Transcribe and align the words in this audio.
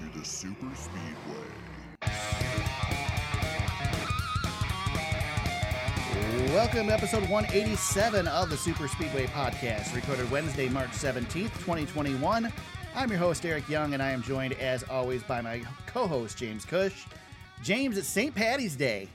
to 0.00 0.18
the 0.18 0.24
Super 0.24 0.74
Speedway. 0.74 1.36
Welcome 6.54 6.86
to 6.86 6.94
episode 6.94 7.28
187 7.28 8.26
of 8.26 8.48
the 8.48 8.56
Super 8.56 8.88
Speedway 8.88 9.26
Podcast, 9.26 9.94
recorded 9.94 10.30
Wednesday, 10.30 10.70
March 10.70 10.88
17th, 10.92 11.52
2021. 11.58 12.50
I'm 12.94 13.10
your 13.10 13.18
host, 13.18 13.44
Eric 13.44 13.68
Young, 13.68 13.92
and 13.92 14.02
I 14.02 14.10
am 14.12 14.22
joined, 14.22 14.54
as 14.54 14.84
always, 14.84 15.22
by 15.22 15.42
my 15.42 15.60
co 15.86 16.06
host, 16.06 16.38
James 16.38 16.64
Cush. 16.64 17.04
James, 17.62 17.98
it's 17.98 18.08
St. 18.08 18.34
Patty's 18.34 18.76
Day. 18.76 19.06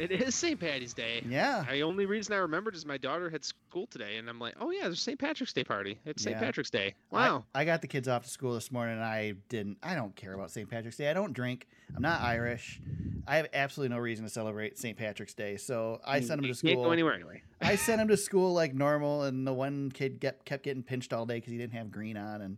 It 0.00 0.10
is 0.12 0.34
St. 0.34 0.58
Patty's 0.58 0.94
Day. 0.94 1.22
Yeah. 1.28 1.62
The 1.70 1.82
only 1.82 2.06
reason 2.06 2.32
I 2.32 2.38
remembered 2.38 2.74
is 2.74 2.86
my 2.86 2.96
daughter 2.96 3.28
had 3.28 3.44
school 3.44 3.86
today, 3.86 4.16
and 4.16 4.30
I'm 4.30 4.38
like, 4.38 4.54
oh 4.58 4.70
yeah, 4.70 4.84
there's 4.84 5.02
St. 5.02 5.18
Patrick's 5.18 5.52
Day 5.52 5.62
party. 5.62 5.98
It's 6.06 6.22
St. 6.22 6.36
Yeah. 6.36 6.40
Patrick's 6.40 6.70
Day. 6.70 6.94
Wow. 7.10 7.44
I, 7.54 7.66
got 7.66 7.82
the 7.82 7.86
kids 7.86 8.08
off 8.08 8.22
to 8.22 8.30
school 8.30 8.54
this 8.54 8.72
morning, 8.72 8.94
and 8.94 9.04
I 9.04 9.34
didn't. 9.50 9.76
I 9.82 9.94
don't 9.94 10.16
care 10.16 10.32
about 10.32 10.50
St. 10.50 10.70
Patrick's 10.70 10.96
Day. 10.96 11.10
I 11.10 11.12
don't 11.12 11.34
drink. 11.34 11.68
I'm 11.94 12.00
not 12.00 12.22
Irish. 12.22 12.80
I 13.28 13.36
have 13.36 13.48
absolutely 13.52 13.94
no 13.94 14.00
reason 14.00 14.24
to 14.24 14.30
celebrate 14.30 14.78
St. 14.78 14.96
Patrick's 14.96 15.34
Day. 15.34 15.58
So 15.58 16.00
I 16.02 16.20
sent 16.20 16.40
them 16.40 16.46
You 16.46 16.54
to 16.54 16.62
Can't 16.62 16.76
go 16.76 16.82
school. 16.84 16.92
anywhere 16.92 17.12
anyway. 17.12 17.42
I 17.60 17.76
sent 17.76 18.00
him 18.00 18.08
to 18.08 18.16
school 18.16 18.54
like 18.54 18.72
normal, 18.72 19.24
and 19.24 19.46
the 19.46 19.52
one 19.52 19.90
kid 19.90 20.18
get, 20.18 20.46
kept 20.46 20.62
getting 20.62 20.82
pinched 20.82 21.12
all 21.12 21.26
day 21.26 21.34
because 21.34 21.52
he 21.52 21.58
didn't 21.58 21.74
have 21.74 21.90
green 21.90 22.16
on, 22.16 22.40
and 22.40 22.56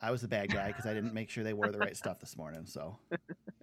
I 0.00 0.10
was 0.10 0.20
the 0.20 0.28
bad 0.28 0.52
guy 0.52 0.66
because 0.66 0.84
I 0.84 0.92
didn't 0.92 1.14
make 1.14 1.30
sure 1.30 1.44
they 1.44 1.54
wore 1.54 1.70
the 1.70 1.78
right 1.78 1.96
stuff 1.96 2.20
this 2.20 2.36
morning. 2.36 2.66
So 2.66 2.98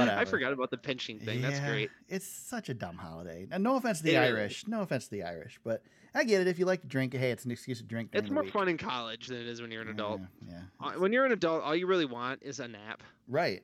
whatever. 0.00 0.20
I 0.20 0.24
forgot 0.24 0.52
about 0.52 0.70
the 0.70 0.76
pinching 0.78 1.18
thing. 1.18 1.40
That's 1.42 1.60
great. 1.60 1.90
It's 2.08 2.26
such 2.26 2.68
a 2.68 2.74
dumb 2.74 2.96
holiday. 2.96 3.46
And 3.50 3.62
no 3.64 3.76
offense 3.76 3.98
to 3.98 4.04
the 4.04 4.10
It 4.14 4.22
is. 4.22 4.30
Irish. 4.30 4.64
No 4.66 4.80
offense 4.82 5.04
to 5.04 5.10
the 5.10 5.22
Irish, 5.24 5.58
but 5.64 5.82
I 6.14 6.24
get 6.24 6.40
it. 6.40 6.46
If 6.48 6.58
you 6.58 6.64
like 6.66 6.80
to 6.82 6.86
drink, 6.86 7.14
hey, 7.14 7.30
it's 7.30 7.44
an 7.44 7.50
excuse 7.50 7.78
to 7.78 7.84
drink. 7.84 8.10
It's 8.12 8.30
more 8.30 8.42
week. 8.42 8.52
fun 8.52 8.68
in 8.68 8.78
college 8.78 9.26
than 9.28 9.38
it 9.38 9.46
is 9.46 9.60
when 9.60 9.70
you're 9.70 9.82
an 9.82 9.88
adult. 9.88 10.20
Yeah, 10.48 10.60
Uh, 10.80 10.92
When 10.92 11.12
you're 11.12 11.26
an 11.26 11.32
adult, 11.32 11.62
all 11.62 11.74
you 11.76 11.86
really 11.86 12.06
want 12.06 12.42
is 12.42 12.60
a 12.60 12.68
nap 12.68 13.02
right. 13.28 13.62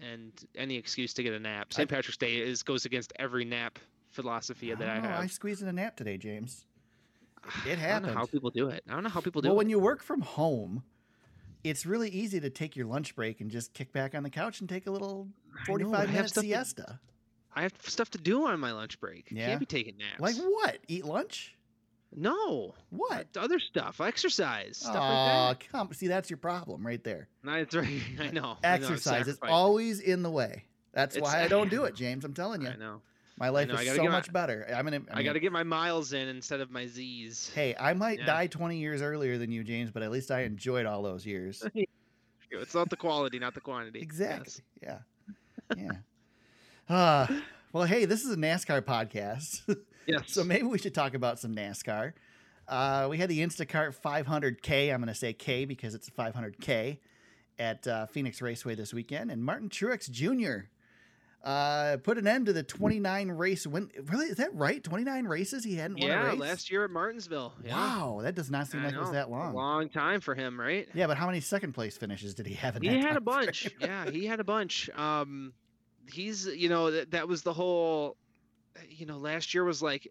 and 0.00 0.32
any 0.56 0.76
excuse 0.76 1.14
to 1.14 1.22
get 1.22 1.32
a 1.32 1.38
nap. 1.38 1.72
St. 1.72 1.88
Patrick's 1.88 2.16
Day 2.16 2.36
is 2.38 2.62
goes 2.62 2.84
against 2.86 3.12
every 3.18 3.44
nap 3.44 3.78
philosophy 4.10 4.72
that 4.74 4.88
I 4.88 4.96
know, 4.98 5.08
have. 5.08 5.20
I 5.20 5.26
squeezed 5.26 5.62
in 5.62 5.68
a 5.68 5.72
nap 5.72 5.96
today, 5.96 6.16
James. 6.18 6.64
It 7.66 7.78
happened. 7.78 8.06
I 8.06 8.08
don't 8.08 8.14
know 8.14 8.20
how 8.20 8.26
people 8.26 8.50
do 8.50 8.68
it. 8.68 8.82
I 8.88 8.94
don't 8.94 9.04
know 9.04 9.08
how 9.10 9.20
people 9.20 9.40
do 9.40 9.46
well, 9.48 9.52
it. 9.52 9.54
Well, 9.54 9.58
when 9.58 9.70
you 9.70 9.78
work 9.78 10.02
from 10.02 10.20
home, 10.22 10.82
it's 11.68 11.84
really 11.86 12.08
easy 12.10 12.40
to 12.40 12.50
take 12.50 12.76
your 12.76 12.86
lunch 12.86 13.14
break 13.16 13.40
and 13.40 13.50
just 13.50 13.72
kick 13.74 13.92
back 13.92 14.14
on 14.14 14.22
the 14.22 14.30
couch 14.30 14.60
and 14.60 14.68
take 14.68 14.86
a 14.86 14.90
little 14.90 15.28
I 15.52 15.54
know, 15.54 15.60
I 15.62 15.64
forty-five 15.66 15.98
have 16.08 16.14
minute 16.14 16.28
stuff 16.30 16.42
to- 16.44 16.48
siesta. 16.48 17.00
I 17.54 17.62
have 17.62 17.72
stuff 17.82 18.10
to 18.10 18.18
do 18.18 18.46
on 18.46 18.60
my 18.60 18.72
lunch 18.72 19.00
break. 19.00 19.28
Yeah? 19.30 19.46
Can't 19.46 19.60
be 19.60 19.66
taking 19.66 19.96
naps. 19.96 20.20
Like 20.20 20.36
what? 20.36 20.78
Eat 20.88 21.04
lunch? 21.04 21.54
no. 22.14 22.74
What? 22.90 23.26
Other 23.36 23.58
stuff, 23.58 24.00
exercise, 24.00 24.76
stuff 24.78 24.94
like 24.94 25.58
that. 25.60 25.72
come 25.72 25.92
see 25.92 26.06
that's 26.06 26.30
your 26.30 26.36
problem 26.38 26.86
right 26.86 27.02
there. 27.02 27.28
That's 27.44 27.74
right. 27.74 28.00
I 28.20 28.30
know. 28.30 28.56
I 28.62 28.78
know, 28.78 28.84
Exercise 28.84 29.28
is 29.28 29.38
always 29.42 30.00
in 30.00 30.22
the 30.22 30.30
way. 30.30 30.64
That's 30.92 31.16
It's- 31.16 31.30
why 31.32 31.42
I 31.42 31.48
don't 31.54 31.70
do 31.70 31.84
it, 31.84 31.94
James. 31.94 32.24
I'm 32.24 32.32
telling 32.34 32.62
you. 32.62 32.68
I 32.68 32.76
know. 32.76 33.00
My 33.38 33.50
life 33.50 33.68
know, 33.68 33.74
is 33.74 33.94
so 33.94 34.04
my- 34.04 34.10
much 34.10 34.32
better. 34.32 34.66
I'm 34.74 34.84
gonna. 34.84 35.02
I, 35.12 35.22
got 35.22 35.34
to 35.34 35.40
get 35.40 35.52
my 35.52 35.62
miles 35.62 36.12
in 36.14 36.28
instead 36.28 36.60
of 36.60 36.70
my 36.70 36.86
Z's. 36.86 37.50
Hey, 37.54 37.74
I 37.78 37.92
might 37.92 38.20
Yeah. 38.20 38.26
die 38.26 38.46
20 38.46 38.78
years 38.78 39.02
earlier 39.02 39.36
than 39.36 39.52
you, 39.52 39.62
James, 39.62 39.90
but 39.90 40.02
at 40.02 40.10
least 40.10 40.30
I 40.30 40.42
enjoyed 40.42 40.86
all 40.86 41.02
those 41.02 41.26
years. 41.26 41.62
It's 42.48 42.74
not 42.76 42.88
the 42.88 42.96
quality, 42.96 43.38
not 43.40 43.54
the 43.54 43.60
quantity. 43.60 44.00
exactly. 44.00 44.62
Yeah. 44.82 44.98
Yeah. 45.76 45.90
Uh, 46.88 47.26
well, 47.72 47.84
hey, 47.84 48.04
this 48.04 48.24
is 48.24 48.30
a 48.32 48.36
NASCAR 48.36 48.80
podcast, 48.80 49.62
Yes. 49.66 49.76
yes. 50.06 50.22
so 50.28 50.44
maybe 50.44 50.62
we 50.62 50.78
should 50.78 50.94
talk 50.94 51.14
about 51.14 51.40
some 51.40 51.52
NASCAR. 51.54 52.12
Uh, 52.68 53.08
we 53.10 53.18
had 53.18 53.28
the 53.28 53.40
Instacart 53.40 53.96
500K. 54.00 54.94
I'm 54.94 55.00
going 55.00 55.08
to 55.08 55.14
say 55.14 55.32
K 55.32 55.64
because 55.64 55.96
it's 55.96 56.08
500K 56.08 56.98
at 57.58 57.86
uh, 57.88 58.06
Phoenix 58.06 58.40
Raceway 58.40 58.76
this 58.76 58.94
weekend, 58.94 59.32
and 59.32 59.42
Martin 59.44 59.68
Truex 59.68 60.08
Jr. 60.08 60.68
Uh, 61.46 61.96
put 61.98 62.18
an 62.18 62.26
end 62.26 62.46
to 62.46 62.52
the 62.52 62.64
29 62.64 63.28
race 63.30 63.68
win. 63.68 63.88
Really, 64.06 64.26
is 64.26 64.38
that 64.38 64.52
right? 64.52 64.82
29 64.82 65.26
races 65.26 65.62
he 65.62 65.76
hadn't 65.76 66.00
won 66.00 66.10
a 66.10 66.12
yeah, 66.12 66.26
race. 66.26 66.40
last 66.40 66.70
year 66.72 66.84
at 66.84 66.90
Martinsville. 66.90 67.54
Yeah. 67.64 67.76
Wow, 67.76 68.18
that 68.22 68.34
does 68.34 68.50
not 68.50 68.66
seem 68.66 68.80
I 68.80 68.86
like 68.86 68.94
it 68.94 68.98
was 68.98 69.12
that 69.12 69.30
long. 69.30 69.54
Long 69.54 69.88
time 69.88 70.20
for 70.20 70.34
him, 70.34 70.58
right? 70.58 70.88
Yeah, 70.92 71.06
but 71.06 71.16
how 71.16 71.26
many 71.26 71.40
second 71.40 71.72
place 71.72 71.96
finishes 71.96 72.34
did 72.34 72.46
he 72.48 72.54
have 72.54 72.74
in 72.74 72.82
He 72.82 72.88
that 72.88 72.96
He 72.96 73.00
had 73.00 73.16
a 73.16 73.20
bunch. 73.20 73.70
yeah, 73.80 74.10
he 74.10 74.26
had 74.26 74.40
a 74.40 74.44
bunch. 74.44 74.90
Um, 74.96 75.52
he's, 76.12 76.46
you 76.46 76.68
know, 76.68 76.90
that, 76.90 77.12
that 77.12 77.28
was 77.28 77.42
the 77.42 77.52
whole, 77.52 78.16
you 78.90 79.06
know, 79.06 79.18
last 79.18 79.54
year 79.54 79.62
was 79.62 79.80
like 79.80 80.10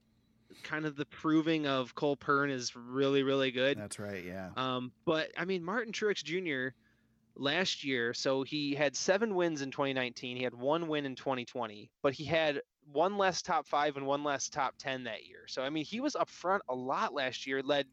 kind 0.64 0.86
of 0.86 0.96
the 0.96 1.06
proving 1.06 1.68
of 1.68 1.94
Cole 1.96 2.16
Pearn 2.16 2.50
is 2.50 2.78
really, 2.78 3.24
really 3.24 3.52
good. 3.52 3.78
That's 3.78 4.00
right. 4.00 4.24
Yeah. 4.24 4.52
Um, 4.56 4.94
but 5.04 5.32
I 5.38 5.44
mean, 5.44 5.66
Martin 5.66 5.92
Truex 5.92 6.24
Jr. 6.24 6.74
last 7.36 7.84
year, 7.84 8.14
so 8.14 8.44
he 8.44 8.76
had 8.76 8.96
seven 8.96 9.36
wins 9.36 9.62
in 9.62 9.72
2019. 9.72 10.38
He 10.38 10.44
had 10.44 10.54
one 10.54 10.88
win 10.88 11.06
in 11.06 11.16
2020, 11.16 11.90
but 12.02 12.14
he 12.14 12.26
had 12.26 12.62
one 12.92 13.18
less 13.18 13.42
top 13.42 13.68
five 13.68 13.98
and 13.98 14.06
one 14.06 14.24
less 14.24 14.50
top 14.50 14.76
10 14.78 15.06
that 15.06 15.26
year. 15.26 15.46
So 15.48 15.64
I 15.64 15.70
mean, 15.70 15.86
he 15.86 16.00
was 16.00 16.16
up 16.16 16.30
front 16.30 16.64
a 16.70 16.76
lot 16.76 17.14
last 17.14 17.48
year, 17.48 17.62
led 17.62 17.88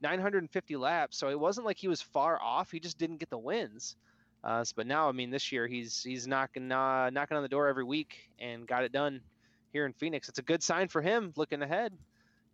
950 0.00 0.76
laps. 0.76 1.16
So 1.16 1.28
it 1.28 1.38
wasn't 1.38 1.66
like 1.66 1.78
he 1.78 1.88
was 1.88 2.02
far 2.02 2.40
off. 2.40 2.70
He 2.70 2.80
just 2.80 2.98
didn't 2.98 3.18
get 3.18 3.30
the 3.30 3.38
wins. 3.38 3.96
Uh, 4.44 4.62
but 4.76 4.86
now, 4.86 5.08
I 5.08 5.12
mean, 5.12 5.30
this 5.30 5.50
year 5.50 5.66
he's 5.66 6.02
he's 6.02 6.26
knocking 6.26 6.70
uh, 6.70 7.08
knocking 7.10 7.36
on 7.36 7.42
the 7.42 7.48
door 7.48 7.66
every 7.66 7.84
week 7.84 8.30
and 8.38 8.66
got 8.66 8.84
it 8.84 8.92
done 8.92 9.22
here 9.72 9.86
in 9.86 9.94
Phoenix. 9.94 10.28
It's 10.28 10.38
a 10.38 10.42
good 10.42 10.62
sign 10.62 10.88
for 10.88 11.00
him 11.00 11.32
looking 11.36 11.62
ahead. 11.62 11.94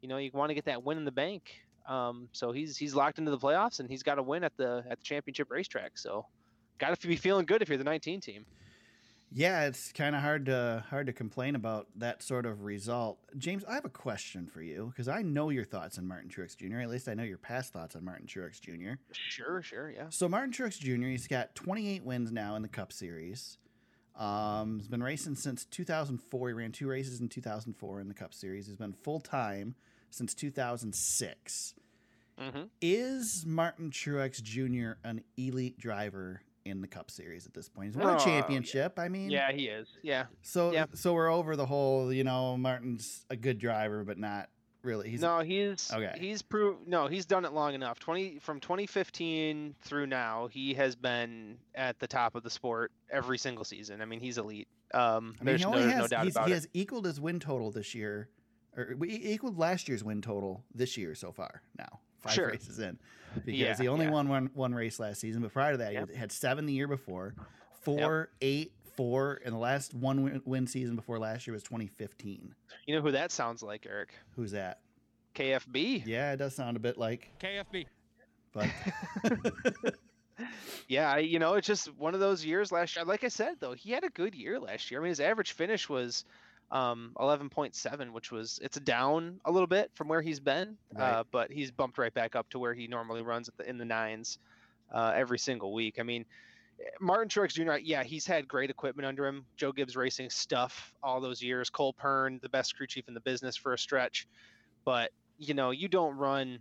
You 0.00 0.08
know, 0.08 0.16
you 0.16 0.30
want 0.32 0.50
to 0.50 0.54
get 0.54 0.66
that 0.66 0.84
win 0.84 0.98
in 0.98 1.04
the 1.04 1.10
bank. 1.10 1.52
Um, 1.90 2.28
so 2.30 2.52
he's 2.52 2.76
he's 2.76 2.94
locked 2.94 3.18
into 3.18 3.32
the 3.32 3.38
playoffs 3.38 3.80
and 3.80 3.90
he's 3.90 4.04
got 4.04 4.14
to 4.14 4.22
win 4.22 4.44
at 4.44 4.56
the 4.56 4.84
at 4.88 4.98
the 4.98 5.04
championship 5.04 5.50
racetrack. 5.50 5.98
So 5.98 6.24
got 6.78 6.98
to 6.98 7.08
be 7.08 7.16
feeling 7.16 7.46
good 7.46 7.62
if 7.62 7.68
you're 7.68 7.78
the 7.78 7.84
19 7.84 8.20
team. 8.20 8.46
Yeah, 9.32 9.66
it's 9.66 9.92
kind 9.92 10.14
of 10.14 10.22
hard 10.22 10.46
to 10.46 10.84
hard 10.88 11.06
to 11.06 11.12
complain 11.12 11.56
about 11.56 11.88
that 11.96 12.22
sort 12.22 12.46
of 12.46 12.62
result. 12.62 13.18
James, 13.36 13.64
I 13.64 13.74
have 13.74 13.84
a 13.84 13.90
question 13.90 14.46
for 14.46 14.62
you 14.62 14.92
because 14.92 15.08
I 15.08 15.22
know 15.22 15.50
your 15.50 15.64
thoughts 15.64 15.98
on 15.98 16.06
Martin 16.06 16.30
Truex 16.30 16.56
Jr. 16.56 16.78
At 16.78 16.90
least 16.90 17.08
I 17.08 17.14
know 17.14 17.24
your 17.24 17.38
past 17.38 17.72
thoughts 17.72 17.96
on 17.96 18.04
Martin 18.04 18.26
Truex 18.26 18.60
Jr. 18.60 18.94
Sure, 19.12 19.60
sure, 19.60 19.90
yeah. 19.90 20.06
So 20.10 20.28
Martin 20.28 20.52
Truex 20.52 20.78
Jr. 20.78 21.08
He's 21.08 21.26
got 21.26 21.56
28 21.56 22.04
wins 22.04 22.30
now 22.30 22.54
in 22.54 22.62
the 22.62 22.68
Cup 22.68 22.92
Series. 22.92 23.58
Um, 24.16 24.78
he's 24.78 24.88
been 24.88 25.02
racing 25.02 25.36
since 25.36 25.64
2004. 25.64 26.48
He 26.48 26.54
ran 26.54 26.72
two 26.72 26.88
races 26.88 27.20
in 27.20 27.28
2004 27.28 28.00
in 28.00 28.08
the 28.08 28.14
Cup 28.14 28.34
Series. 28.34 28.66
He's 28.66 28.76
been 28.76 28.92
full 28.92 29.20
time 29.20 29.74
since 30.10 30.34
2006. 30.34 31.74
hmm 32.38 32.62
Is 32.80 33.44
Martin 33.46 33.90
Truex 33.90 34.42
Jr. 34.42 34.98
an 35.04 35.22
elite 35.36 35.78
driver 35.78 36.42
in 36.64 36.80
the 36.80 36.88
Cup 36.88 37.10
Series 37.10 37.46
at 37.46 37.54
this 37.54 37.68
point? 37.68 37.88
He's 37.88 37.96
won 37.96 38.06
Oh, 38.06 38.10
a 38.10 38.12
yeah. 38.18 38.24
championship. 38.24 38.98
I 38.98 39.08
mean, 39.08 39.30
Yeah, 39.30 39.52
he 39.52 39.66
is. 39.68 39.88
Yeah. 40.02 40.26
So 40.42 40.72
yeah. 40.72 40.86
so 40.94 41.14
we're 41.14 41.30
over 41.32 41.56
the 41.56 41.66
whole. 41.66 42.12
You 42.12 42.24
know, 42.24 42.56
Martin's 42.56 43.24
a 43.30 43.36
good 43.36 43.58
driver, 43.58 44.04
but 44.04 44.18
not 44.18 44.48
really. 44.82 45.10
He's 45.10 45.20
no, 45.20 45.40
he's 45.40 45.90
okay. 45.92 46.14
he's 46.18 46.40
proved 46.42 46.86
no, 46.88 47.06
he's 47.06 47.26
done 47.26 47.44
it 47.44 47.52
long 47.52 47.74
enough. 47.74 47.98
20 47.98 48.38
from 48.40 48.60
2015 48.60 49.74
through 49.82 50.06
now, 50.06 50.48
he 50.48 50.72
has 50.74 50.96
been 50.96 51.56
at 51.74 51.98
the 51.98 52.06
top 52.06 52.34
of 52.34 52.42
the 52.42 52.50
sport 52.50 52.90
every 53.10 53.38
single 53.38 53.64
season. 53.64 54.00
I 54.00 54.04
mean, 54.06 54.20
he's 54.20 54.38
elite. 54.38 54.68
Um, 54.92 55.34
I 55.40 55.44
mean, 55.44 55.46
there's 55.46 55.60
he 55.60 55.66
no, 55.70 55.74
only 55.76 55.86
no 55.86 55.92
has 56.00 56.10
doubt 56.10 56.26
about 56.28 56.46
he 56.46 56.52
it. 56.52 56.54
has 56.54 56.68
equaled 56.74 57.04
his 57.04 57.20
win 57.20 57.38
total 57.40 57.70
this 57.70 57.94
year, 57.94 58.28
or 58.80 58.96
we 58.96 59.08
equaled 59.10 59.58
last 59.58 59.88
year's 59.88 60.02
win 60.04 60.22
total 60.22 60.64
this 60.74 60.96
year 60.96 61.14
so 61.14 61.32
far. 61.32 61.62
Now 61.78 62.00
five 62.18 62.32
Sure. 62.34 62.48
races 62.48 62.78
in, 62.78 62.98
because 63.34 63.54
Yeah, 63.58 63.76
he 63.76 63.88
only 63.88 64.06
yeah. 64.06 64.10
won 64.12 64.28
one 64.28 64.50
one 64.54 64.74
race 64.74 64.98
last 65.00 65.20
season. 65.20 65.42
But 65.42 65.52
prior 65.52 65.72
to 65.72 65.78
that, 65.78 65.92
Yep. 65.92 66.10
he 66.10 66.16
had 66.16 66.32
seven 66.32 66.66
the 66.66 66.72
year 66.72 66.86
before, 66.88 67.34
four, 67.82 68.30
eight, 68.40 68.72
four, 68.96 69.40
and 69.44 69.54
the 69.54 69.58
last 69.58 69.94
one 69.94 70.22
win, 70.24 70.42
win 70.44 70.66
season 70.66 70.96
before 70.96 71.18
last 71.18 71.46
year 71.46 71.54
was 71.54 71.62
2015. 71.62 72.54
You 72.86 72.96
know 72.96 73.00
who 73.02 73.12
that 73.12 73.30
sounds 73.32 73.62
like, 73.62 73.86
Eric? 73.88 74.14
Who's 74.36 74.50
that? 74.52 74.80
KFB. 75.34 76.02
Yeah, 76.06 76.32
it 76.32 76.36
does 76.38 76.54
sound 76.54 76.76
a 76.76 76.80
bit 76.80 76.98
like, 76.98 77.30
KFB. 77.40 77.86
but 78.52 78.68
Yeah, 80.88 81.18
you 81.18 81.38
know, 81.38 81.54
it's 81.54 81.66
just 81.66 81.94
one 81.96 82.14
of 82.14 82.20
those 82.20 82.44
years 82.44 82.72
last 82.72 82.96
year. 82.96 83.04
Like 83.04 83.22
I 83.24 83.28
said, 83.28 83.56
though, 83.60 83.74
he 83.74 83.92
had 83.92 84.04
a 84.04 84.08
good 84.10 84.34
year 84.34 84.58
last 84.58 84.90
year. 84.90 84.98
I 85.00 85.02
mean, 85.02 85.10
his 85.10 85.20
average 85.20 85.52
finish 85.52 85.88
was 85.88 86.24
um, 86.70 87.12
11.7, 87.18 88.10
which 88.12 88.30
was 88.30 88.58
it's 88.62 88.78
down 88.80 89.40
a 89.44 89.50
little 89.50 89.66
bit 89.66 89.90
from 89.94 90.08
where 90.08 90.22
he's 90.22 90.40
been, 90.40 90.76
Right. 90.94 91.10
uh, 91.10 91.24
but 91.30 91.50
he's 91.50 91.70
bumped 91.70 91.98
right 91.98 92.14
back 92.14 92.36
up 92.36 92.48
to 92.50 92.58
where 92.58 92.74
he 92.74 92.86
normally 92.86 93.22
runs 93.22 93.48
at 93.48 93.56
the, 93.56 93.68
in 93.68 93.78
the 93.78 93.84
nines 93.84 94.38
uh, 94.92 95.12
every 95.14 95.38
single 95.38 95.72
week. 95.72 95.98
I 95.98 96.02
mean, 96.02 96.24
Martin 97.00 97.28
Truex 97.28 97.52
Jr. 97.54 97.76
Yeah, 97.82 98.02
he's 98.04 98.26
had 98.26 98.48
great 98.48 98.70
equipment 98.70 99.06
under 99.06 99.26
him. 99.26 99.44
Joe 99.56 99.72
Gibbs 99.72 99.96
Racing 99.96 100.30
stuff 100.30 100.94
all 101.02 101.20
those 101.20 101.42
years. 101.42 101.70
Cole 101.70 101.92
Pearn, 101.92 102.38
the 102.42 102.48
best 102.48 102.76
crew 102.76 102.86
chief 102.86 103.06
in 103.08 103.14
the 103.14 103.20
business 103.20 103.56
for 103.56 103.74
a 103.74 103.78
stretch, 103.78 104.26
but 104.84 105.10
you 105.38 105.54
know, 105.54 105.70
you 105.70 105.88
don't 105.88 106.16
run 106.16 106.58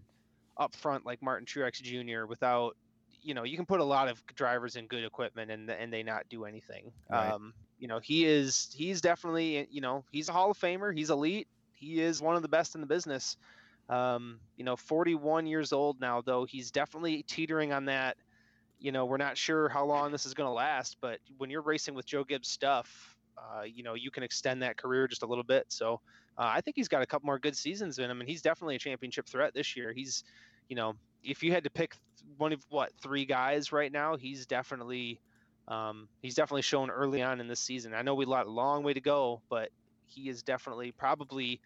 up 0.57 0.75
front 0.75 1.05
like 1.05 1.21
Martin 1.21 1.45
Truex 1.45 1.81
Jr. 1.81 2.25
without 2.25 2.75
you 3.21 3.33
know, 3.33 3.43
you 3.43 3.57
can 3.57 3.65
put 3.65 3.81
a 3.81 3.83
lot 3.83 4.07
of 4.07 4.25
drivers 4.27 4.77
in 4.77 4.87
good 4.87 5.03
equipment 5.03 5.51
and 5.51 5.69
and 5.69 5.91
they 5.91 6.03
not 6.03 6.23
do 6.29 6.45
anything. 6.45 6.91
Right. 7.09 7.31
Um, 7.31 7.53
you 7.79 7.87
know, 7.87 7.99
he 7.99 8.25
is 8.25 8.69
he's 8.75 9.01
definitely 9.01 9.67
you 9.71 9.81
know 9.81 10.05
he's 10.11 10.29
a 10.29 10.33
Hall 10.33 10.51
of 10.51 10.59
Famer. 10.59 10.95
He's 10.95 11.09
elite. 11.11 11.47
He 11.73 12.01
is 12.01 12.21
one 12.21 12.35
of 12.35 12.43
the 12.43 12.49
best 12.49 12.75
in 12.75 12.81
the 12.81 12.87
business. 12.87 13.37
Um, 13.89 14.39
you 14.57 14.65
know, 14.65 14.75
41 14.77 15.47
years 15.47 15.73
old 15.73 15.99
now, 16.01 16.21
though 16.21 16.45
he's 16.45 16.71
definitely 16.71 17.23
teetering 17.23 17.73
on 17.73 17.85
that. 17.85 18.17
you 18.79 18.91
know, 18.91 19.05
we're 19.05 19.17
not 19.17 19.37
sure 19.37 19.69
how 19.69 19.85
long 19.85 20.11
this 20.11 20.25
is 20.25 20.33
going 20.33 20.47
to 20.47 20.53
last, 20.53 20.97
but 21.01 21.19
when 21.37 21.49
you're 21.49 21.61
racing 21.61 21.95
with 21.95 22.05
Joe 22.05 22.23
Gibbs 22.23 22.47
stuff, 22.49 23.15
uh, 23.37 23.63
you 23.63 23.83
know, 23.83 23.93
you 23.95 24.11
can 24.11 24.23
extend 24.23 24.61
that 24.63 24.77
career 24.77 25.07
just 25.07 25.23
a 25.23 25.25
little 25.27 25.43
bit. 25.43 25.65
So 25.69 26.01
uh, 26.37 26.49
I 26.53 26.61
think 26.61 26.75
he's 26.77 26.87
got 26.87 27.01
a 27.01 27.05
couple 27.05 27.25
more 27.27 27.39
good 27.39 27.57
seasons 27.57 27.99
in 27.99 28.09
him, 28.09 28.21
and 28.21 28.29
he's 28.29 28.41
definitely 28.41 28.75
a 28.75 28.79
championship 28.79 29.27
threat 29.27 29.53
this 29.53 29.75
year. 29.75 29.93
He's, 29.93 30.23
you 30.69 30.75
know, 30.75 30.95
if 31.23 31.43
you 31.43 31.51
had 31.51 31.65
to 31.65 31.69
pick 31.69 31.95
one 32.37 32.53
of 32.53 32.63
what 32.69 32.91
three 33.01 33.25
guys 33.25 33.71
right 33.73 33.91
now, 33.91 34.15
he's 34.17 34.45
definitely, 34.45 35.21
um, 35.69 36.09
he's 36.21 36.35
definitely 36.35 36.63
shown 36.63 36.89
early 36.89 37.21
on 37.21 37.39
in 37.39 37.47
this 37.47 37.59
season. 37.59 37.93
I 37.93 38.01
know 38.01 38.15
we 38.15 38.25
got 38.25 38.47
a 38.47 38.51
long 38.51 38.83
way 38.83 38.93
to 38.93 39.01
go, 39.01 39.41
but 39.49 39.69
he 40.05 40.29
is 40.29 40.43
definitely 40.43 40.91
probably. 40.91 41.61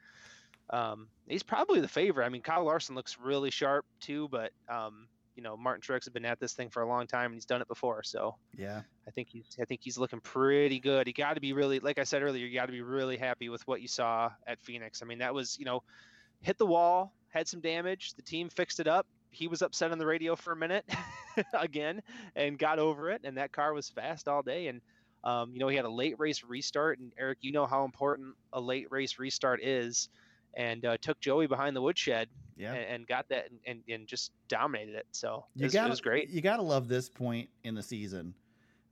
Um, 0.69 1.07
he's 1.27 1.43
probably 1.43 1.81
the 1.81 1.87
favorite. 1.87 2.25
I 2.25 2.29
mean, 2.29 2.41
Kyle 2.41 2.63
Larson 2.63 2.95
looks 2.95 3.17
really 3.19 3.51
sharp 3.51 3.85
too, 3.99 4.29
but 4.29 4.51
um, 4.69 5.07
you 5.35 5.43
know 5.43 5.57
Martin 5.57 5.81
Truex 5.81 6.05
has 6.05 6.13
been 6.13 6.25
at 6.25 6.39
this 6.39 6.53
thing 6.53 6.69
for 6.69 6.81
a 6.81 6.87
long 6.87 7.07
time 7.07 7.27
and 7.27 7.35
he's 7.35 7.45
done 7.45 7.61
it 7.61 7.67
before. 7.67 8.03
So 8.03 8.35
yeah, 8.57 8.81
I 9.07 9.11
think 9.11 9.29
he's 9.29 9.57
I 9.59 9.65
think 9.65 9.81
he's 9.83 9.97
looking 9.97 10.19
pretty 10.19 10.79
good. 10.79 11.07
You 11.07 11.13
got 11.13 11.33
to 11.33 11.41
be 11.41 11.53
really 11.53 11.79
like 11.79 11.99
I 11.99 12.03
said 12.03 12.21
earlier, 12.21 12.45
you 12.45 12.53
got 12.53 12.67
to 12.67 12.71
be 12.71 12.81
really 12.81 13.17
happy 13.17 13.49
with 13.49 13.65
what 13.67 13.81
you 13.81 13.87
saw 13.87 14.31
at 14.47 14.61
Phoenix. 14.61 15.01
I 15.01 15.05
mean 15.05 15.19
that 15.19 15.33
was 15.33 15.57
you 15.59 15.65
know 15.65 15.83
hit 16.41 16.57
the 16.57 16.65
wall, 16.65 17.13
had 17.29 17.47
some 17.47 17.61
damage. 17.61 18.13
The 18.13 18.21
team 18.21 18.49
fixed 18.49 18.79
it 18.79 18.87
up. 18.87 19.07
He 19.33 19.47
was 19.47 19.61
upset 19.61 19.91
on 19.91 19.97
the 19.97 20.05
radio 20.05 20.35
for 20.35 20.53
a 20.53 20.55
minute 20.55 20.85
again 21.53 22.01
and 22.35 22.57
got 22.57 22.79
over 22.79 23.11
it. 23.11 23.21
And 23.23 23.37
that 23.37 23.51
car 23.51 23.73
was 23.73 23.89
fast 23.89 24.27
all 24.27 24.41
day. 24.41 24.67
And 24.67 24.81
um, 25.23 25.51
you 25.53 25.59
know 25.59 25.67
he 25.67 25.75
had 25.75 25.85
a 25.85 25.89
late 25.89 26.15
race 26.19 26.43
restart. 26.43 26.99
And 26.99 27.11
Eric, 27.17 27.39
you 27.41 27.51
know 27.51 27.65
how 27.65 27.85
important 27.85 28.35
a 28.51 28.59
late 28.59 28.87
race 28.91 29.19
restart 29.19 29.63
is. 29.63 30.09
And 30.55 30.85
uh, 30.85 30.97
took 31.01 31.19
Joey 31.19 31.47
behind 31.47 31.75
the 31.75 31.81
woodshed 31.81 32.29
yeah, 32.57 32.73
and, 32.73 32.95
and 32.95 33.07
got 33.07 33.27
that 33.29 33.49
and, 33.49 33.59
and, 33.65 33.79
and, 33.89 34.07
just 34.07 34.31
dominated 34.47 34.95
it. 34.95 35.07
So 35.11 35.45
you 35.55 35.61
it 35.61 35.65
was, 35.65 35.73
gotta, 35.73 35.87
it 35.87 35.89
was 35.89 36.01
great. 36.01 36.29
You 36.29 36.41
got 36.41 36.57
to 36.57 36.61
love 36.61 36.87
this 36.87 37.09
point 37.09 37.49
in 37.63 37.75
the 37.75 37.83
season, 37.83 38.35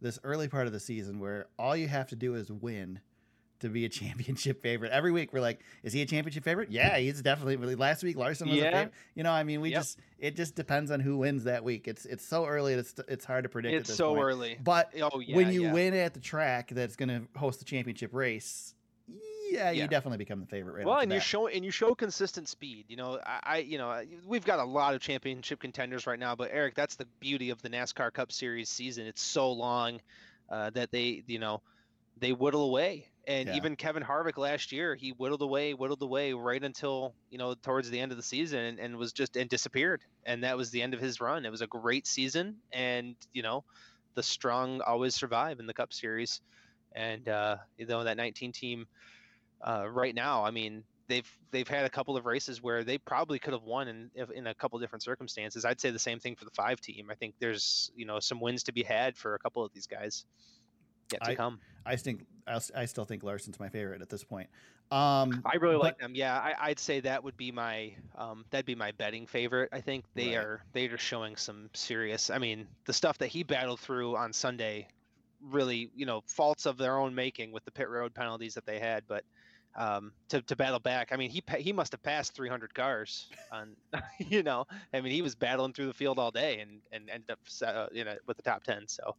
this 0.01 0.17
early 0.23 0.47
part 0.47 0.67
of 0.67 0.73
the 0.73 0.79
season 0.79 1.19
where 1.19 1.47
all 1.59 1.75
you 1.75 1.87
have 1.87 2.07
to 2.07 2.15
do 2.15 2.33
is 2.33 2.51
win 2.51 2.99
to 3.61 3.69
be 3.69 3.85
a 3.85 3.89
championship 4.01 4.61
favorite. 4.61 4.91
Every 4.91 5.11
week 5.11 5.33
we're 5.33 5.41
like, 5.41 5.61
is 5.83 5.93
he 5.93 6.01
a 6.01 6.05
championship 6.05 6.43
favorite? 6.43 6.71
Yeah, 6.71 6.97
he's 6.97 7.21
definitely. 7.21 7.55
Really, 7.55 7.75
last 7.75 8.03
week 8.03 8.17
Larson 8.17 8.49
was 8.49 8.57
Yeah. 8.57 8.63
a 8.63 8.71
favorite. 8.71 8.93
You 9.15 9.23
know, 9.23 9.31
I 9.31 9.43
mean, 9.43 9.61
we 9.61 9.69
Yep. 9.71 9.79
just 9.79 9.99
it 10.19 10.35
just 10.35 10.55
depends 10.55 10.91
on 10.91 10.99
who 10.99 11.17
wins 11.17 11.45
that 11.45 11.63
week. 11.63 11.87
It's 11.87 12.05
it's 12.05 12.25
so 12.25 12.45
early. 12.45 12.73
It's 12.73 12.93
it's 13.07 13.25
hard 13.25 13.43
to 13.43 13.49
predict. 13.49 13.75
It's 13.89 13.93
so 13.95 14.09
point. 14.15 14.23
early. 14.23 14.57
But 14.63 14.91
Oh 15.01 15.19
yeah. 15.19 15.35
when 15.35 15.51
you 15.51 15.63
yeah. 15.63 15.73
win 15.73 15.93
at 15.93 16.13
the 16.13 16.19
track 16.19 16.69
that's 16.73 16.95
going 16.95 17.09
to 17.09 17.39
host 17.39 17.59
the 17.59 17.65
championship 17.65 18.13
race, 18.13 18.75
yeah, 19.49 19.71
you 19.71 19.87
definitely 19.87 20.17
become 20.17 20.39
the 20.39 20.45
favorite. 20.45 20.73
Right 20.77 20.85
well, 20.85 20.99
and 20.99 21.11
you 21.11 21.19
show 21.19 21.47
and 21.47 21.65
you 21.65 21.71
show 21.71 21.93
consistent 21.93 22.47
speed. 22.47 22.85
You 22.87 22.95
know, 22.95 23.19
I, 23.25 23.39
I, 23.43 23.57
you 23.57 23.77
know, 23.77 24.01
we've 24.25 24.45
got 24.45 24.59
a 24.59 24.63
lot 24.63 24.93
of 24.93 25.01
championship 25.01 25.59
contenders 25.59 26.07
right 26.07 26.19
now, 26.19 26.35
but 26.35 26.49
Eric, 26.53 26.75
that's 26.75 26.95
the 26.95 27.05
beauty 27.19 27.49
of 27.49 27.61
the 27.61 27.69
NASCAR 27.69 28.13
Cup 28.13 28.31
Series 28.31 28.69
season. 28.69 29.05
It's 29.07 29.21
so 29.21 29.51
long 29.51 29.99
uh, 30.49 30.69
that 30.69 30.91
they, 30.91 31.23
you 31.27 31.39
know, 31.39 31.61
they 32.17 32.31
whittle 32.31 32.63
away. 32.63 33.07
And 33.27 33.47
Yeah. 33.47 33.53
even 33.53 33.75
Kevin 33.75 34.03
Harvick 34.03 34.37
last 34.37 34.71
year, 34.71 34.95
he 34.95 35.11
whittled 35.11 35.43
away, 35.43 35.73
whittled 35.75 36.01
away 36.01 36.33
right 36.33 36.63
until 36.63 37.15
you 37.29 37.37
know 37.37 37.53
towards 37.55 37.89
the 37.89 37.99
end 37.99 38.11
of 38.11 38.17
the 38.17 38.23
season, 38.23 38.59
and, 38.59 38.79
and 38.79 38.97
was 38.97 39.13
just 39.13 39.37
and 39.37 39.49
disappeared. 39.49 40.03
And 40.25 40.43
that 40.43 40.57
was 40.57 40.71
the 40.71 40.81
end 40.81 40.93
of 40.95 40.99
his 41.01 41.21
run. 41.21 41.45
It 41.45 41.51
was 41.51 41.61
a 41.61 41.67
great 41.67 42.07
season, 42.07 42.63
and 42.71 43.15
you 43.33 43.43
know, 43.43 43.63
the 44.15 44.23
strong 44.23 44.81
always 44.81 45.15
survive 45.15 45.59
in 45.59 45.67
the 45.67 45.73
Cup 45.73 45.93
Series. 45.93 46.41
And 46.93 47.27
uh, 47.29 47.57
you 47.77 47.85
know 47.85 48.03
that 48.05 48.17
19 48.17 48.53
team 48.53 48.87
uh, 49.65 49.87
right 49.89 50.15
now, 50.15 50.43
I 50.43 50.51
mean, 50.51 50.85
they've 51.07 51.29
they've 51.51 51.67
had 51.67 51.85
a 51.85 51.89
couple 51.89 52.17
of 52.17 52.25
races 52.25 52.61
where 52.61 52.83
they 52.83 52.97
probably 52.97 53.39
could 53.39 53.53
have 53.53 53.63
won 53.63 53.87
in 53.87 54.11
in 54.33 54.47
a 54.47 54.55
couple 54.55 54.79
different 54.79 55.03
circumstances. 55.03 55.65
I'd 55.65 55.79
say 55.81 55.91
the 55.91 55.99
same 55.99 56.19
thing 56.19 56.35
for 56.35 56.45
the 56.45 56.51
five 56.51 56.81
team. 56.81 57.09
I 57.11 57.15
think 57.15 57.35
there's 57.39 57.91
you 57.95 58.05
know 58.05 58.19
some 58.19 58.39
wins 58.39 58.63
to 58.63 58.73
be 58.73 58.83
had 58.83 59.17
for 59.17 59.35
a 59.35 59.39
couple 59.39 59.63
of 59.63 59.71
these 59.73 59.87
guys 59.87 60.25
yet 61.11 61.23
to 61.23 61.31
I- 61.31 61.35
come. 61.35 61.59
I 61.85 61.95
think 61.95 62.25
I 62.75 62.85
still 62.85 63.05
think 63.05 63.23
Larson's 63.23 63.59
my 63.59 63.69
favorite 63.69 64.01
at 64.01 64.09
this 64.09 64.23
point. 64.23 64.49
Um, 64.91 65.41
I 65.45 65.55
really 65.55 65.75
but- 65.75 65.83
like 65.83 65.99
them. 65.99 66.13
Yeah, 66.15 66.37
I, 66.37 66.53
I'd 66.59 66.79
say 66.79 66.99
that 66.99 67.23
would 67.23 67.37
be 67.37 67.51
my 67.51 67.93
um, 68.15 68.45
that'd 68.49 68.65
be 68.65 68.75
my 68.75 68.91
betting 68.91 69.25
favorite. 69.25 69.69
I 69.71 69.79
think 69.81 70.05
they 70.15 70.35
Right. 70.35 70.45
are 70.45 70.63
they're 70.73 70.97
showing 70.97 71.35
some 71.37 71.69
serious. 71.73 72.29
I 72.29 72.37
mean, 72.39 72.67
the 72.85 72.93
stuff 72.93 73.17
that 73.19 73.27
he 73.27 73.43
battled 73.43 73.79
through 73.79 74.17
on 74.17 74.33
Sunday, 74.33 74.87
really, 75.41 75.89
you 75.95 76.05
know, 76.05 76.21
faults 76.27 76.65
of 76.65 76.77
their 76.77 76.97
own 76.97 77.15
making 77.15 77.51
with 77.51 77.63
the 77.65 77.71
pit 77.71 77.89
road 77.89 78.13
penalties 78.13 78.53
that 78.55 78.65
they 78.65 78.79
had, 78.79 79.03
but. 79.07 79.23
Um, 79.73 80.11
to, 80.27 80.41
to 80.41 80.55
battle 80.57 80.79
back, 80.81 81.13
I 81.13 81.15
mean, 81.15 81.29
he 81.29 81.41
he 81.57 81.71
must 81.71 81.93
have 81.93 82.03
passed 82.03 82.33
300 82.35 82.73
cars 82.73 83.29
on, 83.53 83.77
you 84.19 84.43
know, 84.43 84.65
I 84.93 84.99
mean, 84.99 85.13
he 85.13 85.21
was 85.21 85.33
battling 85.33 85.71
through 85.71 85.85
the 85.85 85.93
field 85.93 86.19
all 86.19 86.29
day 86.29 86.59
and 86.59 86.81
and 86.91 87.09
ended 87.09 87.31
up 87.31 87.39
uh, 87.65 87.87
you 87.93 88.03
know 88.03 88.15
with 88.27 88.35
the 88.35 88.43
top 88.43 88.65
10. 88.65 88.89
So, 88.89 89.15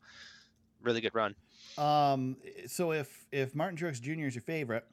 really 0.82 1.00
good 1.00 1.14
run. 1.14 1.34
Um, 1.78 2.36
so 2.66 2.92
if 2.92 3.26
if 3.32 3.54
Martin 3.54 3.76
Truex 3.76 4.00
Jr. 4.00 4.26
is 4.26 4.34
your 4.34 4.42
favorite 4.42 4.84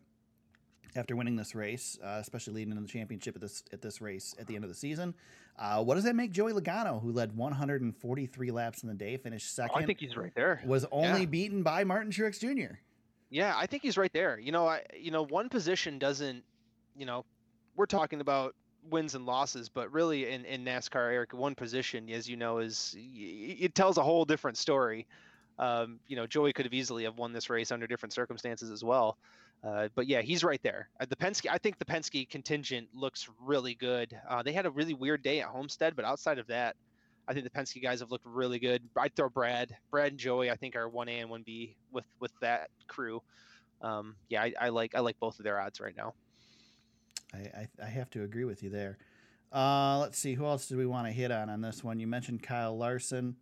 after 0.95 1.15
winning 1.15 1.35
this 1.35 1.53
race, 1.53 1.97
uh, 2.03 2.17
especially 2.19 2.53
leading 2.53 2.71
into 2.71 2.81
the 2.81 2.87
championship 2.87 3.35
at 3.35 3.41
this 3.41 3.63
at 3.73 3.81
this 3.81 4.01
race 4.01 4.35
at 4.39 4.47
the 4.47 4.55
end 4.55 4.63
of 4.63 4.69
the 4.69 4.75
season, 4.75 5.13
uh, 5.57 5.83
what 5.83 5.95
does 5.95 6.03
that 6.05 6.15
make 6.15 6.31
Joey 6.31 6.53
Logano, 6.53 7.01
who 7.01 7.11
led 7.11 7.35
143 7.35 8.51
laps 8.51 8.83
in 8.83 8.89
the 8.89 8.95
day, 8.95 9.17
finished 9.17 9.47
Oh, 9.59 9.63
second, 9.63 9.83
I 9.83 9.85
think 9.85 9.99
he's 9.99 10.15
right 10.15 10.33
there. 10.35 10.61
was 10.65 10.85
only 10.91 11.21
yeah. 11.21 11.25
beaten 11.25 11.63
by 11.63 11.83
Martin 11.83 12.11
Truex 12.11 12.39
Jr. 12.39 12.75
Yeah, 13.29 13.53
I 13.55 13.67
think 13.67 13.83
he's 13.83 13.97
right 13.97 14.11
there. 14.13 14.39
You 14.39 14.51
know, 14.51 14.67
I 14.67 14.83
you 14.97 15.11
know 15.11 15.25
one 15.25 15.49
position 15.49 15.99
doesn't, 15.99 16.43
you 16.95 17.05
know, 17.05 17.25
we're 17.75 17.85
talking 17.85 18.21
about 18.21 18.55
wins 18.89 19.15
and 19.15 19.25
losses, 19.25 19.69
but 19.69 19.91
really 19.91 20.29
in 20.31 20.45
in 20.45 20.63
NASCAR, 20.65 21.11
Eric, 21.13 21.33
one 21.33 21.55
position, 21.55 22.09
as 22.09 22.27
you 22.27 22.37
know, 22.37 22.59
is 22.59 22.95
it 22.97 23.75
tells 23.75 23.97
a 23.97 24.03
whole 24.03 24.25
different 24.25 24.57
story. 24.57 25.05
Um, 25.59 25.99
you 26.07 26.15
know, 26.15 26.25
Joey 26.25 26.53
could 26.53 26.65
have 26.65 26.73
easily 26.73 27.03
have 27.03 27.17
won 27.17 27.33
this 27.33 27.49
race 27.49 27.71
under 27.71 27.85
different 27.85 28.13
circumstances 28.13 28.71
as 28.71 28.83
well. 28.83 29.17
Uh, 29.61 29.89
but 29.93 30.07
yeah, 30.07 30.21
he's 30.21 30.43
right 30.43 30.61
there. 30.63 30.89
Uh, 30.99 31.05
the 31.09 31.17
Penske, 31.17 31.49
I 31.51 31.57
think 31.57 31.77
the 31.77 31.85
Penske 31.85 32.29
contingent 32.29 32.87
looks 32.93 33.29
really 33.41 33.75
good. 33.75 34.17
Uh, 34.27 34.41
they 34.41 34.53
had 34.53 34.65
a 34.65 34.71
really 34.71 34.93
weird 34.93 35.21
day 35.21 35.41
at 35.41 35.47
Homestead, 35.47 35.97
but 35.97 36.05
outside 36.05 36.39
of 36.39 36.47
that, 36.47 36.77
I 37.27 37.33
think 37.33 37.43
the 37.43 37.51
Penske 37.51 37.83
guys 37.83 37.99
have 37.99 38.09
looked 38.09 38.25
really 38.25 38.57
good. 38.57 38.81
I'd 38.97 39.15
throw 39.15 39.29
Brad, 39.29 39.75
Brad 39.91 40.13
and 40.13 40.19
Joey. 40.19 40.49
I 40.49 40.55
think 40.55 40.75
are 40.75 40.87
one 40.87 41.09
A 41.09 41.19
and 41.19 41.29
one 41.29 41.43
B 41.45 41.75
with 41.91 42.05
with 42.19 42.31
that 42.41 42.69
crew. 42.87 43.21
Um, 43.81 44.15
yeah, 44.29 44.41
I, 44.41 44.53
I 44.59 44.69
like 44.69 44.95
I 44.95 45.01
like 45.01 45.19
both 45.19 45.37
of 45.39 45.43
their 45.43 45.59
odds 45.59 45.79
right 45.79 45.95
now. 45.95 46.13
I, 47.33 47.37
I, 47.37 47.67
I 47.83 47.85
have 47.85 48.09
to 48.11 48.23
agree 48.23 48.45
with 48.45 48.63
you 48.63 48.69
there. 48.69 48.97
Uh, 49.51 49.99
let's 49.99 50.17
see, 50.17 50.33
who 50.33 50.45
else 50.45 50.67
do 50.67 50.77
we 50.77 50.85
want 50.85 51.05
to 51.07 51.13
hit 51.13 51.31
on 51.31 51.49
on 51.49 51.61
this 51.61 51.83
one? 51.83 51.99
You 51.99 52.07
mentioned 52.07 52.41
Kyle 52.41 52.75
Larson. 52.75 53.35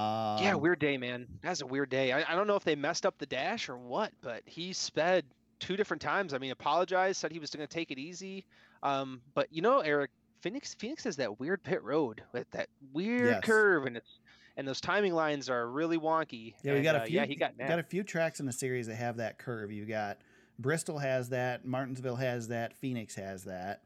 Um, 0.00 0.42
yeah, 0.42 0.54
weird 0.54 0.78
day, 0.78 0.96
man. 0.96 1.26
That's 1.42 1.60
a 1.60 1.66
weird 1.66 1.90
day. 1.90 2.12
I, 2.12 2.32
I 2.32 2.34
don't 2.34 2.46
know 2.46 2.56
if 2.56 2.64
they 2.64 2.74
messed 2.76 3.04
up 3.04 3.18
the 3.18 3.26
dash 3.26 3.68
or 3.68 3.76
what, 3.76 4.12
but 4.22 4.42
he 4.46 4.72
sped 4.72 5.24
two 5.58 5.76
different 5.76 6.00
times. 6.00 6.32
I 6.32 6.38
mean, 6.38 6.52
apologized, 6.52 7.20
said 7.20 7.32
he 7.32 7.38
was 7.38 7.50
going 7.50 7.66
to 7.66 7.72
take 7.72 7.90
it 7.90 7.98
easy. 7.98 8.44
Um, 8.82 9.20
but 9.34 9.48
you 9.52 9.60
know, 9.62 9.80
Eric, 9.80 10.10
Phoenix 10.40 10.74
Phoenix 10.74 11.04
has 11.04 11.16
that 11.16 11.38
weird 11.38 11.62
pit 11.62 11.82
road 11.82 12.22
with 12.32 12.50
that 12.52 12.68
weird 12.92 13.26
Yes. 13.26 13.40
curve, 13.44 13.86
and 13.86 13.96
it's 13.96 14.18
and 14.56 14.66
those 14.66 14.80
timing 14.80 15.12
lines 15.12 15.50
are 15.50 15.68
really 15.68 15.98
wonky. 15.98 16.54
Yeah, 16.62 16.72
we 16.72 16.78
and, 16.78 16.84
got 16.84 16.94
a 16.96 17.02
uh, 17.02 17.06
few. 17.06 17.16
yeah, 17.16 17.26
he 17.26 17.34
got 17.36 17.58
got 17.58 17.78
a 17.78 17.82
few 17.82 18.02
tracks 18.02 18.40
in 18.40 18.46
the 18.46 18.52
series 18.52 18.86
that 18.86 18.96
have 18.96 19.18
that 19.18 19.38
curve. 19.38 19.70
You 19.70 19.84
got 19.84 20.18
Bristol 20.58 20.98
has 20.98 21.28
that, 21.30 21.64
Martinsville 21.66 22.16
has 22.16 22.48
that, 22.48 22.74
Phoenix 22.76 23.14
has 23.16 23.44
that. 23.44 23.82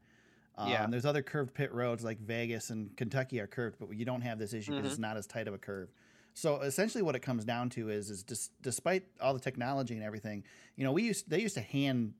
Um, 0.57 0.69
Yeah. 0.69 0.87
There's 0.87 1.05
other 1.05 1.21
curved 1.21 1.53
pit 1.53 1.73
roads 1.73 2.03
like 2.03 2.19
Vegas 2.19 2.69
and 2.69 2.95
Kentucky 2.97 3.39
are 3.41 3.47
curved, 3.47 3.77
but 3.79 3.93
you 3.93 4.05
don't 4.05 4.21
have 4.21 4.39
this 4.39 4.53
issue 4.53 4.71
because 4.71 4.87
Mhm. 4.87 4.91
it's 4.91 4.99
not 4.99 5.17
as 5.17 5.27
tight 5.27 5.47
of 5.47 5.53
a 5.53 5.57
curve. 5.57 5.89
So 6.37 6.59
essentially, 6.59 7.01
what 7.01 7.15
it 7.15 7.21
comes 7.21 7.45
down 7.45 7.69
to 7.71 7.89
is, 7.89 8.09
is 8.09 8.21
dis- 8.21 8.49
despite 8.61 9.03
all 9.21 9.33
the 9.33 9.39
technology 9.39 9.95
and 9.95 10.03
everything, 10.03 10.43
you 10.75 10.83
know, 10.83 10.91
we 10.91 11.03
used 11.03 11.29
they 11.29 11.39
used 11.41 11.55
to 11.55 11.61
hand 11.61 12.13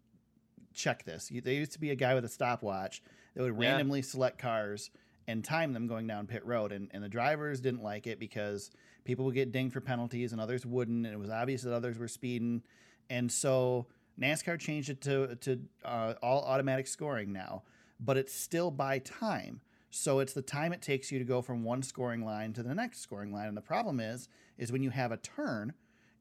check 0.73 1.03
this. 1.03 1.29
You- 1.29 1.41
There 1.41 1.53
used 1.53 1.73
to 1.73 1.79
be 1.79 1.91
a 1.91 1.95
guy 1.95 2.15
with 2.15 2.23
a 2.25 2.29
stopwatch 2.29 3.03
that 3.33 3.43
would 3.43 3.53
Yeah. 3.53 3.69
randomly 3.71 4.01
select 4.01 4.37
cars 4.39 4.89
and 5.27 5.43
time 5.43 5.73
them 5.73 5.85
going 5.87 6.07
down 6.07 6.27
pit 6.27 6.45
road, 6.45 6.71
and, 6.71 6.89
and 6.93 7.03
the 7.03 7.09
drivers 7.09 7.59
didn't 7.59 7.83
like 7.83 8.07
it 8.07 8.17
because 8.19 8.71
people 9.03 9.25
would 9.25 9.35
get 9.35 9.51
dinged 9.51 9.73
for 9.73 9.81
penalties 9.81 10.31
and 10.31 10.39
others 10.39 10.65
wouldn't, 10.65 11.05
and 11.05 11.13
it 11.13 11.17
was 11.19 11.29
obvious 11.29 11.63
that 11.63 11.73
others 11.73 11.97
were 11.97 12.07
speeding, 12.07 12.63
and 13.09 13.29
so 13.29 13.85
NASCAR 14.19 14.57
changed 14.57 14.89
it 14.89 15.01
to 15.01 15.35
to 15.37 15.59
uh, 15.83 16.13
all 16.21 16.43
automatic 16.45 16.87
scoring 16.87 17.33
now, 17.33 17.63
but 17.99 18.15
it's 18.15 18.33
still 18.33 18.71
by 18.71 18.99
time. 18.99 19.59
So 19.95 20.19
it's 20.19 20.33
the 20.33 20.41
time 20.41 20.73
it 20.73 20.81
takes 20.81 21.09
you 21.09 21.19
to 21.19 21.25
go 21.25 21.41
from 21.41 21.63
one 21.63 21.81
scoring 21.81 22.25
line 22.25 22.51
to 22.53 22.63
the 22.63 22.75
next 22.75 22.99
scoring 22.99 23.31
line, 23.31 23.47
and 23.47 23.55
the 23.55 23.61
problem 23.61 24.01
is, 24.01 24.27
is 24.57 24.69
when 24.69 24.83
you 24.83 24.89
have 24.89 25.13
a 25.13 25.17
turn, 25.17 25.73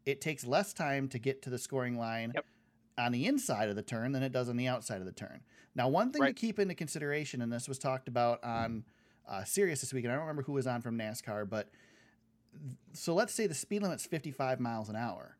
it 0.07 0.21
takes 0.21 0.47
less 0.47 0.73
time 0.73 1.09
to 1.09 1.19
get 1.19 1.43
to 1.43 1.51
the 1.51 1.59
scoring 1.59 1.99
line 1.99 2.31
Yep. 2.37 2.45
on 2.99 3.11
the 3.11 3.27
inside 3.27 3.69
of 3.69 3.75
the 3.75 3.83
turn 3.83 4.13
than 4.13 4.23
it 4.23 4.31
does 4.31 4.49
on 4.49 4.57
the 4.57 4.69
outside 4.69 5.01
of 5.01 5.07
the 5.07 5.13
turn. 5.13 5.41
Now, 5.75 5.89
one 5.89 6.13
thing 6.13 6.23
to 6.23 6.41
keep 6.41 6.61
into 6.61 6.75
consideration, 6.77 7.43
and 7.43 7.53
this 7.53 7.69
was 7.69 7.81
talked 7.81 8.07
about 8.07 8.45
on 8.45 8.85
uh, 9.29 9.43
Sirius 9.43 9.81
this 9.81 9.93
week, 9.93 10.05
and 10.05 10.13
I 10.13 10.15
don't 10.15 10.23
remember 10.23 10.43
who 10.43 10.53
was 10.53 10.69
on 10.69 10.81
from 10.81 10.97
NASCAR, 10.97 11.49
but 11.49 11.69
so 12.93 13.13
let's 13.13 13.35
say 13.35 13.49
the 13.49 13.55
speed 13.55 13.83
limit's 13.83 14.07
55 14.07 14.61
miles 14.61 14.89
an 14.89 14.95
hour, 14.95 15.37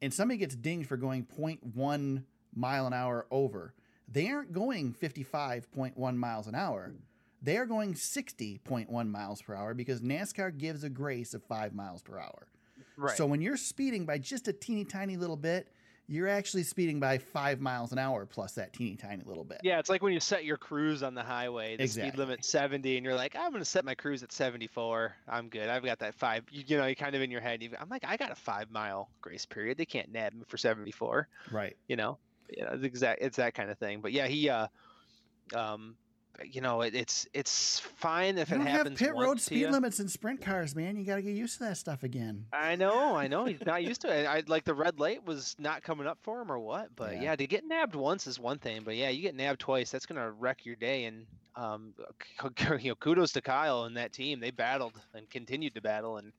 and 0.00 0.14
somebody 0.14 0.38
gets 0.38 0.54
dinged 0.54 0.88
for 0.88 0.96
going 0.96 1.24
0.1 1.24 2.22
mile 2.54 2.86
an 2.86 2.92
hour 2.92 3.26
over. 3.32 3.74
They 4.06 4.28
aren't 4.28 4.52
going 4.52 4.94
55.1 4.94 6.16
miles 6.16 6.46
an 6.46 6.54
hour. 6.54 6.94
They 7.42 7.56
are 7.58 7.66
going 7.66 7.94
60.1 7.94 9.08
miles 9.10 9.42
per 9.42 9.54
hour 9.54 9.74
because 9.74 10.00
NASCAR 10.00 10.56
gives 10.56 10.84
a 10.84 10.88
grace 10.90 11.34
of 11.34 11.42
five 11.44 11.74
miles 11.74 12.02
per 12.02 12.18
hour. 12.18 12.46
Right. 12.96 13.16
So 13.16 13.26
when 13.26 13.40
you're 13.42 13.56
speeding 13.56 14.06
by 14.06 14.18
just 14.18 14.48
a 14.48 14.52
teeny 14.52 14.84
tiny 14.84 15.16
little 15.16 15.36
bit, 15.36 15.68
you're 16.08 16.28
actually 16.28 16.62
speeding 16.62 17.00
by 17.00 17.18
five 17.18 17.60
miles 17.60 17.90
an 17.90 17.98
hour 17.98 18.26
plus 18.26 18.52
that 18.52 18.72
teeny 18.72 18.94
tiny 18.94 19.22
little 19.26 19.42
bit. 19.42 19.60
yeah, 19.64 19.80
it's 19.80 19.90
like 19.90 20.02
when 20.02 20.12
you 20.12 20.20
set 20.20 20.44
your 20.44 20.56
cruise 20.56 21.02
on 21.02 21.14
the 21.14 21.22
highway, 21.22 21.76
the 21.76 21.82
Exactly. 21.82 22.10
speed 22.10 22.18
limit 22.18 22.44
70, 22.44 22.96
and 22.96 23.04
you're 23.04 23.16
like, 23.16 23.34
I'm 23.34 23.50
going 23.50 23.60
to 23.60 23.68
set 23.68 23.84
my 23.84 23.96
cruise 23.96 24.22
at 24.22 24.30
74. 24.30 25.16
I'm 25.28 25.48
good. 25.48 25.68
I've 25.68 25.84
got 25.84 25.98
that 25.98 26.14
five. 26.14 26.44
You, 26.52 26.62
you 26.64 26.76
know, 26.76 26.86
you 26.86 26.94
kind 26.94 27.16
of 27.16 27.22
in 27.22 27.30
your 27.32 27.40
head. 27.40 27.60
You, 27.60 27.70
I'm 27.80 27.88
like, 27.88 28.04
I 28.06 28.16
got 28.16 28.30
a 28.30 28.36
five 28.36 28.70
mile 28.70 29.10
grace 29.20 29.44
period. 29.46 29.78
They 29.78 29.84
can't 29.84 30.10
nab 30.12 30.32
me 30.32 30.44
for 30.46 30.56
74. 30.56 31.28
Right. 31.50 31.76
You 31.88 31.96
know, 31.96 32.18
you 32.56 32.62
know, 32.64 32.70
it's 32.74 32.84
exact. 32.84 33.20
It's 33.20 33.36
that 33.38 33.54
kind 33.54 33.68
of 33.70 33.78
thing. 33.78 34.00
But 34.00 34.12
yeah, 34.12 34.28
he, 34.28 34.48
uh, 34.48 34.68
um, 35.54 35.96
you 36.44 36.60
know, 36.60 36.82
it, 36.82 36.94
it's 36.94 37.26
it's 37.32 37.80
fine 37.80 38.38
if 38.38 38.50
You 38.50 38.56
it 38.56 38.58
don't 38.58 38.66
have 38.66 38.94
pit 38.94 39.14
road 39.16 39.40
speed 39.40 39.70
limits 39.70 40.00
in 40.00 40.08
sprint 40.08 40.40
cars, 40.40 40.74
man. 40.74 40.96
You 40.96 41.04
got 41.04 41.16
to 41.16 41.22
get 41.22 41.34
used 41.34 41.58
to 41.58 41.64
that 41.64 41.76
stuff 41.76 42.02
again. 42.02 42.46
I 42.52 42.76
know, 42.76 43.16
I 43.16 43.28
know. 43.28 43.44
He's 43.44 43.64
not 43.64 43.82
used 43.82 44.02
to 44.02 44.08
it. 44.08 44.26
I 44.26 44.42
like 44.46 44.64
the 44.64 44.74
red 44.74 44.98
light 45.00 45.24
was 45.26 45.56
not 45.58 45.82
coming 45.82 46.06
up 46.06 46.18
for 46.22 46.40
him 46.40 46.50
or 46.50 46.58
what. 46.58 46.88
But 46.96 47.14
Yeah. 47.14 47.22
yeah. 47.22 47.36
to 47.36 47.46
get 47.46 47.66
nabbed 47.66 47.94
once 47.94 48.26
is 48.26 48.38
one 48.38 48.58
thing. 48.58 48.82
But 48.84 48.96
yeah, 48.96 49.08
you 49.08 49.22
get 49.22 49.34
nabbed 49.34 49.60
twice, 49.60 49.90
that's 49.90 50.06
gonna 50.06 50.30
wreck 50.30 50.64
your 50.64 50.76
day. 50.76 51.04
And 51.04 51.26
um, 51.56 51.94
you 52.80 52.90
know, 52.90 52.94
kudos 52.96 53.32
to 53.32 53.40
Kyle 53.40 53.84
and 53.84 53.96
that 53.96 54.12
team. 54.12 54.40
They 54.40 54.50
battled 54.50 55.00
and 55.14 55.28
continued 55.30 55.74
to 55.74 55.80
battle 55.80 56.18
and 56.18 56.32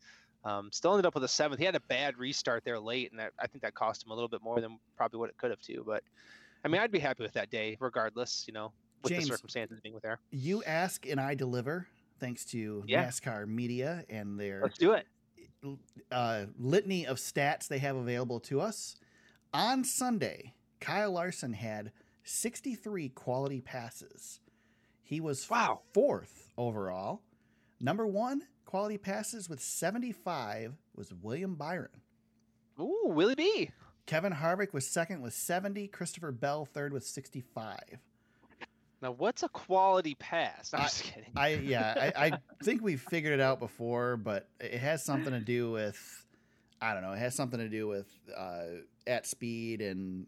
um, 0.45 0.69
still 0.71 0.93
ended 0.93 1.05
up 1.05 1.15
with 1.15 1.23
a 1.23 1.27
seventh. 1.27 1.59
He 1.59 1.65
had 1.65 1.75
a 1.75 1.79
bad 1.81 2.17
restart 2.17 2.63
there 2.63 2.79
late, 2.79 3.11
and 3.11 3.19
that, 3.19 3.33
I 3.39 3.47
think 3.47 3.63
that 3.63 3.73
cost 3.73 4.05
him 4.05 4.11
a 4.11 4.13
little 4.13 4.29
bit 4.29 4.41
more 4.41 4.61
than 4.61 4.79
probably 4.95 5.19
what 5.19 5.29
it 5.29 5.37
could 5.37 5.49
have 5.49 5.59
too. 5.59 5.83
But 5.85 6.03
I 6.63 6.67
mean, 6.69 6.79
I'd 6.79 6.91
be 6.91 6.99
happy 6.99 7.23
with 7.23 7.33
that 7.33 7.49
day 7.49 7.75
regardless. 7.79 8.45
You 8.47 8.53
know, 8.53 8.71
with 9.03 9.11
James, 9.13 9.25
the 9.27 9.33
circumstances 9.33 9.79
being 9.81 9.95
with. 9.95 10.05
You 10.31 10.63
ask 10.63 11.05
and 11.07 11.19
I 11.19 11.35
deliver, 11.35 11.87
thanks 12.19 12.45
to 12.45 12.83
Yeah. 12.87 13.05
NASCAR 13.07 13.47
media 13.47 14.05
and 14.09 14.39
their 14.39 14.61
Let's 14.61 14.77
do 14.77 14.93
it. 14.93 15.05
uh, 16.11 16.45
litany 16.59 17.05
of 17.07 17.17
stats 17.17 17.67
they 17.67 17.79
have 17.79 17.95
available 17.95 18.39
to 18.41 18.61
us. 18.61 18.95
On 19.53 19.83
Sunday, 19.83 20.53
Kyle 20.79 21.11
Larson 21.11 21.53
had 21.53 21.91
63 22.23 23.09
quality 23.09 23.61
passes. 23.61 24.39
He 25.03 25.19
was 25.21 25.49
Wow. 25.49 25.81
fourth 25.93 26.51
overall. 26.57 27.21
Number 27.79 28.05
one, 28.05 28.43
quality 28.65 28.97
passes 28.97 29.47
with 29.47 29.61
75 29.61 30.75
was 30.95 31.13
William 31.13 31.55
Byron. 31.55 32.01
Ooh, 32.79 33.03
Willie 33.05 33.35
B. 33.35 33.71
Kevin 34.05 34.33
Harvick 34.33 34.73
was 34.73 34.89
second 34.89 35.21
with 35.21 35.33
70. 35.33 35.87
Christopher 35.87 36.31
Bell 36.31 36.65
third 36.65 36.93
with 36.93 37.05
65. 37.05 37.99
Now, 39.01 39.11
what's 39.11 39.43
a 39.43 39.49
quality 39.49 40.15
pass? 40.15 40.73
I'm 40.73 40.81
I- 40.81 40.83
just 40.83 41.03
kidding. 41.03 41.29
I 41.35 41.47
yeah, 41.55 42.11
I, 42.15 42.25
I 42.27 42.31
think 42.63 42.81
we've 42.81 43.01
figured 43.01 43.33
it 43.33 43.39
out 43.41 43.59
before, 43.59 44.17
but 44.17 44.47
it 44.59 44.79
has 44.79 45.03
something 45.05 45.31
to 45.33 45.39
do 45.39 45.71
with 45.71 46.25
I 46.81 46.93
don't 46.93 47.03
know. 47.03 47.13
It 47.13 47.19
has 47.19 47.35
something 47.35 47.59
to 47.59 47.69
do 47.69 47.87
with 47.87 48.07
uh, 48.35 48.63
at 49.05 49.25
speed 49.25 49.81
and 49.81 50.25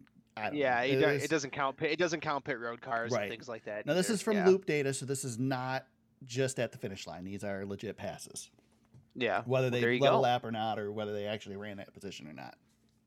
Yeah, 0.52 0.82
it, 0.82 1.02
it 1.24 1.30
doesn't 1.30 1.52
count. 1.52 1.78
pit- 1.78 1.92
It 1.92 2.00
doesn't 2.00 2.22
count 2.22 2.44
pit 2.46 2.60
road 2.60 2.82
cars 2.82 3.12
Right. 3.12 3.24
and 3.24 3.32
things 3.32 3.48
like 3.48 3.66
that. 3.66 3.86
Now 3.86 3.94
this 3.94 4.10
is 4.10 4.22
from 4.22 4.38
yeah. 4.38 4.48
Loop 4.48 4.66
data, 4.66 4.94
so 4.94 5.06
this 5.06 5.24
is 5.26 5.38
not 5.40 5.86
just 6.26 6.60
at 6.60 6.72
the 6.72 6.78
finish 6.78 7.08
line. 7.08 7.24
These 7.24 7.44
are 7.44 7.66
legit 7.66 7.98
passes, 7.98 8.50
Yeah. 9.16 9.44
whether 9.46 9.70
they 9.70 9.80
there 9.82 9.92
you 9.92 10.02
level 10.02 10.22
lap 10.22 10.44
or 10.44 10.52
not, 10.52 10.78
or 10.80 10.92
whether 10.92 11.14
they 11.14 11.26
actually 11.26 11.56
ran 11.56 11.78
that 11.78 11.94
position 11.94 12.28
or 12.28 12.34
not. 12.34 12.56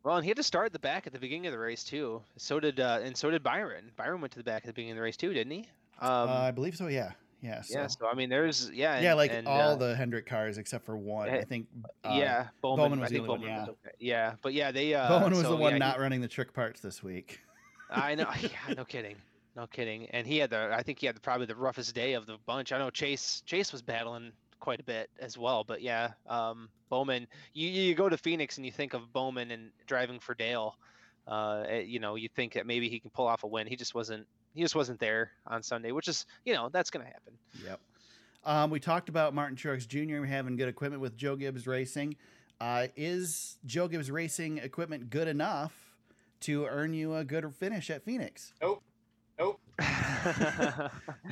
Well, 0.04 0.16
and 0.16 0.24
he 0.24 0.30
had 0.30 0.36
to 0.36 0.42
start 0.42 0.66
at 0.66 0.72
the 0.72 0.80
back 0.80 1.06
at 1.06 1.12
the 1.12 1.18
beginning 1.18 1.46
of 1.46 1.52
the 1.52 1.58
race 1.58 1.84
too. 1.84 2.22
So 2.36 2.58
did 2.58 2.80
uh, 2.80 3.00
and 3.02 3.16
so 3.16 3.30
did 3.30 3.42
Byron. 3.42 3.90
Byron 3.96 4.20
went 4.20 4.32
to 4.32 4.38
the 4.38 4.44
back 4.44 4.62
at 4.62 4.66
the 4.66 4.72
beginning 4.72 4.92
of 4.92 4.96
the 4.96 5.02
race 5.02 5.16
too, 5.16 5.32
didn't 5.32 5.52
he? 5.52 5.68
Um, 6.00 6.28
uh, 6.28 6.32
I 6.32 6.50
believe 6.50 6.76
so. 6.76 6.88
Yeah, 6.88 7.12
yeah. 7.40 7.62
So. 7.62 7.78
yeah. 7.78 7.86
So 7.86 8.08
I 8.08 8.14
mean, 8.14 8.28
there's 8.28 8.70
yeah. 8.72 8.94
And, 8.94 9.04
yeah, 9.04 9.14
like 9.14 9.32
and, 9.32 9.46
all 9.46 9.72
uh, 9.72 9.76
the 9.76 9.94
Hendrick 9.94 10.26
cars 10.26 10.58
except 10.58 10.84
for 10.84 10.96
one. 10.96 11.28
I 11.28 11.38
eh, 11.38 11.44
think. 11.44 11.68
Uh, 12.04 12.16
yeah, 12.18 12.48
Bowman, 12.62 12.84
Bowman 12.84 13.00
was 13.00 13.10
I 13.10 13.14
the 13.14 13.20
one, 13.20 13.28
Bowman 13.40 13.54
was 13.54 13.66
yeah. 13.66 13.70
okay. 13.70 13.96
Yeah, 14.00 14.34
but 14.42 14.54
yeah, 14.54 14.72
they. 14.72 14.94
Uh, 14.94 15.08
Bowen 15.08 15.32
was 15.32 15.42
so, 15.42 15.50
the 15.50 15.56
one 15.56 15.70
yeah, 15.70 15.74
he- 15.74 15.78
not 15.78 16.00
running 16.00 16.20
the 16.20 16.28
trick 16.28 16.52
parts 16.52 16.80
this 16.80 17.02
week. 17.02 17.40
I 17.90 18.14
know. 18.14 18.28
Yeah, 18.40 18.74
no 18.76 18.84
kidding. 18.84 19.16
No 19.54 19.66
kidding. 19.66 20.06
And 20.10 20.26
he 20.26 20.38
had 20.38 20.50
the. 20.50 20.70
I 20.72 20.82
think 20.82 20.98
he 20.98 21.06
had 21.06 21.14
the, 21.14 21.20
probably 21.20 21.46
the 21.46 21.54
roughest 21.54 21.94
day 21.94 22.14
of 22.14 22.26
the 22.26 22.38
bunch. 22.46 22.72
I 22.72 22.78
know 22.78 22.90
Chase. 22.90 23.42
Chase 23.46 23.70
was 23.70 23.82
battling 23.82 24.32
quite 24.62 24.78
a 24.78 24.84
bit 24.84 25.10
as 25.18 25.36
well. 25.36 25.64
But 25.64 25.82
yeah, 25.82 26.12
um, 26.28 26.68
Bowman. 26.88 27.26
You 27.52 27.68
you 27.68 27.94
go 27.94 28.08
to 28.08 28.16
Phoenix 28.16 28.56
and 28.56 28.64
you 28.64 28.72
think 28.72 28.94
of 28.94 29.12
Bowman 29.12 29.50
and 29.50 29.70
driving 29.86 30.20
for 30.20 30.34
Dale. 30.34 30.76
Uh, 31.26 31.64
eh, 31.68 31.80
you 31.80 31.98
know, 31.98 32.14
you 32.14 32.28
think 32.34 32.54
that 32.54 32.64
maybe 32.64 32.88
he 32.88 32.98
can 33.00 33.10
pull 33.10 33.26
off 33.26 33.42
a 33.42 33.46
win. 33.46 33.66
He 33.66 33.76
just 33.76 33.94
wasn't. 33.94 34.26
He 34.54 34.62
just 34.62 34.76
wasn't 34.76 35.00
there 35.00 35.32
on 35.46 35.62
Sunday, 35.62 35.92
which 35.92 36.08
is 36.08 36.24
you 36.46 36.54
know 36.54 36.70
that's 36.72 36.90
gonna 36.90 37.06
happen. 37.06 37.34
Yep. 37.64 37.80
Um, 38.44 38.70
we 38.70 38.80
talked 38.80 39.08
about 39.08 39.34
Martin 39.34 39.56
Truex 39.56 39.86
Jr. 39.86 40.24
having 40.24 40.56
good 40.56 40.68
equipment 40.68 41.02
with 41.02 41.16
Joe 41.16 41.36
Gibbs 41.36 41.66
Racing. 41.66 42.16
Uh, 42.60 42.86
is 42.96 43.58
Joe 43.66 43.88
Gibbs 43.88 44.10
Racing 44.10 44.58
equipment 44.58 45.10
good 45.10 45.28
enough 45.28 45.96
to 46.40 46.66
earn 46.66 46.94
you 46.94 47.16
a 47.16 47.24
good 47.24 47.52
finish 47.54 47.90
at 47.90 48.04
Phoenix? 48.04 48.52
Nope. 48.60 48.82
Nope. 49.38 49.60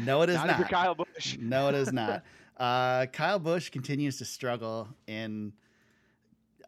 No, 0.00 0.22
it 0.22 0.30
is 0.30 0.36
not, 0.36 0.46
not. 0.60 0.68
Kyle 0.70 0.94
Busch. 0.94 1.36
No, 1.38 1.68
it 1.68 1.74
is 1.74 1.92
not. 1.92 2.22
Uh, 2.60 3.06
Kyle 3.06 3.38
Busch 3.38 3.70
continues 3.70 4.18
to 4.18 4.24
struggle 4.26 4.86
in. 5.06 5.50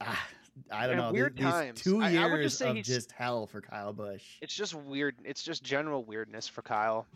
ah, 0.01 0.27
I 0.71 0.87
don't 0.87 0.97
And 0.97 1.03
know. 1.09 1.12
weird 1.12 1.37
these 1.37 1.45
times. 1.45 1.83
two 1.83 2.01
I- 2.01 2.07
I 2.07 2.11
years 2.12 2.59
just 2.59 2.62
of 2.62 2.83
just 2.83 3.12
hell 3.12 3.47
for 3.47 3.61
Kyle 3.61 3.93
Busch. 3.93 4.23
It's 4.41 4.55
just 4.55 4.73
weird. 4.75 5.17
It's 5.23 5.43
just 5.43 5.62
general 5.62 6.03
weirdness 6.03 6.49
for 6.49 6.62
Kyle. 6.62 7.07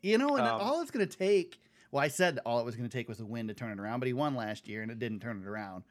You 0.00 0.16
know, 0.16 0.36
and 0.38 0.46
Um, 0.46 0.58
all 0.58 0.80
it's 0.80 0.90
going 0.90 1.06
to 1.06 1.18
take. 1.18 1.60
Well, 1.90 2.02
I 2.02 2.08
said 2.08 2.38
all 2.46 2.58
it 2.60 2.64
was 2.64 2.76
going 2.76 2.88
to 2.88 2.96
take 2.96 3.08
was 3.10 3.20
a 3.20 3.26
win 3.26 3.46
to 3.48 3.52
turn 3.54 3.70
it 3.72 3.78
around, 3.78 4.00
but 4.00 4.06
he 4.06 4.14
won 4.14 4.34
last 4.34 4.68
year 4.68 4.80
and 4.80 4.90
it 4.90 4.98
didn't 4.98 5.20
turn 5.20 5.42
it 5.42 5.46
around. 5.46 5.84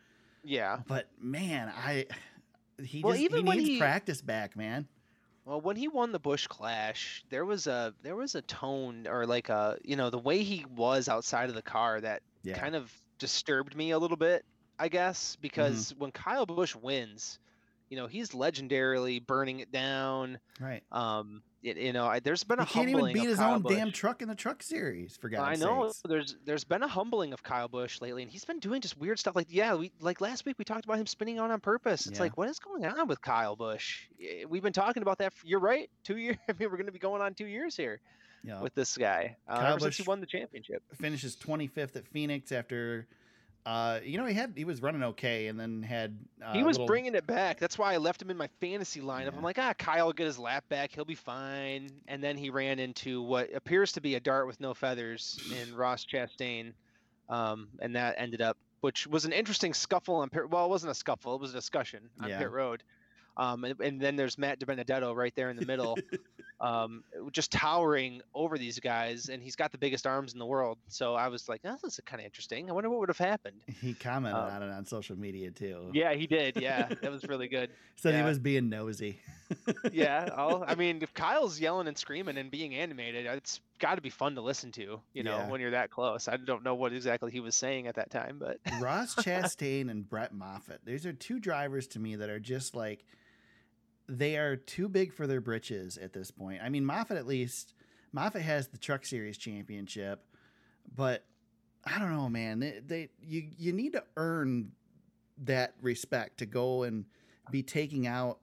Yeah. 0.44 0.80
But 0.88 1.10
man, 1.22 1.72
I 1.86 2.08
he 2.84 3.04
Well, 3.04 3.14
just 3.14 3.24
even 3.26 3.46
when 3.46 3.58
needs 3.58 3.70
he- 3.70 3.78
practice 3.80 4.24
back, 4.24 4.56
man. 4.56 4.88
Well, 5.46 5.60
when 5.62 5.76
he 5.76 5.88
won 5.90 6.12
the 6.12 6.20
Busch 6.20 6.48
Clash, 6.48 7.24
there 7.30 7.46
was 7.46 7.68
a 7.68 7.94
there 8.02 8.16
was 8.16 8.36
a 8.36 8.42
tone 8.42 9.08
or 9.08 9.26
like 9.28 9.50
a 9.50 9.78
you 9.84 9.96
know 9.96 10.10
the 10.10 10.20
way 10.20 10.44
he 10.44 10.66
was 10.66 11.08
outside 11.10 11.50
of 11.50 11.56
the 11.56 11.62
car 11.64 12.00
that 12.02 12.24
Yeah. 12.44 12.62
kind 12.62 12.76
of 12.76 12.94
disturbed 13.20 13.76
me 13.76 13.92
a 13.92 14.00
little 14.00 14.18
bit, 14.18 14.46
I 14.80 14.88
guess, 14.90 15.36
because 15.38 15.90
Mm-hmm. 15.90 15.94
when 15.98 16.12
Kyle 16.12 16.46
Busch 16.46 16.76
wins, 16.76 17.40
you 17.90 17.98
know 17.98 18.08
he's 18.08 18.30
legendarily 18.32 19.26
burning 19.26 19.60
it 19.60 19.72
down. 19.72 20.40
Right. 20.60 20.84
Um, 20.92 21.44
you 21.64 21.94
know, 21.94 22.06
I, 22.06 22.20
there's 22.20 22.44
been 22.44 22.60
a 22.60 22.66
He 22.66 22.74
can't 22.74 22.90
even 22.90 23.14
beat 23.14 23.24
his 23.24 23.38
Kyle 23.40 23.56
own 23.56 23.64
damn 23.64 23.92
truck 23.92 24.22
in 24.22 24.28
the 24.28 24.36
truck 24.36 24.62
series, 24.62 25.16
for 25.18 25.30
God's 25.30 25.62
I 25.62 25.66
know 25.66 25.88
sakes. 25.88 26.02
there's 26.08 26.36
there's 26.46 26.64
been 26.66 26.84
a 26.84 26.88
humbling 26.88 27.32
of 27.34 27.42
Kyle 27.42 27.68
Busch 27.70 28.02
lately, 28.02 28.22
and 28.22 28.30
he's 28.32 28.44
been 28.46 28.60
doing 28.60 28.82
just 28.82 28.98
weird 29.00 29.18
stuff. 29.18 29.36
Like 29.36 29.48
yeah, 29.50 29.74
we 29.76 29.92
like 30.02 30.20
last 30.22 30.46
week 30.46 30.58
we 30.60 30.66
talked 30.66 30.84
about 30.86 30.98
him 31.00 31.08
spinning 31.08 31.40
on 31.40 31.52
on 31.52 31.60
purpose. 31.62 32.06
It's 32.06 32.20
Yeah. 32.20 32.24
like 32.24 32.38
what 32.38 32.50
is 32.50 32.60
going 32.60 32.86
on 32.86 33.08
with 33.08 33.22
Kyle 33.22 33.56
Busch? 33.56 34.02
We've 34.50 34.62
been 34.64 34.74
talking 34.74 35.02
about 35.04 35.18
that. 35.20 35.34
For, 35.34 35.48
you're 35.48 35.60
right, 35.62 35.90
two 36.04 36.18
years. 36.18 36.38
I 36.50 36.52
mean, 36.54 36.70
we're 36.70 36.78
going 36.78 36.86
to 36.88 36.92
be 36.92 37.00
going 37.00 37.22
on 37.22 37.34
two 37.34 37.48
years 37.48 37.78
here 37.78 38.02
Yeah. 38.44 38.62
with 38.62 38.74
this 38.76 38.98
guy 38.98 39.38
uh, 39.48 39.56
Kyle 39.58 39.72
ever 39.74 39.80
since 39.80 39.98
he 39.98 40.04
Busch- 40.04 40.08
won 40.10 40.20
the 40.20 40.26
championship. 40.28 40.84
Finishes 41.00 41.36
25th 41.38 41.96
at 41.96 42.08
Phoenix 42.10 42.52
after, 42.52 43.08
uh, 43.66 44.00
you 44.04 44.18
know, 44.18 44.26
he 44.26 44.34
had 44.34 44.54
he 44.56 44.66
was 44.66 44.82
running 44.82 45.04
okay 45.04 45.48
and 45.48 45.60
then 45.60 45.82
had 45.82 46.18
uh, 46.44 46.52
he 46.54 46.64
was 46.64 46.76
little- 46.78 46.88
bringing 46.88 47.16
it 47.16 47.26
back. 47.26 47.60
That's 47.60 47.78
why 47.78 47.94
I 47.94 47.98
left 47.98 48.22
him 48.22 48.30
in 48.30 48.38
my 48.38 48.50
fantasy 48.60 49.00
lineup. 49.00 49.32
Yeah. 49.32 49.38
I'm 49.38 49.44
like, 49.44 49.58
ah, 49.60 49.74
Kyle 49.78 50.08
will 50.08 50.14
get 50.14 50.26
his 50.26 50.38
lap 50.38 50.68
back. 50.70 50.92
He'll 50.92 51.06
be 51.06 51.16
fine. 51.16 51.90
And 52.08 52.22
then 52.24 52.36
he 52.38 52.50
ran 52.50 52.80
into 52.80 53.22
what 53.22 53.54
appears 53.54 53.92
to 53.94 54.02
be 54.02 54.16
a 54.16 54.20
dart 54.20 54.48
with 54.48 54.60
no 54.60 54.74
feathers 54.74 55.40
in 55.62 55.74
Ross 55.78 56.06
Chastain. 56.06 56.74
Um, 57.30 57.70
and 57.80 57.96
that 57.96 58.16
ended 58.18 58.42
up, 58.42 58.58
which 58.82 59.08
was 59.08 59.24
an 59.26 59.32
interesting 59.32 59.74
scuffle 59.74 60.16
on 60.16 60.30
pit. 60.30 60.50
Well, 60.50 60.66
it 60.66 60.70
wasn't 60.70 60.92
a 60.92 60.96
scuffle. 60.96 61.36
It 61.36 61.42
was 61.42 61.52
a 61.52 61.56
discussion 61.58 62.10
on 62.22 62.30
Yeah. 62.30 62.40
pit 62.40 62.52
road. 62.52 62.84
Um, 63.36 63.64
and, 63.64 63.80
and 63.82 64.00
then 64.02 64.16
there's 64.16 64.38
Matt 64.38 64.60
DiBenedetto 64.60 65.16
right 65.16 65.34
there 65.36 65.50
in 65.50 65.56
the 65.58 65.66
middle, 65.66 65.98
um, 66.62 67.04
just 67.32 67.52
towering 67.52 68.22
over 68.36 68.58
these 68.58 68.80
guys, 68.80 69.30
and 69.30 69.42
he's 69.42 69.56
got 69.56 69.72
the 69.72 69.78
biggest 69.78 70.06
arms 70.06 70.34
in 70.34 70.40
the 70.40 70.46
world. 70.46 70.78
So 70.88 71.16
I 71.16 71.28
was 71.30 71.50
like, 71.50 71.62
oh, 71.66 71.76
this 71.84 71.96
is 71.96 72.00
kind 72.06 72.20
of 72.22 72.26
interesting. 72.26 72.70
I 72.70 72.74
wonder 72.74 72.90
what 72.90 73.00
would 73.00 73.10
have 73.10 73.18
happened. 73.18 73.62
He 73.82 73.94
commented 73.96 74.40
Um, 74.40 74.50
on 74.52 74.64
it 74.64 74.72
on 74.72 74.86
social 74.86 75.18
media 75.18 75.50
too. 75.52 75.90
Yeah, 75.94 76.14
he 76.14 76.28
did. 76.28 76.58
Yeah, 76.62 76.88
that 77.02 77.12
was 77.12 77.24
really 77.26 77.48
good. 77.48 77.70
Said 77.96 78.16
he 78.16 78.22
was 78.22 78.38
being 78.40 78.70
nosy. 78.70 79.20
yeah, 79.92 80.30
I'll, 80.36 80.64
I 80.68 80.76
mean, 80.76 81.00
if 81.02 81.14
Kyle's 81.14 81.60
yelling 81.60 81.88
and 81.88 81.98
screaming 81.98 82.38
and 82.38 82.50
being 82.52 82.76
animated, 82.76 83.26
it's 83.26 83.60
got 83.80 83.96
to 83.96 84.02
be 84.02 84.10
fun 84.10 84.36
to 84.36 84.42
listen 84.42 84.72
to. 84.74 85.00
You 85.14 85.24
know, 85.24 85.38
Yeah. 85.38 85.50
when 85.50 85.60
you're 85.62 85.72
that 85.72 85.90
close. 85.92 86.28
I 86.28 86.38
don't 86.38 86.64
know 86.64 86.76
what 86.76 86.94
exactly 86.94 87.32
he 87.32 87.40
was 87.40 87.56
saying 87.56 87.88
at 87.88 87.96
that 87.96 88.10
time, 88.10 88.38
but 88.40 88.60
Ross 88.80 89.16
Chastain 89.16 89.90
and 89.90 90.08
Brett 90.08 90.34
Moffitt. 90.34 90.82
These 90.86 91.06
are 91.06 91.14
two 91.14 91.40
drivers 91.40 91.88
to 91.88 92.00
me 92.00 92.16
that 92.16 92.30
are 92.30 92.40
just 92.40 92.76
like 92.76 93.06
they 94.08 94.38
are 94.38 94.56
too 94.56 94.90
big 94.90 95.14
for 95.14 95.28
their 95.28 95.42
britches 95.42 95.98
at 95.98 96.14
this 96.14 96.32
point. 96.32 96.62
I 96.62 96.70
mean, 96.70 96.86
Moffitt 96.86 97.18
at 97.18 97.26
least 97.28 97.74
Moffitt 98.12 98.42
has 98.42 98.68
the 98.68 98.78
Truck 98.78 99.06
Series 99.06 99.38
championship, 99.38 100.24
but 100.96 101.24
I 101.86 102.00
don't 102.00 102.12
know, 102.16 102.30
man. 102.30 102.60
They, 102.60 102.82
they 102.86 103.10
you 103.22 103.50
you 103.58 103.74
need 103.74 103.94
to 103.94 104.04
earn 104.18 104.72
that 105.46 105.74
respect 105.82 106.38
to 106.40 106.46
go 106.46 106.84
and 106.84 107.06
be 107.52 107.64
taking 107.64 108.06
out 108.08 108.40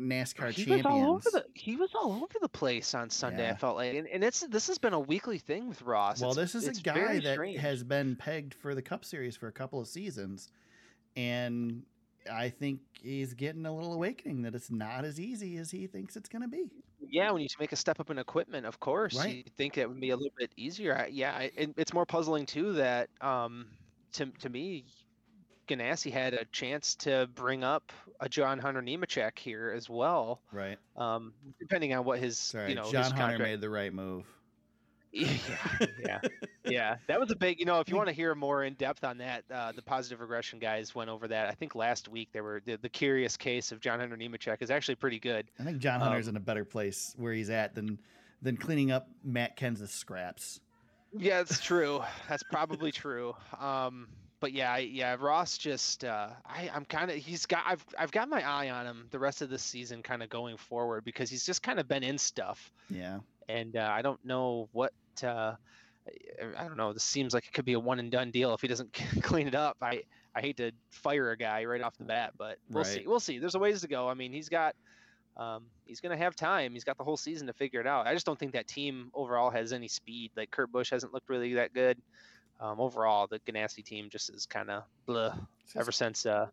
NASCAR 0.00 0.50
he 0.50 0.64
champions. 0.64 0.84
was 0.84 0.86
all 0.86 1.10
over 1.14 1.30
the 1.32 1.44
he 1.54 1.76
was 1.76 1.90
all 1.94 2.12
over 2.12 2.34
the 2.40 2.48
place 2.48 2.94
on 2.94 3.08
Sunday. 3.10 3.44
Yeah. 3.44 3.52
I 3.52 3.56
felt 3.56 3.76
like, 3.76 3.94
and, 3.94 4.06
and 4.08 4.22
it's 4.24 4.40
this 4.40 4.66
has 4.66 4.76
been 4.78 4.92
a 4.92 5.00
weekly 5.00 5.38
thing 5.38 5.68
with 5.68 5.80
Ross. 5.82 6.20
well, 6.20 6.32
It's- 6.32 6.52
this 6.52 6.64
is 6.68 6.78
a 6.78 6.82
guy 6.82 7.18
that 7.20 7.34
strange. 7.34 7.60
has 7.60 7.82
been 7.84 8.16
pegged 8.16 8.54
for 8.54 8.74
the 8.74 8.82
Cup 8.82 9.04
Series 9.04 9.36
for 9.36 9.46
a 9.46 9.52
couple 9.52 9.80
of 9.80 9.86
seasons, 9.86 10.50
and 11.16 11.84
I 12.32 12.48
think 12.50 12.80
he's 13.02 13.34
getting 13.34 13.66
a 13.66 13.74
little 13.74 13.92
awakening 13.92 14.42
that 14.42 14.54
it's 14.54 14.70
not 14.70 15.04
as 15.04 15.20
easy 15.20 15.56
as 15.58 15.70
he 15.70 15.86
thinks 15.86 16.16
it's 16.16 16.28
going 16.28 16.42
to 16.42 16.48
be. 16.48 16.70
Yeah, 17.10 17.30
when 17.32 17.42
you 17.42 17.48
make 17.60 17.72
a 17.72 17.76
step 17.76 18.00
up 18.00 18.10
in 18.10 18.18
equipment, 18.18 18.64
of 18.66 18.80
course, 18.80 19.16
Right. 19.16 19.36
you 19.36 19.44
think 19.56 19.76
it 19.76 19.88
would 19.88 20.00
be 20.00 20.10
a 20.10 20.16
little 20.16 20.32
bit 20.38 20.50
easier. 20.56 20.96
I, 20.96 21.06
yeah, 21.08 21.32
I, 21.36 21.50
and 21.56 21.74
it's 21.76 21.92
more 21.92 22.06
puzzling 22.06 22.46
too 22.46 22.72
that 22.74 23.10
um, 23.20 23.66
to 24.12 24.26
to 24.40 24.48
me, 24.48 24.84
Ganassi 25.68 26.10
had 26.12 26.34
a 26.34 26.44
chance 26.46 26.94
to 26.96 27.28
bring 27.34 27.62
up 27.64 27.92
a 28.20 28.28
John 28.28 28.58
Hunter 28.58 28.80
Nemechek 28.82 29.38
here 29.38 29.72
as 29.74 29.88
well. 29.90 30.40
Right. 30.52 30.78
Um, 30.96 31.32
depending 31.58 31.94
on 31.94 32.04
what 32.04 32.18
his 32.20 32.38
Sorry, 32.38 32.70
you 32.70 32.74
know 32.74 32.90
John 32.90 33.04
Hunter 33.04 33.16
contract. 33.16 33.42
made 33.42 33.60
the 33.60 33.70
right 33.70 33.92
move. 33.92 34.24
Yeah, 35.14 35.28
yeah, 36.04 36.20
yeah. 36.64 36.96
That 37.06 37.20
was 37.20 37.30
a 37.30 37.36
big. 37.36 37.60
You 37.60 37.66
know, 37.66 37.78
if 37.80 37.88
you 37.88 37.94
want 37.96 38.08
to 38.08 38.12
hear 38.14 38.34
more 38.34 38.64
in 38.64 38.74
depth 38.74 39.04
on 39.04 39.18
that, 39.18 39.44
uh, 39.52 39.70
the 39.72 39.82
positive 39.82 40.20
regression 40.20 40.58
guys 40.58 40.94
went 40.94 41.08
over 41.08 41.28
that. 41.28 41.46
I 41.48 41.52
think 41.52 41.74
last 41.76 42.08
week 42.08 42.30
they 42.32 42.40
were 42.40 42.60
the, 42.64 42.76
the 42.76 42.88
curious 42.88 43.36
case 43.36 43.70
of 43.70 43.80
John 43.80 44.00
Hunter 44.00 44.16
Nemechek 44.16 44.60
is 44.60 44.70
actually 44.70 44.96
pretty 44.96 45.20
good. 45.20 45.46
I 45.60 45.62
think 45.62 45.78
John 45.78 46.00
Hunter's 46.00 46.26
Um, 46.26 46.30
in 46.30 46.36
a 46.36 46.44
better 46.44 46.64
place 46.64 47.14
where 47.16 47.32
he's 47.32 47.48
at 47.50 47.74
than 47.76 48.00
than 48.42 48.56
cleaning 48.56 48.90
up 48.90 49.08
Matt 49.22 49.56
Kenseth's 49.56 49.94
scraps. 49.94 50.60
Yeah, 51.16 51.40
it's 51.40 51.60
true. 51.60 52.02
That's 52.28 52.42
probably 52.42 52.90
true. 52.90 53.36
Um, 53.60 54.08
but 54.40 54.52
yeah, 54.52 54.76
yeah, 54.78 55.16
Ross 55.18 55.56
just 55.58 56.04
uh, 56.04 56.30
I 56.44 56.68
I'm 56.74 56.84
kind 56.84 57.10
of 57.10 57.16
he's 57.18 57.46
got 57.46 57.62
I've 57.66 57.84
I've 57.96 58.10
got 58.10 58.28
my 58.28 58.42
eye 58.42 58.70
on 58.70 58.84
him 58.84 59.06
the 59.12 59.18
rest 59.20 59.42
of 59.42 59.48
the 59.48 59.58
season, 59.60 60.02
kind 60.02 60.24
of 60.24 60.28
going 60.28 60.56
forward 60.56 61.04
because 61.04 61.30
he's 61.30 61.46
just 61.46 61.62
kind 61.62 61.78
of 61.78 61.86
been 61.86 62.02
in 62.02 62.18
stuff, 62.18 62.72
Yeah. 62.90 63.20
and 63.48 63.76
uh, 63.76 63.88
I 63.92 64.02
don't 64.02 64.22
know 64.24 64.68
what. 64.72 64.92
Uh, 65.22 65.54
I- 66.58 66.64
don't 66.64 66.76
know. 66.76 66.92
This 66.92 67.04
seems 67.04 67.32
like 67.34 67.44
it 67.46 67.52
could 67.52 67.64
be 67.64 67.74
a 67.74 67.80
one 67.80 67.98
and 67.98 68.10
done 68.10 68.30
deal 68.30 68.52
if 68.54 68.60
he 68.60 68.68
doesn't 68.68 68.92
clean 69.22 69.46
it 69.46 69.54
up. 69.54 69.76
I 69.82 70.02
I 70.34 70.40
hate 70.40 70.56
to 70.56 70.72
fire 70.90 71.30
a 71.30 71.36
guy 71.36 71.64
right 71.64 71.80
off 71.80 71.96
the 71.96 72.04
bat, 72.04 72.32
but 72.36 72.58
we'll 72.70 72.84
see. 72.84 73.04
We'll 73.06 73.20
see. 73.20 73.38
There's 73.38 73.54
a 73.54 73.58
ways 73.58 73.82
to 73.82 73.88
go. 73.88 74.08
I 74.08 74.14
mean, 74.14 74.32
he's 74.32 74.48
got. 74.48 74.74
Um, 75.36 75.64
he's 75.84 76.00
going 76.00 76.16
to 76.16 76.22
have 76.22 76.36
time. 76.36 76.72
He's 76.74 76.84
got 76.84 76.96
the 76.96 77.02
whole 77.02 77.16
season 77.16 77.48
to 77.48 77.52
figure 77.52 77.80
it 77.80 77.86
out. 77.88 78.06
I 78.06 78.14
just 78.14 78.24
don't 78.24 78.38
think 78.38 78.52
that 78.52 78.68
team 78.68 79.10
overall 79.14 79.50
has 79.50 79.72
any 79.72 79.88
speed. 79.88 80.30
Like 80.36 80.50
Kurt 80.52 80.70
Busch 80.70 80.90
hasn't 80.90 81.12
looked 81.12 81.28
really 81.28 81.54
that 81.54 81.74
good. 81.74 81.98
Um, 82.60 82.78
overall, 82.80 83.26
the 83.26 83.40
Ganassi 83.40 83.84
team 83.84 84.08
just 84.10 84.30
is 84.30 84.46
kind 84.46 84.70
of 84.70 84.84
blah 85.06 85.34
ever 85.76 85.90
since 85.90 86.24
uh, 86.24 86.46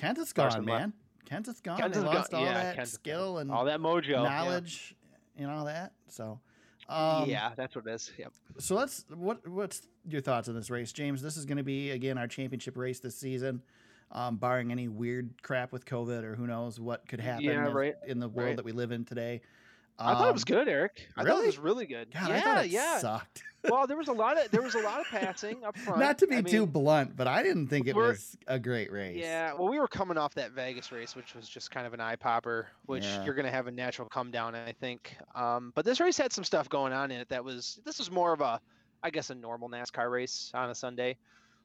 Carson 0.00 0.32
gone, 0.34 0.64
left. 0.64 0.66
man. 0.66 0.92
Kenseth's 1.30 1.60
gone. 1.60 1.78
Kenseth's 1.80 1.98
they 1.98 2.02
gone- 2.04 2.14
lost 2.14 2.34
all 2.34 2.44
yeah, 2.44 2.54
that 2.54 2.76
gone. 2.76 2.86
skill 2.86 3.38
and 3.38 3.52
all 3.52 3.64
that 3.66 3.78
mojo. 3.80 4.08
yeah. 4.08 4.22
knowledge 4.22 4.96
and 5.38 5.48
all 5.50 5.66
that. 5.66 5.92
So, 6.08 6.40
um, 6.88 7.28
yeah, 7.28 7.50
that's 7.56 7.74
what 7.74 7.86
it 7.86 7.90
is. 7.90 8.12
Yep. 8.18 8.32
So 8.58 8.74
let's 8.74 9.04
what 9.14 9.46
what's 9.48 9.82
your 10.08 10.20
thoughts 10.20 10.48
on 10.48 10.54
this 10.54 10.70
race, 10.70 10.92
James? 10.92 11.22
This 11.22 11.36
is 11.36 11.44
going 11.44 11.58
to 11.58 11.64
be 11.64 11.90
again 11.90 12.18
our 12.18 12.28
championship 12.28 12.76
race 12.76 13.00
this 13.00 13.16
season, 13.16 13.62
um, 14.12 14.36
barring 14.36 14.70
any 14.70 14.88
weird 14.88 15.42
crap 15.42 15.72
with 15.72 15.84
COVID 15.84 16.22
or 16.24 16.34
who 16.34 16.46
knows 16.46 16.78
what 16.78 17.06
could 17.08 17.20
happen 17.20 17.44
Yeah, 17.44 17.66
in, 17.68 17.72
right, 17.72 17.94
in 18.06 18.20
the 18.20 18.28
world 18.28 18.48
right. 18.48 18.56
that 18.56 18.64
we 18.64 18.72
live 18.72 18.92
in 18.92 19.04
today. 19.04 19.40
I 19.98 20.14
thought 20.14 20.28
it 20.28 20.32
was 20.32 20.42
Um, 20.42 20.56
good, 20.56 20.68
Eric. 20.68 21.08
I 21.16 21.20
thought 21.22 21.26
really? 21.28 21.42
it 21.44 21.46
was 21.46 21.58
really 21.58 21.86
good. 21.86 22.10
God, 22.12 22.28
yeah, 22.28 22.36
I 22.36 22.40
thought 22.40 22.64
it 22.64 22.70
yeah. 22.70 22.98
sucked. 22.98 23.42
well, 23.70 23.86
there 23.86 23.96
was 23.96 24.08
a 24.08 24.12
lot 24.12 24.36
of 24.38 24.50
there 24.50 24.60
was 24.60 24.74
a 24.74 24.80
lot 24.80 25.00
of 25.00 25.06
passing 25.06 25.64
up 25.64 25.78
front. 25.78 26.00
Not 26.00 26.18
to 26.18 26.26
be 26.26 26.36
I 26.36 26.42
too 26.42 26.60
mean, 26.62 26.70
blunt, 26.70 27.16
but 27.16 27.26
I 27.26 27.42
didn't 27.42 27.68
think 27.68 27.86
it 27.86 27.94
was 27.94 28.36
a 28.46 28.58
great 28.58 28.90
race. 28.92 29.16
Yeah, 29.16 29.54
well, 29.54 29.68
we 29.68 29.78
were 29.78 29.88
coming 29.88 30.18
off 30.18 30.34
that 30.34 30.50
Vegas 30.50 30.90
race, 30.92 31.14
which 31.14 31.34
was 31.34 31.48
just 31.48 31.70
kind 31.70 31.86
of 31.86 31.94
an 31.94 32.00
eye 32.00 32.16
popper, 32.16 32.68
which 32.86 33.04
Yeah. 33.04 33.24
you're 33.24 33.34
going 33.34 33.46
to 33.46 33.52
have 33.52 33.66
a 33.68 33.70
natural 33.70 34.08
come 34.08 34.30
down, 34.30 34.54
I 34.54 34.72
think. 34.72 35.16
Um, 35.34 35.72
but 35.74 35.84
this 35.84 36.00
race 36.00 36.18
had 36.18 36.32
some 36.32 36.44
stuff 36.44 36.68
going 36.68 36.92
on 36.92 37.10
in 37.10 37.20
it 37.20 37.28
that 37.28 37.44
was 37.44 37.80
this 37.84 37.98
was 37.98 38.10
more 38.10 38.32
of 38.32 38.40
a, 38.40 38.60
I 39.02 39.10
guess, 39.10 39.30
a 39.30 39.34
normal 39.34 39.68
NASCAR 39.70 40.10
race 40.10 40.50
on 40.54 40.70
a 40.70 40.74
Sunday. 40.74 41.16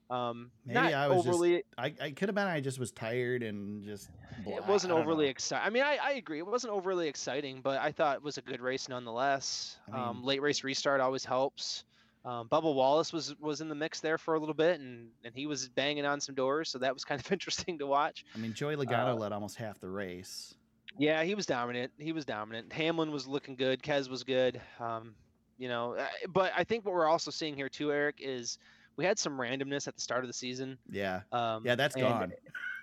Um, 0.10 0.50
Maybe 0.66 0.75
not 0.75 0.94
I 0.94 1.08
was 1.08 1.24
Just, 1.24 1.63
I, 1.78 1.94
I 2.01 2.12
could 2.12 2.30
have 2.30 2.36
been. 2.36 2.48
I 2.48 2.62
just 2.62 2.80
was 2.80 2.92
tired 2.92 3.44
and 3.44 3.84
just. 3.84 4.10
it 4.46 4.66
wasn't 4.66 4.92
overly 4.92 5.27
exciting. 5.27 5.68
I 5.68 5.70
mean, 5.70 5.83
I, 5.83 6.00
I 6.01 6.12
agree. 6.14 6.40
It 6.40 6.48
wasn't 6.48 6.74
overly 6.74 7.07
exciting, 7.07 7.62
but 7.62 7.79
I 7.79 7.92
thought 7.92 8.18
it 8.18 8.24
was 8.24 8.38
a 8.38 8.42
good 8.42 8.60
race 8.60 8.90
nonetheless. 8.90 9.77
I 9.94 10.10
um, 10.10 10.24
late 10.24 10.42
race 10.42 10.64
restart 10.64 11.00
always 11.00 11.24
helps. 11.24 11.83
Um, 12.25 12.50
Bubba 12.50 12.74
Wallace 12.74 13.14
was 13.14 13.36
was 13.40 13.62
in 13.62 13.70
the 13.70 13.75
mix 13.75 14.00
there 14.00 14.18
for 14.18 14.33
a 14.33 14.40
little 14.40 14.55
bit, 14.55 14.79
and 14.79 15.10
and 15.24 15.33
he 15.33 15.46
was 15.46 15.70
banging 15.70 16.05
on 16.05 16.20
some 16.20 16.36
doors, 16.36 16.70
so 16.70 16.79
that 16.79 16.94
was 16.94 17.05
kind 17.05 17.22
of 17.22 17.31
interesting 17.31 17.77
to 17.77 17.88
watch. 17.88 18.25
I 18.36 18.40
mean, 18.40 18.53
Joey 18.53 18.75
Logano 18.75 19.10
uh, 19.10 19.16
led 19.16 19.31
almost 19.31 19.57
half 19.57 19.79
the 19.79 19.90
race. 19.90 20.55
Yeah, 20.98 21.24
he 21.24 21.36
was 21.36 21.46
dominant. 21.46 21.92
He 21.98 22.12
was 22.12 22.25
dominant. 22.25 22.74
Hamlin 22.74 23.12
was 23.12 23.25
looking 23.27 23.55
good. 23.55 23.81
Kez 23.81 24.10
was 24.10 24.24
good. 24.24 24.60
Um, 24.79 25.14
you 25.57 25.70
know, 25.70 25.94
uh, 25.94 26.07
but 26.29 26.51
I 26.57 26.64
think 26.64 26.83
what 26.83 26.94
we're 26.94 27.07
also 27.07 27.31
seeing 27.31 27.55
here 27.55 27.70
too, 27.70 27.92
Eric, 27.92 28.16
is 28.20 28.57
we 29.00 29.05
had 29.05 29.18
some 29.18 29.38
randomness 29.38 29.88
at 29.88 29.96
the 29.96 30.01
start 30.01 30.25
of 30.25 30.27
the 30.27 30.33
season. 30.33 30.77
Yeah, 30.92 31.22
Um, 31.31 31.66
yeah, 31.66 31.75
that's 31.75 31.96
and- 31.96 32.03
gone. 32.03 32.33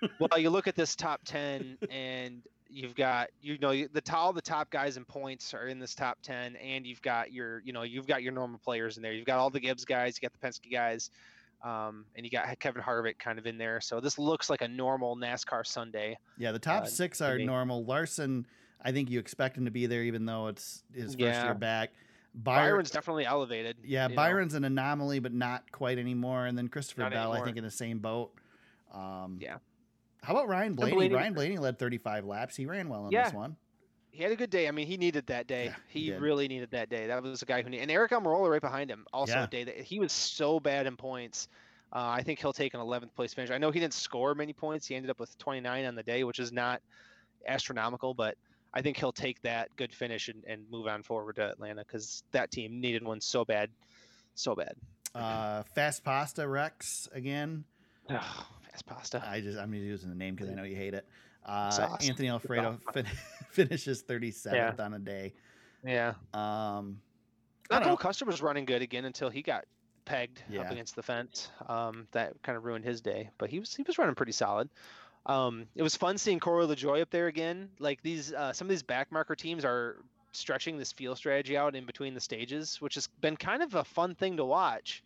well, 0.19 0.39
you 0.39 0.49
look 0.49 0.67
at 0.67 0.75
this 0.75 0.95
top 0.95 1.21
ten, 1.25 1.77
and 1.91 2.41
you've 2.71 2.95
got 2.95 3.29
you 3.39 3.59
know 3.59 3.69
the 3.71 4.01
all 4.15 4.33
the 4.33 4.41
top 4.41 4.67
guys 4.71 4.97
in 4.97 5.05
points 5.05 5.53
are 5.53 5.67
in 5.67 5.77
this 5.77 5.93
top 5.93 6.17
ten, 6.23 6.55
and 6.55 6.87
you've 6.87 7.03
got 7.03 7.31
your 7.31 7.61
you 7.63 7.71
know 7.71 7.83
you've 7.83 8.07
got 8.07 8.23
your 8.23 8.33
normal 8.33 8.57
players 8.57 8.97
in 8.97 9.03
there. 9.03 9.13
You've 9.13 9.27
got 9.27 9.37
all 9.37 9.51
the 9.51 9.59
Gibbs 9.59 9.85
guys, 9.85 10.17
you 10.19 10.27
got 10.27 10.33
the 10.39 10.47
Penske 10.47 10.71
guys, 10.71 11.11
um, 11.63 12.03
and 12.15 12.25
you 12.25 12.31
got 12.31 12.59
Kevin 12.59 12.81
Harvick 12.81 13.19
kind 13.19 13.37
of 13.37 13.45
in 13.45 13.59
there. 13.59 13.79
So 13.79 13.99
this 13.99 14.17
looks 14.17 14.49
like 14.49 14.63
a 14.63 14.67
normal 14.67 15.15
NASCAR 15.15 15.67
Sunday. 15.67 16.17
Yeah, 16.39 16.51
the 16.51 16.57
top 16.57 16.85
uh, 16.85 16.87
six 16.87 17.21
are 17.21 17.37
normal. 17.37 17.85
Larson, 17.85 18.47
I 18.83 18.91
think 18.91 19.11
you 19.11 19.19
expect 19.19 19.55
him 19.55 19.65
to 19.65 19.71
be 19.71 19.85
there, 19.85 20.01
even 20.01 20.25
though 20.25 20.47
it's 20.47 20.83
his 20.95 21.09
first 21.13 21.19
Yeah. 21.19 21.43
year 21.45 21.53
back. 21.53 21.91
Byron, 22.43 22.71
Byron's 22.73 22.91
definitely 22.91 23.25
elevated. 23.25 23.77
yeah, 23.83 24.03
you 24.03 24.09
know. 24.09 24.15
Byron's 24.15 24.53
an 24.53 24.63
anomaly, 24.63 25.19
but 25.19 25.33
not 25.33 25.71
quite 25.71 25.97
anymore. 25.97 26.45
And 26.45 26.57
then 26.57 26.67
Christopher 26.67 27.01
Not 27.01 27.11
Bell, 27.13 27.33
I 27.33 27.43
think, 27.43 27.57
in 27.57 27.63
the 27.63 27.71
same 27.71 27.99
boat. 27.99 28.31
Um, 28.93 29.37
Yeah. 29.41 29.57
How 30.23 30.33
about 30.33 30.47
Ryan 30.49 30.73
Blaney? 30.73 30.93
Blaney- 30.93 31.15
Ryan 31.15 31.33
Blaney 31.33 31.57
led 31.57 31.79
35 31.79 32.25
laps. 32.25 32.55
He 32.55 32.65
ran 32.65 32.89
well 32.89 33.05
in 33.07 33.11
Yeah. 33.11 33.25
this 33.25 33.33
one. 33.33 33.55
He 34.11 34.23
had 34.23 34.31
a 34.31 34.35
good 34.35 34.49
day. 34.49 34.67
I 34.67 34.71
mean, 34.71 34.87
he 34.87 34.97
needed 34.97 35.27
that 35.27 35.47
day. 35.47 35.65
Yeah, 35.65 35.75
he 35.87 36.01
he 36.05 36.11
really 36.13 36.47
needed 36.47 36.71
that 36.71 36.89
day. 36.89 37.07
That 37.07 37.21
was 37.23 37.41
a 37.41 37.45
guy 37.45 37.61
who 37.61 37.69
needed. 37.69 37.83
And 37.83 37.91
Eric 37.91 38.11
Almirola 38.11 38.49
right 38.49 38.61
behind 38.61 38.89
him. 38.89 39.05
Also 39.13 39.33
Yeah. 39.33 39.43
a 39.43 39.47
day 39.47 39.63
that 39.63 39.77
he 39.77 39.99
was 39.99 40.11
so 40.11 40.59
bad 40.59 40.85
in 40.87 40.97
points. 40.97 41.47
Uh, 41.93 41.99
I 42.17 42.23
think 42.23 42.39
he'll 42.39 42.51
take 42.51 42.73
an 42.73 42.81
11th 42.81 43.13
place 43.15 43.33
finish. 43.33 43.51
I 43.51 43.57
know 43.57 43.71
he 43.71 43.79
didn't 43.79 43.93
score 43.93 44.35
many 44.35 44.53
points. 44.53 44.85
He 44.87 44.95
ended 44.95 45.09
up 45.11 45.19
with 45.19 45.37
29 45.37 45.85
on 45.85 45.95
the 45.95 46.03
day, 46.03 46.23
which 46.23 46.39
is 46.39 46.51
not 46.51 46.81
astronomical, 47.47 48.13
but 48.13 48.37
I 48.77 48.81
think 48.83 48.95
he'll 48.97 49.11
take 49.11 49.41
that 49.41 49.75
good 49.75 49.91
finish 49.91 50.27
and, 50.29 50.43
and 50.45 50.69
move 50.69 50.85
on 50.85 51.01
forward 51.01 51.37
to 51.37 51.49
Atlanta 51.49 51.81
because 51.83 52.21
that 52.31 52.51
team 52.51 52.79
needed 52.79 53.03
one 53.03 53.19
so 53.19 53.43
bad, 53.43 53.71
so 54.35 54.53
bad. 54.53 54.75
Uh, 55.15 55.63
Fast 55.73 56.03
Pasta 56.03 56.47
Rex 56.47 57.09
again. 57.11 57.63
Fast 58.07 58.85
pasta. 58.85 59.23
I 59.27 59.41
just 59.41 59.57
I'm 59.57 59.73
using 59.73 60.09
the 60.09 60.15
name 60.15 60.35
because 60.35 60.51
I 60.51 60.53
know 60.53 60.61
you 60.63 60.75
hate 60.75 60.93
it. 60.93 61.07
Uh. 61.43 61.97
Anthony 62.01 62.29
Alfredo 62.29 62.77
fin- 62.93 63.07
finishes 63.49 64.03
37th 64.03 64.79
on 64.79 64.93
a 64.93 64.99
day. 64.99 65.33
yeah. 65.83 66.13
Um, 66.35 66.99
I 67.71 67.79
know. 67.79 67.97
Custer 67.97 68.25
was 68.25 68.43
running 68.43 68.65
good 68.65 68.83
again 68.83 69.05
until 69.05 69.29
he 69.31 69.41
got 69.41 69.65
pegged 70.05 70.43
Yeah. 70.49 70.61
up 70.61 70.71
against 70.71 70.95
the 70.95 71.01
fence. 71.03 71.49
Um, 71.67 72.07
that 72.11 72.33
kind 72.43 72.57
of 72.57 72.63
ruined 72.63 72.85
his 72.85 73.01
day, 73.01 73.31
but 73.39 73.49
he 73.49 73.59
was 73.59 73.73
he 73.75 73.81
was 73.81 73.97
running 73.97 74.13
pretty 74.13 74.33
solid. 74.33 74.69
Um, 75.27 75.67
it 75.75 75.83
was 75.83 75.95
fun 75.95 76.17
seeing 76.17 76.39
Corey 76.39 76.65
LaJoie 76.65 77.01
up 77.01 77.09
there 77.11 77.27
again. 77.27 77.69
Like 77.79 78.01
these, 78.01 78.33
uh, 78.33 78.53
some 78.53 78.65
of 78.65 78.69
these 78.69 78.83
backmarker 78.83 79.35
teams 79.35 79.65
are 79.65 79.97
stretching 80.31 80.77
this 80.77 80.93
field 80.93 81.17
strategy 81.17 81.57
out 81.57 81.75
in 81.75 81.85
between 81.85 82.13
the 82.13 82.21
stages, 82.21 82.81
which 82.81 82.95
has 82.95 83.07
been 83.21 83.35
kind 83.35 83.61
of 83.61 83.75
a 83.75 83.83
fun 83.83 84.15
thing 84.15 84.37
to 84.37 84.45
watch. 84.45 85.03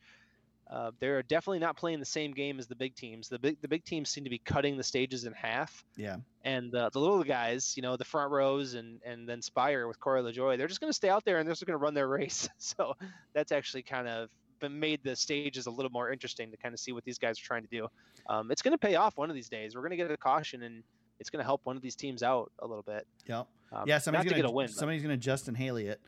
Uh, 0.69 0.91
they're 0.99 1.21
definitely 1.21 1.59
not 1.59 1.75
playing 1.75 1.99
the 1.99 2.05
same 2.05 2.31
game 2.31 2.57
as 2.57 2.67
the 2.67 2.75
big 2.75 2.95
teams. 2.95 3.27
The 3.27 3.37
big 3.37 3.59
the 3.59 3.67
big 3.67 3.83
teams 3.83 4.09
seem 4.09 4.23
to 4.23 4.29
be 4.29 4.37
cutting 4.37 4.77
the 4.77 4.83
stages 4.83 5.25
in 5.25 5.33
half 5.33 5.83
yeah. 5.97 6.15
and 6.45 6.73
uh, 6.73 6.89
the 6.93 6.99
little 6.99 7.23
guys, 7.25 7.73
you 7.75 7.81
know, 7.83 7.97
the 7.97 8.05
front 8.05 8.31
rows 8.31 8.75
and 8.75 9.01
and 9.05 9.27
then 9.27 9.41
Spire 9.41 9.85
with 9.87 9.99
Corey 9.99 10.21
LaJoie, 10.21 10.57
they're 10.57 10.69
just 10.69 10.79
going 10.79 10.89
to 10.89 10.95
stay 10.95 11.09
out 11.09 11.25
there 11.25 11.39
and 11.39 11.47
they're 11.47 11.51
just 11.51 11.65
going 11.65 11.77
to 11.77 11.83
run 11.83 11.93
their 11.93 12.07
race. 12.07 12.47
So 12.57 12.93
that's 13.33 13.51
actually 13.51 13.81
kind 13.81 14.07
of 14.07 14.29
been 14.61 14.79
made 14.79 15.01
the 15.03 15.15
stages 15.15 15.65
a 15.65 15.71
little 15.71 15.91
more 15.91 16.09
interesting 16.11 16.49
to 16.51 16.57
kind 16.57 16.73
of 16.73 16.79
see 16.79 16.93
what 16.93 17.03
these 17.03 17.17
guys 17.17 17.37
are 17.39 17.43
trying 17.43 17.63
to 17.63 17.67
do. 17.69 17.87
Um, 18.29 18.49
it's 18.51 18.61
going 18.61 18.71
to 18.71 18.77
pay 18.77 18.95
off 18.95 19.17
one 19.17 19.29
of 19.29 19.35
these 19.35 19.49
days. 19.49 19.75
We're 19.75 19.81
going 19.81 19.91
to 19.91 19.97
get 19.97 20.09
a 20.09 20.15
caution 20.15 20.63
and 20.63 20.83
it's 21.19 21.29
going 21.29 21.39
to 21.41 21.45
help 21.45 21.61
one 21.65 21.75
of 21.75 21.81
these 21.81 21.95
teams 21.95 22.23
out 22.23 22.51
a 22.59 22.65
little 22.67 22.83
bit. 22.83 23.05
Yep. 23.27 23.47
Um, 23.73 23.83
yeah, 23.87 23.97
somebody's 23.99 24.29
gonna 24.31 24.41
get 24.41 24.49
a 24.49 24.53
win. 24.53 24.67
somebody's 24.67 25.01
gonna 25.01 25.15
Justin 25.15 25.55
Haley 25.55 25.87
it. 25.87 26.01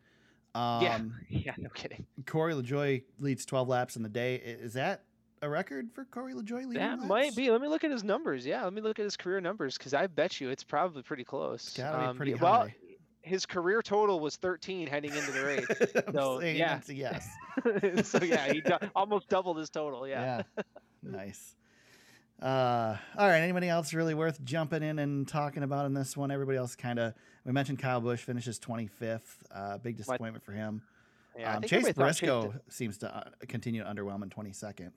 Um, 0.53 0.83
yeah, 0.83 0.99
yeah, 1.29 1.53
no 1.57 1.69
kidding. 1.69 2.05
Corey 2.25 2.53
LaJoie 2.53 3.03
leads 3.19 3.45
12 3.45 3.69
laps 3.69 3.95
in 3.95 4.03
the 4.03 4.09
day. 4.09 4.35
Is 4.35 4.73
that 4.73 5.03
a 5.41 5.47
record 5.49 5.89
for 5.93 6.03
Corey 6.05 6.33
LaJoie 6.33 6.65
leading? 6.65 6.73
That 6.73 6.97
laps? 6.99 7.07
might 7.07 7.35
be. 7.37 7.49
Let 7.51 7.61
me 7.61 7.67
look 7.69 7.83
at 7.85 7.91
his 7.91 8.03
numbers. 8.03 8.45
Yeah, 8.45 8.63
let 8.65 8.73
me 8.73 8.81
look 8.81 8.99
at 8.99 9.03
his 9.03 9.15
career 9.15 9.39
numbers 9.39 9.77
because 9.77 9.93
I 9.93 10.07
bet 10.07 10.41
you 10.41 10.49
it's 10.49 10.63
probably 10.63 11.03
pretty 11.03 11.23
close. 11.23 11.73
Gotta 11.77 11.99
be 11.99 12.03
Um, 12.05 12.17
pretty 12.17 12.31
yeah, 12.33 12.37
Well, 12.41 12.53
high. 12.63 12.75
His 13.23 13.45
career 13.45 13.81
total 13.81 14.19
was 14.19 14.35
13 14.35 14.87
heading 14.87 15.15
into 15.15 15.31
the 15.31 15.43
race. 15.43 16.03
So, 16.13 16.41
yeah. 16.41 16.79
yes. 16.87 17.29
so 18.03 18.23
yeah, 18.23 18.51
he 18.51 18.61
du- 18.61 18.91
almost 18.95 19.29
doubled 19.29 19.57
his 19.57 19.69
total. 19.69 20.07
Yeah. 20.07 20.43
Yeah. 20.57 20.63
nice. 21.03 21.55
Uh, 22.41 22.97
all 23.17 23.27
right. 23.27 23.39
Anybody 23.39 23.69
else 23.69 23.93
really 23.93 24.13
worth 24.13 24.43
jumping 24.43 24.83
in 24.83 24.99
and 24.99 25.27
talking 25.27 25.63
about 25.63 25.85
in 25.85 25.93
this 25.93 26.15
one? 26.15 26.29
Everybody 26.29 26.57
else 26.57 26.75
kind 26.75 26.99
of. 26.99 27.13
We 27.45 27.51
mentioned 27.51 27.79
Kyle 27.79 28.01
Busch 28.01 28.21
finishes 28.21 28.59
25th. 28.59 29.21
Uh, 29.51 29.77
big 29.77 29.97
disappointment 29.97 30.43
for 30.43 30.51
him. 30.51 30.81
Yeah, 31.37 31.55
um, 31.55 31.63
Chase 31.63 31.91
Briscoe 31.93 32.53
seems 32.69 32.97
to 32.99 33.15
uh, 33.15 33.23
continue 33.47 33.83
to 33.83 33.89
underwhelm 33.89 34.21
in 34.21 34.29
22nd. 34.29 34.91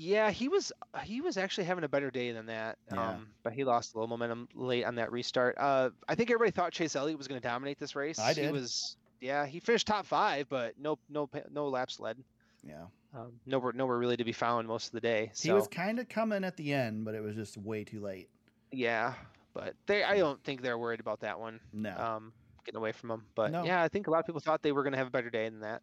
Yeah, 0.00 0.30
he 0.30 0.48
was 0.48 0.70
he 1.02 1.20
was 1.20 1.36
actually 1.36 1.64
having 1.64 1.82
a 1.82 1.88
better 1.88 2.08
day 2.10 2.30
than 2.30 2.46
that. 2.46 2.78
Yeah. 2.92 3.10
Um, 3.10 3.26
but 3.42 3.52
he 3.52 3.64
lost 3.64 3.94
a 3.94 3.98
little 3.98 4.06
momentum 4.06 4.48
late 4.54 4.84
on 4.84 4.94
that 4.94 5.10
restart. 5.10 5.56
Uh, 5.58 5.90
I 6.08 6.14
think 6.14 6.30
everybody 6.30 6.52
thought 6.52 6.70
Chase 6.72 6.94
Elliott 6.94 7.18
was 7.18 7.26
going 7.26 7.40
to 7.40 7.46
dominate 7.46 7.80
this 7.80 7.96
race. 7.96 8.18
I 8.20 8.32
did. 8.32 8.44
He 8.46 8.52
was 8.52 8.96
yeah, 9.20 9.44
he 9.44 9.58
finished 9.58 9.88
top 9.88 10.06
five, 10.06 10.48
but 10.48 10.74
no 10.78 10.98
no 11.10 11.28
no 11.52 11.68
laps 11.68 11.98
led. 11.98 12.16
Yeah. 12.62 12.84
Um, 13.12 13.32
nowhere 13.44 13.72
nowhere 13.72 13.98
really 13.98 14.16
to 14.16 14.24
be 14.24 14.30
found 14.32 14.68
most 14.68 14.86
of 14.86 14.92
the 14.92 15.00
day. 15.00 15.30
So 15.32 15.48
He 15.48 15.52
was 15.52 15.66
kind 15.66 15.98
of 15.98 16.08
coming 16.08 16.44
at 16.44 16.56
the 16.56 16.72
end, 16.74 17.04
but 17.04 17.16
it 17.16 17.22
was 17.22 17.34
just 17.34 17.56
way 17.56 17.82
too 17.82 18.00
late. 18.00 18.28
yeah, 18.70 19.14
but 19.52 19.74
they 19.86 20.04
I 20.04 20.18
don't 20.18 20.40
think 20.44 20.62
they're 20.62 20.78
worried 20.78 21.00
about 21.00 21.18
that 21.20 21.40
one. 21.40 21.58
No. 21.72 21.96
Um, 21.96 22.32
getting 22.64 22.78
away 22.78 22.92
from 22.92 23.10
him. 23.10 23.24
But 23.34 23.50
No. 23.50 23.64
yeah, 23.64 23.82
I 23.82 23.88
think 23.88 24.06
a 24.06 24.10
lot 24.12 24.20
of 24.20 24.26
people 24.26 24.40
thought 24.42 24.62
they 24.62 24.70
were 24.70 24.84
going 24.84 24.92
to 24.92 24.98
have 24.98 25.08
a 25.08 25.10
better 25.10 25.30
day 25.30 25.48
than 25.48 25.60
that. 25.60 25.82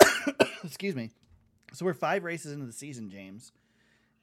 Excuse 0.64 0.94
me. 0.94 1.10
So 1.72 1.84
we're 1.84 1.94
five 1.94 2.24
races 2.24 2.52
into 2.52 2.66
the 2.66 2.72
season, 2.72 3.10
James, 3.10 3.52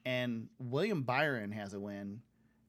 and 0.05 0.47
William 0.59 1.03
Byron 1.03 1.51
has 1.51 1.73
a 1.73 1.79
win, 1.79 2.21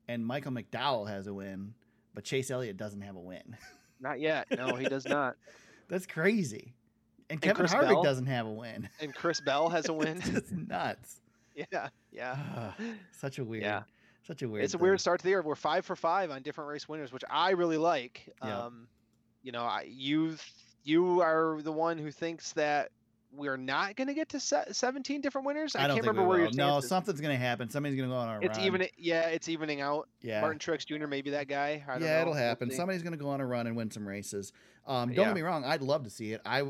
and 0.09 0.25
Michael 0.25 0.53
McDowell 0.53 1.09
has 1.09 1.27
a 1.27 1.35
win, 1.35 1.75
but 2.15 2.25
Chase 2.25 2.51
Elliott 2.51 2.77
doesn't 2.77 3.01
have 3.01 3.17
a 3.17 3.21
win. 3.21 3.57
Not 4.01 4.21
yet. 4.21 4.47
No, 4.57 4.77
he 4.77 4.87
does 4.89 5.05
not. 5.07 5.35
That's 5.89 6.07
crazy. 6.07 6.75
And 7.31 7.41
Kevin 7.41 7.57
Chris 7.57 7.75
Harvick 7.75 7.89
Bell? 7.89 8.03
doesn't 8.03 8.27
have 8.27 8.47
a 8.47 8.53
win. 8.53 8.89
And 9.01 9.15
Chris 9.15 9.41
Bell 9.41 9.69
has 9.69 9.89
a 9.89 9.93
win. 9.93 10.21
it's 10.25 10.53
nuts. 10.53 11.21
yeah, 11.73 11.89
yeah. 12.13 12.73
such 13.13 13.39
a 13.39 13.45
weird. 13.45 13.65
Yeah. 13.65 13.83
Such 14.27 14.43
a 14.43 14.49
weird. 14.49 14.65
it's 14.65 14.75
a 14.75 14.79
thing. 14.79 14.85
weird 14.85 15.01
start 15.01 15.21
to 15.21 15.25
the 15.25 15.31
year. 15.31 15.43
We're 15.43 15.55
five 15.55 15.85
for 15.85 15.97
five 15.97 16.31
on 16.31 16.43
different 16.43 16.71
race 16.71 16.89
winners, 16.89 17.13
which 17.13 17.25
I 17.31 17.51
really 17.51 17.79
like. 17.79 18.33
Yeah. 18.45 18.67
Um, 18.67 18.87
you 19.43 19.53
know, 19.53 19.63
I, 19.63 19.87
you 19.89 20.37
you 20.85 21.21
are 21.23 21.61
the 21.63 21.73
one 21.73 21.99
who 21.99 22.11
thinks 22.11 22.53
that 22.53 22.91
we're 23.39 23.57
not 23.57 23.97
going 23.97 24.09
to 24.09 24.15
get 24.15 24.29
to 24.31 24.41
se- 24.41 24.65
17 24.73 25.21
different 25.21 25.47
winners. 25.47 25.75
I, 25.77 25.85
I 25.85 25.89
can't 25.89 26.01
remember 26.01 26.23
where 26.25 26.39
will. 26.39 26.45
your 26.47 26.55
No, 26.55 26.81
something's 26.81 27.21
gonna 27.21 27.37
happen. 27.37 27.71
Somebody's 27.71 27.97
gonna 27.97 28.09
go 28.13 28.17
on 28.17 28.29
a 28.29 28.41
It's 28.47 28.59
run. 28.59 28.67
even 28.67 28.87
yeah, 28.99 29.29
it's 29.29 29.49
evening 29.49 29.81
out. 29.81 30.09
Yeah. 30.21 30.41
Martin 30.41 30.59
Truex 30.59 30.85
Jr. 30.85 31.07
maybe 31.07 31.31
that 31.31 31.49
guy. 31.49 31.83
I 31.89 31.93
don't 31.95 32.03
yeah, 32.03 32.17
know. 32.17 32.21
it'll 32.23 32.35
happen. 32.35 32.71
Somebody's 32.71 33.03
going 33.03 33.13
to 33.13 33.19
go 33.19 33.29
on 33.31 33.41
a 33.41 33.47
run 33.47 33.67
and 33.67 33.77
win 33.77 33.91
some 33.91 34.07
races. 34.07 34.53
Um, 34.87 35.09
don't 35.11 35.17
Yeah. 35.17 35.25
get 35.27 35.35
me 35.37 35.43
wrong; 35.43 35.65
I'd 35.65 35.83
love 35.83 36.05
to 36.05 36.11
see 36.11 36.33
it. 36.33 36.41
I 36.45 36.65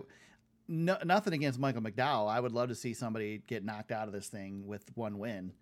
no, 0.68 0.98
nothing 1.04 1.32
against 1.32 1.58
Michael 1.58 1.80
McDowell. 1.82 2.28
I 2.28 2.38
would 2.40 2.52
love 2.52 2.68
to 2.68 2.74
see 2.74 2.92
somebody 2.92 3.42
get 3.46 3.64
knocked 3.64 3.90
out 3.90 4.06
of 4.06 4.12
this 4.12 4.28
thing 4.28 4.66
with 4.66 4.84
one 4.94 5.18
win, 5.18 5.52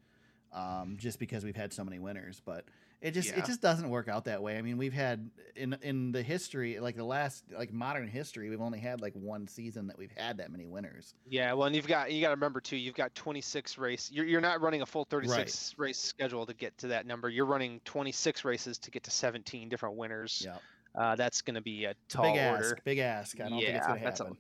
um, 0.52 0.96
just 0.98 1.18
because 1.20 1.44
we've 1.44 1.54
had 1.56 1.72
so 1.72 1.84
many 1.84 1.98
winners. 2.00 2.42
But 2.44 2.64
it 3.00 3.12
just 3.12 3.28
Yeah. 3.30 3.38
it 3.38 3.44
just 3.46 3.60
doesn't 3.60 3.88
work 3.90 4.08
out 4.08 4.24
that 4.24 4.42
way. 4.42 4.56
I 4.58 4.62
mean, 4.62 4.78
we've 4.78 4.92
had 4.92 5.30
in 5.54 5.74
in 5.82 6.12
the 6.12 6.22
history, 6.22 6.78
like 6.80 6.96
the 6.96 7.04
last 7.04 7.44
like 7.52 7.72
modern 7.72 8.08
history, 8.08 8.48
we've 8.50 8.60
only 8.60 8.78
had 8.78 9.00
like 9.00 9.12
one 9.14 9.46
season 9.48 9.86
that 9.88 9.98
we've 9.98 10.12
had 10.16 10.38
that 10.38 10.50
many 10.50 10.66
winners. 10.66 11.14
Yeah, 11.28 11.52
well, 11.52 11.66
and 11.66 11.76
you've 11.76 11.86
got 11.86 12.10
you 12.12 12.20
got 12.20 12.28
to 12.28 12.34
remember 12.34 12.60
too. 12.60 12.76
You've 12.76 12.94
got 12.94 13.14
26 13.14 13.78
race. 13.78 14.10
You're 14.12 14.24
you're 14.26 14.40
not 14.40 14.60
running 14.60 14.82
a 14.82 14.86
full 14.86 15.04
36 15.04 15.74
race 15.78 15.98
schedule 15.98 16.46
to 16.46 16.54
get 16.54 16.76
to 16.78 16.88
that 16.88 17.06
number. 17.06 17.28
You're 17.28 17.46
running 17.46 17.80
26 17.84 18.44
races 18.44 18.78
to 18.78 18.90
get 18.90 19.02
to 19.04 19.10
17 19.10 19.68
different 19.68 19.96
winners. 19.96 20.42
Yeah, 20.44 20.56
Uh, 20.94 21.14
that's 21.16 21.42
going 21.42 21.54
to 21.56 21.60
be 21.60 21.84
a 21.84 21.94
tall 22.08 22.24
big 22.32 22.40
order. 22.42 22.64
ask. 22.74 22.84
Big 22.84 22.98
ask. 22.98 23.40
I 23.40 23.48
don't 23.48 23.58
think 23.58 23.62
it's 23.68 23.72
Yeah, 23.74 23.86
going 23.88 24.00
to 24.00 24.06
happen. 24.06 24.36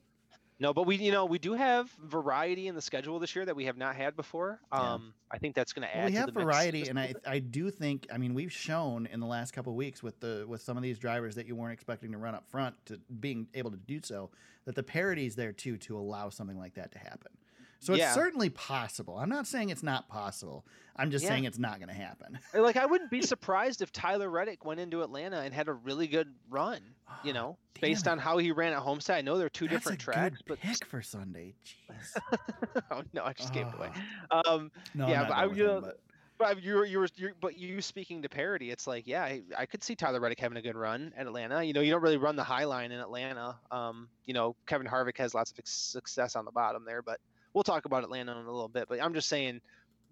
No, 0.58 0.72
but 0.72 0.86
we 0.86 0.96
you 0.96 1.12
know 1.12 1.26
we 1.26 1.38
do 1.38 1.52
have 1.52 1.90
variety 2.02 2.66
in 2.68 2.74
the 2.74 2.80
schedule 2.80 3.18
this 3.18 3.36
year 3.36 3.44
that 3.44 3.54
we 3.54 3.66
have 3.66 3.76
not 3.76 3.94
had 3.94 4.16
before. 4.16 4.60
Yeah. 4.72 4.94
Um, 4.94 5.12
I 5.30 5.38
think 5.38 5.54
that's 5.54 5.72
going 5.72 5.86
to 5.86 5.94
add. 5.94 5.98
Well, 5.98 6.06
we 6.06 6.12
to 6.12 6.18
have 6.18 6.26
the 6.26 6.32
mix 6.32 6.44
variety, 6.44 6.78
just 6.80 6.90
and 6.90 6.98
I 6.98 7.14
I 7.26 7.40
do 7.40 7.70
think 7.70 8.06
I 8.12 8.16
mean 8.16 8.32
we've 8.32 8.52
shown 8.52 9.06
in 9.06 9.20
the 9.20 9.26
last 9.26 9.52
couple 9.52 9.72
of 9.72 9.76
weeks 9.76 10.02
with 10.02 10.18
the 10.20 10.46
with 10.48 10.62
some 10.62 10.76
of 10.76 10.82
these 10.82 10.98
drivers 10.98 11.34
that 11.34 11.46
you 11.46 11.54
weren't 11.54 11.74
expecting 11.74 12.10
to 12.12 12.18
run 12.18 12.34
up 12.34 12.48
front 12.48 12.74
to 12.86 12.98
being 13.20 13.48
able 13.54 13.70
to 13.70 13.76
do 13.76 14.00
so 14.02 14.30
that 14.64 14.74
the 14.74 14.82
parity 14.82 15.26
is 15.26 15.36
there 15.36 15.52
too 15.52 15.76
to 15.76 15.98
allow 15.98 16.30
something 16.30 16.58
like 16.58 16.74
that 16.74 16.90
to 16.92 16.98
happen. 16.98 17.32
So 17.80 17.94
it's 17.94 18.14
certainly 18.14 18.50
possible. 18.50 19.16
I'm 19.18 19.28
not 19.28 19.46
saying 19.46 19.70
it's 19.70 19.82
not 19.82 20.08
possible. 20.08 20.64
I'm 20.96 21.10
just 21.10 21.24
Yeah. 21.24 21.30
saying 21.30 21.44
it's 21.44 21.58
not 21.58 21.78
going 21.78 21.88
to 21.88 21.94
happen. 21.94 22.38
like 22.54 22.76
I 22.76 22.86
wouldn't 22.86 23.10
be 23.10 23.22
surprised 23.22 23.82
if 23.82 23.92
Tyler 23.92 24.30
Reddick 24.30 24.64
went 24.64 24.80
into 24.80 25.02
Atlanta 25.02 25.40
and 25.40 25.52
had 25.54 25.68
a 25.68 25.72
really 25.74 26.06
good 26.06 26.34
run. 26.48 26.80
You 27.22 27.32
know, 27.34 27.56
Damn 27.74 27.80
based 27.82 28.06
it. 28.06 28.10
on 28.10 28.18
how 28.18 28.38
he 28.38 28.50
ran 28.50 28.72
at 28.72 28.80
Homestead. 28.80 29.16
I 29.16 29.20
know 29.20 29.38
they're 29.38 29.48
two 29.48 29.68
That's 29.68 29.76
different 29.84 30.00
tracks, 30.00 30.40
but 30.46 30.58
pick 30.60 30.84
for 30.86 31.02
Sunday. 31.02 31.54
Jeez. 31.64 32.40
oh 32.90 33.02
no, 33.12 33.24
I 33.24 33.32
just 33.32 33.52
gave 33.52 33.66
it 33.66 33.74
away. 33.74 33.90
Ah. 34.30 34.42
Um, 34.48 34.70
No, 34.94 35.06
Yeah, 35.08 35.22
I'm 35.22 35.28
but 35.28 35.34
not 35.36 35.38
I- 35.52 35.54
you 35.54 35.66
know, 35.66 35.80
but 35.82 36.00
But 36.38 36.62
you 36.62 36.74
were, 36.74 36.84
you 36.84 36.98
were, 36.98 37.08
you 37.16 37.32
but 37.40 37.56
you 37.58 37.80
speaking 37.80 38.20
to 38.22 38.28
parity, 38.28 38.70
it's 38.70 38.86
like, 38.86 39.06
yeah, 39.06 39.22
I, 39.22 39.42
I 39.56 39.64
could 39.66 39.82
see 39.82 39.94
Tyler 39.94 40.20
Reddick 40.20 40.38
having 40.40 40.58
a 40.58 40.62
good 40.62 40.76
run 40.76 41.12
at 41.16 41.26
Atlanta. 41.26 41.62
You 41.64 41.72
know, 41.72 41.80
you 41.80 41.90
don't 41.92 42.02
really 42.02 42.18
run 42.18 42.36
the 42.36 42.44
high 42.44 42.64
line 42.64 42.92
in 42.92 43.00
Atlanta. 43.00 43.56
Um, 43.70 44.08
you 44.26 44.34
know, 44.34 44.54
Kevin 44.66 44.86
Harvick 44.86 45.16
has 45.18 45.32
lots 45.34 45.50
of 45.52 45.58
success 45.64 46.36
on 46.36 46.44
the 46.44 46.52
bottom 46.52 46.84
there, 46.84 47.00
but 47.02 47.20
we'll 47.56 47.64
talk 47.64 47.86
about 47.86 48.04
Atlanta 48.04 48.32
in 48.32 48.46
a 48.46 48.52
little 48.52 48.68
bit. 48.68 48.86
But 48.86 49.02
I'm 49.02 49.14
just 49.14 49.30
saying, 49.30 49.62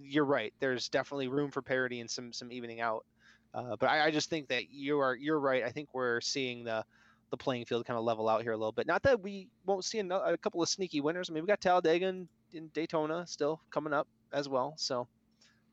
you're 0.00 0.24
right. 0.24 0.54
There's 0.60 0.88
definitely 0.88 1.28
room 1.28 1.50
for 1.50 1.60
parity 1.60 2.00
and 2.00 2.10
some 2.10 2.32
some 2.32 2.50
evening 2.50 2.80
out. 2.80 3.04
Uh, 3.52 3.76
but 3.78 3.90
I, 3.90 4.06
I 4.06 4.10
just 4.10 4.30
think 4.30 4.48
that 4.48 4.72
you 4.72 4.98
are 4.98 5.14
you're 5.14 5.38
right. 5.38 5.62
I 5.62 5.68
think 5.70 5.90
we're 5.92 6.22
seeing 6.22 6.64
the 6.64 6.84
the 7.30 7.36
playing 7.36 7.66
field 7.66 7.84
kind 7.84 7.98
of 7.98 8.04
level 8.04 8.30
out 8.30 8.42
here 8.42 8.52
a 8.52 8.56
little 8.56 8.72
bit. 8.72 8.86
Not 8.86 9.02
that 9.02 9.20
we 9.20 9.48
won't 9.66 9.84
see 9.84 9.98
ano- 9.98 10.22
a 10.22 10.38
couple 10.38 10.62
of 10.62 10.70
sneaky 10.70 11.02
winners. 11.02 11.28
I 11.28 11.34
mean, 11.34 11.42
we 11.42 11.46
got 11.46 11.60
Talladega 11.60 12.06
and, 12.06 12.28
and 12.54 12.72
Daytona 12.72 13.26
still 13.26 13.60
coming 13.70 13.92
up 13.92 14.08
as 14.32 14.48
well. 14.48 14.72
So 14.78 15.06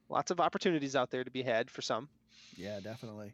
lots 0.09 0.29
of 0.29 0.41
opportunities 0.41 0.95
out 0.95 1.09
there 1.09 1.23
to 1.23 1.31
be 1.31 1.41
had 1.41 1.71
for 1.71 1.81
some. 1.81 2.09
Yeah, 2.57 2.81
definitely. 2.81 3.33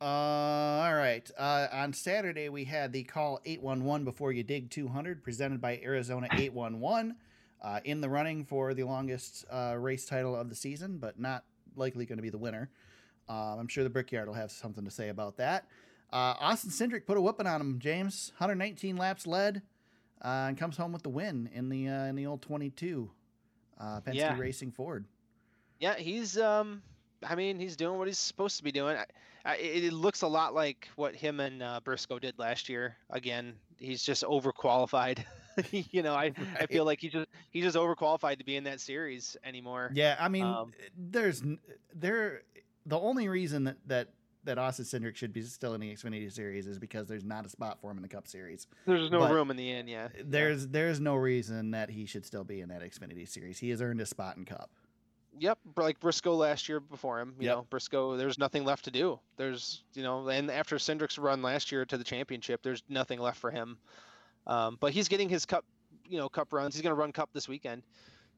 Uh, 0.00 0.04
all 0.04 0.94
right. 0.94 1.30
Uh, 1.38 1.68
on 1.72 1.92
Saturday, 1.92 2.48
we 2.48 2.64
had 2.64 2.92
the 2.92 3.04
call 3.04 3.40
811 3.44 4.04
before 4.04 4.32
you 4.32 4.42
dig 4.42 4.68
200, 4.68 5.22
presented 5.22 5.60
by 5.60 5.80
Arizona 5.84 6.26
811, 6.32 7.14
uh, 7.62 7.80
in 7.84 8.00
the 8.00 8.08
running 8.08 8.44
for 8.44 8.74
the 8.74 8.82
longest 8.84 9.44
uh, 9.50 9.74
race 9.78 10.04
title 10.04 10.34
of 10.36 10.48
the 10.48 10.54
season, 10.54 10.98
but 10.98 11.18
not 11.18 11.44
likely 11.76 12.04
going 12.04 12.18
to 12.18 12.22
be 12.22 12.30
the 12.30 12.38
winner. 12.38 12.70
Uh, 13.28 13.56
I'm 13.56 13.68
sure 13.68 13.84
the 13.84 13.90
Brickyard 13.90 14.26
will 14.26 14.34
have 14.34 14.50
something 14.50 14.84
to 14.84 14.90
say 14.90 15.08
about 15.08 15.36
that. 15.38 15.66
Uh, 16.12 16.34
Austin 16.40 16.70
Cindric 16.70 17.06
put 17.06 17.16
a 17.16 17.20
whooping 17.20 17.46
on 17.46 17.60
him, 17.60 17.78
James. 17.78 18.32
119 18.36 18.96
laps 18.96 19.26
led, 19.26 19.62
uh, 20.22 20.46
and 20.48 20.58
comes 20.58 20.76
home 20.76 20.92
with 20.92 21.02
the 21.02 21.08
win 21.08 21.48
in 21.54 21.68
the 21.68 21.88
uh, 21.88 22.04
in 22.04 22.16
the 22.16 22.26
old 22.26 22.42
22 22.42 23.10
uh, 23.80 24.00
Penske 24.00 24.14
Yeah. 24.14 24.38
Racing 24.38 24.72
Ford. 24.72 25.06
Yeah, 25.78 25.94
he's 25.94 26.36
um 26.38 26.82
I 27.26 27.34
mean, 27.36 27.58
he's 27.58 27.76
doing 27.76 27.98
what 27.98 28.08
he's 28.08 28.18
supposed 28.18 28.56
to 28.58 28.64
be 28.64 28.72
doing. 28.72 28.96
I, 28.96 29.06
I, 29.44 29.56
it 29.56 29.92
looks 29.92 30.22
a 30.22 30.26
lot 30.26 30.54
like 30.54 30.88
what 30.96 31.14
him 31.14 31.40
and 31.40 31.62
uh, 31.62 31.80
Briscoe 31.82 32.18
did 32.18 32.38
last 32.38 32.68
year. 32.68 32.96
Again, 33.10 33.54
he's 33.78 34.02
just 34.02 34.24
overqualified. 34.24 35.24
you 35.70 36.02
know, 36.02 36.14
I, 36.14 36.32
I 36.60 36.66
feel 36.66 36.84
like 36.84 37.00
he's 37.00 37.12
just 37.12 37.28
he's 37.50 37.64
just 37.64 37.76
overqualified 37.76 38.38
to 38.38 38.44
be 38.44 38.56
in 38.56 38.64
that 38.64 38.80
series 38.80 39.36
anymore. 39.44 39.90
Yeah, 39.94 40.16
I 40.18 40.28
mean, 40.28 40.44
Um, 40.44 40.72
eh, 40.80 40.88
there's 40.96 41.42
eh, 41.42 41.56
there 41.94 42.42
the 42.86 42.98
only 42.98 43.28
reason 43.28 43.64
that 43.64 43.76
that 43.86 44.08
that 44.44 44.58
Austin 44.58 44.84
Cindric 44.84 45.14
should 45.14 45.32
be 45.32 45.42
still 45.42 45.74
in 45.74 45.80
the 45.80 45.92
Xfinity 45.94 46.30
series 46.32 46.66
is 46.66 46.78
because 46.78 47.06
there's 47.06 47.24
not 47.24 47.46
a 47.46 47.48
spot 47.48 47.80
for 47.80 47.90
him 47.92 47.96
in 47.98 48.02
the 48.02 48.08
Cup 48.08 48.26
Series. 48.26 48.66
There's 48.86 49.08
no 49.08 49.20
but 49.20 49.32
room 49.32 49.52
in 49.52 49.56
the 49.56 49.70
end. 49.70 49.88
Yeah. 49.88 50.06
Eh, 50.06 50.08
yeah. 50.18 50.22
There's 50.26 50.66
there's 50.68 50.98
no 51.00 51.14
reason 51.14 51.70
that 51.72 51.90
he 51.90 52.06
should 52.06 52.26
still 52.26 52.44
be 52.44 52.60
in 52.60 52.68
that 52.70 52.82
Xfinity 52.82 53.28
series. 53.28 53.58
He 53.58 53.70
has 53.70 53.80
earned 53.80 54.00
a 54.00 54.06
spot 54.06 54.36
in 54.36 54.44
Cup. 54.44 54.70
Yep, 55.38 55.58
like 55.78 55.98
Briscoe 55.98 56.34
last 56.34 56.68
year 56.68 56.78
before 56.78 57.18
him. 57.18 57.34
You 57.38 57.46
Yep. 57.46 57.56
know, 57.56 57.66
Briscoe. 57.70 58.16
There's 58.18 58.38
nothing 58.38 58.64
left 58.66 58.84
to 58.84 58.90
do. 58.90 59.18
There's, 59.38 59.82
you 59.94 60.02
know, 60.02 60.28
and 60.28 60.50
after 60.50 60.76
Cindric's 60.76 61.16
run 61.16 61.40
last 61.40 61.72
year 61.72 61.86
to 61.86 61.96
the 61.96 62.04
championship, 62.04 62.62
there's 62.62 62.82
nothing 62.90 63.18
left 63.18 63.38
for 63.38 63.50
him. 63.50 63.78
Um, 64.46 64.76
but 64.80 64.92
he's 64.92 65.08
getting 65.08 65.28
his 65.28 65.46
cup, 65.46 65.64
you 66.08 66.18
know, 66.18 66.28
cup 66.28 66.52
runs. 66.52 66.74
He's 66.74 66.82
going 66.82 66.94
to 66.94 67.00
run 67.00 67.12
cup 67.12 67.30
this 67.32 67.48
weekend 67.48 67.82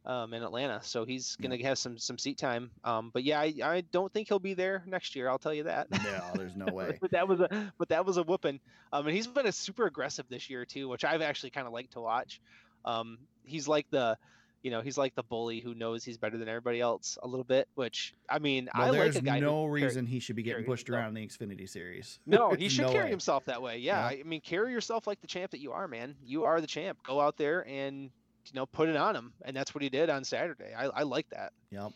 um, 0.07 0.35
in 0.35 0.43
Atlanta, 0.43 0.81
so 0.83 1.05
he's 1.05 1.37
going 1.37 1.57
to 1.57 1.65
have 1.65 1.79
some 1.79 1.97
some 1.99 2.19
seat 2.19 2.37
time. 2.37 2.71
Um, 2.85 3.11
but 3.13 3.25
yeah, 3.25 3.41
I, 3.41 3.55
I 3.63 3.81
don't 3.93 4.13
think 4.13 4.29
he'll 4.29 4.39
be 4.39 4.55
there 4.55 4.83
next 4.87 5.17
year. 5.17 5.29
I'll 5.29 5.39
tell 5.39 5.55
you 5.55 5.65
that. 5.65 5.91
No, 5.91 6.31
there's 6.35 6.57
no 6.57 6.73
way. 6.73 6.99
but 7.01 7.13
that 7.13 7.27
was 7.27 7.41
a 7.41 7.73
but 7.79 7.89
that 7.89 8.05
was 8.05 8.17
a 8.17 8.23
whooping. 8.23 8.61
Um, 8.93 9.07
and 9.07 9.17
he's 9.17 9.27
been 9.27 9.47
a 9.47 9.53
super 9.53 9.87
aggressive 9.87 10.27
this 10.29 10.51
year 10.51 10.65
too, 10.65 10.89
which 10.89 11.05
I've 11.05 11.23
actually 11.23 11.51
kind 11.51 11.67
of 11.67 11.73
liked 11.73 11.93
to 11.95 12.01
watch. 12.01 12.41
Um, 12.85 13.19
he's 13.45 13.67
like 13.67 13.87
the, 13.91 14.19
you 14.65 14.71
know, 14.73 14.81
he's 14.81 14.99
like 14.99 15.15
the 15.15 15.23
bully 15.23 15.61
who 15.61 15.75
knows 15.75 16.03
he's 16.03 16.17
better 16.19 16.37
than 16.39 16.49
everybody 16.49 16.81
else 16.81 17.17
a 17.23 17.29
little 17.29 17.45
bit. 17.45 17.69
Which 17.77 18.15
I 18.29 18.41
mean, 18.41 18.69
Well, 18.75 18.83
I 18.87 18.89
like 18.91 18.99
there's 18.99 19.17
a 19.17 19.21
guy. 19.23 19.35
who 19.37 19.41
no 19.43 19.67
carry- 19.67 19.83
reason 19.85 20.07
he 20.07 20.19
should 20.19 20.35
be 20.35 20.43
getting 20.43 20.65
pushed 20.65 20.89
himself. 20.89 21.03
around 21.05 21.17
in 21.17 21.23
the 21.23 21.29
Xfinity 21.29 21.69
series. 21.69 22.19
No, 22.27 22.51
he 22.59 22.69
should 22.69 22.87
no 22.87 22.93
carry 22.93 23.05
way. 23.05 23.11
himself 23.11 23.45
that 23.45 23.63
way. 23.63 23.79
Yeah, 23.79 24.11
Yeah. 24.11 24.21
I 24.21 24.23
mean, 24.25 24.41
carry 24.41 24.73
yourself 24.73 25.07
like 25.07 25.21
the 25.21 25.27
champ 25.29 25.53
that 25.53 25.61
you 25.61 25.71
are, 25.73 25.87
man. 25.87 26.17
You 26.25 26.45
are 26.45 26.61
the 26.61 26.67
champ. 26.67 26.99
Go 27.05 27.21
out 27.21 27.37
there 27.37 27.65
and 27.69 28.05
you 28.47 28.53
know 28.55 28.67
put 28.67 28.89
it 28.89 28.97
on 28.97 29.15
him, 29.15 29.33
and 29.45 29.55
that's 29.57 29.75
what 29.75 29.83
he 29.83 29.89
did 29.91 30.11
on 30.11 30.25
Saturday. 30.25 30.73
I, 30.77 30.87
I 30.87 31.03
like 31.05 31.29
that. 31.31 31.53
Yep. 31.71 31.93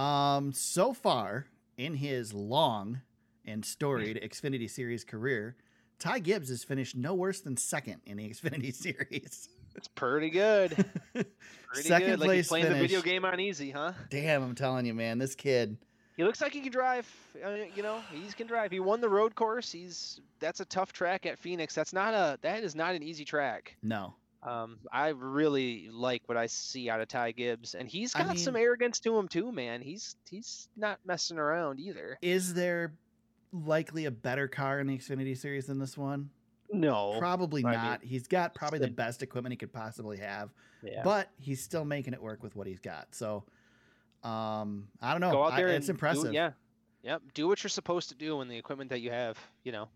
Um, 0.00 0.52
so 0.52 0.92
far 0.92 1.46
in 1.76 1.94
his 1.94 2.32
long 2.32 3.00
and 3.44 3.64
storied 3.64 4.20
Xfinity 4.22 4.70
Series 4.70 5.04
career, 5.04 5.56
Ty 5.98 6.18
Gibbs 6.20 6.50
has 6.50 6.62
finished 6.62 6.94
no 6.96 7.14
worse 7.14 7.40
than 7.40 7.56
second 7.56 8.00
in 8.06 8.16
the 8.18 8.28
Xfinity 8.28 8.72
Series. 8.74 9.48
It's 9.76 9.88
pretty 9.88 10.30
good. 10.30 10.70
Pretty 11.14 11.88
Second 11.88 12.08
good. 12.10 12.20
Like 12.20 12.26
place 12.28 12.36
he's 12.38 12.48
playing 12.48 12.68
the 12.68 12.74
video 12.74 13.02
game 13.02 13.24
on 13.24 13.38
easy, 13.40 13.70
huh? 13.70 13.92
Damn, 14.08 14.42
I'm 14.42 14.54
telling 14.54 14.86
you, 14.86 14.94
man, 14.94 15.18
this 15.18 15.34
kid. 15.34 15.76
He 16.16 16.24
looks 16.24 16.40
like 16.40 16.52
he 16.52 16.60
can 16.60 16.72
drive. 16.72 17.06
uh, 17.44 17.50
You 17.74 17.82
know, 17.82 18.00
he 18.10 18.26
can 18.32 18.46
drive. 18.46 18.70
He 18.70 18.80
won 18.80 19.00
the 19.02 19.08
road 19.08 19.34
course. 19.34 19.70
He's 19.70 20.20
that's 20.40 20.60
a 20.60 20.64
tough 20.64 20.92
track 20.92 21.26
at 21.26 21.38
Phoenix. 21.38 21.74
That's 21.74 21.92
not 21.92 22.14
a 22.14 22.38
that 22.42 22.62
is 22.64 22.74
not 22.74 22.94
an 22.94 23.02
easy 23.02 23.24
track. 23.26 23.76
No. 23.82 24.14
Um, 24.42 24.78
I 24.92 25.08
really 25.08 25.88
like 25.92 26.22
what 26.26 26.38
I 26.38 26.46
see 26.46 26.88
out 26.88 27.00
of 27.00 27.08
Ty 27.08 27.32
Gibbs, 27.32 27.74
and 27.74 27.88
he's 27.88 28.14
got 28.14 28.38
some 28.38 28.54
mean- 28.54 28.62
arrogance 28.62 29.00
to 29.00 29.18
him 29.18 29.28
too, 29.28 29.50
man. 29.52 29.82
He's 29.82 30.16
he's 30.30 30.68
not 30.76 31.00
messing 31.04 31.36
around 31.36 31.80
either. 31.80 32.16
Is 32.22 32.54
there 32.54 32.94
likely 33.52 34.04
a 34.06 34.10
better 34.10 34.46
car 34.48 34.78
in 34.80 34.86
the 34.86 34.96
Xfinity 34.96 35.36
series 35.36 35.66
than 35.66 35.78
this 35.80 35.98
one? 35.98 36.30
No, 36.72 37.16
Probably 37.18 37.64
I 37.64 37.70
mean, 37.70 37.78
not. 37.80 38.02
he's 38.02 38.26
got 38.26 38.54
probably 38.54 38.78
the 38.78 38.88
best 38.90 39.22
equipment 39.22 39.52
he 39.52 39.56
could 39.56 39.72
possibly 39.72 40.18
have, 40.18 40.50
yeah. 40.82 41.02
but 41.04 41.30
he's 41.38 41.62
still 41.62 41.84
making 41.84 42.12
it 42.14 42.22
work 42.22 42.42
with 42.42 42.56
what 42.56 42.66
he's 42.66 42.80
got. 42.80 43.14
So, 43.14 43.44
um, 44.24 44.88
I 45.00 45.12
don't 45.12 45.20
know. 45.20 45.30
Go 45.32 45.44
out 45.44 45.52
I- 45.52 45.56
there 45.56 45.68
it's 45.68 45.88
impressive. 45.88 46.24
Do, 46.30 46.32
yeah, 46.32 46.50
yep. 47.02 47.22
Do 47.34 47.46
what 47.48 47.62
you're 47.62 47.68
supposed 47.68 48.08
to 48.08 48.14
do 48.14 48.40
in 48.40 48.48
the 48.48 48.56
equipment 48.56 48.90
that 48.90 49.00
you 49.00 49.10
have. 49.10 49.38
You 49.64 49.72
know, 49.72 49.88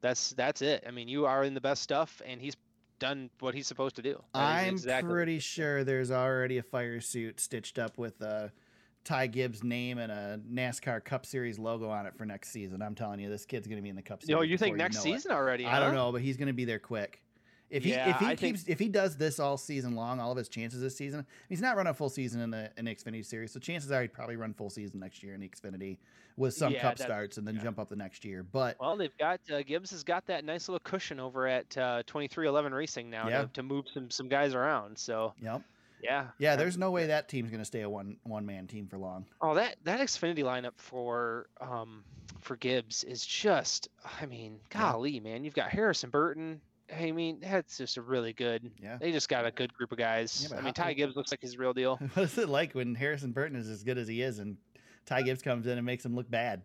that's 0.00 0.30
that's 0.30 0.62
it. 0.62 0.84
I 0.86 0.90
mean, 0.90 1.08
you 1.08 1.26
are 1.26 1.44
in 1.44 1.54
the 1.54 1.60
best 1.60 1.82
stuff, 1.82 2.20
and 2.26 2.40
he's 2.40 2.56
done 2.98 3.30
what 3.40 3.54
he's 3.54 3.66
supposed 3.66 3.96
to 3.96 4.02
do. 4.02 4.22
That 4.34 4.40
I'm 4.40 4.74
exactly- 4.74 5.12
pretty 5.12 5.38
sure 5.38 5.84
there's 5.84 6.10
already 6.10 6.58
a 6.58 6.62
fire 6.62 7.00
suit 7.00 7.40
stitched 7.40 7.78
up 7.78 7.98
with 7.98 8.20
a 8.20 8.52
Ty 9.04 9.26
Gibbs 9.28 9.62
name 9.62 9.98
and 9.98 10.10
a 10.10 10.40
NASCAR 10.50 11.04
Cup 11.04 11.26
Series 11.26 11.58
logo 11.58 11.88
on 11.90 12.06
it 12.06 12.16
for 12.16 12.24
next 12.24 12.50
season. 12.50 12.80
I'm 12.82 12.94
telling 12.94 13.20
you, 13.20 13.28
this 13.28 13.44
kid's 13.44 13.66
going 13.66 13.76
to 13.76 13.82
be 13.82 13.90
in 13.90 13.96
the 13.96 14.02
Cup 14.02 14.22
Series. 14.22 14.36
No, 14.36 14.42
you 14.42 14.56
think 14.56 14.76
next 14.76 14.96
know 14.96 15.00
it. 15.00 15.04
season 15.04 15.32
already? 15.32 15.66
I 15.66 15.78
don't 15.78 15.94
know, 15.94 16.10
but 16.12 16.22
he's 16.22 16.36
going 16.36 16.46
to 16.48 16.52
be 16.54 16.64
there 16.64 16.78
quick. 16.78 17.20
If 17.70 17.82
he 17.82 17.90
Yeah, 17.90 18.10
if 18.10 18.18
he 18.18 18.26
I 18.26 18.28
think- 18.36 18.40
keeps 18.56 18.68
if 18.68 18.78
he 18.78 18.88
does 18.88 19.16
this 19.16 19.40
all 19.40 19.56
season 19.56 19.96
long, 19.96 20.20
all 20.20 20.30
of 20.30 20.36
his 20.38 20.48
chances 20.48 20.80
this 20.80 20.96
season, 20.96 21.26
he's 21.48 21.60
not 21.62 21.76
running 21.76 21.90
a 21.90 21.94
full 21.94 22.10
season 22.10 22.40
in 22.40 22.50
the 22.50 22.70
in 22.76 22.84
the 22.84 22.94
Xfinity 22.94 23.24
series, 23.24 23.52
so 23.52 23.58
chances 23.58 23.90
are 23.90 24.02
he'd 24.02 24.12
probably 24.12 24.36
run 24.36 24.52
full 24.54 24.70
season 24.70 25.00
next 25.00 25.22
year 25.22 25.34
in 25.34 25.40
the 25.40 25.48
Xfinity 25.48 25.96
with 26.36 26.54
some 26.54 26.72
Yeah, 26.72 26.82
Cup 26.82 26.98
starts 26.98 27.36
and 27.38 27.46
then 27.46 27.56
yeah. 27.56 27.62
jump 27.62 27.78
up 27.78 27.88
the 27.88 27.96
next 27.96 28.24
year. 28.24 28.42
But 28.42 28.76
Well, 28.78 28.96
they've 28.96 29.16
got 29.18 29.40
uh, 29.52 29.62
Gibbs 29.62 29.90
has 29.92 30.04
got 30.04 30.26
that 30.26 30.44
nice 30.44 30.68
little 30.68 30.80
cushion 30.84 31.18
over 31.18 31.46
at 31.48 31.64
uh, 31.76 32.02
2311 32.06 32.72
Racing 32.74 33.08
now 33.10 33.24
to, 33.28 33.50
to 33.54 33.62
move 33.62 33.86
some 33.92 34.10
some 34.10 34.28
guys 34.28 34.54
around. 34.54 34.96
So 34.98 35.32
yep, 35.40 35.62
yeah, 36.02 36.26
yeah, 36.38 36.56
there's 36.56 36.76
no 36.76 36.90
way 36.90 37.06
that 37.06 37.28
team's 37.28 37.50
going 37.50 37.60
to 37.60 37.64
stay 37.64 37.80
a 37.82 37.88
one 37.88 38.16
one 38.24 38.44
man 38.46 38.66
team 38.66 38.86
for 38.86 38.98
long. 38.98 39.26
Oh, 39.40 39.54
that 39.54 39.76
that 39.84 40.00
Xfinity 40.00 40.40
lineup 40.44 40.72
for 40.76 41.46
um 41.60 42.04
for 42.40 42.56
Gibbs 42.56 43.04
is 43.04 43.24
just, 43.24 43.88
I 44.20 44.26
mean, 44.26 44.58
Yeah. 44.72 44.80
golly, 44.92 45.20
man, 45.20 45.44
you've 45.44 45.54
got 45.54 45.70
Harrison 45.70 46.10
Burton. 46.10 46.60
I 46.94 47.12
mean, 47.12 47.38
that's 47.40 47.78
just 47.78 47.96
a 47.96 48.02
really 48.02 48.34
good. 48.34 48.70
Yeah. 48.82 48.98
They 49.00 49.10
just 49.12 49.30
got 49.30 49.46
a 49.46 49.50
good 49.50 49.72
group 49.72 49.90
of 49.92 49.96
guys. 49.98 50.48
Yeah, 50.50 50.58
I 50.58 50.60
mean, 50.60 50.74
Ty 50.74 50.92
Gibbs 50.92 51.16
looks 51.16 51.30
like 51.30 51.40
he's 51.40 51.52
the 51.52 51.58
real 51.58 51.72
deal. 51.72 51.96
what 52.14 52.24
is 52.24 52.36
it 52.36 52.50
like 52.50 52.74
when 52.74 52.94
Harrison 52.94 53.32
Burton 53.32 53.56
is 53.56 53.70
as 53.70 53.82
good 53.82 53.96
as 53.96 54.06
he 54.06 54.20
is 54.20 54.38
and 54.38 54.58
Ty 55.06 55.22
Gibbs 55.22 55.40
comes 55.40 55.66
in 55.66 55.78
and 55.78 55.86
makes 55.86 56.04
him 56.04 56.14
look 56.14 56.30
bad? 56.30 56.60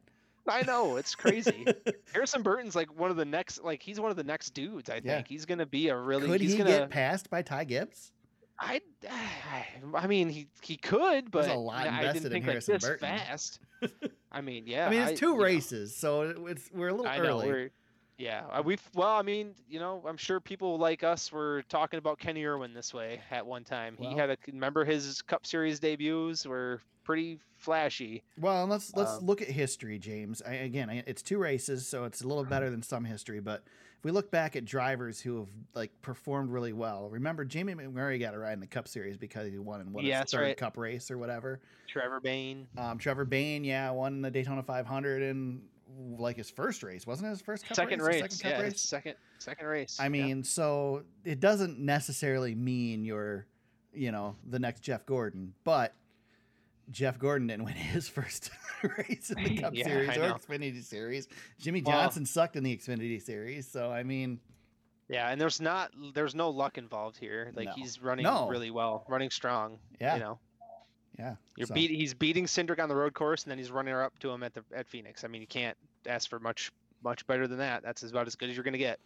I 0.47 0.63
know 0.63 0.97
it's 0.97 1.15
crazy. 1.15 1.65
Harrison 2.13 2.41
Burton's 2.41 2.75
like 2.75 2.93
one 2.99 3.11
of 3.11 3.17
the 3.17 3.23
next, 3.25 3.63
like 3.63 3.81
he's 3.81 3.99
one 4.01 4.11
of 4.11 4.17
the 4.17 4.23
next 4.23 4.49
dudes. 4.53 4.89
I 4.89 4.95
think 4.95 5.05
Yeah. 5.05 5.21
he's 5.27 5.45
gonna 5.45 5.65
be 5.65 5.87
a 5.89 5.95
really. 5.95 6.27
Could 6.27 6.41
he's 6.41 6.51
he 6.53 6.57
gonna. 6.57 6.71
get 6.71 6.89
passed 6.89 7.29
by 7.29 7.41
Ty 7.41 7.63
Gibbs? 7.65 8.11
I, 8.59 8.81
I 9.95 10.07
mean, 10.07 10.29
he 10.29 10.47
he 10.61 10.75
could, 10.77 11.31
but 11.31 11.49
a 11.49 11.53
lot 11.55 11.87
I 11.87 12.01
didn't 12.13 12.25
in 12.25 12.31
think 12.31 12.47
like 12.47 12.63
this 12.65 12.83
Burton. 12.83 12.99
fast. 12.99 13.59
I 14.31 14.41
mean, 14.41 14.65
yeah. 14.67 14.87
I 14.87 14.89
mean, 14.89 15.01
it's 15.01 15.19
two 15.19 15.29
you 15.31 15.37
know, 15.37 15.43
races, 15.43 15.95
so 15.95 16.21
it's 16.47 16.69
we're 16.73 16.89
a 16.89 16.93
little 16.93 17.07
I 17.07 17.17
know. 17.17 17.23
early. 17.23 17.47
We're, 17.47 17.69
yeah, 18.17 18.43
uh, 18.51 18.61
we've 18.61 18.81
well, 18.93 19.15
I 19.15 19.21
mean, 19.21 19.55
you 19.69 19.79
know, 19.79 20.03
I'm 20.05 20.17
sure 20.17 20.39
people 20.41 20.77
like 20.77 21.03
us 21.03 21.31
were 21.31 21.63
talking 21.69 21.97
about 21.99 22.19
Kenny 22.19 22.43
Irwin 22.45 22.73
this 22.73 22.93
way 22.93 23.21
at 23.31 23.45
one 23.45 23.63
time. 23.63 23.95
Well- 23.97 24.09
he 24.11 24.17
had 24.17 24.29
a 24.29 24.37
remember 24.47 24.83
his 24.83 25.21
Cup 25.21 25.45
Series 25.45 25.79
debuts 25.79 26.45
were 26.45 26.81
pretty 27.05 27.39
flashy. 27.55 28.21
Well, 28.37 28.67
let's 28.67 28.93
let's 28.95 29.13
Um, 29.13 29.25
look 29.25 29.41
at 29.41 29.47
history, 29.47 29.97
James. 29.99 30.41
I, 30.45 30.55
again, 30.55 30.89
it's 31.07 31.21
two 31.21 31.37
races, 31.37 31.87
so 31.87 32.03
it's 32.03 32.21
a 32.21 32.27
little 32.27 32.43
better 32.55 32.69
than 32.69 32.83
some 32.83 33.05
history. 33.05 33.39
But 33.39 33.63
if 33.99 34.05
we 34.05 34.11
look 34.11 34.31
back 34.31 34.55
at 34.55 34.63
drivers 34.63 35.19
who 35.19 35.39
have 35.39 35.49
like 35.75 35.91
performed 36.01 36.51
really 36.51 36.71
well, 36.71 37.09
remember 37.09 37.43
Jamie 37.43 37.73
McMurray 37.73 38.17
got 38.17 38.33
a 38.33 38.39
ride 38.39 38.53
in 38.53 38.61
the 38.61 38.67
Cup 38.67 38.87
Series 38.87 39.17
because 39.17 39.51
he 39.51 39.57
won 39.57 39.81
in 39.81 39.91
what 39.91 40.05
Yeah, 40.05 40.19
that's 40.19 40.31
third 40.31 40.41
right. 40.41 40.57
Cup 40.57 40.77
race 40.77 41.11
or 41.11 41.17
whatever. 41.17 41.59
Trevor 41.85 42.21
Bayne. 42.21 42.65
Um, 42.77 42.97
Trevor 42.97 43.25
Bayne, 43.25 43.65
yeah, 43.65 43.89
won 43.91 44.21
the 44.21 44.31
Daytona 44.31 44.63
500 44.63 45.21
in 45.21 45.63
like 46.17 46.37
his 46.37 46.49
first 46.49 46.81
race, 46.81 47.05
wasn't 47.05 47.27
it? 47.27 47.31
His 47.31 47.41
first 47.41 47.65
Cup 47.65 47.75
second 47.75 48.01
race, 48.01 48.21
race. 48.21 48.37
Second 48.37 48.51
yeah, 48.57 48.63
race. 48.63 48.81
second 48.81 49.15
second 49.37 49.67
race. 49.67 49.97
I 49.99 50.03
yeah. 50.03 50.09
mean, 50.09 50.43
so 50.45 51.03
it 51.25 51.41
doesn't 51.41 51.77
necessarily 51.77 52.55
mean 52.55 53.03
you're, 53.03 53.47
you 53.93 54.13
know, 54.13 54.37
the 54.49 54.59
next 54.59 54.79
Jeff 54.79 55.05
Gordon, 55.05 55.53
but 55.65 55.93
Jeff 56.91 57.19
Gordon 57.19 57.47
didn't 57.47 57.65
win 57.65 57.73
his 57.75 58.07
first 58.07 58.49
race 58.97 59.31
in 59.35 59.43
the 59.43 59.57
Cup 59.61 59.73
Yeah, 59.75 59.85
Series 59.85 60.09
or. 60.17 60.21
Xfinity 60.33 60.83
Series. 60.83 61.27
Jimmie 61.59 61.81
Well- 61.85 62.01
Johnson 62.03 62.25
sucked 62.25 62.55
in 62.55 62.63
the 62.63 62.75
Xfinity 62.75 63.21
Series, 63.21 63.67
so 63.67 63.91
I 63.91 64.03
mean, 64.03 64.39
yeah, 65.07 65.29
and 65.29 65.39
there's 65.39 65.59
not 65.61 65.91
there's 66.13 66.35
no 66.35 66.49
luck 66.49 66.77
involved 66.77 67.17
here. 67.17 67.51
Like 67.55 67.67
No. 67.67 67.73
he's 67.73 68.01
running 68.01 68.23
No. 68.23 68.47
really 68.47 68.71
well, 68.71 69.05
running 69.07 69.29
strong. 69.29 69.79
Yeah. 69.99 70.15
You 70.15 70.19
know, 70.21 70.39
yeah, 71.17 71.35
you're 71.57 71.67
so- 71.67 71.73
beat. 71.73 71.91
He's 71.91 72.13
beating 72.13 72.45
Cindric 72.45 72.79
on 72.81 72.89
the 72.89 72.95
road 72.95 73.13
course, 73.13 73.43
and 73.43 73.51
then 73.51 73.57
he's 73.57 73.71
running 73.71 73.93
up 73.93 74.17
to 74.19 74.29
him 74.29 74.43
at 74.43 74.53
the 74.53 74.63
at 74.73 74.87
Phoenix. 74.87 75.23
I 75.23 75.27
mean, 75.27 75.41
you 75.41 75.47
can't 75.47 75.77
ask 76.05 76.29
for 76.29 76.39
much 76.39 76.71
much 77.03 77.25
better 77.27 77.47
than 77.47 77.57
that. 77.59 77.83
That's 77.83 78.03
about 78.03 78.27
as 78.27 78.35
good 78.35 78.49
as 78.49 78.55
you're 78.55 78.63
gonna 78.63 78.77
get. 78.77 78.99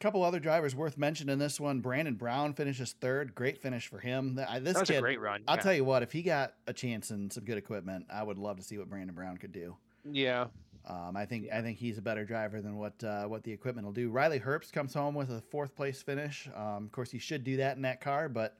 Couple 0.00 0.22
other 0.22 0.38
drivers 0.40 0.74
worth 0.74 0.96
mentioning. 0.96 1.32
in 1.32 1.38
This 1.38 1.58
one, 1.60 1.80
Brandon 1.80 2.14
Brown 2.14 2.52
finishes 2.54 2.92
third. 3.00 3.34
Great 3.34 3.58
finish 3.58 3.88
for 3.88 3.98
him. 3.98 4.34
This 4.34 4.46
That 4.46 4.80
was 4.80 4.88
kid, 4.88 4.98
a 4.98 5.00
great 5.00 5.20
run. 5.20 5.42
I'll 5.48 5.56
yeah. 5.56 5.62
tell 5.62 5.74
you 5.74 5.84
what, 5.84 6.02
if 6.02 6.12
he 6.12 6.22
got 6.22 6.54
a 6.66 6.72
chance 6.72 7.10
and 7.10 7.32
some 7.32 7.44
good 7.44 7.58
equipment, 7.58 8.06
I 8.10 8.22
would 8.22 8.38
love 8.38 8.56
to 8.58 8.62
see 8.62 8.78
what 8.78 8.88
Brandon 8.88 9.14
Brown 9.14 9.36
could 9.36 9.52
do. 9.52 9.76
Yeah. 10.10 10.46
Um, 10.86 11.16
I 11.16 11.26
think 11.26 11.48
I 11.52 11.60
think 11.60 11.76
he's 11.78 11.98
a 11.98 12.02
better 12.02 12.24
driver 12.24 12.62
than 12.62 12.76
what 12.78 13.02
uh, 13.04 13.24
what 13.24 13.42
the 13.42 13.52
equipment 13.52 13.86
will 13.86 13.92
do. 13.92 14.08
Riley 14.10 14.40
Herbst 14.40 14.72
comes 14.72 14.94
home 14.94 15.14
with 15.14 15.30
a 15.30 15.40
fourth 15.42 15.74
place 15.74 16.00
finish. 16.00 16.48
Um, 16.54 16.84
of 16.84 16.92
course, 16.92 17.10
he 17.10 17.18
should 17.18 17.44
do 17.44 17.58
that 17.58 17.76
in 17.76 17.82
that 17.82 18.00
car, 18.00 18.28
but 18.30 18.56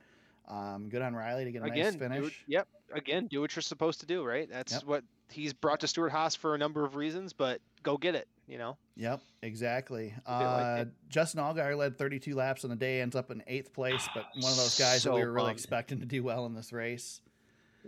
um, 0.48 0.88
good 0.90 1.00
on 1.00 1.14
Riley 1.14 1.44
to 1.44 1.52
get 1.52 1.62
a 1.62 1.66
Again, 1.66 1.84
nice 1.84 1.92
do 1.94 1.98
finish. 2.00 2.44
yep. 2.46 2.68
Again, 2.92 3.28
do 3.28 3.40
what 3.40 3.54
you're 3.56 3.62
supposed 3.62 4.00
to 4.00 4.06
do, 4.06 4.24
right? 4.24 4.48
That's 4.50 4.72
Yep. 4.74 4.84
what 4.84 5.04
he's 5.30 5.52
brought 5.52 5.80
to 5.80 5.86
Stewart-Haas 5.88 6.34
for 6.34 6.54
a 6.54 6.58
number 6.58 6.84
of 6.84 6.96
reasons, 6.96 7.32
but 7.32 7.60
go 7.82 7.96
get 7.96 8.14
it. 8.14 8.28
You 8.46 8.56
know. 8.56 8.78
Yep, 8.96 9.20
exactly. 9.42 10.06
bit 10.08 10.22
like 10.26 10.26
Uh. 10.34 10.84
Justin 11.10 11.40
Allgaier 11.42 11.76
led 11.76 11.98
32 11.98 12.34
laps 12.34 12.64
on 12.64 12.70
the 12.70 12.76
day, 12.76 13.00
ends 13.02 13.14
up 13.14 13.30
in 13.30 13.42
eighth 13.46 13.74
place, 13.74 14.08
but 14.14 14.24
one 14.40 14.50
of 14.50 14.56
those 14.56 14.78
guys 14.78 15.02
that 15.02 15.12
we 15.12 15.20
were 15.20 15.30
really 15.32 15.48
bummed. 15.48 15.58
expecting 15.58 16.00
to 16.00 16.06
do 16.06 16.22
well 16.22 16.46
in 16.46 16.54
this 16.54 16.72
race. 16.72 17.20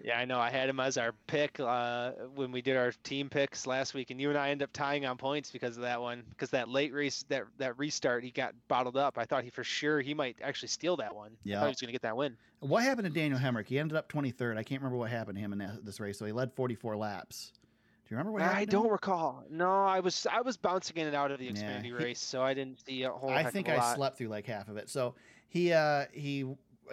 Yeah, 0.03 0.19
I 0.19 0.25
know. 0.25 0.39
I 0.39 0.51
had 0.51 0.69
him 0.69 0.81
as 0.81 0.97
our 0.97 1.13
pick 1.27 1.61
uh, 1.61 2.13
when 2.35 2.53
we 2.53 2.63
did 2.63 2.77
our 2.77 2.93
team 3.05 3.29
picks 3.29 3.67
last 3.67 3.93
week, 3.93 4.11
and 4.11 4.19
you 4.21 4.31
and 4.31 4.39
I 4.39 4.49
ended 4.51 4.65
up 4.65 4.73
tying 4.73 5.05
on 5.05 5.17
points 5.19 5.51
because 5.51 5.77
of 5.77 5.83
that 5.83 6.01
one. 6.01 6.23
Because 6.31 6.49
that 6.51 6.69
late 6.69 6.93
race, 6.95 7.25
that 7.29 7.45
that 7.59 7.79
restart, 7.79 8.25
he 8.25 8.31
got 8.31 8.55
bottled 8.69 8.97
up. 8.97 9.19
I 9.19 9.25
thought 9.27 9.45
he 9.45 9.51
for 9.51 9.63
sure 9.65 10.01
he 10.01 10.15
might 10.15 10.37
actually 10.43 10.69
steal 10.69 10.97
that 10.97 11.15
one. 11.15 11.33
I 11.33 11.37
Yeah. 11.45 11.61
thought 11.61 11.67
he 11.67 11.71
was 11.73 11.81
going 11.81 11.89
to 11.89 11.93
get 11.93 12.03
that 12.03 12.17
win. 12.17 12.37
What 12.61 12.83
happened 12.83 13.07
to 13.07 13.13
Daniel 13.13 13.39
Hemric? 13.39 13.67
He 13.69 13.79
ended 13.79 13.97
up 13.97 14.11
23rd. 14.11 14.57
I 14.57 14.63
can't 14.63 14.81
remember 14.81 14.97
what 14.99 15.11
happened 15.11 15.37
to 15.37 15.41
him 15.43 15.53
in 15.53 15.59
that, 15.59 15.85
this 15.85 16.01
race. 16.01 16.19
So 16.19 16.25
he 16.27 16.33
led 16.33 16.53
44 16.55 16.97
laps. 16.97 17.53
Do 17.55 18.15
you 18.15 18.17
remember 18.17 18.33
what 18.33 18.43
happened? 18.43 18.59
I 18.61 18.65
don't 18.65 18.91
recall. 18.91 19.45
No, 19.51 19.71
I 19.85 20.01
was 20.01 20.27
I 20.31 20.41
was 20.41 20.57
bouncing 20.57 20.97
in 20.97 21.07
and 21.07 21.15
out 21.17 21.31
of 21.31 21.39
the 21.39 21.45
Yeah, 21.45 21.53
Xfinity 21.53 21.85
he- 21.85 21.93
race, 21.93 22.21
so 22.21 22.43
I 22.43 22.55
didn't 22.55 22.85
see 22.87 23.03
a 23.03 23.11
whole. 23.11 23.31
I 23.31 23.45
think 23.51 23.69
I 23.69 23.77
lot. 23.77 23.97
slept 23.97 24.19
through 24.19 24.29
like 24.29 24.47
half 24.47 24.69
of 24.69 24.77
it. 24.79 24.89
So 24.91 25.15
he 25.49 25.73
uh 25.73 26.07
he 26.13 26.45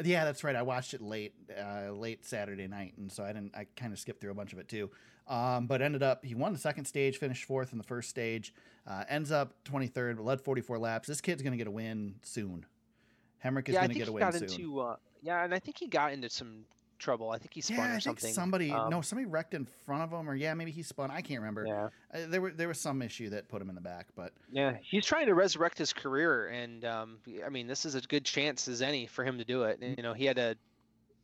yeah, 0.04 0.26
that's 0.26 0.44
right. 0.44 0.56
I 0.56 0.62
watched 0.62 0.94
it 0.94 1.02
late 1.02 1.34
uh 1.58 1.92
late 1.92 2.26
Saturday 2.26 2.68
night 2.68 2.94
and 2.98 3.12
so 3.12 3.24
I 3.24 3.34
didn't 3.34 3.56
I 3.56 3.68
kind 3.76 3.94
of 3.94 4.00
skipped 4.00 4.22
through 4.22 4.32
a 4.32 4.36
bunch 4.36 4.54
of 4.54 4.60
it 4.60 4.68
too. 4.68 4.90
Um 5.28 5.68
but 5.68 5.82
ended 5.82 6.04
up 6.04 6.24
he 6.24 6.36
won 6.36 6.54
the 6.54 6.60
second 6.60 6.86
stage, 6.86 7.18
finished 7.18 7.46
fourth 7.46 7.72
in 7.72 7.78
the 7.78 7.84
first 7.84 8.10
stage. 8.10 8.54
Uh 8.86 9.04
ends 9.10 9.32
up 9.32 9.54
23rd, 9.66 10.18
but 10.18 10.26
led 10.26 10.42
44 10.42 10.78
laps. 10.78 11.08
This 11.08 11.22
kid's 11.22 11.42
going 11.42 11.52
to 11.52 11.58
get 11.58 11.68
a 11.68 11.72
win 11.72 12.16
soon. 12.24 12.66
Hemric 13.44 13.70
is 13.70 13.74
yeah, 13.74 13.82
going 13.82 13.92
to 13.92 14.00
get 14.00 14.08
a 14.08 14.12
win 14.12 14.32
soon. 14.32 14.44
into. 14.44 14.80
Uh, 14.80 14.96
yeah, 15.22 15.44
and 15.44 15.54
I 15.54 15.60
think 15.60 15.78
he 15.78 15.88
got 15.88 16.14
into 16.14 16.30
some 16.30 16.66
trouble. 16.98 17.32
I 17.32 17.38
think 17.38 17.54
he 17.54 17.62
spun 17.62 17.78
yeah, 17.78 17.84
or 17.84 17.88
I 17.88 18.00
think 18.00 18.20
something. 18.20 18.34
somebody 18.34 18.72
Um, 18.72 18.90
no, 18.90 19.02
somebody 19.02 19.26
wrecked 19.26 19.54
in 19.54 19.66
front 19.86 20.04
of 20.04 20.12
him 20.12 20.30
or 20.30 20.36
yeah, 20.36 20.54
maybe 20.54 20.72
he 20.72 20.84
spun. 20.84 21.12
I 21.12 21.22
can't 21.22 21.40
remember. 21.40 21.66
Yeah. 21.66 21.90
Uh, 22.14 22.28
there 22.28 22.42
were 22.42 22.52
there 22.52 22.68
was 22.68 22.80
some 22.80 23.02
issue 23.02 23.30
that 23.30 23.48
put 23.50 23.62
him 23.62 23.70
in 23.70 23.76
the 23.76 23.82
back, 23.82 24.08
but 24.16 24.34
Yeah, 24.52 24.78
he's 24.82 25.06
trying 25.06 25.28
to 25.28 25.36
resurrect 25.36 25.78
his 25.78 25.94
career, 25.94 26.48
and 26.48 26.86
um, 26.86 27.18
I 27.46 27.50
mean, 27.50 27.68
this 27.68 27.86
is 27.86 27.96
a 27.96 28.02
good 28.02 28.26
chance 28.26 28.68
as 28.68 28.82
any 28.82 29.08
for 29.08 29.24
him 29.24 29.38
to 29.38 29.46
do 29.46 29.64
it. 29.64 29.80
And, 29.82 29.98
you 29.98 30.04
know, 30.04 30.14
he 30.14 30.26
had 30.26 30.38
a 30.38 30.56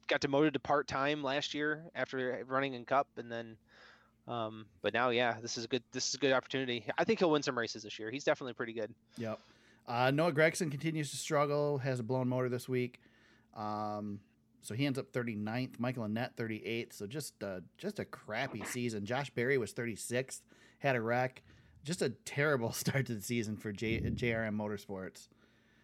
got 0.08 0.22
demoted 0.22 0.54
to 0.54 0.60
part 0.60 0.88
time 0.88 1.24
last 1.24 1.54
year 1.54 1.84
after 1.96 2.44
running 2.48 2.74
in 2.74 2.86
Cup, 2.86 3.08
and 3.18 3.32
then, 3.32 3.56
um, 4.28 4.66
but 4.82 4.94
now, 4.94 5.10
yeah, 5.10 5.38
this 5.42 5.58
is 5.58 5.66
a 5.66 5.68
good. 5.68 5.84
This 5.92 6.10
is 6.10 6.16
a 6.16 6.18
good 6.18 6.34
opportunity. 6.34 6.86
I 6.98 7.04
think 7.04 7.20
he'll 7.20 7.32
win 7.32 7.44
some 7.44 7.58
races 7.58 7.84
this 7.84 8.00
year. 8.00 8.12
He's 8.12 8.24
definitely 8.24 8.54
pretty 8.54 8.74
good. 8.74 8.94
Yep. 9.18 9.40
Uh, 9.88 10.12
Noah 10.12 10.32
Gragson 10.32 10.72
continues 10.72 11.12
to 11.12 11.18
struggle, 11.18 11.78
has 11.80 12.00
a 12.00 12.04
blown 12.04 12.30
motor 12.30 12.48
this 12.48 12.70
week. 12.70 13.02
Um, 13.56 14.20
so 14.64 14.74
he 14.74 14.86
ends 14.88 14.98
up 14.98 15.12
39th. 15.14 15.80
Michael 15.80 16.06
Annett 16.08 16.34
38th. 16.36 16.94
So 16.94 17.06
just 17.06 17.44
uh, 17.44 17.60
just 17.78 18.00
a 18.00 18.06
crappy 18.06 18.64
season. 18.66 19.06
Josh 19.06 19.30
Berry 19.30 19.58
was 19.60 19.74
36th, 19.74 20.42
had 20.80 20.96
a 20.96 21.02
wreck. 21.02 21.44
Just 21.84 22.02
a 22.02 22.10
terrible 22.10 22.72
start 22.74 23.06
to 23.08 23.16
the 23.16 23.22
season 23.22 23.58
for 23.58 23.72
J- 23.72 24.00
JRM 24.02 24.56
Motorsports. 24.56 25.28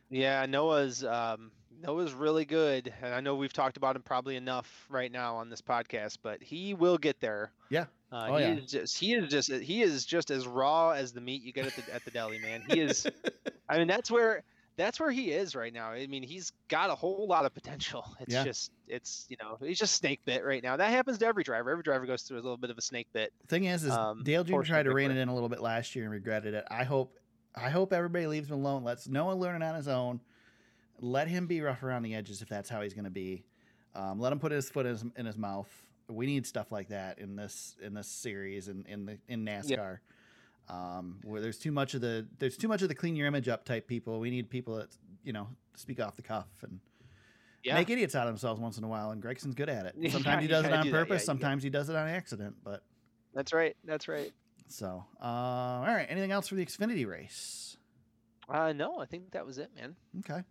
Yeah, 0.10 0.46
Noah's 0.48 1.04
um, 1.04 1.52
Noah's 1.84 2.14
really 2.14 2.46
good, 2.46 2.92
and 3.02 3.14
I 3.14 3.20
know 3.22 3.36
we've 3.36 3.54
talked 3.54 3.78
about 3.78 3.96
him 3.96 4.02
probably 4.02 4.36
enough 4.38 4.86
right 4.90 5.12
now 5.12 5.36
on 5.36 5.50
this 5.50 5.62
podcast, 5.62 6.18
but 6.24 6.42
he 6.42 6.74
will 6.74 6.98
get 6.98 7.20
there. 7.20 7.52
Yeah. 7.70 7.86
Uh, 8.12 8.28
Oh, 8.32 8.36
he 8.38 8.44
yeah. 8.44 8.54
is 8.56 8.72
just 8.72 8.98
he 8.98 9.14
is 9.14 9.30
just 9.30 9.52
he 9.52 9.82
is 9.84 10.04
just 10.06 10.32
as 10.32 10.48
raw 10.48 10.92
as 10.92 11.12
the 11.14 11.22
meat 11.22 11.44
you 11.44 11.54
get 11.54 11.68
at 11.68 11.76
the 11.76 11.94
at 11.94 12.04
the 12.06 12.12
deli, 12.12 12.40
man. 12.40 12.64
He 12.68 12.80
is. 12.80 13.06
I 13.70 13.78
mean, 13.78 13.88
that's 13.88 14.10
where 14.10 14.44
that's 14.80 15.00
where 15.00 15.12
he 15.12 15.32
is 15.32 15.56
right 15.56 15.74
now. 15.74 15.90
I 15.90 16.08
mean, 16.08 16.24
he's 16.24 16.54
got 16.70 16.90
a 16.90 16.96
whole 16.96 17.28
lot 17.28 17.46
of 17.46 17.54
potential. 17.54 18.06
It's 18.22 18.34
Yeah. 18.34 18.44
just 18.46 18.72
it's 18.88 19.26
you 19.30 19.36
know 19.42 19.58
he's 19.62 19.78
just 19.78 19.96
snake 19.96 20.22
bit 20.26 20.44
right 20.46 20.64
now. 20.64 20.78
That 20.78 20.90
happens 20.92 21.18
to 21.20 21.26
every 21.26 21.44
driver. 21.44 21.70
Every 21.70 21.84
driver 21.84 22.06
goes 22.06 22.24
through 22.24 22.38
a 22.38 22.42
little 22.42 22.58
bit 22.58 22.70
of 22.70 22.78
a 22.78 22.82
snake 22.82 23.08
bit. 23.14 23.34
Thing 23.48 23.66
is, 23.66 23.84
is 23.84 23.92
Um, 23.92 24.24
Dale 24.24 24.44
Jr. 24.44 24.62
tried 24.62 24.84
to 24.84 24.94
rein 24.94 25.12
it 25.12 25.18
in 25.18 25.28
a 25.28 25.34
little 25.34 25.50
bit 25.50 25.62
last 25.62 25.96
year 25.96 26.06
and 26.06 26.14
regretted 26.14 26.54
it. 26.54 26.66
I 26.72 26.84
hope, 26.86 27.18
I 27.54 27.70
hope 27.70 27.92
everybody 27.94 28.26
leaves 28.28 28.48
him 28.50 28.56
alone. 28.56 28.84
Let's 28.84 29.08
Noah 29.08 29.34
learn 29.34 29.62
it 29.62 29.66
on 29.66 29.76
his 29.76 29.88
own. 29.88 30.22
Let 31.02 31.28
him 31.28 31.46
be 31.46 31.62
rough 31.62 31.84
around 31.84 32.04
the 32.04 32.16
edges 32.16 32.42
if 32.42 32.48
that's 32.50 32.70
how 32.70 32.82
he's 32.82 32.94
going 32.94 33.06
to 33.06 33.10
be. 33.12 33.44
Um, 33.96 34.20
let 34.20 34.32
him 34.32 34.40
put 34.40 34.52
his 34.52 34.70
foot 34.70 34.86
in 34.86 34.92
his, 34.94 35.06
in 35.18 35.26
his 35.26 35.38
mouth. 35.38 35.70
We 36.08 36.26
need 36.26 36.46
stuff 36.48 36.72
like 36.72 36.90
that 36.90 37.20
in 37.20 37.36
this 37.36 37.76
in 37.82 37.94
this 37.94 38.08
series 38.08 38.68
and 38.68 38.86
in, 38.88 39.06
the 39.06 39.18
in 39.28 39.46
NASCAR. 39.46 40.00
Um, 40.70 41.18
where 41.24 41.42
there's 41.42 41.58
too 41.58 41.72
much 41.72 41.94
of 41.96 42.02
the 42.02 42.28
there's 42.38 42.56
too 42.58 42.68
much 42.68 42.82
of 42.84 42.90
the 42.90 42.96
clean 42.96 43.16
your 43.16 43.26
image 43.28 43.48
up 43.48 43.66
type 43.66 43.88
people. 43.88 44.20
We 44.20 44.30
need 44.30 44.50
people 44.50 44.76
that 44.76 44.90
you 45.24 45.34
know 45.34 45.48
speak 45.76 46.00
off 46.00 46.16
the 46.16 46.22
cuff 46.22 46.48
and 46.62 46.80
Yeah. 47.64 47.74
make 47.76 47.90
idiots 47.90 48.14
out 48.16 48.28
of 48.28 48.34
themselves 48.34 48.62
once 48.62 48.78
in 48.78 48.84
a 48.84 48.88
while. 48.88 49.12
And 49.12 49.22
Gragson's 49.22 49.56
good 49.56 49.70
at 49.70 49.86
it. 49.88 49.96
Yeah, 50.00 50.12
Sometimes 50.12 50.42
he 50.44 50.48
does 50.48 50.66
it 50.66 50.74
on 50.74 50.84
do. 50.84 50.90
Yeah, 50.90 50.96
purpose. 50.96 51.22
you 51.24 51.26
sometimes 51.26 51.64
he 51.64 51.70
does 51.70 51.90
it 51.90 51.96
on 51.96 52.08
accident. 52.08 52.56
But 52.64 52.84
That's 53.34 53.52
right. 53.54 53.76
That's 53.84 54.08
right. 54.08 54.32
so, 54.68 55.06
uh, 55.22 55.26
all 55.26 55.82
right. 55.86 56.06
Anything 56.10 56.32
else 56.32 56.48
for 56.48 56.56
the 56.56 56.66
Xfinity 56.66 57.08
race? 57.08 57.78
Uh, 58.48 58.72
no, 58.74 59.00
I 59.00 59.06
think 59.06 59.32
that 59.32 59.46
was 59.46 59.58
it, 59.58 59.70
man. 59.76 59.96
Okay. 60.20 60.42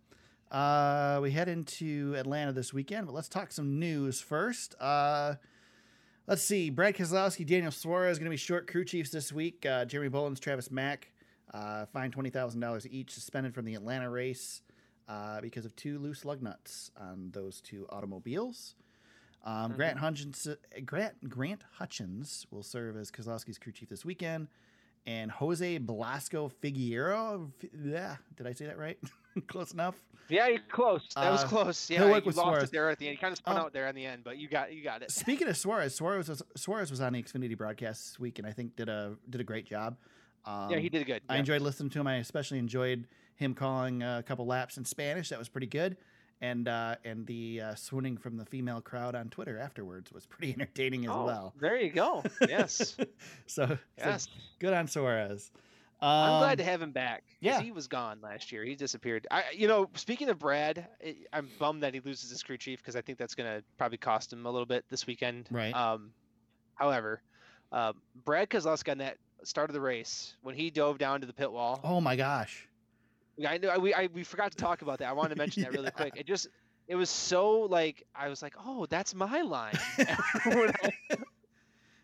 Uh, 0.51 1.19
we 1.21 1.31
head 1.31 1.47
into 1.47 2.15
Atlanta 2.17 2.51
this 2.51 2.73
weekend, 2.73 3.05
but 3.05 3.13
let's 3.13 3.29
talk 3.29 3.51
some 3.51 3.77
news 3.79 4.19
first. 4.21 4.73
Uh, 4.79 5.35
let's 6.29 6.43
see. 6.43 6.69
Brad 6.69 6.95
Keselowski, 6.95 7.45
Daniel 7.45 7.71
Suarez 7.71 8.19
going 8.19 8.27
to 8.27 8.29
be 8.29 8.37
short 8.37 8.67
crew 8.67 8.85
chiefs 8.85 9.09
this 9.09 9.33
week. 9.33 9.65
Uh, 9.65 9.83
Jeremy 9.83 10.09
Bullins, 10.09 10.39
Travis 10.39 10.69
Mack, 10.69 11.11
uh, 11.53 11.87
fined 11.87 12.15
$20,000 12.15 12.87
each, 12.91 13.11
suspended 13.11 13.53
from 13.53 13.65
the 13.65 13.73
Atlanta 13.73 14.09
race 14.09 14.61
uh, 15.07 15.41
because 15.41 15.65
of 15.65 15.75
two 15.75 15.97
loose 15.97 16.23
lug 16.23 16.43
nuts 16.43 16.91
on 16.95 17.31
those 17.33 17.59
two 17.59 17.87
automobiles. 17.89 18.75
Um, 19.43 19.71
Grant, 19.71 19.97
Hutchens, 19.97 20.55
Grant, 20.85 21.27
Grant 21.27 21.63
Hutchens 21.79 22.45
will 22.51 22.63
serve 22.63 22.95
as 22.95 23.09
Keselowski's 23.09 23.57
crew 23.57 23.71
chief 23.71 23.89
this 23.89 24.05
weekend. 24.05 24.47
And 25.07 25.31
Jose 25.31 25.79
Blasco 25.79 26.49
Figueroa, 26.49 27.47
yeah, 27.83 28.17
did 28.35 28.45
I 28.45 28.53
say 28.53 28.65
that 28.67 28.77
right? 28.77 28.99
Close 29.47 29.73
enough. 29.73 29.95
Yeah, 30.27 30.47
you're 30.47 30.59
close. 30.69 31.07
That 31.15 31.31
was 31.31 31.43
Uh, 31.43 31.47
close. 31.47 31.89
Yeah, 31.89 31.99
he'll 31.99 32.09
work 32.11 32.23
you 32.23 32.27
with 32.27 32.35
lost 32.37 32.47
Suarez. 32.49 32.63
it 32.65 32.71
there 32.71 32.89
at 32.89 32.99
the 32.99 33.07
end. 33.07 33.13
You 33.13 33.19
kind 33.19 33.31
of 33.31 33.37
spun 33.39 33.57
Oh. 33.57 33.61
out 33.61 33.73
there 33.73 33.87
in 33.87 33.95
the 33.95 34.05
end, 34.05 34.23
but 34.23 34.37
you 34.37 34.47
got 34.47 34.71
you 34.73 34.83
got 34.83 35.01
it. 35.01 35.09
Speaking 35.11 35.47
of 35.47 35.57
Suarez, 35.57 35.95
Suarez 35.95 36.29
was 36.29 36.43
Suarez 36.55 36.91
was 36.91 37.01
on 37.01 37.13
the 37.13 37.23
Xfinity 37.23 37.57
broadcast 37.57 38.11
this 38.11 38.19
week, 38.19 38.37
and 38.37 38.47
I 38.47 38.51
think 38.51 38.75
did 38.75 38.89
a 38.89 39.15
did 39.29 39.41
a 39.41 39.43
great 39.43 39.65
job. 39.65 39.97
Um, 40.45 40.69
yeah, 40.69 40.77
he 40.77 40.87
did 40.89 41.05
good. 41.07 41.21
I 41.27 41.33
yeah. 41.35 41.39
enjoyed 41.39 41.61
listening 41.61 41.89
to 41.91 41.99
him. 41.99 42.05
I 42.07 42.17
especially 42.17 42.59
enjoyed 42.59 43.07
him 43.35 43.55
calling 43.55 44.03
a 44.03 44.23
couple 44.25 44.45
laps 44.45 44.77
in 44.77 44.85
Spanish. 44.85 45.29
That 45.29 45.39
was 45.39 45.49
pretty 45.49 45.67
good. 45.67 45.97
And 46.41 46.67
uh, 46.67 46.95
and 47.03 47.25
the 47.25 47.61
uh, 47.61 47.75
swooning 47.75 48.15
from 48.15 48.37
the 48.37 48.45
female 48.45 48.81
crowd 48.81 49.15
on 49.15 49.29
Twitter 49.29 49.57
afterwards 49.57 50.11
was 50.11 50.25
pretty 50.27 50.53
entertaining 50.57 51.05
as 51.05 51.11
Oh, 51.11 51.25
well. 51.25 51.53
There 51.59 51.75
you 51.77 51.89
go. 51.91 52.23
Yes. 52.47 52.95
So, 53.47 53.65
so 53.65 53.77
yes. 53.97 54.27
good 54.59 54.73
on 54.73 54.87
Suarez. 54.87 55.51
Um, 56.01 56.09
I'm 56.09 56.39
glad 56.41 56.57
to 56.59 56.63
have 56.63 56.81
him 56.81 56.91
back. 56.91 57.23
yeah. 57.41 57.59
He 57.61 57.71
was 57.71 57.87
gone 57.87 58.19
last 58.21 58.51
year. 58.51 58.63
He 58.63 58.75
disappeared. 58.75 59.27
I, 59.29 59.43
you 59.53 59.67
know, 59.67 59.89
speaking 59.95 60.29
of 60.29 60.39
Brad, 60.39 60.87
I- 61.05 61.15
I'm 61.33 61.49
bummed 61.59 61.83
that 61.83 61.93
he 61.93 61.99
loses 61.99 62.29
his 62.29 62.41
crew 62.41 62.57
chief 62.57 62.79
because 62.79 62.95
I 62.95 63.01
think 63.01 63.17
that's 63.17 63.35
going 63.35 63.49
to 63.49 63.63
probably 63.77 63.97
cost 63.97 64.31
him 64.31 64.45
a 64.45 64.49
little 64.51 64.65
bit 64.65 64.85
this 64.89 65.05
weekend. 65.05 65.47
Right. 65.51 65.73
Um, 65.75 66.11
however, 66.75 67.21
uh, 67.73 67.93
Brad 68.23 68.49
Keselowski 68.49 68.91
on 68.91 68.99
that 68.99 69.17
start 69.43 69.69
of 69.69 69.73
the 69.73 69.81
race 69.81 70.35
when 70.41 70.55
he 70.55 70.69
dove 70.69 70.97
down 70.99 71.21
to 71.21 71.27
the 71.27 71.33
pit 71.33 71.51
wall. 71.51 71.79
Oh 71.83 71.99
my 71.99 72.15
gosh. 72.15 72.65
I 73.47 73.57
know 73.57 73.77
we 73.79 73.93
I, 73.93 74.07
we 74.13 74.23
forgot 74.23 74.51
to 74.51 74.57
talk 74.57 74.81
about 74.81 74.99
that. 74.99 75.07
I 75.09 75.13
wanted 75.13 75.35
to 75.35 75.37
mention 75.37 75.63
that 75.63 75.71
really 75.73 75.91
quick. 75.91 76.13
It 76.17 76.25
just 76.25 76.47
it 76.87 76.95
was 76.95 77.09
so 77.09 77.59
like 77.61 78.05
I 78.15 78.27
was 78.29 78.41
like, 78.41 78.53
oh, 78.65 78.85
that's 78.87 79.13
my 79.15 79.41
line. 79.41 79.77
I, 79.99 80.91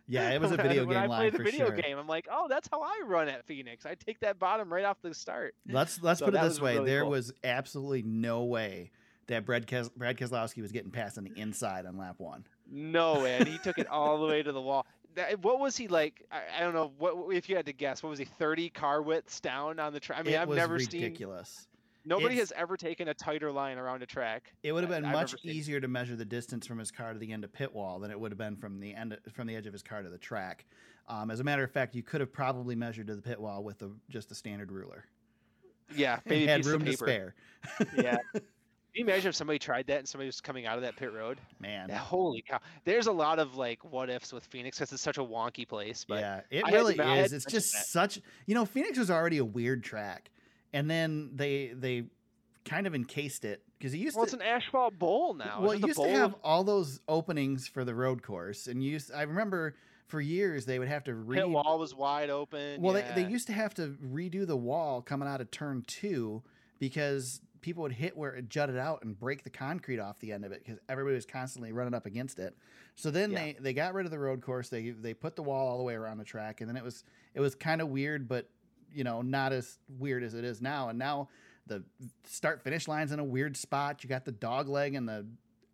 Yeah, 0.08 0.30
it 0.32 0.42
was 0.42 0.52
a 0.52 0.58
when 0.58 0.68
video 0.68 0.86
when 0.86 0.98
I 0.98 1.02
game 1.02 1.10
play 1.10 1.30
the 1.32 1.38
for 1.38 1.44
video 1.44 1.68
sure. 1.68 1.76
game. 1.76 1.98
I'm 1.98 2.08
like, 2.08 2.28
oh, 2.32 2.48
that's 2.50 2.68
how 2.72 2.82
I 2.82 3.02
run 3.06 3.28
at 3.28 3.46
Phoenix. 3.46 3.86
I 3.86 3.96
take 3.96 4.20
that 4.22 4.40
bottom 4.40 4.72
right 4.72 4.86
off 4.86 4.98
the 5.02 5.14
start. 5.14 5.56
Let's 5.68 6.00
let's 6.04 6.20
So 6.20 6.26
put 6.26 6.36
it 6.36 6.42
this 6.42 6.60
way: 6.62 6.76
really 6.76 6.86
there 6.86 7.02
cool. 7.02 7.12
was 7.12 7.34
absolutely 7.44 8.04
no 8.04 8.44
way 8.44 8.92
that 9.28 9.46
Brad 9.46 9.66
Kes- 9.68 9.94
Brad 9.96 10.18
Keselowski 10.18 10.62
was 10.62 10.72
getting 10.72 10.92
past 10.92 11.18
on 11.18 11.24
the 11.24 11.34
inside 11.40 11.86
on 11.86 11.98
lap 11.98 12.16
one. 12.20 12.46
No 12.72 13.22
way, 13.22 13.36
and 13.38 13.48
he 13.48 13.58
took 13.58 13.78
it 13.78 13.88
all 13.88 14.20
the 14.20 14.28
way 14.28 14.44
to 14.44 14.52
the 14.52 14.62
wall. 14.62 14.86
That, 15.16 15.42
what 15.44 15.60
was 15.60 15.78
he 15.78 15.88
like? 15.88 16.26
I, 16.32 16.42
I 16.58 16.60
don't 16.60 16.74
know. 16.74 16.92
What 16.98 17.34
if 17.34 17.48
you 17.50 17.56
had 17.56 17.66
to 17.68 17.74
guess? 17.74 18.04
What 18.04 18.10
was 18.10 18.20
he? 18.20 18.26
30 18.26 18.70
car 18.70 19.02
widths 19.02 19.40
down 19.40 19.80
on 19.80 19.94
the 19.94 20.00
track. 20.00 20.20
I 20.20 20.24
mean, 20.24 20.34
it 20.34 20.40
I've 20.42 20.50
never 20.50 20.78
seen. 20.78 21.02
ridiculous. 21.02 21.68
Nobody 22.06 22.36
It's- 22.36 22.50
has 22.50 22.54
ever 22.56 22.78
taken 22.78 23.08
a 23.08 23.14
tighter 23.14 23.52
line 23.52 23.78
around 23.78 24.04
a 24.04 24.06
track. 24.06 24.54
It 24.64 24.72
would 24.72 24.84
have 24.84 24.92
been 24.92 25.06
I've 25.06 25.14
much 25.14 25.36
easier 25.44 25.80
to 25.80 25.88
measure 25.88 26.16
the 26.16 26.26
distance 26.26 26.68
from 26.68 26.78
his 26.78 26.92
car 26.92 27.14
to 27.14 27.20
the 27.20 27.32
end 27.32 27.44
of 27.44 27.52
pit 27.52 27.74
wall 27.74 28.00
than 28.00 28.12
it 28.12 28.20
would 28.20 28.32
have 28.32 28.38
been 28.38 28.56
from 28.56 28.80
the 28.80 28.94
end 28.94 29.18
from 29.34 29.48
the 29.48 29.56
edge 29.56 29.66
of 29.66 29.74
his 29.74 29.82
car 29.84 30.04
to 30.04 30.10
the 30.10 30.18
track. 30.18 30.66
Um, 31.08 31.30
as 31.32 31.40
a 31.40 31.44
matter 31.44 31.64
of 31.64 31.72
fact, 31.72 31.96
you 31.96 32.04
could 32.04 32.22
have 32.22 32.32
probably 32.32 32.76
measured 32.76 33.08
to 33.08 33.16
the 33.16 33.22
pit 33.22 33.40
wall 33.40 33.64
with 33.64 33.82
a, 33.82 33.92
just 34.10 34.32
a 34.32 34.36
standard 34.36 34.72
ruler. 34.72 35.06
Yeah, 35.96 36.20
maybe 36.26 36.46
had 36.48 36.66
room 36.66 36.84
to 36.86 36.94
spare. 36.94 37.36
Yeah. 37.98 38.18
Can 38.34 39.06
you 39.08 39.12
imagine 39.12 39.28
if 39.28 39.36
somebody 39.36 39.60
tried 39.60 39.88
that 39.88 39.98
and 40.00 40.08
somebody 40.08 40.28
was 40.30 40.40
coming 40.40 40.66
out 40.66 40.78
of 40.78 40.82
that 40.84 40.96
pit 40.96 41.12
road? 41.12 41.38
Man, 41.60 41.90
Yeah, 41.90 41.98
holy 41.98 42.42
cow! 42.42 42.62
There's 42.86 43.08
a 43.08 43.12
lot 43.12 43.40
of 43.40 43.58
like 43.58 43.84
what 43.84 44.10
ifs 44.10 44.32
with 44.32 44.46
Phoenix 44.46 44.78
because 44.80 44.94
it's 44.94 45.02
such 45.02 45.18
a 45.18 45.22
wonky 45.22 45.68
place. 45.68 46.06
But 46.08 46.22
yeah, 46.22 46.42
it 46.50 46.64
I 46.66 46.72
really 46.72 46.98
I 46.98 47.18
is. 47.18 47.34
It's 47.34 47.44
just 47.44 47.74
that. 47.74 47.88
such. 47.88 48.22
You 48.46 48.56
know, 48.56 48.64
Phoenix 48.64 48.98
was 48.98 49.12
already 49.12 49.40
a 49.40 49.44
weird 49.44 49.84
track, 49.84 50.30
and 50.76 50.92
then 50.92 51.32
they 51.34 51.72
they 51.74 52.04
kind 52.66 52.86
of 52.86 52.94
encased 52.94 53.46
it 53.46 53.64
because 53.80 53.94
it 53.94 53.98
used 53.98 54.18
well, 54.18 54.26
to. 54.26 54.38
Well, 54.38 54.42
it's 54.42 54.48
an 54.48 54.64
asphalt 54.64 55.00
bowl 55.00 55.34
now. 55.34 55.62
well, 55.62 55.72
it 55.72 55.86
used 55.86 56.00
to 56.00 56.10
have 56.10 56.36
all 56.44 56.64
those 56.64 57.00
openings 57.08 57.68
for 57.68 57.86
the 57.86 57.96
road 57.96 58.22
course, 58.22 58.68
and 58.68 58.84
you 58.84 58.92
used. 58.92 59.12
I 59.14 59.22
remember 59.24 59.76
for 60.08 60.20
years 60.20 60.66
they 60.66 60.78
would 60.78 60.90
have 60.90 61.06
to 61.06 61.16
re. 61.16 61.38
pit 61.38 61.50
wall 61.50 61.80
was 61.80 61.96
wide 61.96 62.30
open. 62.30 62.82
Well, 62.82 62.96
yeah. 62.96 63.14
they, 63.14 63.24
they 63.24 63.30
used 63.30 63.48
to 63.48 63.54
have 63.54 63.74
to 63.76 63.96
redo 64.06 64.46
the 64.46 64.58
wall 64.58 65.02
coming 65.02 65.28
out 65.28 65.40
of 65.40 65.50
turn 65.50 65.84
two 65.88 66.44
because 66.78 67.42
people 67.62 67.82
would 67.82 67.94
hit 67.94 68.16
where 68.16 68.36
it 68.36 68.50
jutted 68.50 68.78
out 68.78 69.02
and 69.04 69.18
break 69.18 69.44
the 69.44 69.50
concrete 69.50 70.00
off 70.00 70.20
the 70.20 70.32
end 70.32 70.46
of 70.46 70.52
it 70.52 70.64
because 70.64 70.80
everybody 70.88 71.16
was 71.16 71.26
constantly 71.26 71.72
running 71.72 71.96
up 71.96 72.06
against 72.06 72.38
it. 72.38 72.56
So 72.94 73.10
then 73.10 73.32
Yeah. 73.32 73.40
they, 73.40 73.56
they 73.60 73.74
got 73.74 73.94
rid 73.94 74.06
of 74.06 74.12
the 74.12 74.20
road 74.20 74.42
course. 74.42 74.70
They 74.70 74.92
they 74.92 75.14
put 75.14 75.36
the 75.36 75.42
wall 75.42 75.70
all 75.70 75.78
the 75.78 75.84
way 75.84 75.96
around 75.96 76.18
the 76.18 76.26
track, 76.26 76.60
and 76.60 76.70
then 76.70 76.76
it 76.76 76.84
was 76.84 77.06
it 77.34 77.40
was 77.40 77.56
kind 77.56 77.82
of 77.82 77.88
weird, 77.88 78.28
but 78.28 78.50
you 78.96 79.04
know 79.04 79.22
not 79.22 79.54
as 79.54 79.78
weird 80.00 80.24
as 80.24 80.34
it 80.34 80.44
is 80.44 80.62
now. 80.62 80.90
And 80.90 80.98
now 80.98 81.30
the 81.68 81.84
start 82.26 82.64
finish 82.64 82.88
line's 82.88 83.12
in 83.12 83.20
a 83.20 83.24
weird 83.24 83.58
spot. 83.58 84.04
You 84.04 84.10
got 84.10 84.26
the 84.26 84.32
dog 84.32 84.70
leg 84.70 84.96
and 84.96 85.08
the 85.08 85.26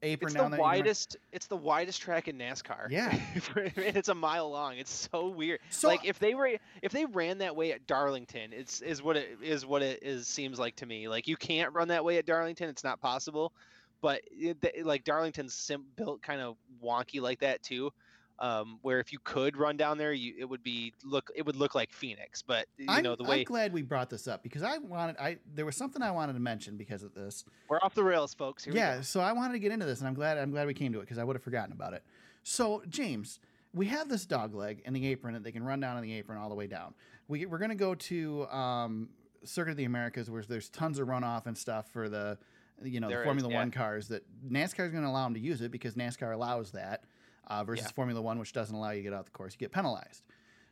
apron 0.02 0.34
It's 0.34 0.42
the 0.42 0.50
there. 0.50 0.60
widest. 0.60 1.18
It's 1.32 1.48
the 1.48 1.56
widest 1.58 2.02
track 2.02 2.28
in 2.28 2.38
NASCAR. 2.38 2.90
Yeah. 2.90 3.10
and 3.56 3.96
it's 3.96 4.10
a 4.10 4.16
mile 4.16 4.50
long. 4.50 4.78
It's 4.78 5.10
so 5.12 5.28
weird. 5.28 5.60
So 5.70 5.88
like 5.88 6.06
if 6.06 6.18
they 6.20 6.34
were 6.34 6.58
if 6.82 6.92
they 6.92 7.06
ran 7.06 7.38
that 7.40 7.56
way 7.56 7.72
at 7.72 7.86
Darlington, 7.88 8.52
it's 8.54 8.82
is 8.82 9.04
what 9.04 9.18
it 9.18 9.38
is 9.42 9.66
what 9.66 9.82
it 9.82 10.02
is 10.02 10.28
seems 10.28 10.60
like 10.60 10.76
to 10.78 10.86
me. 10.86 11.08
Like 11.08 11.28
you 11.28 11.38
can't 11.38 11.74
run 11.74 11.90
that 11.90 12.04
way 12.04 12.18
at 12.18 12.26
Darlington. 12.26 12.70
It's 12.70 12.84
not 12.84 13.00
possible. 13.00 13.54
But 14.02 14.22
it, 14.32 14.84
like 14.84 15.04
Darlington's 15.04 15.54
sim- 15.54 15.86
built 15.96 16.24
kind 16.24 16.42
of 16.42 16.56
wonky 16.84 17.22
like 17.22 17.40
that 17.42 17.62
too. 17.62 17.94
Um, 18.42 18.80
where 18.82 19.00
if 19.00 19.14
you 19.14 19.20
could 19.24 19.56
run 19.56 19.78
down 19.78 20.00
there, 20.00 20.14
you 20.14 20.34
it 20.38 20.46
would 20.46 20.64
be 20.64 20.94
look 21.04 21.30
it 21.36 21.46
would 21.46 21.56
look 21.56 21.76
like 21.76 21.94
Phoenix. 21.94 22.42
But 22.42 22.66
you 22.78 22.88
I'm, 22.90 23.04
know 23.04 23.16
the 23.16 23.24
way. 23.24 23.40
I'm 23.40 23.44
glad 23.44 23.72
we 23.72 23.84
brought 23.84 24.10
this 24.10 24.28
up 24.28 24.42
because 24.42 24.64
I 24.64 24.80
wanted 24.80 25.16
I 25.18 25.38
there 25.54 25.66
was 25.66 25.76
something 25.76 26.02
I 26.02 26.10
wanted 26.10 26.34
to 26.34 26.40
mention 26.40 26.76
because 26.76 27.04
of 27.04 27.14
this. 27.14 27.46
we're 27.70 27.80
off 27.82 27.94
the 27.94 28.04
rails, 28.04 28.34
folks. 28.34 28.64
Here 28.64 28.74
yeah, 28.74 29.02
so 29.02 29.20
I 29.20 29.32
wanted 29.32 29.54
to 29.54 29.60
get 29.60 29.72
into 29.72 29.86
this, 29.86 30.00
and 30.00 30.08
I'm 30.08 30.16
glad 30.16 30.40
I'm 30.40 30.50
glad 30.50 30.66
we 30.66 30.74
came 30.74 30.92
to 30.94 31.00
it 31.00 31.02
because 31.04 31.20
I 31.20 31.24
would 31.24 31.36
have 31.36 31.44
forgotten 31.44 31.72
about 31.72 31.94
it. 31.94 32.04
So 32.42 32.82
James, 32.90 33.40
we 33.74 33.86
have 33.88 34.10
this 34.10 34.26
dog 34.26 34.56
leg 34.56 34.82
and 34.86 34.96
the 34.96 35.08
apron 35.08 35.36
that 35.36 35.44
they 35.44 35.52
can 35.52 35.64
run 35.64 35.80
down 35.80 35.96
on 35.96 36.02
the 36.02 36.14
apron 36.14 36.40
all 36.40 36.50
the 36.50 36.56
way 36.56 36.66
down. 36.66 36.96
We 37.28 37.46
we're 37.46 37.60
gonna 37.60 37.76
go 37.76 37.94
to 37.94 38.48
um, 38.48 39.10
Circuit 39.44 39.72
of 39.72 39.78
the 39.78 39.86
Americas 39.86 40.30
where 40.30 40.44
there's 40.44 40.70
tons 40.70 41.00
of 41.00 41.08
runoff 41.08 41.46
and 41.46 41.58
stuff 41.58 41.90
for 41.92 42.10
the 42.10 42.38
you 42.84 43.00
know 43.00 43.08
There 43.08 43.18
the 43.18 43.24
is, 43.24 43.26
Formula 43.26 43.52
yeah. 43.52 43.60
One 43.60 43.72
cars 43.72 44.08
that 44.10 44.24
NASCAR 44.50 44.86
is 44.86 44.92
going 44.92 45.04
to 45.04 45.10
allow 45.10 45.26
them 45.26 45.34
to 45.36 45.40
use 45.40 45.62
it 45.62 45.72
because 45.72 45.96
NASCAR 45.96 46.34
allows 46.34 46.72
that 46.72 47.04
uh, 47.48 47.64
versus 47.64 47.86
Yeah. 47.88 47.92
Formula 47.94 48.22
One, 48.22 48.40
which 48.40 48.54
doesn't 48.54 48.76
allow 48.76 48.92
you 48.92 48.98
to 48.98 49.04
get 49.04 49.14
out 49.14 49.26
the 49.26 49.32
course. 49.32 49.54
You 49.54 49.60
get 49.60 49.72
penalized. 49.72 50.24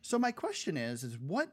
So 0.01 0.17
my 0.19 0.31
question 0.31 0.77
is, 0.77 1.03
is 1.03 1.17
what 1.19 1.49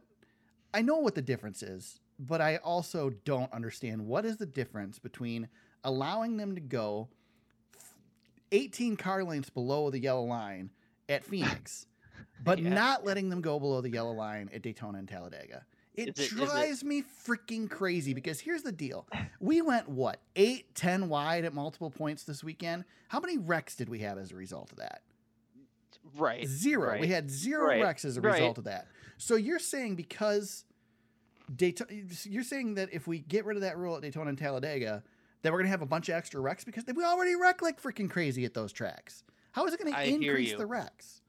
I 0.75 0.83
know 0.83 0.97
what 0.99 1.15
the 1.15 1.23
difference 1.23 1.63
is, 1.63 2.01
but 2.19 2.41
I 2.41 2.57
also 2.59 3.11
don't 3.25 3.53
understand 3.53 4.07
what 4.07 4.25
is 4.25 4.37
the 4.37 4.47
difference 4.47 4.99
between 4.99 5.49
allowing 5.85 6.37
them 6.37 6.55
to 6.55 6.61
go 6.61 7.09
18 8.53 8.97
car 8.97 9.25
lengths 9.25 9.51
below 9.51 9.91
the 9.91 9.99
yellow 9.99 10.25
line 10.25 10.71
at 11.09 11.25
Phoenix, 11.31 11.87
but 12.43 12.59
Yeah. 12.59 12.71
not 12.71 13.05
letting 13.05 13.29
them 13.29 13.41
go 13.41 13.59
below 13.59 13.81
the 13.81 13.91
yellow 13.91 14.13
line 14.13 14.49
at 14.53 14.63
Daytona 14.63 14.99
and 14.99 15.09
Talladega. 15.09 15.65
It 15.95 16.09
it- 16.11 16.19
is 16.19 16.33
it- 16.33 16.37
drives 16.37 16.85
me 16.85 17.03
freaking 17.03 17.69
crazy 17.71 18.13
because 18.15 18.39
here's 18.41 18.63
the 18.63 18.73
deal. 18.73 19.07
We 19.41 19.63
went 19.63 19.89
what 19.89 20.21
eight, 20.37 20.75
ten 20.75 21.09
wide 21.09 21.45
at 21.45 21.55
multiple 21.55 21.91
points 21.91 22.25
this 22.25 22.45
weekend. 22.45 22.85
How 23.09 23.19
many 23.21 23.39
wrecks 23.39 23.75
did 23.77 23.89
we 23.89 24.01
have 24.01 24.19
as 24.19 24.31
a 24.31 24.37
result 24.37 24.73
of 24.73 24.79
that? 24.79 25.03
Right. 26.17 26.47
Zero. 26.47 26.99
We 27.01 27.09
had 27.09 27.31
zero 27.31 27.69
Right, 27.69 27.83
wrecks 27.83 28.05
as 28.05 28.17
a 28.17 28.21
right. 28.21 28.35
result 28.35 28.59
of 28.59 28.65
that. 28.65 28.87
So 29.19 29.37
you're 29.37 29.59
saying 29.59 29.97
because 29.97 30.65
Daytona, 31.55 31.91
you're 32.25 32.43
saying 32.43 32.75
that 32.75 32.93
if 32.93 33.07
we 33.07 33.21
get 33.21 33.45
rid 33.45 33.57
of 33.57 33.63
that 33.63 33.77
rule 33.79 33.97
at 33.97 34.03
Daytona 34.03 34.29
and 34.31 34.39
Talladega, 34.39 35.03
that 35.43 35.53
we're 35.53 35.59
gonna 35.59 35.69
have 35.71 35.83
a 35.83 35.87
bunch 35.87 36.09
of 36.09 36.15
extra 36.15 36.41
wrecks 36.41 36.65
because 36.65 36.85
we 36.95 37.05
already 37.05 37.35
wreck 37.37 37.63
like 37.63 37.81
freaking 37.81 38.11
crazy 38.11 38.45
at 38.45 38.55
those 38.55 38.73
tracks. 38.73 39.23
How 39.53 39.65
is 39.67 39.73
it 39.73 39.83
gonna 39.83 39.97
I 39.97 40.03
increase 40.05 40.55
the 40.55 40.67
wrecks? 40.67 41.23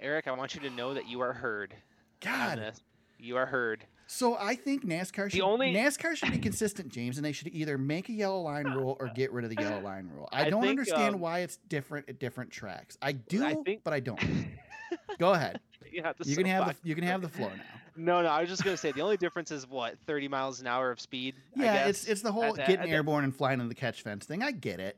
Eric, 0.00 0.28
I 0.28 0.32
want 0.32 0.54
you 0.54 0.60
to 0.62 0.70
know 0.70 0.94
that 0.94 1.08
you 1.08 1.20
are 1.20 1.32
heard 1.32 1.74
God. 2.20 2.72
You 3.18 3.36
are 3.36 3.46
heard. 3.46 3.84
So 4.12 4.36
I 4.36 4.56
think 4.56 4.84
NASCAR 4.84 5.30
should 5.30 5.40
only- 5.40 5.72
NASCAR 5.72 6.16
should 6.16 6.32
be 6.32 6.38
consistent, 6.50 6.88
James, 6.88 7.16
and 7.16 7.24
they 7.24 7.30
should 7.30 7.46
either 7.54 7.78
make 7.78 8.08
a 8.08 8.12
yellow 8.12 8.40
line 8.40 8.64
rule 8.76 8.96
or 8.98 9.08
get 9.14 9.30
rid 9.32 9.44
of 9.44 9.54
the 9.54 9.62
yellow 9.62 9.80
line 9.80 10.10
rule. 10.12 10.28
I, 10.32 10.46
I 10.46 10.50
don't 10.50 10.62
think, 10.62 10.70
understand 10.70 11.14
um, 11.14 11.20
why 11.20 11.38
it's 11.40 11.58
different 11.68 12.08
at 12.08 12.18
different 12.18 12.50
tracks. 12.50 12.98
I 13.00 13.12
do, 13.12 13.44
I 13.44 13.54
think- 13.54 13.84
but 13.84 13.92
I 13.92 14.00
don't. 14.00 14.20
Go 15.20 15.32
ahead. 15.32 15.60
You, 15.92 16.02
You 16.24 16.36
can 16.36 16.46
have 16.46 16.66
the 16.66 16.88
you 16.88 16.96
can 16.96 17.04
have 17.04 17.22
the 17.22 17.28
floor 17.28 17.52
now. 17.56 17.62
No, 17.96 18.22
no. 18.22 18.28
I 18.28 18.40
was 18.40 18.48
just 18.48 18.64
gonna 18.64 18.76
say 18.76 18.90
the 18.90 19.00
only 19.00 19.16
difference 19.16 19.52
is 19.52 19.68
what 19.68 19.96
30 20.06 20.26
miles 20.26 20.60
an 20.60 20.66
hour 20.66 20.90
of 20.90 21.00
speed. 21.00 21.36
I 21.56 21.62
Yeah, 21.64 21.86
it's 21.86 22.04
it's 22.06 22.20
the 22.22 22.32
whole 22.32 22.52
that- 22.54 22.66
getting 22.66 22.88
that- 22.90 22.94
airborne 22.94 23.22
and 23.24 23.34
flying 23.34 23.60
in 23.60 23.68
the 23.68 23.74
catch 23.76 24.02
fence 24.02 24.24
thing. 24.26 24.42
I 24.42 24.50
get 24.50 24.80
it. 24.80 24.96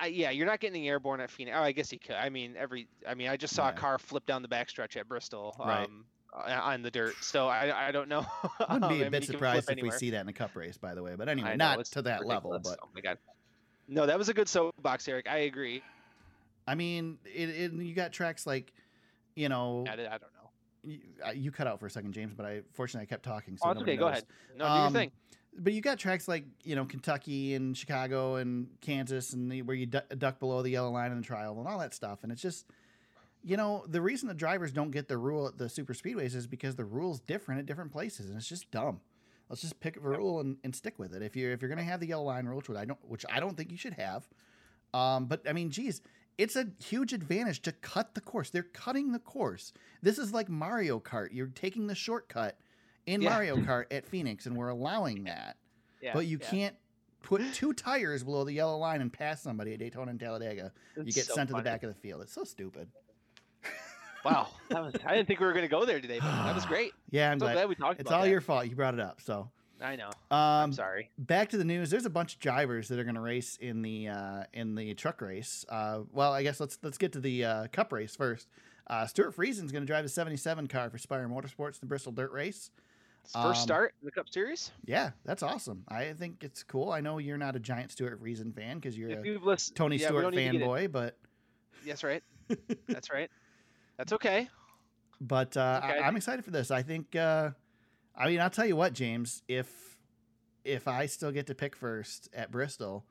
I, 0.00 0.06
yeah, 0.06 0.30
you're 0.30 0.46
not 0.46 0.60
getting 0.60 0.86
airborne 0.88 1.20
at 1.20 1.30
Phoenix. 1.30 1.56
Oh, 1.58 1.62
I 1.62 1.72
guess 1.72 1.92
you 1.92 1.98
could. 2.00 2.16
I 2.16 2.28
mean, 2.28 2.54
every. 2.56 2.86
I 3.08 3.14
mean, 3.14 3.28
I 3.28 3.36
just 3.36 3.54
saw 3.54 3.66
Yeah. 3.66 3.74
a 3.74 3.76
car 3.76 3.98
flip 3.98 4.26
down 4.26 4.42
the 4.42 4.48
backstretch 4.48 4.96
at 4.96 5.08
Bristol. 5.08 5.54
Right. 5.58 5.84
Um, 5.86 6.04
on 6.34 6.82
the 6.82 6.90
dirt. 6.90 7.14
So 7.22 7.46
I, 7.48 7.88
I 7.88 7.92
don't 7.92 8.08
know. 8.08 8.26
Wouldn't 8.60 8.84
Um, 8.84 8.88
be 8.92 9.02
a 9.02 9.10
bit 9.10 9.24
surprised 9.24 9.70
if 9.70 9.80
we 9.82 9.90
see 9.92 10.10
that 10.10 10.20
in 10.22 10.28
a 10.28 10.32
cup 10.32 10.54
race, 10.56 10.76
by 10.76 10.94
the 10.94 11.02
way. 11.02 11.14
But 11.16 11.28
anyway, 11.28 11.50
know, 11.56 11.76
not 11.76 11.84
to 11.86 12.02
that 12.02 12.26
level. 12.26 12.58
But 12.62 12.78
oh 12.82 12.88
my 12.94 13.00
god. 13.00 13.18
No, 13.86 14.06
that 14.06 14.18
was 14.18 14.28
a 14.28 14.34
good 14.34 14.48
soapbox, 14.48 15.06
Eric. 15.08 15.28
I 15.28 15.38
agree. 15.38 15.82
I 16.66 16.74
mean, 16.74 17.18
it, 17.26 17.50
it, 17.50 17.72
you 17.72 17.94
got 17.94 18.12
tracks 18.12 18.46
like, 18.46 18.72
you 19.34 19.48
know, 19.50 19.84
I, 19.86 19.92
I 19.92 19.96
don't 19.96 20.08
know. 20.22 20.50
you, 20.82 20.98
uh, 21.26 21.30
you 21.32 21.50
cut 21.50 21.66
out 21.66 21.78
for 21.78 21.86
a 21.86 21.90
second, 21.90 22.14
James, 22.14 22.32
but 22.34 22.46
I 22.46 22.62
fortunately 22.72 23.06
I 23.06 23.10
kept 23.10 23.24
talking. 23.24 23.58
So 23.58 23.68
Oh, 23.68 23.80
okay. 23.82 23.96
Go 23.96 24.06
ahead. 24.08 24.24
No, 24.56 24.64
do 24.64 24.70
Um, 24.70 24.80
your 24.94 25.00
thing. 25.02 25.12
But 25.56 25.72
you 25.72 25.82
got 25.82 25.98
tracks 25.98 26.26
like 26.26 26.44
you 26.64 26.74
know 26.74 26.84
Kentucky 26.84 27.54
and 27.54 27.76
Chicago 27.76 28.36
and 28.36 28.66
Kansas 28.80 29.34
and 29.34 29.52
the, 29.52 29.62
where 29.62 29.76
you 29.76 29.86
du- 29.86 30.02
duck 30.18 30.40
below 30.40 30.62
the 30.62 30.70
yellow 30.70 30.90
line 30.90 31.12
in 31.12 31.18
the 31.18 31.22
trial 31.24 31.56
and 31.58 31.68
all 31.68 31.78
that 31.78 31.94
stuff, 31.94 32.20
and 32.24 32.32
it's 32.32 32.42
just, 32.42 32.66
you 33.44 33.56
know, 33.56 33.84
the 33.88 34.00
reason 34.00 34.26
the 34.28 34.34
drivers 34.34 34.72
don't 34.72 34.90
get 34.90 35.06
the 35.06 35.18
rule 35.18 35.46
at 35.46 35.58
the 35.58 35.68
super 35.68 35.92
speedways 35.92 36.34
is 36.34 36.46
because 36.46 36.76
the 36.76 36.84
rule's 36.84 37.20
different 37.20 37.60
at 37.60 37.66
different 37.66 37.92
places, 37.92 38.28
and 38.28 38.36
it's 38.38 38.48
just 38.48 38.70
dumb. 38.70 39.00
Let's 39.50 39.60
just 39.60 39.78
pick 39.80 39.96
a 39.96 40.00
rule 40.00 40.40
and, 40.40 40.56
and 40.64 40.74
stick 40.74 40.98
with 40.98 41.14
it. 41.14 41.22
If 41.22 41.36
you're 41.36 41.52
if 41.52 41.60
you're 41.60 41.68
gonna 41.68 41.82
have 41.82 42.00
the 42.00 42.06
yellow 42.06 42.24
line 42.24 42.46
rule, 42.46 42.56
which 42.56 42.70
I 42.70 42.84
don't, 42.86 42.98
which 43.06 43.24
I 43.30 43.40
don't 43.40 43.56
think 43.56 43.70
you 43.70 43.76
should 43.76 43.92
have, 43.94 44.26
um, 44.94 45.26
but 45.26 45.42
I 45.48 45.52
mean, 45.52 45.70
geez, 45.70 46.00
it's 46.38 46.56
a 46.56 46.66
huge 46.82 47.12
advantage 47.12 47.60
to 47.62 47.72
cut 47.72 48.14
the 48.14 48.22
course. 48.22 48.48
They're 48.48 48.62
cutting 48.62 49.12
the 49.12 49.18
course. 49.18 49.72
This 50.02 50.18
is 50.18 50.32
like 50.32 50.48
Mario 50.48 50.98
Kart. 50.98 51.28
You're 51.32 51.48
taking 51.48 51.86
the 51.86 51.94
shortcut 51.94 52.58
in 53.06 53.20
Yeah. 53.20 53.30
Mario 53.30 53.56
Kart 53.58 53.84
at 53.90 54.06
Phoenix, 54.06 54.46
and 54.46 54.56
we're 54.56 54.68
allowing 54.70 55.24
that. 55.24 55.56
Yeah, 56.00 56.14
but 56.14 56.26
you 56.26 56.38
yeah. 56.40 56.48
can't 56.48 56.76
put 57.22 57.42
two 57.52 57.72
tires 57.74 58.24
below 58.24 58.44
the 58.44 58.52
yellow 58.52 58.78
line 58.78 59.02
and 59.02 59.12
pass 59.12 59.42
somebody 59.42 59.74
at 59.74 59.78
Daytona 59.78 60.10
and 60.10 60.20
Talladega. 60.20 60.72
you 60.96 61.04
get 61.04 61.26
so 61.26 61.34
sent 61.34 61.48
to 61.50 61.56
the 61.56 61.62
back 61.62 61.82
of 61.82 61.88
the 61.88 62.00
field. 62.00 62.22
It's 62.22 62.32
so 62.32 62.44
stupid. 62.44 62.88
Wow, 64.24 64.48
that 64.70 64.82
was. 64.82 64.94
I 65.04 65.14
didn't 65.14 65.28
think 65.28 65.40
we 65.40 65.46
were 65.46 65.52
going 65.52 65.64
to 65.64 65.70
go 65.70 65.84
there 65.84 66.00
today, 66.00 66.18
but 66.20 66.44
that 66.44 66.54
was 66.54 66.64
great. 66.66 66.92
Yeah, 67.10 67.30
I'm 67.30 67.38
so 67.38 67.46
glad. 67.46 67.54
glad 67.54 67.68
we 67.68 67.74
talked 67.74 68.00
about 68.00 68.00
it. 68.00 68.00
It's 68.00 68.10
all 68.12 68.22
that. 68.22 68.30
your 68.30 68.40
fault. 68.40 68.66
You 68.66 68.74
brought 68.74 68.94
it 68.94 69.00
up. 69.00 69.20
So, 69.20 69.50
I 69.80 69.96
know. 69.96 70.08
um, 70.30 70.38
I'm 70.38 70.72
sorry. 70.72 71.10
back 71.18 71.50
to 71.50 71.56
the 71.56 71.64
news. 71.64 71.90
There's 71.90 72.06
a 72.06 72.10
bunch 72.10 72.34
of 72.34 72.40
drivers 72.40 72.88
that 72.88 72.98
are 72.98 73.04
going 73.04 73.16
to 73.16 73.20
race 73.20 73.58
in 73.60 73.82
the 73.82 74.08
uh, 74.08 74.44
in 74.52 74.74
the 74.74 74.94
truck 74.94 75.20
race. 75.20 75.64
Uh, 75.68 76.00
well, 76.12 76.32
I 76.32 76.42
guess 76.42 76.60
let's 76.60 76.78
let's 76.82 76.98
get 76.98 77.12
to 77.12 77.20
the 77.20 77.44
uh, 77.44 77.66
Cup 77.68 77.92
race 77.92 78.16
first. 78.16 78.48
Uh, 78.86 79.06
Stewart 79.06 79.34
Friesen's 79.34 79.72
going 79.72 79.82
to 79.82 79.86
drive 79.86 80.04
the 80.04 80.10
77 80.10 80.66
car 80.66 80.90
for 80.90 80.98
Spire 80.98 81.26
Motorsports, 81.26 81.74
in 81.74 81.80
the 81.80 81.86
Bristol 81.86 82.12
Dirt 82.12 82.32
Race. 82.32 82.70
First 83.32 83.36
um, 83.36 83.54
start 83.54 83.94
in 84.02 84.06
the 84.06 84.12
Cup 84.12 84.28
Series. 84.28 84.70
Yeah, 84.84 85.10
that's 85.24 85.42
awesome. 85.42 85.84
I 85.88 86.12
think 86.12 86.44
it's 86.44 86.62
cool. 86.62 86.92
I 86.92 87.00
know 87.00 87.16
you're 87.16 87.38
not 87.38 87.56
a 87.56 87.58
giant 87.58 87.90
Stewart 87.90 88.22
Friesen 88.22 88.54
fan 88.54 88.76
because 88.76 88.98
you're 88.98 89.08
If 89.08 89.24
a 89.24 89.72
Tony 89.74 89.96
yeah, 89.96 90.08
Stewart 90.08 90.34
to 90.34 90.38
fanboy, 90.38 90.92
but 90.92 91.16
That's 91.86 92.04
right. 92.04 92.22
That's 92.86 93.10
right. 93.10 93.30
That's 93.96 94.12
okay. 94.12 94.48
but 95.20 95.56
uh, 95.56 95.80
Okay. 95.84 95.98
I, 95.98 96.06
I'm 96.06 96.16
excited 96.16 96.44
for 96.44 96.50
this. 96.50 96.70
I 96.70 96.82
think. 96.82 97.14
Uh, 97.16 97.50
I 98.16 98.28
mean, 98.28 98.40
I'll 98.40 98.50
tell 98.50 98.66
you 98.66 98.76
what, 98.76 98.92
James. 98.92 99.42
If 99.48 99.98
if 100.64 100.88
I 100.88 101.06
still 101.06 101.32
get 101.32 101.46
to 101.48 101.54
pick 101.54 101.76
first 101.76 102.28
at 102.32 102.50
Bristol, 102.50 103.04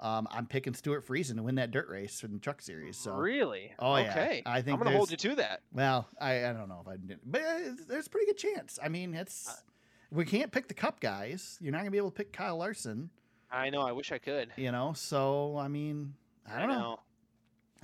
um, 0.00 0.26
I'm 0.30 0.46
picking 0.46 0.74
Stewart 0.74 1.06
Friesen 1.06 1.36
to 1.36 1.42
win 1.42 1.56
that 1.56 1.70
dirt 1.70 1.88
race 1.88 2.22
in 2.24 2.32
the 2.32 2.38
Truck 2.40 2.60
Series. 2.62 2.96
So, 2.96 3.14
really? 3.14 3.72
Oh, 3.78 3.96
yeah. 3.96 4.10
okay. 4.10 4.42
I 4.46 4.62
think 4.62 4.78
I'm 4.78 4.84
gonna 4.84 4.96
hold 4.96 5.10
you 5.10 5.16
to 5.16 5.34
that. 5.36 5.60
well, 5.72 6.08
I, 6.20 6.46
I 6.48 6.52
don't 6.52 6.68
know 6.68 6.82
if 6.82 6.88
I 6.88 6.96
did, 6.96 7.20
but 7.24 7.40
uh, 7.42 7.58
there's 7.88 8.06
a 8.06 8.10
pretty 8.10 8.26
good 8.26 8.38
chance. 8.38 8.78
I 8.82 8.88
mean, 8.88 9.14
it's 9.14 9.48
Uh, 9.48 9.52
we 10.10 10.24
can't 10.24 10.50
pick 10.50 10.68
the 10.68 10.74
Cup 10.74 11.00
guys. 11.00 11.58
You're 11.60 11.72
not 11.72 11.78
gonna 11.78 11.90
be 11.90 11.98
able 11.98 12.10
to 12.10 12.16
pick 12.16 12.32
Kyle 12.32 12.56
Larson. 12.58 13.10
I 13.50 13.70
know. 13.70 13.82
I 13.82 13.92
wish 13.92 14.12
I 14.12 14.18
could. 14.18 14.50
You 14.56 14.72
know, 14.72 14.92
so 14.94 15.56
I 15.56 15.68
mean, 15.68 16.14
I 16.50 16.58
don't 16.58 16.68
know. 16.68 17.00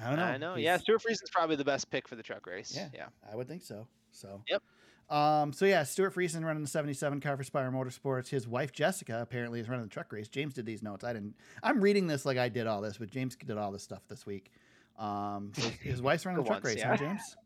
I 0.03 0.09
don't 0.09 0.17
know. 0.17 0.25
I 0.25 0.37
know. 0.37 0.55
He's- 0.55 0.65
Yeah, 0.65 0.77
Stewart 0.79 1.03
Friesen's 1.03 1.31
probably 1.31 1.57
the 1.57 1.65
best 1.65 1.91
pick 1.91 2.09
for 2.09 2.17
the 2.17 2.23
truck 2.23 2.47
race. 2.47 2.73
Yeah. 2.75 2.89
Yeah. 2.93 3.07
I 3.31 3.37
would 3.37 3.49
think 3.49 3.63
so. 3.63 3.87
So. 4.11 4.43
Yep. 4.49 4.63
Um, 5.11 5.53
so 5.53 5.67
yeah, 5.67 5.83
Stewart 5.83 6.15
Friesen 6.15 6.45
running 6.45 6.63
the 6.63 6.69
77 6.69 7.21
car 7.21 7.37
for 7.37 7.45
Spire 7.45 7.71
Motorsports. 7.71 8.29
His 8.29 8.49
wife 8.49 8.73
Jessica 8.73 9.21
apparently 9.21 9.61
is 9.61 9.69
running 9.69 9.85
the 9.85 9.91
truck 9.91 10.11
race. 10.13 10.29
James 10.29 10.55
did 10.55 10.65
these 10.65 10.83
notes. 10.83 11.05
I 11.05 11.13
didn't. 11.13 11.35
I'm 11.63 11.81
reading 11.83 12.07
this 12.07 12.25
like 12.25 12.39
I 12.39 12.49
did 12.49 12.67
all 12.67 12.81
this, 12.81 12.97
but 12.97 13.11
James 13.11 13.37
did 13.37 13.59
all 13.59 13.71
this 13.71 13.83
stuff 13.83 14.03
this 14.09 14.25
week. 14.25 14.51
Um, 14.99 15.53
so 15.55 15.69
his, 15.83 16.01
wife's 16.01 16.25
running 16.25 16.43
the 16.43 16.49
truck 16.49 16.65
once, 16.65 16.75
race, 16.77 16.83
yeah. 16.83 16.89
huh, 16.89 16.97
James? 16.97 17.37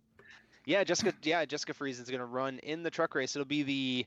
Yeah, 0.66 0.84
Jessica. 0.84 1.14
Yeah, 1.22 1.44
Jessica 1.46 1.72
Friesen's 1.74 2.10
gonna 2.10 2.26
run 2.26 2.58
in 2.60 2.82
the 2.82 2.90
truck 2.90 3.14
race. 3.14 3.34
It'll 3.34 3.46
be 3.46 3.62
the, 3.62 4.06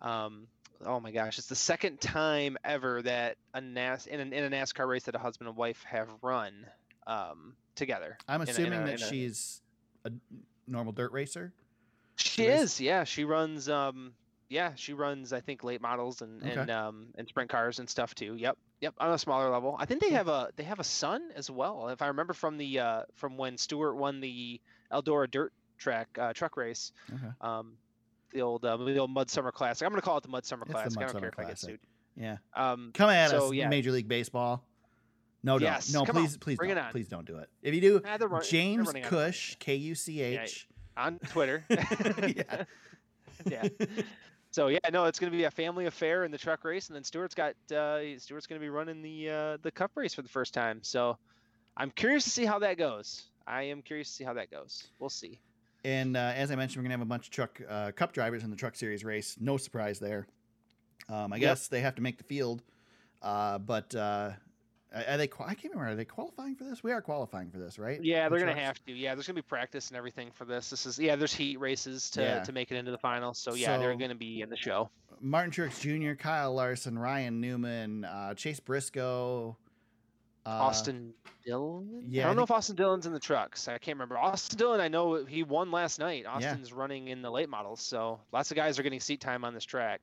um, 0.00 0.46
oh 0.86 1.00
my 1.00 1.10
gosh, 1.10 1.38
it's 1.38 1.48
the 1.48 1.56
second 1.56 2.00
time 2.00 2.56
ever 2.64 3.02
that 3.02 3.36
a 3.52 3.60
NAS 3.60 4.06
in, 4.06 4.20
an, 4.20 4.32
in 4.32 4.44
a 4.44 4.56
NASCAR 4.56 4.86
race 4.88 5.04
that 5.04 5.14
a 5.14 5.18
husband 5.18 5.48
and 5.48 5.56
wife 5.56 5.82
have 5.84 6.08
run, 6.22 6.66
um, 7.06 7.54
together. 7.78 8.18
I'm 8.28 8.42
assuming 8.42 8.82
a- 8.82 8.86
that 8.86 8.94
a- 9.00 9.04
she's 9.04 9.62
a 10.04 10.12
normal 10.66 10.92
dirt 10.92 11.12
racer. 11.12 11.52
She 12.16 12.44
is. 12.44 12.80
Yeah, 12.80 13.04
she 13.04 13.24
runs. 13.24 13.68
Um, 13.68 14.12
yeah, 14.48 14.72
she 14.74 14.92
runs. 14.92 15.32
I 15.32 15.40
think 15.40 15.62
late 15.64 15.80
models 15.80 16.20
and 16.20 16.42
Okay. 16.42 16.52
and 16.58 16.70
um 16.70 17.06
and 17.16 17.28
sprint 17.28 17.48
cars 17.50 17.78
and 17.78 17.88
stuff 17.88 18.14
too. 18.14 18.34
Yep. 18.34 18.58
Yep. 18.80 18.94
On 18.98 19.12
a 19.12 19.18
smaller 19.18 19.50
level. 19.50 19.76
I 19.78 19.84
think 19.86 20.00
they 20.00 20.10
have 20.10 20.28
a 20.28 20.50
they 20.56 20.64
have 20.64 20.80
a 20.80 20.84
son 20.84 21.30
as 21.36 21.50
well. 21.50 21.88
If 21.88 22.02
I 22.02 22.08
remember 22.08 22.32
from 22.32 22.56
the 22.58 22.78
uh 22.80 23.02
from 23.14 23.36
when 23.36 23.56
Stewart 23.56 23.96
won 23.96 24.20
the 24.20 24.60
Eldora 24.92 25.30
Dirt 25.30 25.52
Track 25.78 26.08
uh, 26.18 26.32
truck 26.32 26.56
race. 26.56 26.92
Okay. 27.12 27.28
um, 27.40 27.74
the 28.32 28.42
old 28.42 28.64
uh, 28.64 28.76
the 28.76 28.98
old 28.98 29.14
Mudsummer 29.14 29.52
Classic. 29.52 29.86
I'm 29.86 29.92
gonna 29.92 30.02
call 30.02 30.16
it 30.18 30.22
the 30.24 30.28
Mudsummer 30.28 30.62
It's 30.62 30.72
Classic. 30.72 30.98
I 30.98 31.02
don't 31.02 31.10
Summer 31.10 31.20
care 31.20 31.28
if 31.30 31.38
I 31.38 31.44
get 31.44 31.58
sued. 31.58 31.80
Yeah. 32.16 32.38
Um, 32.56 32.90
Come 32.94 33.10
at 33.10 33.30
So, 33.30 33.46
us, 33.48 33.52
yeah. 33.52 33.68
Major 33.68 33.92
League 33.92 34.08
Baseball. 34.08 34.64
No, 35.42 35.58
don't. 35.58 35.62
Yes, 35.72 35.92
No, 35.92 36.04
come 36.04 36.16
on, 36.16 36.22
please, 36.24 36.36
please 36.36 36.56
bring 36.56 36.70
don't. 36.74 36.78
on. 36.84 36.90
Please 36.92 37.08
don't 37.08 37.26
do 37.26 37.38
it. 37.38 37.48
If 37.62 37.74
you 37.74 37.80
do, 37.80 38.02
ah, 38.04 38.16
they're 38.16 38.28
run- 38.28 38.42
James 38.44 38.86
running 38.88 39.02
out 39.04 39.06
of 39.06 39.12
money. 39.12 39.26
Cush, 39.26 39.56
K 39.60 39.74
U 39.76 39.94
C 39.94 40.20
H. 40.20 40.66
on 40.96 41.18
Twitter. 41.30 41.64
Yeah. 41.70 42.64
yeah. 43.46 43.68
So 44.50 44.66
yeah, 44.66 44.78
no, 44.92 45.04
it's 45.04 45.18
gonna 45.20 45.30
be 45.30 45.44
a 45.44 45.50
family 45.50 45.86
affair 45.86 46.24
in 46.24 46.30
the 46.32 46.38
truck 46.38 46.64
race, 46.64 46.88
and 46.88 46.96
then 46.96 47.04
Stewart's 47.04 47.34
got 47.34 47.54
uh, 47.70 48.00
Stewart's 48.18 48.46
gonna 48.46 48.60
be 48.60 48.68
running 48.70 49.00
the 49.02 49.30
uh, 49.30 49.56
the 49.62 49.70
Cup 49.70 49.92
race 49.94 50.14
for 50.14 50.22
the 50.22 50.28
first 50.28 50.54
time. 50.54 50.80
So 50.82 51.16
I'm 51.76 51.90
curious 51.90 52.24
to 52.24 52.30
see 52.30 52.44
how 52.44 52.58
that 52.60 52.76
goes. 52.78 53.24
I 53.46 53.62
am 53.64 53.80
curious 53.82 54.08
to 54.08 54.14
see 54.14 54.24
how 54.24 54.32
that 54.34 54.50
goes. 54.50 54.88
We'll 54.98 55.10
see. 55.10 55.38
And 55.84 56.16
uh, 56.16 56.32
as 56.34 56.50
I 56.50 56.56
mentioned, 56.56 56.78
we're 56.82 56.88
gonna 56.88 56.94
have 56.98 57.06
a 57.06 57.08
bunch 57.08 57.26
of 57.26 57.30
truck 57.32 57.60
uh, 57.68 57.92
cup 57.92 58.12
drivers 58.12 58.42
in 58.42 58.50
the 58.50 58.56
Truck 58.56 58.74
Series 58.74 59.04
race. 59.04 59.36
No 59.38 59.56
surprise 59.56 60.00
there. 60.00 60.26
Um, 61.08 61.32
I 61.32 61.36
Yep. 61.36 61.40
guess 61.40 61.68
they 61.68 61.80
have 61.82 61.94
to 61.94 62.02
make 62.02 62.18
the 62.18 62.24
field, 62.24 62.62
uh, 63.22 63.58
but 63.58 63.94
uh, 63.94 64.30
are 64.94 65.16
they? 65.16 65.24
I 65.24 65.54
can't 65.54 65.72
remember. 65.74 65.92
Are 65.92 65.94
they 65.94 66.04
qualifying 66.04 66.54
for 66.56 66.64
this? 66.64 66.82
We 66.82 66.92
are 66.92 67.02
qualifying 67.02 67.50
for 67.50 67.58
this, 67.58 67.78
right? 67.78 68.02
Yeah, 68.02 68.28
they're 68.28 68.38
gonna 68.38 68.54
have 68.54 68.82
to. 68.86 68.92
Yeah, 68.92 69.14
there's 69.14 69.26
gonna 69.26 69.36
be 69.36 69.42
practice 69.42 69.88
and 69.88 69.96
everything 69.96 70.30
for 70.32 70.44
this. 70.44 70.70
This 70.70 70.86
is 70.86 70.98
yeah, 70.98 71.16
there's 71.16 71.34
heat 71.34 71.58
races 71.60 72.10
to, 72.10 72.22
Yeah. 72.22 72.42
to 72.44 72.52
make 72.52 72.70
it 72.70 72.76
into 72.76 72.90
the 72.90 72.98
final. 72.98 73.34
So 73.34 73.54
yeah, 73.54 73.76
they're 73.78 73.94
gonna 73.96 74.14
be 74.14 74.40
in 74.40 74.48
the 74.50 74.56
show. 74.56 74.90
Martin 75.20 75.50
Truex 75.50 75.80
Jr., 75.80 76.14
Kyle 76.14 76.54
Larson, 76.54 76.98
Ryan 76.98 77.40
Newman, 77.40 78.04
uh, 78.04 78.34
Chase 78.34 78.60
Briscoe, 78.60 79.56
uh, 80.46 80.48
Austin 80.48 81.12
Dillon. 81.44 82.04
yeah, 82.08 82.22
I 82.22 82.24
I 82.24 82.28
don't 82.28 82.36
know 82.36 82.44
if 82.44 82.50
Austin 82.50 82.76
Dillon's 82.76 83.04
in 83.04 83.12
the 83.12 83.18
trucks. 83.20 83.66
I 83.68 83.78
can't 83.78 83.96
remember. 83.96 84.16
Austin 84.16 84.56
Dillon, 84.58 84.80
I 84.80 84.88
know 84.88 85.24
he 85.24 85.42
won 85.42 85.70
last 85.70 85.98
night. 85.98 86.24
Austin's 86.24 86.72
running 86.72 87.08
in 87.08 87.20
the 87.20 87.30
late 87.30 87.48
models, 87.48 87.80
so 87.82 88.20
lots 88.32 88.50
of 88.52 88.56
guys 88.56 88.78
are 88.78 88.82
getting 88.82 89.00
seat 89.00 89.20
time 89.20 89.44
on 89.44 89.54
this 89.54 89.64
track. 89.64 90.00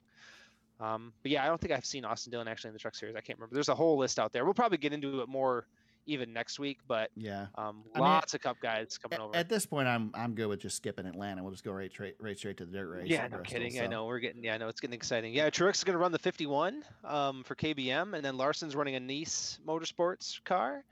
Um, 0.79 1.13
but 1.23 1.31
yeah, 1.31 1.43
I 1.43 1.47
don't 1.47 1.59
think 1.59 1.71
I've 1.73 1.85
seen 1.85 2.03
Austin 2.05 2.31
Dillon 2.31 2.47
actually 2.47 2.69
in 2.69 2.73
the 2.73 2.79
truck 2.79 2.95
series. 2.95 3.15
I 3.15 3.21
can't 3.21 3.39
remember. 3.39 3.53
There's 3.55 3.69
a 3.69 3.75
whole 3.75 3.97
list 3.97 4.19
out 4.19 4.33
there. 4.33 4.43
We'll 4.45 4.53
probably 4.53 4.77
get 4.77 4.91
into 4.93 5.21
it 5.21 5.29
more 5.29 5.65
even 6.05 6.33
next 6.33 6.59
week. 6.59 6.79
But 6.87 7.09
Yeah. 7.15 7.47
um, 7.55 7.83
I 7.95 7.99
mean, 7.99 8.07
lots 8.07 8.33
of 8.33 8.41
Cup 8.41 8.57
guys 8.61 8.97
coming 8.97 9.19
A- 9.19 9.23
over. 9.23 9.35
At 9.35 9.47
this 9.47 9.65
point, 9.65 9.87
I'm 9.87 10.11
I'm 10.13 10.35
good 10.35 10.47
with 10.47 10.59
just 10.59 10.75
skipping 10.75 11.05
Atlanta. 11.05 11.41
We'll 11.41 11.51
just 11.53 11.63
go 11.63 11.71
right 11.71 11.89
straight 11.89 12.15
right 12.19 12.37
straight 12.37 12.57
to 12.57 12.65
the 12.65 12.73
dirt 12.77 12.87
race. 12.89 13.07
yeah, 13.07 13.23
at 13.23 13.31
no 13.31 13.37
Bristol, 13.37 13.59
kidding. 13.59 13.79
I 13.81 13.87
know 13.87 14.05
we're 14.05 14.19
getting. 14.19 14.43
Yeah, 14.43 14.55
I 14.55 14.57
know 14.57 14.67
it's 14.67 14.81
getting 14.81 14.93
exciting. 14.95 15.33
Yeah, 15.33 15.49
Truex 15.49 15.75
is 15.75 15.83
going 15.85 15.93
to 15.95 15.99
run 15.99 16.11
the 16.11 16.19
51 16.19 16.83
um, 17.05 17.43
for 17.43 17.55
KBM, 17.55 18.13
and 18.13 18.23
then 18.23 18.35
Larson's 18.37 18.75
running 18.75 18.95
a 18.95 18.99
Niece 18.99 19.59
Motorsports 19.65 20.43
car, 20.43 20.83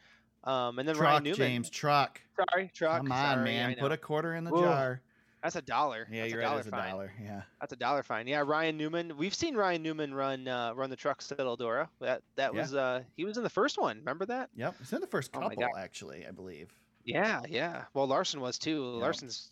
um, 0.46 0.80
and 0.80 0.88
then 0.88 0.96
Truck, 0.96 1.08
Ryan 1.10 1.24
Newman. 1.24 1.38
James, 1.38 1.70
truck. 1.70 2.22
Sorry, 2.52 2.72
truck. 2.74 2.98
Come 3.04 3.12
on, 3.12 3.36
sorry, 3.36 3.44
man. 3.44 3.76
Put 3.78 3.92
a 3.92 3.98
quarter 3.98 4.34
in 4.36 4.46
the 4.46 4.54
Ooh, 4.56 4.62
jar. 4.62 5.02
That's 5.44 5.58
a 5.58 5.62
dollar. 5.62 6.08
Yeah, 6.10 6.22
That's 6.22 6.32
you're 6.32 6.41
a 6.41 6.44
right. 6.46 6.64
dollar 6.64 6.86
a 6.86 6.89
dollar. 6.91 7.14
Yeah. 7.22 7.41
That's 7.60 7.74
a 7.74 7.76
dollar 7.76 8.02
fine. 8.02 8.28
Yeah, 8.28 8.44
Ryan 8.46 8.78
Newman. 8.78 9.18
We've 9.18 9.36
seen 9.36 9.56
Ryan 9.56 9.84
Newman 9.84 10.14
run 10.14 10.48
uh, 10.48 10.74
run 10.74 10.89
the 10.89 10.96
trucks 10.96 11.32
at 11.34 11.39
Eldora. 11.39 11.89
That 12.00 12.22
that 12.36 12.54
Yeah. 12.54 12.62
was 12.62 12.74
uh 12.74 13.02
he 13.18 13.26
was 13.26 13.36
in 13.36 13.44
the 13.44 13.50
first 13.50 13.78
one. 13.78 13.98
Remember 14.00 14.26
that? 14.28 14.50
Yep. 14.56 14.76
He's 14.80 14.94
in 14.94 15.02
the 15.02 15.08
first 15.08 15.32
Oh 15.36 15.41
couple, 15.41 15.58
God. 15.58 15.72
actually, 15.78 16.26
I 16.26 16.32
believe. 16.32 16.74
Yeah, 17.04 17.41
yeah. 17.50 17.84
Well, 17.94 18.08
Larson 18.08 18.39
was 18.39 18.58
too. 18.58 18.94
Yep. 18.94 19.02
Larson's 19.02 19.50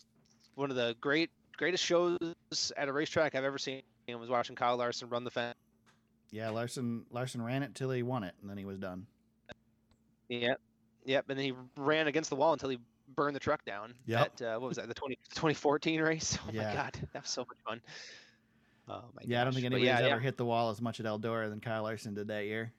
one 0.54 0.70
of 0.70 0.76
the 0.76 0.96
great 1.00 1.30
greatest 1.58 1.84
shows 1.84 2.18
at 2.78 2.88
a 2.88 2.92
racetrack 2.92 3.34
I've 3.34 3.44
ever 3.44 3.58
seen. 3.58 3.82
And 4.08 4.18
was 4.18 4.30
watching 4.30 4.56
Kyle 4.56 4.76
Larson 4.76 5.08
run 5.10 5.22
the 5.24 5.30
fence. 5.30 5.54
Yeah, 6.30 6.48
Larson 6.48 7.04
Larson 7.10 7.42
ran 7.42 7.62
it 7.62 7.74
till 7.74 7.90
he 7.90 8.02
won 8.02 8.24
it, 8.24 8.34
and 8.40 8.48
then 8.50 8.56
he 8.56 8.64
was 8.64 8.78
done. 8.78 9.06
Yep, 10.28 10.58
yep. 11.04 11.24
And 11.28 11.38
then 11.38 11.44
he 11.44 11.52
ran 11.76 12.06
against 12.06 12.30
the 12.30 12.36
wall 12.36 12.52
until 12.54 12.70
he 12.70 12.78
burned 13.14 13.36
the 13.36 13.40
truck 13.40 13.64
down. 13.64 13.94
Yep. 14.06 14.40
At 14.40 14.42
uh, 14.46 14.58
what 14.58 14.68
was 14.68 14.76
that? 14.78 14.88
The 14.88 14.94
20, 14.94 15.16
2014 15.34 16.00
race. 16.00 16.38
Oh 16.46 16.50
Yeah. 16.52 16.68
my 16.70 16.74
god, 16.74 16.98
that 17.12 17.22
was 17.22 17.30
so 17.30 17.42
much 17.42 17.58
fun. 17.66 17.80
Oh 18.88 19.04
my 19.14 19.22
Yeah, 19.24 19.40
I 19.40 19.44
don't 19.44 19.52
think 19.52 19.66
anybody's 19.66 19.86
yeah, 19.86 19.98
ever 19.98 20.08
yeah. 20.16 20.18
hit 20.20 20.36
the 20.36 20.44
wall 20.44 20.70
as 20.70 20.80
much 20.80 21.00
at 21.00 21.06
Eldora 21.06 21.48
than 21.48 21.60
Kyle 21.60 21.82
Larson 21.84 22.14
did 22.14 22.28
that 22.28 22.44
year. 22.46 22.72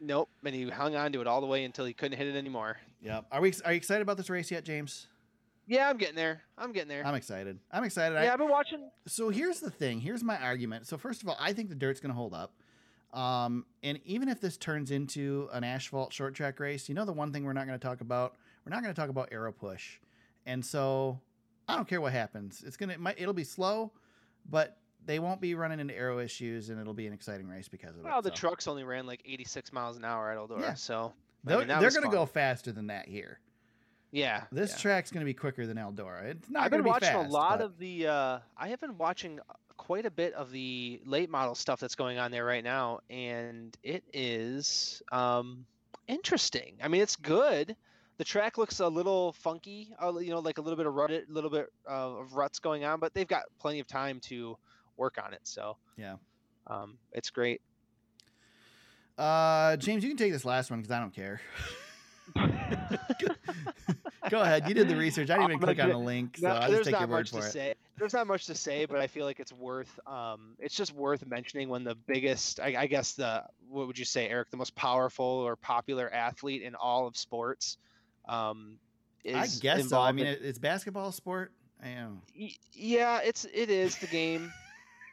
Nope. 0.00 0.28
And 0.44 0.54
he 0.54 0.68
hung 0.68 0.94
on 0.94 1.12
to 1.12 1.20
it 1.20 1.26
all 1.26 1.40
the 1.40 1.46
way 1.46 1.64
until 1.64 1.84
he 1.84 1.92
couldn't 1.92 2.18
hit 2.18 2.28
it 2.28 2.36
anymore. 2.36 2.76
Yeah. 3.02 3.22
Are 3.32 3.40
we 3.40 3.52
are 3.64 3.72
you 3.72 3.76
excited 3.76 4.02
about 4.02 4.16
this 4.16 4.30
race 4.30 4.50
yet, 4.50 4.64
James? 4.64 5.06
Yeah, 5.66 5.88
I'm 5.90 5.96
getting 5.98 6.14
there. 6.16 6.42
I'm 6.56 6.72
getting 6.72 6.88
there. 6.88 7.04
I'm 7.06 7.14
excited. 7.14 7.58
I'm 7.70 7.84
excited. 7.84 8.16
I, 8.16 8.24
yeah, 8.24 8.32
I've 8.32 8.38
been 8.38 8.48
watching. 8.48 8.88
so 9.06 9.28
here's 9.28 9.60
the 9.60 9.70
thing. 9.70 10.00
Here's 10.00 10.22
my 10.24 10.36
argument. 10.38 10.86
So 10.86 10.96
first 10.96 11.22
of 11.22 11.28
all, 11.28 11.36
I 11.38 11.52
think 11.52 11.68
the 11.68 11.74
dirt's 11.74 12.00
going 12.00 12.10
to 12.10 12.16
hold 12.16 12.32
up. 12.32 12.52
Um, 13.12 13.66
and 13.82 13.98
even 14.04 14.28
if 14.28 14.40
this 14.40 14.56
turns 14.56 14.90
into 14.90 15.48
an 15.52 15.64
asphalt 15.64 16.12
short 16.12 16.34
track 16.34 16.60
race, 16.60 16.88
you 16.88 16.94
know 16.94 17.04
the 17.04 17.12
one 17.12 17.32
thing 17.32 17.44
we're 17.44 17.52
not 17.54 17.66
going 17.66 17.78
to 17.78 17.84
talk 17.86 18.00
about. 18.00 18.36
We're 18.68 18.74
not 18.74 18.82
going 18.82 18.94
to 18.94 19.00
talk 19.00 19.08
about 19.08 19.30
aero 19.32 19.50
push. 19.50 19.98
And 20.44 20.64
so 20.64 21.18
I 21.66 21.76
don't 21.76 21.88
care 21.88 22.02
what 22.02 22.12
happens. 22.12 22.62
It's 22.66 22.76
gonna 22.76 22.92
it 22.92 23.00
might 23.00 23.18
it'll 23.18 23.32
be 23.32 23.44
slow, 23.44 23.92
but 24.50 24.76
they 25.06 25.18
won't 25.18 25.40
be 25.40 25.54
running 25.54 25.80
into 25.80 25.96
aero 25.96 26.18
issues, 26.18 26.68
and 26.68 26.78
it'll 26.78 26.92
be 26.94 27.06
an 27.06 27.12
exciting 27.14 27.48
race 27.48 27.66
because 27.68 27.96
of 27.96 28.02
Well, 28.02 28.06
it. 28.06 28.14
Well, 28.16 28.22
the 28.22 28.28
so. 28.30 28.34
trucks 28.34 28.66
only 28.68 28.84
ran 28.84 29.06
like 29.06 29.22
86 29.24 29.72
miles 29.72 29.96
an 29.96 30.04
hour 30.04 30.30
at 30.30 30.36
Eldora, 30.36 30.60
Yeah. 30.60 30.74
so 30.74 31.12
I 31.46 31.48
They're, 31.48 31.58
mean, 31.60 31.68
they're 31.68 31.90
going 31.90 32.02
to 32.02 32.08
go 32.10 32.26
faster 32.26 32.72
than 32.72 32.88
that 32.88 33.08
here. 33.08 33.38
yeah. 34.10 34.44
This 34.52 34.72
yeah. 34.72 34.78
track's 34.78 35.10
going 35.10 35.20
to 35.22 35.26
be 35.26 35.32
quicker 35.34 35.66
than 35.66 35.78
Eldora. 35.78 36.24
It's 36.24 36.50
not 36.50 36.64
I've 36.64 36.70
going 36.70 36.82
been 36.82 36.92
to 36.92 37.00
be 37.00 37.06
watching 37.06 37.08
fast. 37.22 37.28
a 37.30 37.32
lot 37.32 37.58
but- 37.60 37.64
of 37.64 37.78
the. 37.78 38.06
Uh, 38.06 38.38
I 38.56 38.68
have 38.68 38.80
been 38.80 38.98
watching 38.98 39.40
quite 39.78 40.04
a 40.04 40.10
bit 40.10 40.34
of 40.34 40.50
the 40.50 41.00
late 41.06 41.30
model 41.30 41.54
stuff 41.54 41.80
that's 41.80 41.94
going 41.94 42.18
on 42.18 42.30
there 42.30 42.44
right 42.44 42.64
now, 42.64 43.00
and 43.08 43.74
it 43.82 44.02
is 44.12 45.02
um, 45.12 45.64
interesting. 46.06 46.74
I 46.82 46.88
mean, 46.88 47.00
it's 47.00 47.16
good. 47.16 47.76
The 48.18 48.24
track 48.24 48.58
looks 48.58 48.80
a 48.80 48.88
little 48.88 49.32
funky, 49.32 49.94
you 50.02 50.30
know, 50.30 50.40
like 50.40 50.58
a 50.58 50.60
little 50.60 50.76
bit 50.76 50.86
of 50.86 50.94
rut, 50.94 51.10
a 51.10 51.22
little 51.28 51.50
bit 51.50 51.68
uh, 51.88 52.18
of 52.18 52.34
ruts 52.34 52.58
going 52.58 52.84
on, 52.84 52.98
but 53.00 53.14
they've 53.14 53.26
got 53.28 53.44
plenty 53.60 53.78
of 53.80 53.86
time 53.86 54.20
to 54.22 54.56
work 54.96 55.16
on 55.24 55.32
it. 55.32 55.40
So 55.44 55.76
Yeah. 55.96 56.16
um, 56.66 56.98
it's 57.12 57.30
great. 57.30 57.60
Uh, 59.16 59.76
James, 59.76 60.02
you 60.04 60.10
can 60.10 60.16
take 60.16 60.32
this 60.32 60.44
last 60.44 60.70
one 60.70 60.80
because 60.80 60.92
I 60.92 61.00
don't 61.00 61.14
care. 61.14 61.40
Go 64.30 64.40
ahead. 64.42 64.68
You 64.68 64.74
did 64.74 64.88
the 64.88 64.96
research. 64.96 65.30
I 65.30 65.38
didn't 65.38 65.50
even 65.52 65.58
click 65.60 65.80
on 65.80 65.88
the 65.88 65.98
link, 65.98 66.36
so 66.36 66.48
No, 66.48 66.52
I'll 66.54 66.60
just 66.60 66.72
there's 66.72 66.84
take 66.86 66.92
not 66.92 67.00
your 67.00 67.08
word 67.08 67.16
much 67.18 67.30
for 67.30 67.40
to 67.40 67.46
it. 67.46 67.52
say. 67.52 67.74
There's 67.98 68.12
not 68.12 68.26
much 68.26 68.46
to 68.46 68.54
say, 68.54 68.84
but 68.84 68.98
I 68.98 69.06
feel 69.06 69.24
like 69.24 69.40
it's 69.40 69.52
worth. 69.52 69.98
Um, 70.06 70.54
it's 70.58 70.74
just 70.74 70.92
worth 70.92 71.26
mentioning 71.26 71.68
when 71.68 71.82
the 71.84 71.94
biggest, 71.94 72.60
I, 72.60 72.74
I 72.78 72.86
guess 72.86 73.12
the, 73.14 73.44
what 73.68 73.86
would 73.86 73.98
you 73.98 74.04
say, 74.04 74.28
Eric, 74.28 74.50
the 74.50 74.56
most 74.56 74.74
powerful 74.76 75.24
or 75.24 75.56
popular 75.56 76.12
athlete 76.12 76.62
in 76.62 76.74
all 76.74 77.06
of 77.06 77.16
sports, 77.16 77.78
um, 78.28 78.78
is 79.24 79.58
I 79.58 79.60
guess 79.60 79.88
so. 79.88 80.00
I 80.00 80.12
mean, 80.12 80.26
in- 80.26 80.38
it's 80.42 80.58
basketball 80.58 81.12
sport. 81.12 81.52
I 81.82 81.88
am. 81.88 82.22
Yeah, 82.72 83.20
it's 83.24 83.44
it 83.52 83.70
is 83.70 83.96
the 83.98 84.06
game. 84.08 84.52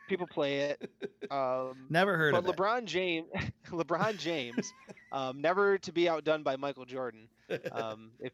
People 0.07 0.28
play 0.28 0.59
it. 0.59 0.89
Um, 1.32 1.88
Never 1.89 2.18
heard 2.18 2.36
of 2.36 2.45
it. 2.45 2.45
but 2.45 2.51
of 2.51 2.55
LeBron 2.55 2.86
James, 2.86 3.26
LeBron 3.72 4.20
James, 4.20 4.72
um, 5.11 5.41
never 5.41 5.80
to 5.80 5.91
be 5.91 6.07
outdone 6.07 6.43
by 6.43 6.55
Michael 6.55 6.86
Jordan. 6.86 7.28
um, 7.72 8.11
if 8.20 8.32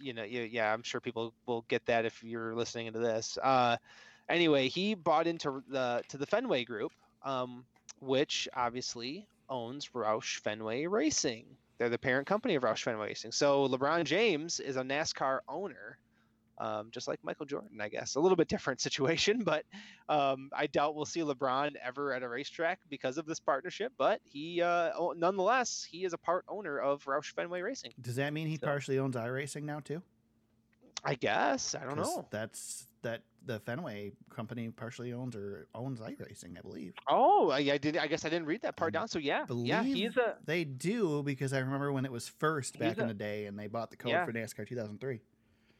you 0.00 0.12
know, 0.14 0.24
you, 0.24 0.42
yeah, 0.42 0.72
I'm 0.72 0.82
sure 0.82 1.00
people 1.00 1.32
will 1.46 1.64
get 1.68 1.86
that 1.86 2.06
if 2.06 2.24
you're 2.24 2.56
listening 2.56 2.92
to 2.92 2.98
this. 2.98 3.38
Uh, 3.40 3.76
anyway, 4.28 4.66
he 4.66 4.94
bought 4.94 5.28
into 5.28 5.62
the 5.68 6.02
to 6.08 6.18
the 6.18 6.26
Fenway 6.26 6.64
Group, 6.64 6.90
um, 7.22 7.64
which 8.00 8.48
obviously 8.56 9.28
owns 9.48 9.90
Roush 9.94 10.40
Fenway 10.40 10.86
Racing. 10.86 11.44
They're 11.78 11.88
the 11.88 11.98
parent 11.98 12.26
company 12.26 12.54
of 12.54 12.62
Roush 12.62 12.82
Fenway 12.82 13.08
Racing. 13.08 13.32
So 13.32 13.68
LeBron 13.68 14.04
James 14.04 14.60
is 14.60 14.76
a 14.76 14.82
NASCAR 14.82 15.40
owner, 15.48 15.98
um, 16.58 16.88
just 16.92 17.08
like 17.08 17.18
Michael 17.24 17.46
Jordan, 17.46 17.80
I 17.80 17.88
guess. 17.88 18.14
A 18.14 18.20
little 18.20 18.36
bit 18.36 18.46
different 18.48 18.80
situation, 18.80 19.42
but 19.42 19.64
um, 20.08 20.50
I 20.56 20.66
doubt 20.68 20.94
we'll 20.94 21.04
see 21.04 21.20
LeBron 21.20 21.72
ever 21.84 22.12
at 22.12 22.22
a 22.22 22.28
racetrack 22.28 22.78
because 22.88 23.18
of 23.18 23.26
this 23.26 23.40
partnership. 23.40 23.92
But 23.98 24.20
he, 24.24 24.62
uh, 24.62 24.90
nonetheless, 25.16 25.84
he 25.90 26.04
is 26.04 26.12
a 26.12 26.18
part 26.18 26.44
owner 26.48 26.78
of 26.78 27.04
Roush 27.04 27.34
Fenway 27.34 27.60
Racing. 27.62 27.92
Does 28.00 28.16
that 28.16 28.32
mean 28.32 28.46
he 28.46 28.56
So- 28.56 28.66
partially 28.66 28.98
owns 28.98 29.16
iRacing 29.16 29.64
now 29.64 29.80
too? 29.80 30.00
I 31.04 31.14
guess 31.14 31.74
I 31.74 31.84
don't 31.84 31.96
know. 31.96 32.26
That's 32.30 32.86
that 33.02 33.22
the 33.44 33.60
Fenway 33.60 34.12
company 34.30 34.70
partially 34.70 35.12
owns 35.12 35.36
or 35.36 35.68
owns 35.74 36.00
iRacing, 36.00 36.56
I 36.58 36.62
believe. 36.62 36.94
Oh, 37.08 37.50
I, 37.50 37.58
I 37.58 37.78
did. 37.78 37.96
I 37.98 38.06
guess 38.06 38.24
I 38.24 38.30
didn't 38.30 38.46
read 38.46 38.62
that 38.62 38.76
part 38.76 38.94
I 38.96 38.98
down. 38.98 39.08
So 39.08 39.18
yeah, 39.18 39.44
Believe 39.44 39.66
yeah, 39.68 39.82
he's 39.82 40.16
a 40.16 40.36
They 40.46 40.64
do 40.64 41.22
because 41.22 41.52
I 41.52 41.58
remember 41.58 41.92
when 41.92 42.04
it 42.06 42.12
was 42.12 42.26
first 42.28 42.78
back 42.78 42.94
He's 42.94 42.98
in 43.02 43.08
the 43.08 43.14
day, 43.14 43.46
and 43.46 43.58
they 43.58 43.66
bought 43.66 43.90
the 43.90 43.96
code 43.96 44.12
Yeah. 44.12 44.24
for 44.24 44.32
NASCAR 44.32 44.66
2003. 44.66 45.20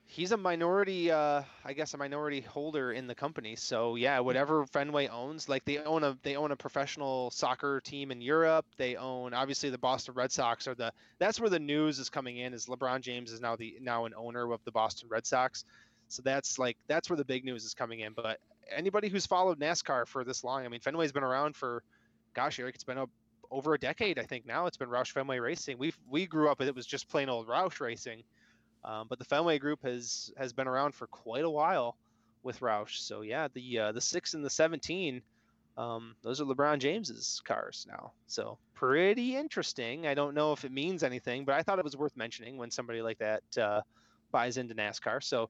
He's 0.07 0.33
a 0.33 0.37
minority. 0.37 1.11
Uh, 1.11 1.43
I 1.65 1.73
guess 1.73 1.95
a 1.95 1.99
minority 1.99 2.41
holder 2.41 2.93
in 2.93 3.07
the 3.07 3.15
company. 3.15 3.57
So 3.57 3.97
yeah, 3.97 4.21
whatever 4.21 4.67
Fenway 4.67 5.09
owns, 5.09 5.49
like 5.49 5.65
they 5.65 5.79
own 5.79 6.05
a 6.05 6.17
they 6.23 6.37
own 6.37 6.51
a 6.51 6.57
professional 6.57 7.31
soccer 7.31 7.81
team 7.81 8.11
in 8.11 8.21
Europe. 8.21 8.67
They 8.77 8.97
own 8.97 9.35
obviously 9.35 9.71
the 9.71 9.79
Boston 9.79 10.15
Red 10.15 10.33
Sox 10.33 10.69
are 10.69 10.75
the 10.75 10.93
that's 11.19 11.41
where 11.41 11.51
the 11.51 11.59
news 11.59 11.99
is 11.99 12.11
coming 12.11 12.39
in. 12.39 12.55
Is 12.55 12.67
LeBron 12.67 13.01
James 13.01 13.33
is 13.33 13.41
now 13.41 13.57
the 13.57 13.77
now 13.81 14.05
an 14.05 14.15
owner 14.17 14.51
of 14.53 14.65
the 14.65 14.73
Boston 14.73 15.09
Red 15.09 15.27
Sox. 15.27 15.65
So 16.09 16.23
that's 16.23 16.59
like 16.59 16.77
that's 16.87 17.11
where 17.11 17.17
the 17.17 17.25
big 17.25 17.45
news 17.45 17.65
is 17.65 17.75
coming 17.75 18.01
in. 18.01 18.13
But 18.13 18.39
anybody 18.71 19.09
who's 19.09 19.27
followed 19.27 19.59
NASCAR 19.59 20.07
for 20.07 20.25
this 20.25 20.45
long, 20.45 20.65
I 20.65 20.69
mean, 20.69 20.81
Fenway's 20.81 21.13
been 21.13 21.25
around 21.25 21.57
for, 21.57 21.83
gosh, 22.35 22.59
Eric, 22.59 22.75
it's 22.75 22.85
been 22.85 23.05
over 23.51 23.75
a 23.75 23.79
decade, 23.79 24.19
I 24.19 24.25
think 24.25 24.47
now. 24.47 24.67
It's 24.67 24.77
been 24.77 24.89
Roush 24.89 25.13
Fenway 25.13 25.39
Racing. 25.39 25.79
We 25.79 25.93
we 26.09 26.27
grew 26.27 26.51
up, 26.51 26.61
it 26.61 26.75
was 26.75 26.87
just 26.87 27.09
plain 27.09 27.29
old 27.29 27.49
Roush 27.49 27.81
Racing, 27.81 28.23
um, 28.85 29.07
but 29.09 29.19
the 29.19 29.25
Fenway 29.25 29.59
Group 29.59 29.83
has 29.83 30.33
has 30.37 30.53
been 30.53 30.69
around 30.69 30.95
for 30.95 31.07
quite 31.07 31.45
a 31.45 31.51
while 31.51 31.97
with 32.43 32.61
Roush. 32.61 32.99
So 32.99 33.23
yeah, 33.23 33.49
the 33.55 33.79
uh, 33.79 33.93
the 33.93 34.01
six 34.01 34.35
and 34.35 34.45
the 34.45 34.51
seventeen, 34.51 35.23
um, 35.77 36.15
those 36.23 36.41
are 36.41 36.45
LeBron 36.45 36.79
James's 36.79 37.41
cars 37.45 37.87
now. 37.89 38.13
So 38.27 38.59
pretty 38.75 39.37
interesting. 39.37 40.07
I 40.07 40.15
don't 40.15 40.35
know 40.35 40.53
if 40.53 40.65
it 40.65 40.73
means 40.73 41.03
anything, 41.03 41.45
but 41.45 41.55
I 41.55 41.63
thought 41.63 41.79
it 41.79 41.85
was 41.85 41.97
worth 41.97 42.17
mentioning 42.17 42.57
when 42.57 42.71
somebody 42.71 43.03
like 43.03 43.19
that 43.19 43.43
uh, 43.59 43.81
buys 44.31 44.57
into 44.57 44.75
NASCAR. 44.75 45.23
So 45.23 45.49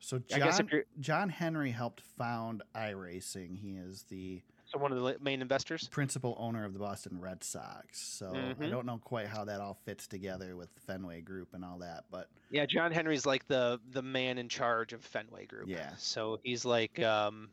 So 0.00 0.18
John 0.18 0.68
John 1.00 1.28
Henry 1.30 1.70
helped 1.70 2.02
found 2.18 2.62
iRacing. 2.76 3.56
He 3.58 3.72
is 3.72 4.02
the 4.10 4.42
so 4.74 4.78
one 4.80 4.92
of 4.92 4.98
the 5.02 5.16
main 5.20 5.40
investors. 5.40 5.88
principal 5.88 6.36
owner 6.38 6.64
of 6.64 6.72
the 6.72 6.78
Boston 6.78 7.20
Red 7.20 7.42
Sox. 7.42 8.00
So 8.00 8.28
I 8.30 8.54
Mhm. 8.54 8.70
don't 8.70 8.86
know 8.86 8.98
quite 8.98 9.26
how 9.28 9.44
that 9.44 9.60
all 9.60 9.74
fits 9.84 10.06
together 10.06 10.56
with 10.56 10.68
Fenway 10.86 11.20
Group 11.22 11.54
and 11.54 11.64
all 11.64 11.78
that, 11.78 12.04
but 12.10 12.28
Yeah, 12.50 12.66
John 12.66 12.92
Henry's 12.92 13.24
like 13.26 13.46
the 13.46 13.80
the 13.90 14.02
man 14.02 14.38
in 14.38 14.48
charge 14.48 14.92
of 14.92 15.04
Fenway 15.04 15.46
Group. 15.46 15.68
Yeah. 15.68 15.94
So 15.96 16.40
he's 16.42 16.64
like 16.64 16.98
um 17.00 17.50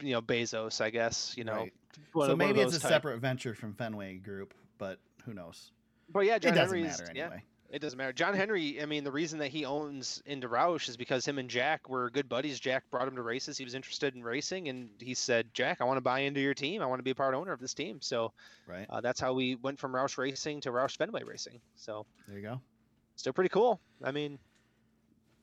you 0.00 0.12
know 0.12 0.22
Bezos, 0.22 0.80
I 0.80 0.90
guess, 0.90 1.36
you 1.36 1.44
know. 1.44 1.54
Right. 1.54 1.74
one 2.12 2.26
so 2.28 2.32
of- 2.32 2.38
one 2.38 2.50
of 2.50 2.56
maybe 2.56 2.60
it's 2.66 2.76
a 2.76 2.80
type. 2.80 2.90
separate 2.90 3.18
venture 3.20 3.54
from 3.54 3.74
Fenway 3.74 4.16
Group, 4.18 4.54
but 4.78 4.98
who 5.24 5.32
knows? 5.34 5.72
But 6.08 6.20
yeah, 6.26 6.38
John 6.38 6.52
it 6.52 6.56
doesn't 6.56 6.76
Henry's 6.78 7.00
matter 7.00 7.12
yeah, 7.14 7.24
anyway. 7.26 7.42
It 7.70 7.80
doesn't 7.80 7.96
matter. 7.96 8.12
John 8.12 8.34
Henry, 8.34 8.80
I 8.80 8.86
mean, 8.86 9.04
the 9.04 9.10
reason 9.10 9.40
that 9.40 9.48
he 9.48 9.64
owns 9.64 10.22
into 10.26 10.48
Roush 10.48 10.88
is 10.88 10.96
because 10.96 11.26
him 11.26 11.38
and 11.38 11.48
Jack 11.48 11.88
were 11.88 12.10
good 12.10 12.28
buddies. 12.28 12.60
Jack 12.60 12.84
brought 12.90 13.08
him 13.08 13.16
to 13.16 13.22
races. 13.22 13.58
He 13.58 13.64
was 13.64 13.74
interested 13.74 14.14
in 14.14 14.22
racing, 14.22 14.68
and 14.68 14.90
he 15.00 15.14
said, 15.14 15.52
"Jack, 15.54 15.80
I 15.80 15.84
want 15.84 15.96
to 15.96 16.02
buy 16.02 16.20
into 16.20 16.40
your 16.40 16.54
team. 16.54 16.82
I 16.82 16.86
want 16.86 17.00
to 17.00 17.04
be 17.04 17.10
a 17.10 17.14
part 17.14 17.34
owner 17.34 17.52
of 17.52 17.60
this 17.60 17.74
team." 17.74 18.00
So 18.00 18.32
Right 18.66 18.86
uh, 18.88 19.00
that's 19.00 19.20
how 19.20 19.32
we 19.32 19.56
went 19.56 19.78
from 19.78 19.92
Roush 19.92 20.18
Racing 20.18 20.60
to 20.62 20.70
Roush 20.70 20.96
Fenway 20.96 21.24
Racing. 21.24 21.60
So 21.74 22.06
there 22.28 22.36
you 22.38 22.42
go. 22.42 22.60
still 23.16 23.32
pretty 23.32 23.50
cool. 23.50 23.80
I 24.02 24.12
mean, 24.12 24.38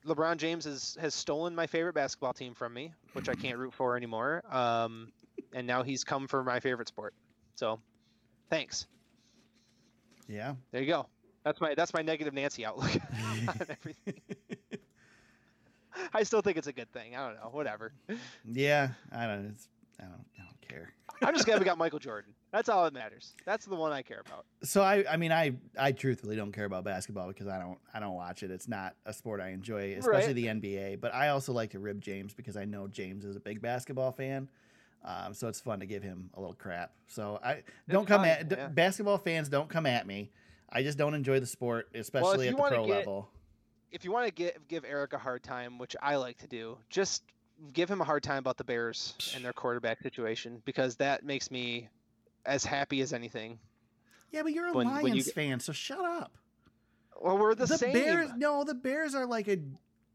LeBron 0.06 0.38
James 0.38 0.64
has 0.64 0.96
has 1.00 1.14
stolen 1.14 1.54
my 1.54 1.66
favorite 1.66 1.94
basketball 1.94 2.32
team 2.32 2.54
from 2.54 2.72
me, 2.72 2.92
which 3.12 3.28
I 3.28 3.34
can't 3.34 3.58
root 3.58 3.74
for 3.74 3.96
anymore. 3.96 4.42
Um, 4.50 5.12
and 5.52 5.66
now 5.66 5.82
he's 5.82 6.04
come 6.04 6.28
for 6.28 6.42
my 6.42 6.60
favorite 6.60 6.88
sport. 6.88 7.14
So, 7.56 7.80
thanks. 8.48 8.86
Yeah. 10.28 10.54
There 10.70 10.80
you 10.80 10.88
go. 10.88 11.06
That's 11.44 11.60
my 11.60 11.74
that's 11.74 11.92
my 11.92 12.02
negative 12.02 12.34
Nancy 12.34 12.64
outlook 12.64 12.90
on 13.48 13.56
everything. 13.68 14.20
I 16.14 16.22
still 16.22 16.40
think 16.40 16.56
it's 16.56 16.66
a 16.66 16.72
good 16.72 16.90
thing. 16.92 17.14
I 17.16 17.26
don't 17.26 17.36
know. 17.36 17.48
Whatever. 17.52 17.92
yeah, 18.50 18.88
I 19.12 19.26
don't. 19.26 19.46
It's, 19.46 19.68
I 20.00 20.04
don't. 20.04 20.24
I 20.38 20.42
don't 20.44 20.68
care. 20.68 20.92
I'm 21.22 21.34
just 21.34 21.46
glad 21.46 21.58
we 21.58 21.64
got 21.64 21.78
Michael 21.84 21.98
Jordan. 21.98 22.32
That's 22.50 22.68
all 22.68 22.84
that 22.84 22.92
matters. 22.92 23.34
That's 23.46 23.64
the 23.66 23.74
one 23.76 23.92
I 23.92 24.02
care 24.02 24.22
about. 24.26 24.44
So 24.62 24.82
I, 24.82 25.04
I 25.10 25.16
mean, 25.16 25.32
I, 25.32 25.52
I 25.78 25.92
truthfully 25.92 26.36
don't 26.36 26.52
care 26.52 26.64
about 26.66 26.84
basketball 26.84 27.28
because 27.28 27.46
I 27.46 27.58
don't, 27.58 27.78
I 27.94 28.00
don't 28.00 28.14
watch 28.14 28.42
it. 28.42 28.50
It's 28.50 28.68
not 28.68 28.94
a 29.06 29.12
sport 29.12 29.40
I 29.40 29.50
enjoy, 29.50 29.94
especially 29.98 30.44
Right. 30.44 30.60
the 30.60 30.68
NBA. 30.76 31.00
But 31.00 31.14
I 31.14 31.28
also 31.28 31.52
like 31.52 31.70
to 31.70 31.78
rib 31.78 32.00
James 32.02 32.34
because 32.34 32.56
I 32.56 32.64
know 32.66 32.88
James 32.88 33.24
is 33.24 33.36
a 33.36 33.40
big 33.40 33.62
basketball 33.62 34.12
fan. 34.12 34.48
Um, 35.04 35.32
so 35.32 35.48
it's 35.48 35.60
fun 35.60 35.80
to 35.80 35.86
give 35.86 36.02
him 36.02 36.28
a 36.34 36.40
little 36.40 36.54
crap. 36.54 36.92
So 37.08 37.40
I 37.42 37.62
don't 37.88 38.06
come 38.06 38.20
fine, 38.22 38.30
at 38.30 38.48
d- 38.50 38.56
basketball 38.72 39.18
fans. 39.18 39.48
Don't 39.48 39.68
come 39.68 39.86
at 39.86 40.06
me. 40.06 40.30
I 40.72 40.82
just 40.82 40.96
don't 40.98 41.14
enjoy 41.14 41.38
the 41.38 41.46
sport, 41.46 41.88
especially 41.94 42.46
you 42.48 42.52
at 42.52 42.56
the 42.56 42.62
pro 42.62 42.86
get- 42.86 42.96
level. 42.98 43.28
If 43.90 44.06
you 44.06 44.10
want 44.12 44.26
to 44.26 44.32
give 44.32 44.52
give 44.68 44.84
Eric 44.86 45.12
a 45.12 45.18
hard 45.18 45.42
time, 45.42 45.78
which 45.78 45.94
I 46.00 46.16
like 46.16 46.38
to 46.38 46.46
do, 46.46 46.78
just 46.88 47.22
give 47.74 47.90
him 47.90 48.00
a 48.00 48.04
hard 48.04 48.22
time 48.22 48.38
about 48.38 48.56
the 48.56 48.64
Bears 48.64 49.32
and 49.34 49.44
their 49.44 49.52
quarterback 49.52 50.00
situation 50.02 50.62
because 50.64 50.96
that 50.96 51.24
makes 51.24 51.50
me 51.50 51.88
as 52.46 52.64
happy 52.64 53.02
as 53.02 53.12
anything. 53.12 53.58
Yeah, 54.30 54.42
but 54.42 54.52
you're 54.52 54.68
a 54.68 54.72
when- 54.72 54.86
when 54.88 55.04
you 55.08 55.10
Lions 55.12 55.32
fan, 55.32 55.60
so 55.60 55.72
shut 55.72 56.04
up. 56.04 56.32
Well, 57.20 57.36
we're 57.38 57.54
the, 57.54 57.66
same. 57.66 57.92
Bears, 57.92 58.30
no, 58.36 58.64
the 58.64 58.74
Bears 58.74 59.14
are 59.14 59.26
like 59.26 59.46
a 59.46 59.58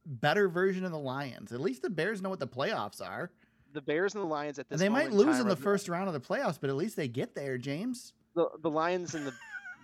better 0.05 0.49
version 0.49 0.84
of 0.84 0.91
the 0.91 0.99
Lions. 0.99 1.53
At 1.53 1.62
least 1.62 1.84
the 1.84 1.89
Bears 1.89 2.22
know 2.22 2.30
what 2.30 2.39
the 2.39 2.47
playoffs 2.47 2.99
are. 3.01 3.30
The 3.74 3.82
Bears 3.82 4.16
and 4.16 4.24
the 4.24 4.28
Lions 4.28 4.58
at 4.60 4.68
this. 4.68 4.82
And 4.82 4.82
they 4.82 4.89
might 4.89 5.12
lose 5.14 5.39
in 5.39 5.47
the 5.47 5.55
first 5.55 5.88
round 5.88 6.08
of 6.08 6.14
the 6.14 6.20
playoffs, 6.20 6.58
but 6.60 6.70
at 6.70 6.76
least 6.76 6.95
they 6.95 7.08
get 7.08 7.36
there, 7.36 7.58
James. 7.60 8.14
The 8.34 8.49
the 8.62 8.70
Lions 8.70 9.14
and 9.14 9.26
the 9.28 9.34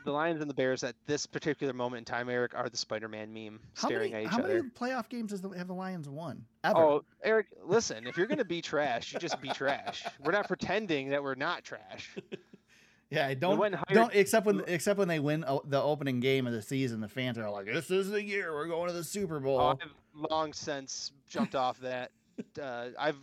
the 0.03 0.11
Lions 0.11 0.41
and 0.41 0.49
the 0.49 0.53
Bears 0.53 0.83
at 0.83 0.95
this 1.05 1.25
particular 1.25 1.73
moment 1.73 1.99
in 1.99 2.05
time, 2.05 2.29
Eric, 2.29 2.53
are 2.55 2.69
the 2.69 2.77
Spider-Man 2.77 3.33
meme 3.33 3.59
How 3.75 3.87
staring 3.87 4.11
many, 4.11 4.25
at 4.25 4.27
each 4.27 4.37
how 4.37 4.43
other. 4.43 4.55
many 4.55 4.69
playoff 4.69 5.09
games 5.09 5.31
has 5.31 5.41
the, 5.41 5.49
have 5.49 5.67
the 5.67 5.73
Lions 5.73 6.07
won? 6.09 6.45
Ever? 6.63 6.77
Oh, 6.77 7.05
Eric, 7.23 7.47
listen, 7.63 8.07
if 8.07 8.17
you're 8.17 8.27
gonna 8.27 8.45
be 8.45 8.61
trash, 8.61 9.13
you 9.13 9.19
just 9.19 9.41
be 9.41 9.49
trash. 9.49 10.05
We're 10.23 10.31
not 10.31 10.47
pretending 10.47 11.09
that 11.09 11.21
we're 11.23 11.35
not 11.35 11.63
trash. 11.63 12.15
yeah, 13.09 13.27
I 13.27 13.33
don't 13.33 13.57
hired- 13.57 13.85
don't 13.91 14.13
except 14.13 14.45
when 14.45 14.63
except 14.67 14.97
when 14.97 15.07
they 15.07 15.19
win 15.19 15.45
the 15.65 15.81
opening 15.81 16.19
game 16.19 16.47
of 16.47 16.53
the 16.53 16.61
season, 16.61 17.01
the 17.01 17.07
fans 17.07 17.37
are 17.37 17.49
like, 17.49 17.65
"This 17.65 17.91
is 17.91 18.09
the 18.09 18.23
year 18.23 18.53
we're 18.53 18.67
going 18.67 18.87
to 18.87 18.93
the 18.93 19.03
Super 19.03 19.39
Bowl." 19.39 19.59
Oh, 19.59 19.79
I've 19.81 19.93
long 20.31 20.53
since 20.53 21.11
jumped 21.27 21.55
off 21.55 21.79
that. 21.81 22.11
Uh, 22.59 22.87
I've 22.97 23.17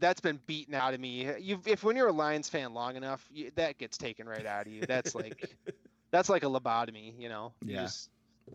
that's 0.00 0.20
been 0.20 0.40
beaten 0.48 0.74
out 0.74 0.92
of 0.92 0.98
me. 0.98 1.30
You, 1.38 1.60
if 1.66 1.84
when 1.84 1.94
you're 1.94 2.08
a 2.08 2.12
Lions 2.12 2.48
fan 2.48 2.74
long 2.74 2.96
enough, 2.96 3.24
you, 3.32 3.52
that 3.54 3.78
gets 3.78 3.96
taken 3.96 4.28
right 4.28 4.44
out 4.44 4.66
of 4.66 4.72
you. 4.72 4.80
That's 4.80 5.14
like, 5.14 5.56
that's 6.16 6.28
like 6.28 6.42
a 6.42 6.46
lobotomy. 6.46 7.14
You 7.18 7.28
know, 7.28 7.52
Yeah. 7.64 7.82
just, 7.82 8.10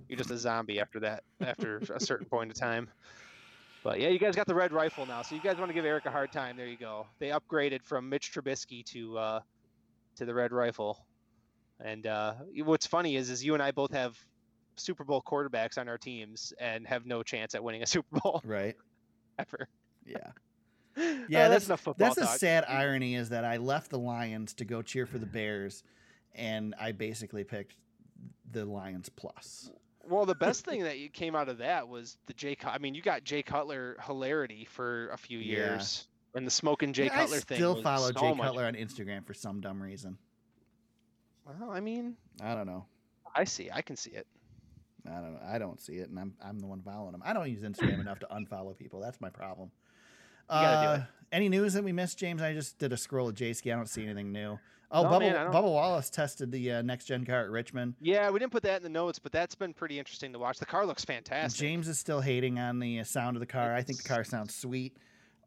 you're 0.07 0.17
just 0.17 0.31
a 0.31 0.37
zombie 0.37 0.79
after 0.79 0.99
that. 1.01 1.23
After 1.41 1.77
a 1.77 1.99
certain 1.99 2.25
point 2.27 2.49
of 2.51 2.57
time. 2.57 2.89
But 3.83 3.99
yeah, 3.99 4.09
you 4.09 4.19
guys 4.19 4.35
got 4.35 4.45
the 4.47 4.53
red 4.55 4.71
rifle 4.71 5.05
now, 5.05 5.21
so 5.23 5.33
you 5.35 5.41
guys 5.41 5.57
want 5.57 5.69
to 5.69 5.73
give 5.73 5.85
Eric 5.85 6.05
a 6.05 6.11
hard 6.11 6.31
time. 6.31 6.55
There 6.55 6.67
you 6.67 6.77
go. 6.77 7.07
They 7.19 7.29
upgraded 7.29 7.83
from 7.83 8.09
Mitch 8.09 8.31
Trubisky 8.31 8.85
to 8.93 9.17
uh, 9.17 9.39
to 10.17 10.25
the 10.25 10.33
red 10.33 10.51
rifle. 10.51 11.03
And 11.83 12.05
uh, 12.05 12.33
what's 12.63 12.85
funny 12.85 13.15
is, 13.15 13.31
is 13.31 13.43
you 13.43 13.55
and 13.55 13.63
I 13.63 13.71
both 13.71 13.91
have 13.93 14.15
Super 14.77 15.03
Bowl 15.03 15.21
quarterbacks 15.25 15.79
on 15.79 15.87
our 15.89 15.97
teams 15.97 16.53
and 16.59 16.85
have 16.87 17.07
no 17.07 17.23
chance 17.23 17.55
at 17.55 17.63
winning 17.63 17.81
a 17.81 17.87
Super 17.87 18.19
Bowl 18.19 18.41
right? 18.45 18.75
ever. 19.39 19.67
Yeah. 20.05 20.17
Yeah, 20.97 21.15
Yeah, 21.29 21.47
that's 21.47 21.67
enough 21.67 21.79
football 21.79 22.13
That's 22.13 22.19
talk. 22.31 22.37
sad 22.37 22.65
irony 22.67 23.15
is 23.15 23.29
that 23.29 23.45
I 23.45 23.55
left 23.57 23.91
the 23.91 23.97
Lions 23.97 24.53
to 24.55 24.65
go 24.65 24.81
cheer 24.81 25.05
for 25.05 25.19
the 25.19 25.25
Bears, 25.25 25.83
and 26.35 26.73
I 26.79 26.91
basically 26.91 27.43
picked 27.43 27.75
the 28.51 28.65
Lions 28.65 29.09
plus. 29.09 29.71
Well, 30.03 30.25
the 30.25 30.35
best 30.35 30.65
thing 30.65 30.83
that 30.83 30.95
came 31.13 31.35
out 31.35 31.47
of 31.47 31.59
that 31.59 31.87
was 31.87 32.17
the 32.25 32.33
Jay. 32.33 32.57
I 32.65 32.77
mean, 32.79 32.95
you 32.95 33.01
got 33.01 33.23
Jay 33.23 33.43
Cutler 33.43 33.97
hilarity 34.05 34.65
for 34.65 35.09
a 35.09 35.17
few 35.17 35.37
Yeah. 35.39 35.55
years, 35.57 36.07
and 36.33 36.45
the 36.45 36.51
smoking 36.51 36.91
Jay 36.93 37.05
Yeah, 37.05 37.15
Cutler 37.15 37.37
I 37.37 37.39
thing. 37.41 37.57
still 37.57 37.81
follow 37.81 38.07
so 38.07 38.19
Jay 38.19 38.33
much- 38.33 38.47
Cutler 38.47 38.65
on 38.65 38.73
Instagram 38.73 39.25
for 39.25 39.33
some 39.33 39.61
dumb 39.61 39.81
reason. 39.81 40.17
Well, 41.45 41.71
I 41.71 41.79
mean, 41.79 42.17
I 42.41 42.55
don't 42.55 42.67
know. 42.67 42.85
I 43.35 43.43
see. 43.45 43.69
I 43.71 43.81
can 43.81 43.95
see 43.95 44.11
it. 44.11 44.27
I 45.07 45.13
don't 45.15 45.33
know. 45.33 45.39
I 45.45 45.57
don't 45.57 45.79
see 45.81 45.95
it, 45.95 46.09
and 46.09 46.19
I'm 46.19 46.33
I'm 46.43 46.59
the 46.59 46.67
one 46.67 46.81
following 46.81 47.11
them. 47.13 47.21
I 47.25 47.33
don't 47.33 47.49
use 47.49 47.63
Instagram 47.63 47.99
enough 48.01 48.19
to 48.19 48.27
unfollow 48.27 48.77
people. 48.77 48.99
That's 48.99 49.19
my 49.21 49.29
problem. 49.29 49.71
Uh, 50.49 51.01
any 51.31 51.49
news 51.49 51.73
that 51.73 51.83
we 51.83 51.91
missed, 51.91 52.17
James? 52.17 52.41
I 52.41 52.53
just 52.53 52.77
did 52.77 52.91
a 52.91 52.97
scroll 52.97 53.29
of 53.29 53.35
Jayski. 53.35 53.71
I 53.71 53.75
don't 53.75 53.87
see 53.87 54.03
anything 54.03 54.31
new. 54.31 54.59
Oh, 54.93 55.03
No, 55.03 55.09
Bubba, 55.09 55.19
man, 55.19 55.35
Bubba 55.51 55.71
Wallace 55.71 56.09
tested 56.09 56.51
the 56.51 56.71
uh, 56.73 56.81
next 56.81 57.05
gen 57.05 57.25
car 57.25 57.43
at 57.43 57.49
Richmond. 57.49 57.95
Yeah, 58.01 58.29
we 58.29 58.39
didn't 58.39 58.51
put 58.51 58.63
that 58.63 58.77
in 58.77 58.83
the 58.83 58.89
notes, 58.89 59.19
but 59.19 59.31
that's 59.31 59.55
been 59.55 59.73
pretty 59.73 59.97
interesting 59.97 60.33
to 60.33 60.39
watch. 60.39 60.59
The 60.59 60.65
car 60.65 60.85
looks 60.85 61.05
fantastic. 61.05 61.57
James 61.59 61.87
is 61.87 61.97
still 61.97 62.19
hating 62.19 62.59
on 62.59 62.79
the 62.79 62.99
uh, 62.99 63.03
sound 63.05 63.37
of 63.37 63.39
the 63.39 63.45
car. 63.45 63.73
I 63.73 63.83
think 63.83 64.03
the 64.03 64.09
car 64.09 64.25
sounds 64.25 64.53
sweet. 64.53 64.97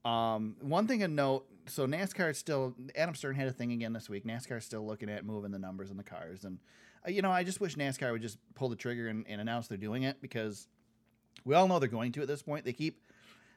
Um, 0.05 0.57
one 0.61 0.86
thing 0.86 1.01
to 1.01 1.09
note: 1.09 1.47
so 1.66 1.86
NASCAR 1.86 2.30
is 2.30 2.38
still. 2.38 2.74
Adam 2.97 3.14
Stern 3.14 3.34
had 3.34 3.49
a 3.49 3.53
thing 3.53 3.72
again 3.72 3.92
this 3.92 4.09
week. 4.09 4.24
NASCAR 4.24 4.59
is 4.59 4.64
still 4.64 4.86
looking 4.86 5.11
at 5.11 5.26
moving 5.26 5.51
the 5.51 5.59
numbers 5.59 5.90
in 5.90 5.99
the 5.99 6.03
cars, 6.05 6.45
and 6.45 6.59
uh, 7.07 7.11
you 7.11 7.20
know, 7.20 7.30
I 7.30 7.45
just 7.45 7.61
wish 7.61 7.76
NASCAR 7.76 8.12
would 8.12 8.22
just 8.22 8.38
pull 8.55 8.70
the 8.70 8.76
trigger 8.76 9.09
and, 9.09 9.26
and 9.28 9.40
announce 9.42 9.68
they're 9.68 9.76
doing 9.76 10.05
it 10.05 10.22
because 10.22 10.68
we 11.45 11.55
all 11.55 11.68
know 11.68 11.78
they're 11.78 11.88
going 11.88 12.12
to 12.12 12.22
at 12.22 12.28
this 12.28 12.42
point. 12.42 12.64
They 12.64 12.72
keep 12.72 13.03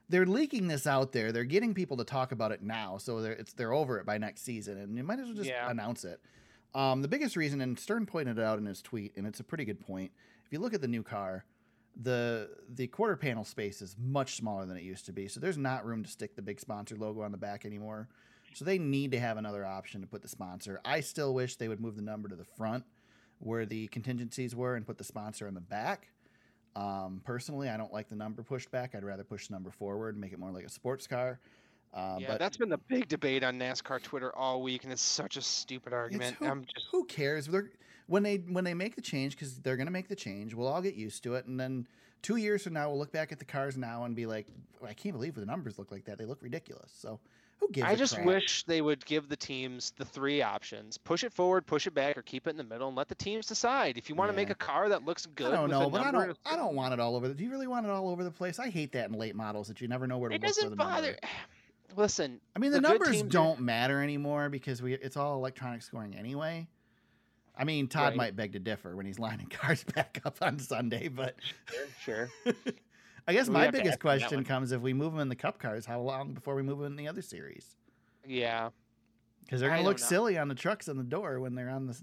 they're 0.09 0.25
leaking 0.25 0.67
this 0.67 0.87
out 0.87 1.11
there. 1.11 1.31
They're 1.31 1.43
getting 1.43 1.73
people 1.73 1.97
to 1.97 2.03
talk 2.03 2.31
about 2.31 2.51
it 2.51 2.61
now, 2.61 2.97
so 2.97 3.21
they're 3.21 3.33
it's 3.33 3.53
they're 3.53 3.73
over 3.73 3.99
it 3.99 4.05
by 4.05 4.17
next 4.17 4.43
season, 4.43 4.77
and 4.77 4.95
you 4.97 5.03
might 5.03 5.19
as 5.19 5.25
well 5.25 5.35
just 5.35 5.49
Yeah. 5.49 5.69
announce 5.69 6.03
it. 6.05 6.19
Um, 6.73 7.01
the 7.01 7.07
biggest 7.07 7.35
reason, 7.35 7.61
and 7.61 7.79
Stern 7.79 8.05
pointed 8.05 8.37
it 8.37 8.43
out 8.43 8.59
in 8.59 8.65
his 8.65 8.81
tweet, 8.81 9.15
and 9.17 9.25
it's 9.25 9.39
a 9.39 9.43
pretty 9.43 9.65
good 9.65 9.79
point. 9.79 10.11
If 10.45 10.51
you 10.53 10.59
look 10.59 10.73
at 10.73 10.81
the 10.81 10.87
new 10.87 11.03
car, 11.03 11.45
the 11.99 12.49
the 12.69 12.87
quarter 12.87 13.15
panel 13.17 13.43
space 13.43 13.81
is 13.81 13.95
much 13.99 14.35
smaller 14.35 14.65
than 14.65 14.77
it 14.77 14.83
used 14.83 15.05
to 15.07 15.13
be, 15.13 15.27
so 15.27 15.39
there's 15.39 15.57
not 15.57 15.85
room 15.85 16.03
to 16.03 16.09
stick 16.09 16.35
the 16.35 16.41
big 16.41 16.59
sponsor 16.59 16.95
logo 16.95 17.21
on 17.21 17.31
the 17.31 17.37
back 17.37 17.65
anymore. 17.65 18.07
So 18.53 18.65
they 18.65 18.77
need 18.79 19.11
to 19.11 19.19
have 19.19 19.37
another 19.37 19.65
option 19.65 20.01
to 20.01 20.07
put 20.07 20.21
the 20.21 20.27
sponsor. 20.27 20.79
I 20.85 21.01
still 21.01 21.33
wish 21.33 21.55
they 21.57 21.67
would 21.67 21.79
move 21.81 21.95
the 21.95 22.01
number 22.01 22.27
to 22.29 22.35
the 22.35 22.45
front 22.45 22.85
where 23.39 23.65
the 23.65 23.87
contingencies 23.87 24.55
were 24.55 24.75
and 24.75 24.85
put 24.85 24.97
the 24.97 25.03
sponsor 25.03 25.47
on 25.47 25.53
the 25.53 25.61
back. 25.61 26.07
Um, 26.77 27.21
personally, 27.25 27.69
I 27.69 27.77
don't 27.77 27.91
like 27.91 28.07
the 28.07 28.15
number 28.15 28.43
pushed 28.43 28.69
back. 28.69 28.93
I'd 28.93 29.03
rather 29.03 29.23
push 29.23 29.47
the 29.47 29.53
number 29.53 29.71
forward 29.71 30.13
and 30.15 30.21
make 30.21 30.31
it 30.31 30.37
more 30.39 30.51
like 30.51 30.63
a 30.65 30.69
sports 30.69 31.07
car. 31.07 31.39
Uh, 31.93 32.17
yeah, 32.19 32.27
but 32.27 32.39
that's 32.39 32.57
been 32.57 32.69
the 32.69 32.77
big 32.77 33.07
debate 33.07 33.43
on 33.43 33.57
NASCAR 33.57 34.01
Twitter 34.03 34.35
all 34.35 34.61
week, 34.61 34.83
and 34.83 34.93
it's 34.93 35.01
such 35.01 35.37
a 35.37 35.41
stupid 35.41 35.91
argument. 35.93 36.35
who- 36.35 36.45
I'm 36.45 36.65
just 36.65 36.85
who 36.91 37.05
cares? 37.05 37.47
They're, 37.47 37.71
when 38.05 38.21
they 38.23 38.37
when 38.37 38.63
they 38.63 38.73
make 38.75 38.95
the 38.95 39.01
change, 39.01 39.33
because 39.35 39.57
they're 39.59 39.75
going 39.77 39.87
to 39.87 39.91
make 39.91 40.07
the 40.07 40.15
change, 40.15 40.53
we'll 40.53 40.67
all 40.67 40.81
get 40.81 40.95
used 40.95 41.23
to 41.23 41.33
it, 41.35 41.45
and 41.45 41.59
then 41.59 41.87
two 42.21 42.35
years 42.35 42.63
from 42.63 42.73
now, 42.73 42.89
we'll 42.89 42.99
look 42.99 43.11
back 43.11 43.31
at 43.31 43.39
the 43.39 43.45
cars 43.45 43.75
now 43.77 44.03
and 44.03 44.15
be 44.15 44.25
like, 44.25 44.47
I 44.85 44.93
can't 44.93 45.13
believe 45.15 45.33
the 45.35 45.45
numbers 45.45 45.79
look 45.79 45.91
like 45.91 46.05
that. 46.05 46.17
They 46.17 46.25
look 46.25 46.41
ridiculous. 46.43 46.91
So 46.95 47.19
who 47.59 47.69
gives? 47.71 47.87
I 47.87 47.91
a 47.91 47.95
just 47.97 48.13
crap? 48.15 48.25
wish 48.25 48.63
they 48.63 48.81
would 48.81 49.05
give 49.05 49.29
the 49.29 49.35
teams 49.35 49.91
the 49.97 50.05
three 50.05 50.41
options: 50.41 50.97
push 50.97 51.23
it 51.23 51.33
forward, 51.33 51.65
push 51.65 51.87
it 51.87 51.93
back, 51.93 52.17
or 52.17 52.21
keep 52.21 52.47
it 52.47 52.51
in 52.51 52.57
the 52.57 52.63
middle, 52.63 52.87
and 52.87 52.95
let 52.97 53.07
the 53.07 53.15
teams 53.15 53.45
decide. 53.47 53.97
If 53.97 54.09
you 54.09 54.15
want 54.15 54.29
to 54.31 54.35
make 54.35 54.49
a 54.49 54.55
car 54.55 54.89
that 54.89 55.05
looks 55.05 55.25
good, 55.25 55.53
I 55.53 55.57
don't 55.57 55.69
know, 55.69 55.89
but 55.89 56.01
I 56.01 56.11
don't. 56.11 56.29
of- 56.29 56.37
I 56.45 56.55
don't 56.55 56.75
want 56.75 56.93
it 56.93 56.99
all 56.99 57.15
over. 57.15 57.27
The, 57.27 57.33
do 57.33 57.43
you 57.43 57.49
really 57.51 57.67
want 57.67 57.85
it 57.85 57.89
all 57.89 58.09
over 58.09 58.23
the 58.23 58.31
place? 58.31 58.59
I 58.59 58.69
hate 58.69 58.91
that 58.93 59.09
in 59.09 59.13
late 59.17 59.35
models 59.35 59.67
that 59.69 59.81
you 59.81 59.87
never 59.87 60.07
know 60.07 60.17
where 60.17 60.29
to 60.29 60.35
It 60.35 60.41
look 60.41 60.49
for 60.49 60.55
doesn't 60.55 60.69
the 60.71 60.75
bother. 60.75 61.17
Listen, 61.95 62.41
I 62.55 62.59
mean, 62.59 62.71
the, 62.71 62.77
the 62.81 62.87
numbers 62.89 63.21
don't 63.23 63.61
matter 63.61 64.01
anymore 64.03 64.49
because 64.49 64.81
we 64.81 64.93
it's 64.93 65.15
all 65.17 65.35
electronic 65.37 65.81
scoring 65.81 66.15
anyway. 66.15 66.67
I 67.57 67.63
mean, 67.63 67.87
Todd 67.87 68.09
Right. 68.09 68.15
might 68.17 68.35
beg 68.35 68.53
to 68.53 68.59
differ 68.59 68.95
when 68.95 69.05
he's 69.07 69.17
lining 69.17 69.47
cars 69.49 69.83
back 69.95 70.19
up 70.25 70.37
on 70.41 70.59
Sunday, 70.59 71.07
but 71.07 71.35
sure. 72.01 72.29
I 73.27 73.33
guess 73.33 73.49
my 73.49 73.69
biggest 73.69 73.77
ask 73.77 73.83
him 73.85 73.91
that 73.91 73.99
question 73.99 74.43
comes 74.45 74.71
if 74.71 74.81
we 74.81 74.93
move 74.93 75.11
them 75.11 75.19
in 75.21 75.29
the 75.29 75.35
Cup 75.35 75.59
cars, 75.59 75.85
how 75.85 75.99
long 75.99 76.33
before 76.33 76.55
we 76.55 76.63
move 76.63 76.77
them 76.79 76.87
in 76.87 76.95
the 76.95 77.07
other 77.07 77.21
series? 77.21 77.75
Yeah, 78.25 78.69
Because 79.43 79.59
they're 79.61 79.69
going 79.69 79.81
to 79.81 79.87
look 79.87 79.99
know. 79.99 80.05
silly 80.05 80.37
on 80.37 80.47
the 80.47 80.55
trucks 80.55 80.87
on 80.89 80.97
the 80.97 81.03
door 81.03 81.39
when 81.39 81.55
they're 81.55 81.69
on 81.69 81.87
the 81.87 81.97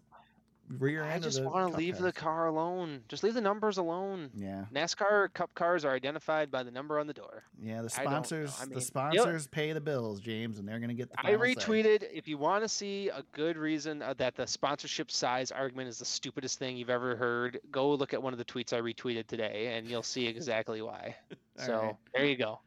rear 0.69 1.05
I 1.05 1.19
just 1.19 1.43
want 1.43 1.71
to 1.71 1.77
leave 1.77 1.99
the 1.99 2.12
car 2.12 2.47
alone. 2.47 3.01
Just 3.09 3.23
leave 3.23 3.35
the 3.35 3.41
numbers 3.41 3.79
alone. 3.79 4.31
Yeah, 4.35 4.65
NASCAR 4.75 5.33
Cup 5.35 5.55
cars 5.55 5.85
are 5.85 5.93
identified 5.93 6.51
by 6.51 6.62
the 6.62 6.71
number 6.71 6.99
on 6.99 7.07
the 7.07 7.12
door. 7.12 7.45
yeah. 7.62 7.83
The 7.83 7.93
I 7.99 8.05
don't 8.05 8.05
know. 8.05 8.11
sponsors, 8.11 8.57
I 8.61 8.65
mean, 8.65 8.69
the 8.71 8.75
yep. 8.77 8.85
sponsors 8.85 9.47
pay 9.47 9.73
the 9.73 9.81
bills, 9.81 10.21
James, 10.21 10.59
and 10.59 10.69
they're 10.69 10.79
going 10.79 10.89
to 10.89 10.95
get 10.95 11.11
the. 11.11 11.21
I 11.21 11.33
final 11.33 11.41
say. 11.41 11.55
retweeted. 11.55 12.05
If 12.12 12.29
you 12.29 12.39
want 12.39 12.65
to 12.65 12.69
see 12.69 13.09
a 13.09 13.23
good 13.33 13.57
reason 13.57 14.03
uh, 14.03 14.15
that 14.15 14.37
the 14.37 14.47
sponsorship 14.47 15.11
size 15.11 15.51
argument 15.51 15.89
is 15.89 15.99
the 15.99 16.05
stupidest 16.05 16.59
thing 16.59 16.77
you've 16.77 16.91
ever 16.91 17.17
heard, 17.17 17.61
go 17.71 17.91
look 17.91 18.15
at 18.15 18.23
one 18.23 18.33
of 18.33 18.39
the 18.39 18.45
tweets 18.45 18.73
I 18.73 18.81
retweeted 18.81 19.27
today, 19.27 19.75
and 19.77 19.87
you'll 19.87 20.03
see 20.03 20.27
exactly 20.27 20.83
why. 20.83 21.17
So 21.57 21.81
right. 21.81 21.97
there 22.12 22.25
you 22.25 22.37
go. 22.37 22.59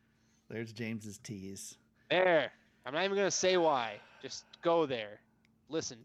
There's 0.50 0.72
James's 0.72 1.18
tease. 1.18 1.78
There. 2.10 2.54
I'm 2.86 2.93
not 2.93 3.04
even 3.04 3.18
gonna 3.18 3.30
say 3.30 3.58
why. 3.58 4.00
Just 4.22 4.45
go 4.62 4.86
there. 4.86 5.20
Listen. 5.68 5.98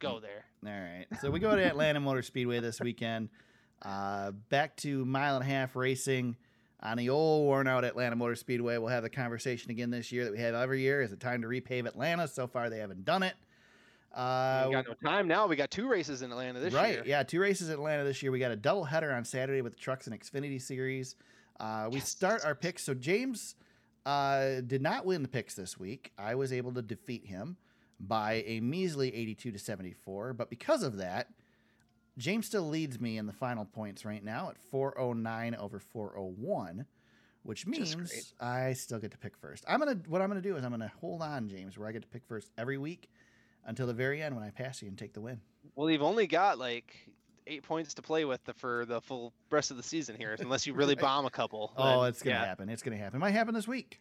Go 0.00 0.18
there. 0.18 0.44
All 0.66 0.80
right. 0.80 1.06
So 1.20 1.30
we 1.30 1.40
go 1.40 1.54
to 1.54 1.62
Atlanta 1.62 2.00
Motor 2.00 2.22
Speedway 2.22 2.60
this 2.60 2.80
weekend. 2.80 3.28
Uh, 3.82 4.30
back 4.48 4.76
to 4.78 5.04
mile 5.04 5.36
and 5.36 5.44
a 5.44 5.46
half 5.46 5.76
racing 5.76 6.36
on 6.82 6.96
the 6.96 7.10
old 7.10 7.46
worn 7.46 7.66
out 7.66 7.84
Atlanta 7.84 8.16
Motor 8.16 8.34
Speedway. 8.34 8.78
We'll 8.78 8.88
have 8.88 9.02
the 9.02 9.10
conversation 9.10 9.70
again 9.70 9.90
this 9.90 10.10
year 10.10 10.24
that 10.24 10.32
we 10.32 10.38
have 10.38 10.54
every 10.54 10.80
year. 10.80 11.02
Is 11.02 11.12
it 11.12 11.20
time 11.20 11.42
to 11.42 11.48
repave 11.48 11.86
Atlanta? 11.86 12.26
So 12.28 12.46
far, 12.46 12.70
they 12.70 12.78
haven't 12.78 13.04
done 13.04 13.22
it. 13.22 13.34
Uh, 14.14 14.64
we 14.68 14.72
got 14.72 14.86
no 14.88 14.94
time 15.08 15.28
now. 15.28 15.46
We 15.46 15.56
got 15.56 15.70
two 15.70 15.88
races 15.88 16.22
in 16.22 16.32
Atlanta 16.32 16.60
this 16.60 16.74
right, 16.74 16.88
year. 16.88 16.98
Right. 17.00 17.06
Yeah, 17.06 17.22
two 17.22 17.40
races 17.40 17.68
in 17.68 17.74
Atlanta 17.74 18.04
this 18.04 18.22
year. 18.22 18.32
We 18.32 18.38
got 18.38 18.50
a 18.50 18.56
double 18.56 18.84
header 18.84 19.12
on 19.12 19.24
Saturday 19.24 19.60
with 19.62 19.74
the 19.74 19.78
Trucks 19.78 20.06
and 20.06 20.18
Xfinity 20.18 20.60
Series. 20.60 21.14
Uh, 21.60 21.88
we 21.90 21.98
Yes. 21.98 22.08
start 22.08 22.44
our 22.44 22.54
picks. 22.54 22.82
So 22.82 22.94
James 22.94 23.54
uh, 24.06 24.62
did 24.66 24.82
not 24.82 25.04
win 25.04 25.22
the 25.22 25.28
picks 25.28 25.54
this 25.54 25.78
week. 25.78 26.10
I 26.18 26.34
was 26.34 26.52
able 26.52 26.72
to 26.72 26.82
defeat 26.82 27.26
him 27.26 27.56
by 28.00 28.42
a 28.46 28.60
measly 28.60 29.14
82 29.14 29.52
to 29.52 29.58
74. 29.58 30.32
But 30.32 30.50
because 30.50 30.82
of 30.82 30.96
that, 30.96 31.28
James 32.18 32.46
still 32.46 32.68
leads 32.68 33.00
me 33.00 33.18
in 33.18 33.26
the 33.26 33.32
final 33.32 33.64
points 33.64 34.04
right 34.04 34.24
now 34.24 34.50
at 34.50 34.58
409 34.58 35.54
over 35.54 35.78
401, 35.78 36.86
which 37.42 37.66
means. 37.66 38.32
I 38.40 38.72
still 38.72 38.98
get 38.98 39.10
to 39.12 39.18
pick 39.18 39.36
first. 39.36 39.64
I'm 39.68 39.78
gonna 39.78 39.98
what 40.08 40.20
I'm 40.20 40.28
gonna 40.28 40.40
do 40.40 40.56
is 40.56 40.64
I'm 40.64 40.70
gonna 40.70 40.92
hold 41.00 41.22
on, 41.22 41.48
James, 41.48 41.78
where 41.78 41.88
I 41.88 41.92
get 41.92 42.02
to 42.02 42.08
pick 42.08 42.24
first 42.26 42.50
every 42.58 42.78
week 42.78 43.08
until 43.64 43.86
the 43.86 43.94
very 43.94 44.22
end 44.22 44.34
when 44.34 44.44
I 44.44 44.50
pass 44.50 44.82
you 44.82 44.88
and 44.88 44.98
take 44.98 45.12
the 45.12 45.20
win. 45.20 45.40
Well, 45.76 45.90
you've 45.90 46.02
only 46.02 46.26
got 46.26 46.58
like 46.58 46.94
eight 47.46 47.62
points 47.62 47.94
to 47.94 48.02
play 48.02 48.24
with 48.24 48.42
the, 48.44 48.54
for 48.54 48.84
the 48.86 49.00
full 49.00 49.32
rest 49.50 49.70
of 49.70 49.76
the 49.76 49.82
season 49.82 50.16
here, 50.16 50.36
unless 50.38 50.66
you 50.66 50.74
really 50.74 50.94
Right. 50.94 51.02
bomb 51.02 51.26
a 51.26 51.30
couple. 51.30 51.72
Oh, 51.76 52.02
it's 52.04 52.22
gonna 52.22 52.36
yeah. 52.36 52.44
happen. 52.44 52.68
It's 52.68 52.82
gonna 52.82 52.96
happen. 52.96 53.16
It 53.16 53.20
might 53.20 53.30
happen 53.30 53.54
this 53.54 53.68
week. 53.68 54.00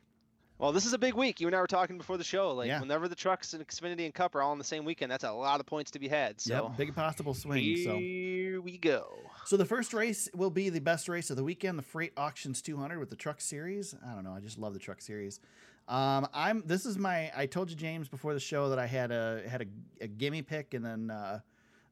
Well, 0.59 0.73
this 0.73 0.85
is 0.85 0.91
a 0.91 0.97
big 0.97 1.13
week. 1.13 1.39
You 1.39 1.47
and 1.47 1.55
I 1.55 1.61
were 1.61 1.67
talking 1.67 1.97
before 1.97 2.17
the 2.17 2.23
show. 2.23 2.51
Like, 2.51 2.67
Yeah. 2.67 2.81
whenever 2.81 3.07
the 3.07 3.15
trucks 3.15 3.53
and 3.53 3.65
Xfinity 3.65 4.03
and 4.03 4.13
Cup 4.13 4.35
are 4.35 4.41
all 4.41 4.51
on 4.51 4.57
the 4.57 4.63
same 4.65 4.83
weekend, 4.83 5.09
that's 5.09 5.23
a 5.23 5.31
lot 5.31 5.61
of 5.61 5.65
points 5.65 5.89
to 5.91 5.99
be 5.99 6.09
had. 6.09 6.41
So 6.41 6.67
Yep, 6.67 6.77
big 6.77 6.95
possible 6.95 7.33
swing. 7.33 7.77
So, 7.77 7.97
here 7.97 8.59
we 8.59 8.77
go. 8.77 9.17
so 9.45 9.55
the 9.55 9.63
first 9.65 9.93
race 9.93 10.27
will 10.35 10.49
be 10.49 10.69
the 10.69 10.81
best 10.81 11.07
race 11.07 11.29
of 11.29 11.37
the 11.37 11.45
weekend, 11.45 11.79
the 11.79 11.83
Fr8Auctions 11.83 12.61
200 12.61 12.99
with 12.99 13.09
the 13.09 13.15
Truck 13.15 13.39
Series. 13.39 13.95
I 14.05 14.13
don't 14.13 14.25
know. 14.25 14.33
I 14.33 14.41
just 14.41 14.59
love 14.59 14.73
the 14.73 14.79
Truck 14.79 14.99
Series. 15.01 15.39
Um, 15.87 16.27
I'm. 16.33 16.61
This 16.67 16.85
is 16.85 16.97
my. 16.99 17.31
I 17.35 17.45
told 17.47 17.69
you 17.71 17.75
James 17.75 18.09
before 18.09 18.33
the 18.35 18.39
show 18.39 18.69
that 18.69 18.77
I 18.77 18.85
had 18.85 19.11
a 19.11 19.41
had 19.49 19.61
a, 19.63 20.03
a 20.03 20.07
gimme 20.07 20.41
pick 20.43 20.75
and 20.75 20.85
then 20.85 21.09
uh, 21.09 21.39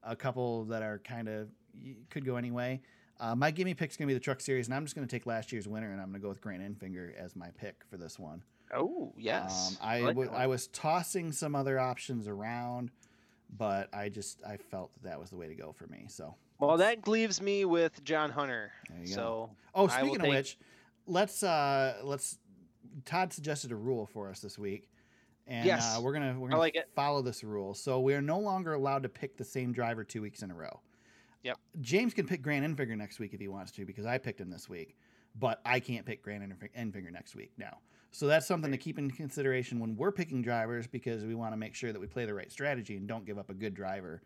a 0.03 0.15
couple 0.15 0.65
that 0.65 0.83
are 0.83 0.99
kind 0.99 1.27
of 1.29 1.47
could 2.11 2.23
go 2.25 2.35
anyway. 2.35 2.79
Uh, 3.19 3.33
my 3.33 3.49
gimme 3.49 3.73
pick's 3.73 3.97
gonna 3.97 4.07
be 4.07 4.13
the 4.13 4.19
Truck 4.19 4.39
Series, 4.41 4.67
and 4.67 4.75
I'm 4.75 4.83
just 4.85 4.93
gonna 4.93 5.07
take 5.07 5.25
last 5.25 5.51
year's 5.51 5.67
winner, 5.67 5.91
and 5.91 5.99
I'm 5.99 6.09
gonna 6.09 6.19
go 6.19 6.29
with 6.29 6.41
Grant 6.41 6.61
Enfinger 6.61 7.15
as 7.17 7.35
my 7.35 7.49
pick 7.57 7.83
for 7.89 7.97
this 7.97 8.19
one. 8.19 8.43
Oh, 8.73 9.13
yes. 9.17 9.77
Um, 9.81 9.87
I 9.87 9.99
like 10.01 10.15
w-. 10.15 10.31
I 10.31 10.47
was 10.47 10.67
tossing 10.67 11.31
some 11.31 11.55
other 11.55 11.79
options 11.79 12.27
around, 12.27 12.91
but 13.55 13.89
I 13.93 14.09
just 14.09 14.41
I 14.45 14.57
felt 14.57 14.91
that, 14.95 15.09
that 15.09 15.19
was 15.19 15.29
the 15.29 15.37
way 15.37 15.47
to 15.47 15.55
go 15.55 15.71
for 15.71 15.87
me. 15.87 16.05
So 16.09 16.35
well, 16.59 16.77
that 16.77 17.07
leaves 17.07 17.41
me 17.41 17.65
with 17.65 18.03
John 18.03 18.29
Hunter. 18.29 18.71
You 19.01 19.07
go. 19.07 19.13
So 19.13 19.49
oh, 19.75 19.87
speaking 19.87 20.15
of 20.17 20.21
take- 20.23 20.31
which, 20.31 20.57
let's 21.05 21.43
uh 21.43 21.97
let's. 22.03 22.37
Todd 23.05 23.31
suggested 23.31 23.71
a 23.71 23.75
rule 23.75 24.07
for 24.07 24.29
us 24.29 24.39
this 24.39 24.57
week, 24.57 24.89
and 25.45 25.65
Yes. 25.65 25.95
uh, 25.97 26.01
we're 26.01 26.13
gonna 26.13 26.37
we're 26.39 26.49
gonna 26.49 26.59
like 26.59 26.75
follow 26.95 27.21
this 27.21 27.43
rule. 27.43 27.73
So 27.75 27.99
we 27.99 28.15
are 28.15 28.21
no 28.21 28.39
longer 28.39 28.73
allowed 28.73 29.03
to 29.03 29.09
pick 29.09 29.37
the 29.37 29.45
same 29.45 29.71
driver 29.71 30.03
two 30.03 30.21
weeks 30.21 30.41
in 30.41 30.49
a 30.51 30.55
row. 30.55 30.81
Yep. 31.43 31.57
James 31.79 32.13
can 32.13 32.25
pick 32.27 32.41
Grant 32.41 32.65
Enfinger 32.65 32.97
next 32.97 33.19
week 33.19 33.33
if 33.33 33.39
he 33.39 33.47
wants 33.47 33.71
to 33.73 33.85
because 33.85 34.05
I 34.05 34.17
picked 34.17 34.41
him 34.41 34.49
this 34.49 34.67
week, 34.67 34.97
but 35.39 35.61
I 35.63 35.79
can't 35.79 36.05
pick 36.05 36.23
Grant 36.23 36.43
Enf- 36.43 36.73
Enfinger 36.75 37.11
next 37.11 37.35
week 37.35 37.51
now. 37.57 37.77
So 38.11 38.27
that's 38.27 38.47
something 38.47 38.71
to 38.71 38.77
keep 38.77 38.97
in 38.97 39.11
consideration 39.11 39.79
when 39.79 39.95
we're 39.95 40.11
picking 40.11 40.41
drivers 40.41 40.87
because 40.87 41.23
we 41.25 41.35
want 41.35 41.53
to 41.53 41.57
make 41.57 41.75
sure 41.75 41.91
that 41.93 41.99
we 41.99 42.07
play 42.07 42.25
the 42.25 42.33
right 42.33 42.51
strategy 42.51 42.95
and 42.97 43.07
don't 43.07 43.25
give 43.25 43.37
up 43.37 43.49
a 43.49 43.53
good 43.53 43.73
driver 43.73 44.21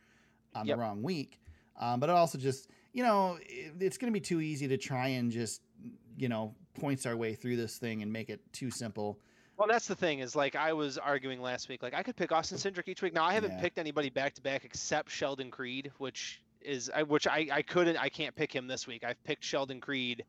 on 0.56 0.66
Yep. 0.66 0.78
the 0.78 0.82
wrong 0.82 1.02
week. 1.04 1.42
Um, 1.78 2.00
but 2.00 2.10
it 2.10 2.14
also 2.16 2.38
just, 2.38 2.70
you 2.94 3.04
know, 3.04 3.38
it- 3.42 3.74
it's 3.82 3.98
going 3.98 4.12
to 4.14 4.18
be 4.18 4.24
too 4.24 4.40
easy 4.42 4.68
to 4.68 4.78
try 4.78 5.08
and 5.08 5.32
just, 5.32 5.62
you 6.18 6.30
know, 6.30 6.56
points 6.76 7.06
our 7.06 7.18
way 7.18 7.34
through 7.36 7.56
this 7.58 7.78
thing 7.78 8.02
and 8.02 8.12
make 8.14 8.30
it 8.30 8.42
too 8.54 8.70
simple. 8.70 9.20
Well, 9.58 9.68
that's 9.68 9.88
the 9.88 9.96
thing 9.96 10.20
is 10.20 10.36
like 10.36 10.56
I 10.56 10.74
was 10.74 10.98
arguing 10.98 11.42
last 11.42 11.68
week. 11.70 11.84
Like 11.84 11.94
I 11.94 12.02
could 12.04 12.16
pick 12.16 12.32
Austin 12.32 12.58
Cindric 12.58 12.88
each 12.88 13.02
week. 13.02 13.14
Now 13.14 13.26
I 13.26 13.34
haven't 13.34 13.52
Yeah. 13.52 13.62
picked 13.62 13.78
anybody 13.78 14.10
back 14.10 14.34
to 14.36 14.42
back 14.42 14.64
except 14.66 15.10
Sheldon 15.12 15.52
Creed, 15.52 15.92
which 15.98 16.42
is 16.62 16.90
I, 16.94 17.04
which 17.04 17.28
I 17.28 17.48
I 17.52 17.62
couldn't 17.62 17.98
I 17.98 18.10
can't 18.10 18.36
pick 18.36 18.52
him 18.54 18.68
this 18.68 18.88
week. 18.88 19.04
I've 19.04 19.22
picked 19.24 19.44
Sheldon 19.44 19.80
Creed 19.82 20.24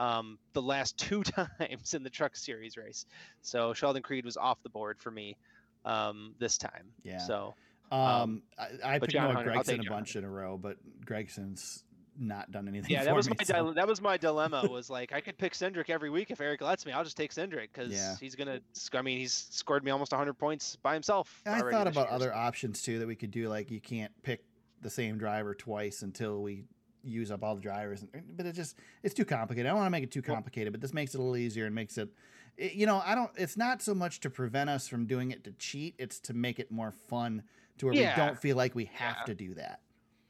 um, 0.00 0.38
the 0.54 0.62
last 0.62 0.96
two 0.98 1.22
times 1.58 1.94
in 1.94 2.02
the 2.02 2.10
Truck 2.10 2.34
Series 2.34 2.76
race, 2.76 3.06
so 3.42 3.72
Sheldon 3.74 4.02
Creed 4.02 4.24
was 4.24 4.36
off 4.36 4.62
the 4.62 4.70
board 4.70 4.98
for 4.98 5.10
me 5.10 5.36
um, 5.84 6.34
this 6.38 6.58
time. 6.58 6.86
Yeah. 7.04 7.18
So 7.18 7.54
Um, 7.92 7.98
Um, 8.00 8.42
I, 8.58 8.94
I 8.94 8.98
picked 8.98 9.14
Noah 9.14 9.32
Hunter, 9.34 9.50
Gragson 9.52 9.86
a 9.86 9.88
bunch 9.90 10.16
in 10.16 10.24
a 10.24 10.30
row, 10.30 10.56
but 10.58 10.76
Gragson's 11.04 11.84
not 12.18 12.50
done 12.50 12.68
anything 12.68 12.90
yeah, 12.90 13.04
that 13.04 13.14
was 13.14 13.28
me. 13.30 13.34
my 13.38 13.44
so- 13.44 13.52
dile- 13.54 13.72
that 13.74 13.86
was 13.86 14.00
my 14.02 14.16
dilemma. 14.18 14.66
Was 14.70 14.90
like 14.90 15.12
I 15.12 15.20
could 15.20 15.38
pick 15.38 15.54
Cindric 15.54 15.88
every 15.88 16.10
week 16.10 16.30
if 16.30 16.40
Eric 16.40 16.60
lets 16.60 16.84
me. 16.84 16.92
I'll 16.92 17.04
just 17.04 17.16
take 17.16 17.32
Cindric 17.32 17.68
because 17.72 17.92
Yeah. 17.92 18.14
he's 18.20 18.34
gonna. 18.34 18.60
I 18.92 19.02
mean, 19.02 19.18
he's 19.18 19.46
scored 19.50 19.84
me 19.84 19.90
almost 19.90 20.12
100 20.12 20.34
points 20.34 20.76
by 20.82 20.92
himself. 20.94 21.40
I 21.46 21.60
thought 21.60 21.86
about 21.86 22.08
year, 22.08 22.14
other 22.14 22.34
options 22.34 22.82
too 22.82 22.98
that 22.98 23.06
we 23.08 23.16
could 23.16 23.30
do. 23.30 23.48
Like 23.48 23.70
you 23.70 23.80
can't 23.80 24.12
pick 24.22 24.44
the 24.82 24.90
same 24.90 25.16
driver 25.18 25.54
twice 25.54 26.02
until 26.02 26.42
we 26.42 26.64
use 27.02 27.30
up 27.30 27.42
all 27.42 27.54
the 27.54 27.60
drivers. 27.60 28.04
and- 28.12 28.36
But 28.36 28.46
it 28.46 28.54
just 28.54 28.76
it's 29.02 29.14
too 29.14 29.24
complicated. 29.24 29.66
I 29.66 29.70
don't 29.70 29.78
want 29.78 29.86
to 29.86 29.90
make 29.90 30.04
it 30.04 30.10
too 30.10 30.22
complicated, 30.22 30.72
but 30.72 30.80
this 30.80 30.92
makes 30.94 31.14
it 31.14 31.18
a 31.18 31.20
little 31.22 31.36
easier 31.36 31.66
and 31.66 31.74
makes 31.74 31.98
it. 31.98 32.08
it- 32.56 32.72
You 32.74 32.86
know, 32.86 33.02
I 33.04 33.14
don't. 33.14 33.30
It's 33.36 33.56
not 33.56 33.82
so 33.82 33.94
much 33.94 34.20
to 34.20 34.30
prevent 34.30 34.70
us 34.70 34.88
from 34.88 35.06
doing 35.06 35.30
it 35.30 35.44
to 35.44 35.52
cheat. 35.52 35.94
It's 35.98 36.20
to 36.20 36.34
make 36.34 36.58
it 36.58 36.70
more 36.70 36.90
fun 36.92 37.42
to 37.78 37.86
where 37.86 37.94
Yeah. 37.94 38.14
we 38.14 38.26
don't 38.26 38.38
feel 38.38 38.56
like 38.56 38.74
we 38.74 38.86
have 38.86 39.16
Yeah. 39.20 39.24
to 39.26 39.34
do 39.34 39.54
that. 39.54 39.80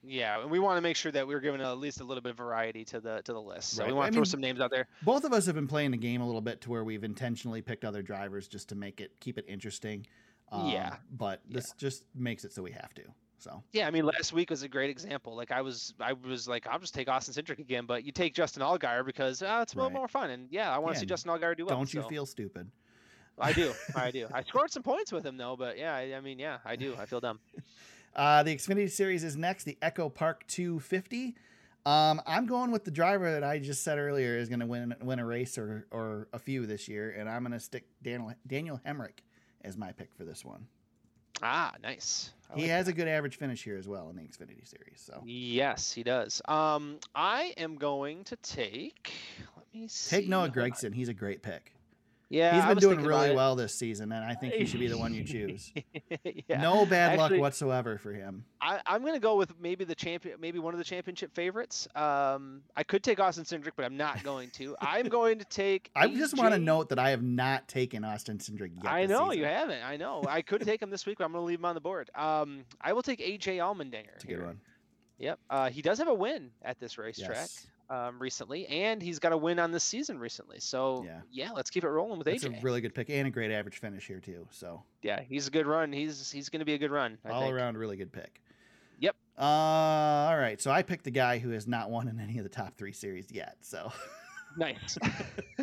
Yeah, 0.02 0.40
and 0.40 0.50
we 0.50 0.58
want 0.60 0.78
to 0.78 0.80
make 0.80 0.96
sure 0.96 1.12
that 1.12 1.28
we're 1.28 1.40
giving 1.40 1.60
at 1.60 1.72
least 1.76 2.00
a 2.00 2.04
little 2.04 2.22
bit 2.22 2.30
of 2.30 2.36
variety 2.38 2.86
to 2.86 3.00
the 3.00 3.20
to 3.22 3.32
the 3.34 3.40
list. 3.42 3.70
So 3.74 3.82
Right. 3.82 3.88
we 3.88 3.92
want 3.94 4.06
to 4.08 4.12
throw 4.14 4.20
mean- 4.20 4.24
some 4.26 4.40
names 4.40 4.60
out 4.60 4.70
there. 4.70 4.86
Both 5.02 5.24
of 5.24 5.32
us 5.34 5.44
have 5.46 5.54
been 5.54 5.66
playing 5.68 5.90
the 5.90 5.98
game 5.98 6.22
a 6.22 6.26
little 6.26 6.40
bit 6.40 6.62
to 6.62 6.70
where 6.70 6.84
we've 6.84 7.04
intentionally 7.04 7.60
picked 7.60 7.84
other 7.84 8.00
drivers 8.02 8.48
just 8.48 8.70
to 8.70 8.74
make 8.74 9.00
it 9.00 9.18
keep 9.20 9.36
it 9.36 9.44
interesting. 9.46 10.06
Um, 10.52 10.70
Yeah. 10.70 10.96
But 11.10 11.42
this 11.48 11.72
just 11.76 12.04
makes 12.14 12.44
it 12.46 12.52
so 12.52 12.62
we 12.62 12.70
have 12.72 12.94
to. 12.94 13.02
So 13.40 13.62
Yeah, 13.72 13.86
I 13.86 13.90
mean 13.90 14.04
last 14.04 14.32
week 14.32 14.50
was 14.50 14.62
a 14.62 14.68
great 14.68 14.90
example. 14.90 15.34
Like 15.34 15.50
I 15.50 15.62
was 15.62 15.94
I 15.98 16.12
was 16.12 16.46
like 16.46 16.66
I'll 16.66 16.78
just 16.78 16.94
take 16.94 17.08
Austin 17.08 17.34
Cindric 17.34 17.58
again, 17.58 17.86
but 17.86 18.04
you 18.04 18.12
take 18.12 18.34
Justin 18.34 18.62
Allgaier 18.62 19.04
because 19.04 19.42
uh, 19.42 19.60
it's 19.62 19.72
a 19.72 19.76
little 19.76 19.90
Right. 19.90 19.96
more 19.98 20.08
fun. 20.08 20.30
And 20.30 20.46
yeah, 20.50 20.70
I 20.74 20.78
want 20.78 20.94
to 20.94 20.98
Yeah, 20.98 21.00
see 21.00 21.06
Justin 21.06 21.32
Allgaier 21.32 21.56
do 21.56 21.66
well. 21.66 21.76
don't 21.76 21.92
you 21.92 22.02
so- 22.02 22.08
feel 22.08 22.26
stupid? 22.26 22.70
I 23.38 23.52
do, 23.54 23.72
I 23.96 24.10
do. 24.10 24.26
I 24.34 24.42
scored 24.42 24.70
some 24.70 24.82
points 24.82 25.10
with 25.12 25.24
him 25.24 25.36
though, 25.38 25.56
but 25.56 25.78
yeah, 25.78 25.94
I, 25.94 26.14
I 26.16 26.20
mean 26.20 26.38
yeah, 26.38 26.58
I 26.64 26.76
do. 26.76 26.94
I 26.98 27.06
feel 27.06 27.20
dumb. 27.20 27.40
Uh, 28.12 28.42
the 28.42 28.52
Xfinity 28.52 28.90
Series 28.90 29.22
is 29.22 29.36
next, 29.36 29.62
the 29.62 29.78
EchoPark 29.80 30.38
250. 30.48 31.36
Um, 31.86 32.20
I'm 32.26 32.44
going 32.44 32.72
with 32.72 32.84
the 32.84 32.90
driver 32.90 33.30
that 33.30 33.44
I 33.44 33.60
just 33.60 33.84
said 33.84 33.98
earlier 33.98 34.36
is 34.36 34.48
going 34.48 34.58
to 34.58 34.66
win 34.66 34.96
win 35.00 35.20
a 35.20 35.24
race 35.24 35.56
or 35.56 35.86
or 35.92 36.26
a 36.32 36.38
few 36.40 36.66
this 36.66 36.88
year, 36.88 37.10
and 37.16 37.28
I'm 37.30 37.42
going 37.44 37.52
to 37.52 37.60
stick 37.60 37.84
Daniel 38.02 38.34
Daniel 38.44 38.80
Hemric 38.84 39.20
as 39.62 39.76
my 39.76 39.92
pick 39.92 40.12
for 40.12 40.24
this 40.24 40.44
one. 40.44 40.66
Ah, 41.42 41.72
nice. 41.82 42.30
I 42.50 42.56
he 42.56 42.62
like 42.62 42.70
has 42.70 42.88
a 42.88 42.92
good 42.92 43.08
average 43.08 43.36
finish 43.36 43.62
here 43.62 43.76
as 43.76 43.86
well 43.86 44.10
in 44.10 44.16
the 44.16 44.22
Xfinity 44.22 44.66
Series. 44.66 45.00
So 45.00 45.22
Yes, 45.24 45.92
he 45.92 46.02
does. 46.02 46.42
Um, 46.46 46.98
I 47.14 47.54
am 47.56 47.76
going 47.76 48.24
to 48.24 48.36
take. 48.36 49.12
Let 49.56 49.66
me 49.72 49.86
see. 49.88 50.16
take 50.16 50.28
Noah. 50.28 50.48
Gragson. 50.48 50.92
He's 50.92 51.08
a 51.08 51.14
great 51.14 51.42
pick. 51.42 51.72
Yeah, 52.32 52.54
He's 52.54 52.64
been 52.64 52.78
doing 52.78 53.02
really 53.04 53.34
well 53.34 53.56
this 53.56 53.74
season, 53.74 54.12
and 54.12 54.24
I 54.24 54.34
think 54.34 54.54
he 54.54 54.64
should 54.64 54.78
be 54.78 54.86
the 54.86 54.96
one 54.96 55.12
you 55.12 55.24
choose. 55.24 55.72
yeah. 56.46 56.60
No 56.62 56.86
bad 56.86 57.18
Actually- 57.18 57.38
luck 57.38 57.40
whatsoever 57.40 57.98
for 57.98 58.12
him. 58.12 58.44
I, 58.60 58.80
I'm 58.86 59.04
gonna 59.04 59.18
go 59.18 59.34
with 59.36 59.52
maybe 59.60 59.84
the 59.84 59.96
champion, 59.96 60.40
maybe 60.40 60.60
one 60.60 60.72
of 60.72 60.78
the 60.78 60.84
championship 60.84 61.34
favorites. 61.34 61.88
Um, 61.96 62.62
I 62.76 62.84
could 62.84 63.02
take 63.02 63.18
Austin 63.18 63.42
Cindric, 63.44 63.72
but 63.74 63.84
I'm 63.84 63.96
not 63.96 64.22
going 64.22 64.50
to. 64.50 64.76
I'm 64.80 65.08
going 65.08 65.40
to 65.40 65.44
take. 65.44 65.90
I 65.96 66.06
just 66.06 66.38
want 66.38 66.54
to 66.54 66.60
note 66.60 66.88
that 66.90 67.00
I 67.00 67.10
have 67.10 67.22
not 67.22 67.66
taken 67.66 68.04
Austin 68.04 68.38
Cindric 68.38 68.70
yet. 68.76 68.92
I 68.92 69.06
know 69.06 69.32
you 69.32 69.44
haven't. 69.44 69.82
I 69.82 69.96
know. 69.96 70.22
I 70.28 70.40
could 70.42 70.60
take 70.62 70.80
him 70.80 70.90
this 70.90 71.06
week, 71.06 71.18
but 71.18 71.24
I'm 71.24 71.32
going 71.32 71.42
to 71.42 71.46
leave 71.46 71.58
him 71.58 71.64
on 71.64 71.74
the 71.74 71.80
board. 71.80 72.10
Um, 72.14 72.64
I 72.80 72.92
will 72.92 73.02
take 73.02 73.18
AJ 73.18 73.56
Allmendinger. 73.56 74.14
It's 74.14 74.22
a 74.24 74.26
good 74.28 74.36
here. 74.36 74.46
one. 74.46 74.60
Yep. 75.18 75.38
Uh, 75.50 75.68
he 75.70 75.82
does 75.82 75.98
have 75.98 76.08
a 76.08 76.14
win 76.14 76.50
at 76.62 76.78
this 76.78 76.96
racetrack 76.96 77.30
Yes. 77.36 77.66
Um, 77.90 78.18
recently, 78.18 78.66
and 78.68 79.02
he's 79.02 79.18
got 79.18 79.32
a 79.32 79.36
win 79.36 79.58
on 79.58 79.72
this 79.72 79.84
season 79.84 80.18
recently. 80.18 80.60
So 80.60 81.02
Yeah. 81.04 81.20
yeah, 81.30 81.50
let's 81.50 81.68
keep 81.70 81.84
it 81.84 81.88
rolling 81.88 82.18
with 82.18 82.26
That's 82.26 82.44
AJ. 82.44 82.58
a 82.58 82.62
really 82.62 82.80
good 82.80 82.94
pick 82.94 83.10
and 83.10 83.26
a 83.26 83.30
great 83.30 83.50
average 83.50 83.78
finish 83.80 84.06
here 84.06 84.20
too. 84.20 84.46
So 84.50 84.82
yeah, 85.02 85.20
he's 85.22 85.48
a 85.48 85.50
good 85.50 85.66
run. 85.66 85.92
He's 85.92 86.30
he's 86.30 86.48
going 86.48 86.60
to 86.60 86.64
be 86.66 86.74
a 86.74 86.78
good 86.78 86.90
run. 86.92 87.18
I 87.24 87.30
all 87.30 87.42
think. 87.42 87.54
around 87.54 87.76
really 87.76 87.96
good 87.96 88.12
pick. 88.12 88.40
Yep. 89.00 89.16
Uh, 89.38 89.42
all 89.42 90.38
right. 90.38 90.60
So 90.60 90.70
I 90.70 90.82
picked 90.82 91.04
the 91.04 91.10
guy 91.10 91.38
who 91.38 91.50
has 91.50 91.66
not 91.66 91.90
won 91.90 92.06
in 92.08 92.20
any 92.20 92.38
of 92.38 92.44
the 92.44 92.50
top 92.50 92.76
three 92.76 92.92
series 92.92 93.26
yet. 93.32 93.56
So, 93.62 93.90
Nice. 94.56 94.98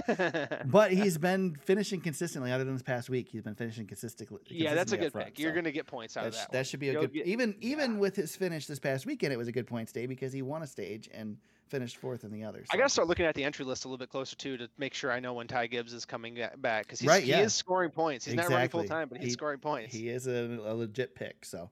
but 0.66 0.92
he's 0.92 1.18
been 1.18 1.56
finishing 1.64 2.02
consistently. 2.02 2.52
Other 2.52 2.64
than 2.64 2.74
this 2.74 2.82
past 2.84 3.10
week, 3.10 3.28
he's 3.30 3.42
been 3.44 3.56
finishing 3.56 3.86
consistently. 3.86 4.42
yeah, 4.50 4.74
that's 4.74 4.92
a 4.92 4.98
good 4.98 5.12
front, 5.12 5.28
pick. 5.28 5.40
You're 5.40 5.52
so 5.52 5.56
going 5.56 5.66
to 5.66 5.72
get 5.72 5.86
points 5.88 6.18
out 6.18 6.26
of 6.28 6.34
that. 6.34 6.52
that 6.52 6.68
should 6.68 6.80
be 6.80 6.90
a 6.90 6.94
You'll 6.94 7.02
good. 7.04 7.14
get- 7.14 7.28
even 7.28 7.56
even 7.62 7.94
yeah. 7.94 7.98
with 8.00 8.16
his 8.16 8.36
finish 8.36 8.66
this 8.66 8.80
past 8.80 9.06
weekend, 9.06 9.34
it 9.34 9.38
was 9.38 9.48
a 9.48 9.52
good 9.52 9.68
points 9.68 9.92
day 9.92 10.06
because 10.06 10.34
he 10.34 10.42
won 10.42 10.64
a 10.64 10.68
stage 10.68 11.10
and 11.14 11.38
finished 11.70 11.98
fourth 11.98 12.24
in 12.24 12.32
the 12.32 12.44
others. 12.44 12.68
I 12.72 12.78
gotta 12.78 12.90
start 12.90 13.08
looking 13.08 13.26
at 13.26 13.36
the 13.36 13.44
entry 13.44 13.66
list 13.66 13.86
a 13.86 13.88
little 13.88 13.98
bit 13.98 14.10
closer 14.10 14.36
too 14.36 14.58
to 14.58 14.70
make 14.78 14.94
sure 14.94 15.12
I 15.12 15.20
know 15.20 15.34
when 15.34 15.48
Ty 15.48 15.68
Gibbs 15.68 15.94
is 15.94 16.06
coming 16.06 16.38
back 16.58 16.84
because 16.84 17.04
Right, 17.04 17.24
he 17.24 17.32
is 17.32 17.54
scoring 17.54 17.92
points. 17.92 18.26
He's 18.26 18.36
not 18.36 18.50
running 18.50 18.70
full 18.70 18.84
time, 18.84 19.10
but 19.10 19.18
he's 19.20 19.28
He- 19.28 19.34
scoring 19.34 19.60
points. 19.60 19.94
He 19.94 20.10
is 20.10 20.28
a, 20.28 20.60
a 20.66 20.74
legit 20.74 21.16
pick. 21.16 21.46
So, 21.46 21.70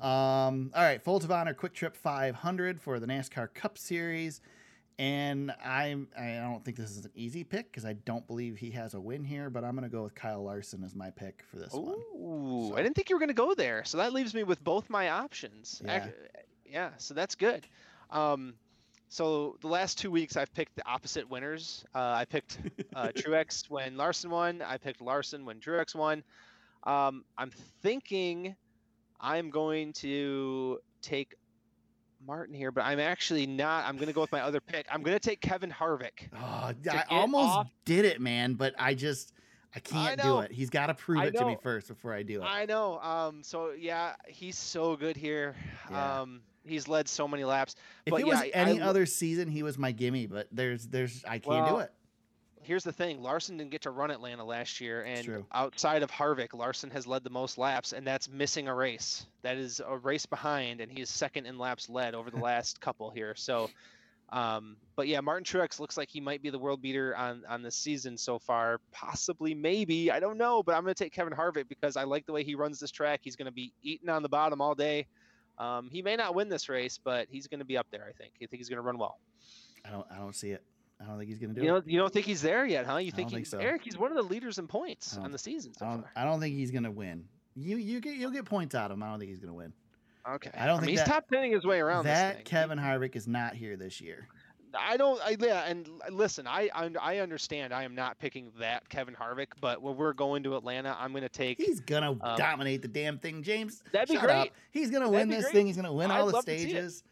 um, 0.00 0.70
all 0.74 0.82
right, 0.82 1.02
Folds 1.02 1.24
of 1.24 1.30
Honor 1.30 1.54
QuikTrip 1.54 1.96
500 1.96 2.80
for 2.80 2.98
the 3.00 3.06
NASCAR 3.06 3.52
Cup 3.54 3.76
Series. 3.78 4.40
And 4.98 5.50
I'm 5.64 6.08
I 6.18 6.34
don't 6.34 6.62
think 6.62 6.76
this 6.76 6.90
is 6.90 7.06
an 7.06 7.10
easy 7.14 7.42
pick 7.42 7.72
because 7.72 7.86
I 7.86 7.94
don't 7.94 8.26
believe 8.26 8.58
he 8.58 8.70
has 8.72 8.92
a 8.92 9.00
win 9.00 9.24
here, 9.24 9.48
but 9.48 9.64
I'm 9.64 9.74
gonna 9.74 9.88
go 9.88 10.02
with 10.02 10.14
Kyle 10.14 10.42
Larson 10.44 10.84
as 10.84 10.94
my 10.94 11.08
pick 11.10 11.42
for 11.50 11.56
this 11.56 11.72
one. 11.72 11.94
Ooh, 12.14 12.68
So- 12.68 12.76
I 12.76 12.82
didn't 12.82 12.96
think 12.96 13.08
you 13.08 13.16
were 13.16 13.20
going 13.20 13.28
to 13.30 13.34
go 13.34 13.54
there. 13.54 13.82
So 13.84 13.96
that 13.96 14.12
leaves 14.12 14.34
me 14.34 14.42
with 14.44 14.62
both 14.62 14.90
my 14.90 15.08
options. 15.08 15.80
Yeah. 15.82 16.04
Ac- 16.04 16.14
yeah, 16.66 16.90
so 16.98 17.14
that's 17.14 17.34
good. 17.34 17.66
Um, 18.10 18.52
so 19.10 19.56
the 19.60 19.66
last 19.66 19.98
two 19.98 20.10
weeks 20.10 20.36
I've 20.36 20.54
picked 20.54 20.76
the 20.76 20.86
opposite 20.86 21.28
winners. 21.28 21.84
Uh, 21.96 22.12
I 22.12 22.24
picked 22.24 22.60
uh, 22.94 23.08
Truex 23.16 23.68
when 23.68 23.96
Larson 23.96 24.30
won. 24.30 24.62
I 24.62 24.78
picked 24.78 25.00
Larson 25.00 25.44
when 25.44 25.58
Truex 25.58 25.96
won. 25.96 26.22
Um, 26.84 27.24
I'm 27.36 27.50
thinking 27.82 28.54
I'm 29.20 29.50
going 29.50 29.92
to 29.94 30.78
take 31.02 31.34
Martin 32.24 32.54
here, 32.54 32.70
but 32.70 32.84
I'm 32.84 33.00
actually 33.00 33.48
not. 33.48 33.84
I'm 33.84 33.96
going 33.96 34.06
to 34.06 34.12
go 34.14 34.20
with 34.20 34.30
my 34.30 34.42
other 34.42 34.60
pick. 34.60 34.86
I'm 34.88 35.02
going 35.02 35.18
to 35.18 35.28
take 35.28 35.40
Kevin 35.40 35.72
Harvick. 35.72 36.28
Oh, 36.40 36.72
I 36.88 37.04
almost 37.10 37.50
off- 37.50 37.70
did 37.84 38.04
it, 38.04 38.20
man, 38.20 38.54
but 38.54 38.74
I 38.78 38.94
just 38.94 39.32
I 39.74 39.80
can't 39.80 40.22
do 40.22 40.38
it. 40.38 40.52
He's 40.52 40.70
got 40.70 40.86
to 40.86 40.94
prove 40.94 41.18
I 41.18 41.26
it 41.26 41.36
to 41.36 41.44
me 41.44 41.56
first 41.60 41.88
before 41.88 42.14
I 42.14 42.22
do 42.22 42.42
it. 42.42 42.44
I 42.44 42.64
know. 42.64 43.00
Um, 43.00 43.42
so 43.42 43.72
yeah, 43.72 44.14
he's 44.28 44.56
so 44.56 44.96
good 44.96 45.16
here. 45.16 45.56
Yeah. 45.90 46.20
Um, 46.20 46.42
he's 46.64 46.88
led 46.88 47.08
so 47.08 47.26
many 47.28 47.44
laps. 47.44 47.74
if 48.06 48.10
but 48.10 48.20
it 48.20 48.26
yeah, 48.26 48.40
was 48.40 48.50
any 48.52 48.80
I- 48.80 48.86
other 48.86 49.06
season, 49.06 49.48
he 49.48 49.62
was 49.62 49.78
my 49.78 49.92
gimme, 49.92 50.26
but 50.26 50.48
there's 50.52 50.86
there's 50.86 51.24
I 51.24 51.38
can't 51.38 51.68
do 51.68 51.78
it. 51.78 51.92
Here's 52.62 52.84
the 52.84 52.92
thing: 52.92 53.22
Larson 53.22 53.56
didn't 53.56 53.70
get 53.70 53.82
to 53.82 53.90
run 53.90 54.10
Atlanta 54.10 54.44
last 54.44 54.80
year, 54.82 55.02
and 55.04 55.44
outside 55.50 56.02
of 56.02 56.10
Harvick, 56.10 56.52
Larson 56.52 56.90
has 56.90 57.06
led 57.06 57.24
the 57.24 57.30
most 57.30 57.56
laps, 57.56 57.92
and 57.94 58.06
that's 58.06 58.28
missing 58.28 58.68
a 58.68 58.74
race. 58.74 59.26
That 59.42 59.56
is 59.56 59.80
a 59.84 59.96
race 59.96 60.26
behind, 60.26 60.82
and 60.82 60.92
he 60.92 61.00
is 61.00 61.08
second 61.08 61.46
in 61.46 61.58
laps 61.58 61.88
led 61.88 62.14
over 62.14 62.30
the 62.30 62.36
last 62.40 62.78
couple 62.80 63.08
here. 63.08 63.34
So, 63.34 63.70
um, 64.28 64.76
but 64.94 65.08
yeah, 65.08 65.20
Martin 65.20 65.42
Truex 65.42 65.80
looks 65.80 65.96
like 65.96 66.10
he 66.10 66.20
might 66.20 66.42
be 66.42 66.50
the 66.50 66.58
world 66.58 66.82
beater 66.82 67.16
on 67.16 67.44
on 67.48 67.62
this 67.62 67.76
season 67.76 68.18
so 68.18 68.38
far. 68.38 68.78
Possibly, 68.92 69.54
maybe, 69.54 70.10
I 70.10 70.20
don't 70.20 70.36
know, 70.36 70.62
but 70.62 70.74
I'm 70.74 70.82
going 70.82 70.94
to 70.94 71.02
take 71.04 71.14
Kevin 71.14 71.32
Harvick 71.32 71.66
because 71.66 71.96
I 71.96 72.04
like 72.04 72.26
the 72.26 72.32
way 72.32 72.44
he 72.44 72.54
runs 72.54 72.78
this 72.78 72.90
track. 72.90 73.20
He's 73.22 73.36
going 73.36 73.46
to 73.46 73.52
be 73.52 73.72
eating 73.82 74.10
on 74.10 74.22
the 74.22 74.28
bottom 74.28 74.60
all 74.60 74.74
day. 74.74 75.06
Um, 75.60 75.88
he 75.92 76.00
may 76.02 76.16
not 76.16 76.34
win 76.34 76.48
this 76.48 76.68
race, 76.68 76.98
but 77.02 77.28
he's 77.30 77.46
going 77.46 77.58
to 77.60 77.64
be 77.66 77.76
up 77.76 77.86
there. 77.90 78.04
I 78.08 78.12
think. 78.12 78.32
I 78.42 78.46
think 78.46 78.58
he's 78.58 78.68
going 78.68 78.78
to 78.78 78.82
run 78.82 78.98
well. 78.98 79.18
I 79.84 79.90
don't 79.90 80.06
I 80.10 80.16
don't 80.16 80.34
see 80.34 80.50
it. 80.50 80.62
I 81.00 81.04
don't 81.06 81.16
think 81.16 81.30
he's 81.30 81.38
gonna 81.38 81.54
do 81.54 81.62
You 81.62 81.68
it. 81.68 81.72
don't, 81.72 81.88
you 81.88 81.98
don't 81.98 82.12
think 82.12 82.26
he's 82.26 82.42
there 82.42 82.66
yet, 82.66 82.84
huh? 82.84 82.98
You 82.98 83.10
think, 83.10 83.30
think 83.30 83.46
so. 83.46 83.56
Eric? 83.58 83.80
He's 83.84 83.96
one 83.96 84.10
of 84.10 84.16
the 84.18 84.22
leaders 84.22 84.58
in 84.58 84.66
points 84.66 85.16
on 85.16 85.32
the 85.32 85.38
season 85.38 85.72
so 85.72 85.86
I 85.86 85.88
don't, 85.92 86.02
far. 86.02 86.10
I 86.14 86.24
don't 86.24 86.40
think 86.40 86.54
he's 86.56 86.70
gonna 86.70 86.90
win. 86.90 87.24
You 87.56 87.78
you 87.78 88.00
get 88.00 88.16
you'll 88.16 88.30
get 88.32 88.44
points 88.44 88.74
out 88.74 88.90
of 88.90 88.98
him. 88.98 89.02
I 89.02 89.08
don't 89.08 89.18
think 89.18 89.30
he's 89.30 89.38
gonna 89.40 89.54
win. 89.54 89.72
Okay. 90.28 90.50
I 90.52 90.66
don't 90.66 90.76
mean, 90.76 90.80
think 90.80 90.90
he's 90.90 90.98
that- 90.98 91.06
top 91.06 91.28
tenning 91.32 91.52
his 91.52 91.64
way 91.64 91.80
around. 91.80 92.04
this 92.04 92.18
that. 92.18 92.44
Kevin 92.44 92.78
Harvick 92.78 93.16
is 93.16 93.26
not 93.26 93.54
here 93.54 93.78
this 93.78 94.02
year. 94.02 94.28
I 94.78 94.96
don't. 94.96 95.20
I, 95.24 95.36
yeah, 95.38 95.64
and 95.66 95.88
listen, 96.10 96.46
I, 96.46 96.68
I 96.74 96.90
I 97.00 97.18
understand. 97.18 97.72
I 97.74 97.82
am 97.84 97.94
not 97.94 98.18
picking 98.18 98.52
that 98.58 98.88
Kevin 98.88 99.14
Harvick, 99.14 99.48
but 99.60 99.82
when 99.82 99.96
we're 99.96 100.12
going 100.12 100.42
to 100.44 100.56
Atlanta, 100.56 100.96
I'm 100.98 101.10
going 101.12 101.22
to 101.22 101.28
take. 101.28 101.58
He's 101.58 101.80
gonna 101.80 102.12
Um, 102.12 102.36
dominate 102.36 102.82
the 102.82 102.88
damn 102.88 103.18
thing, 103.18 103.42
James. 103.42 103.82
That'd 103.92 104.08
be 104.08 104.18
great. 104.18 104.30
up. 104.30 104.48
He's 104.70 104.90
gonna 104.90 105.08
win 105.10 105.28
this 105.28 105.42
great. 105.44 105.52
thing. 105.54 105.66
He's 105.66 105.76
gonna 105.76 105.92
win 105.92 106.10
all 106.10 106.28
I'd 106.28 106.34
the 106.34 106.42
see 106.42 106.52
it. 106.52 106.60
stages. 106.70 107.02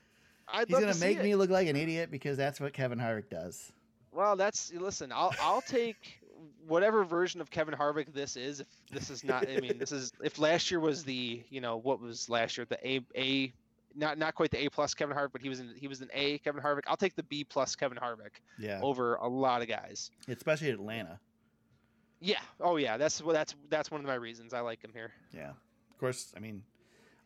He's 0.67 0.67
gonna 0.67 0.93
to 0.95 1.01
make 1.01 1.23
me 1.23 1.35
look 1.35 1.51
like 1.51 1.69
an 1.69 1.77
idiot 1.77 2.11
because 2.11 2.37
that's 2.37 2.61
what 2.61 2.73
Kevin 2.73 2.99
Harvick 2.99 3.29
does. 3.31 3.73
Well, 4.13 4.37
that's 4.37 4.73
listen. 4.73 5.13
I'll 5.13 5.35
I'll 5.41 5.61
take 5.61 6.21
whatever 6.67 7.05
version 7.05 7.41
of 7.41 7.51
Kevin 7.51 7.75
Harvick 7.75 8.13
this 8.15 8.37
is. 8.37 8.61
If 8.61 8.67
this 8.91 9.11
is 9.11 9.25
not, 9.25 9.49
I 9.49 9.61
mean, 9.61 9.79
this 9.79 9.93
is 9.93 10.13
if 10.23 10.39
last 10.39 10.71
year 10.71 10.81
was 10.81 11.05
the 11.05 11.43
you 11.51 11.61
know 11.61 11.77
what 11.77 12.01
was 12.01 12.29
last 12.31 12.57
year 12.57 12.67
the 12.69 12.79
A 12.89 13.01
A. 13.17 13.53
Not, 13.95 14.19
not 14.19 14.35
quite 14.35 14.51
the 14.51 14.65
A 14.65 14.69
plus 14.71 14.95
Kevin 14.95 15.17
Harvick, 15.17 15.33
but 15.33 15.41
he 15.43 15.49
was 15.49 15.61
in 15.61 15.75
he 15.77 15.89
was 15.89 16.01
an 16.01 16.09
A 16.13 16.39
Kevin 16.39 16.63
Harvick. 16.63 16.83
I'll 16.87 16.97
take 16.97 17.17
the 17.17 17.23
B 17.25 17.43
plus 17.45 17.75
Kevin 17.75 17.99
Harvick 17.99 18.41
Yeah, 18.59 18.81
over 18.83 19.15
a 19.17 19.27
lot 19.29 19.63
of 19.63 19.69
guys. 19.69 20.11
especially 20.29 20.71
Atlanta. 20.71 21.19
Yeah. 22.21 22.41
Oh 22.61 22.77
yeah. 22.77 22.97
That's 22.97 23.23
well. 23.23 23.33
That's 23.35 23.55
that's 23.71 23.91
one 23.91 24.01
of 24.01 24.07
my 24.07 24.15
reasons 24.15 24.53
I 24.53 24.61
like 24.61 24.83
him 24.83 24.91
here. 24.93 25.13
Yeah, 25.33 25.51
of 25.51 25.99
course. 25.99 26.33
I 26.37 26.41
mean, 26.41 26.63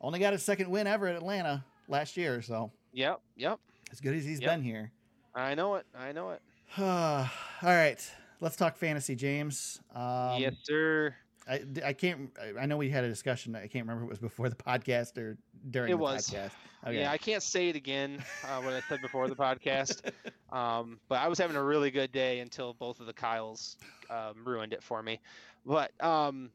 only 0.00 0.18
got 0.18 0.32
his 0.32 0.42
second 0.42 0.70
win 0.70 0.86
ever 0.86 1.06
at 1.08 1.16
Atlanta 1.16 1.64
last 1.88 2.16
year, 2.16 2.40
so 2.42 2.70
Yep. 2.92 3.20
Yep. 3.36 3.58
as 3.90 4.00
good 4.00 4.14
as 4.14 4.24
he's 4.24 4.40
Yep. 4.40 4.50
been 4.50 4.62
here. 4.62 4.92
I 5.34 5.54
know 5.54 5.74
it. 5.76 5.86
I 5.94 6.12
know 6.12 6.30
it. 6.30 6.42
all 6.78 7.28
right, 7.62 7.98
let's 8.40 8.56
talk 8.56 8.76
fantasy, 8.76 9.14
James. 9.16 9.80
Um, 9.94 10.38
yes, 10.40 10.54
sir. 10.62 11.14
I, 11.48 11.62
I 11.84 11.92
can't. 11.92 12.30
I- 12.60 12.66
know 12.66 12.76
we 12.76 12.88
had 12.90 13.04
a 13.04 13.08
discussion. 13.08 13.54
I 13.56 13.66
can't 13.66 13.86
remember 13.86 14.04
if 14.04 14.06
it 14.06 14.10
was 14.10 14.18
before 14.18 14.48
the 14.48 14.56
podcast 14.56 15.18
or 15.18 15.36
during 15.70 15.90
It 15.90 15.94
the 15.96 15.98
was. 15.98 16.30
podcast. 16.30 16.50
Okay. 16.86 17.00
Yeah, 17.00 17.10
I 17.10 17.18
can't 17.18 17.42
say 17.42 17.68
it 17.68 17.76
again. 17.76 18.22
Uh, 18.44 18.60
what 18.62 18.74
I 18.74 18.80
said 18.88 19.00
before 19.02 19.28
the 19.28 19.36
podcast. 19.36 20.10
Um, 20.52 21.00
but 21.08 21.18
I 21.18 21.28
was 21.28 21.38
having 21.38 21.56
a 21.56 21.62
really 21.64 21.90
good 21.90 22.12
day 22.12 22.40
until 22.40 22.74
both 22.74 23.00
of 23.00 23.06
the 23.06 23.12
Kyles 23.14 23.78
um, 24.10 24.44
ruined 24.44 24.74
it 24.74 24.82
for 24.82 25.02
me. 25.02 25.18
But 25.64 25.92
um, 26.04 26.50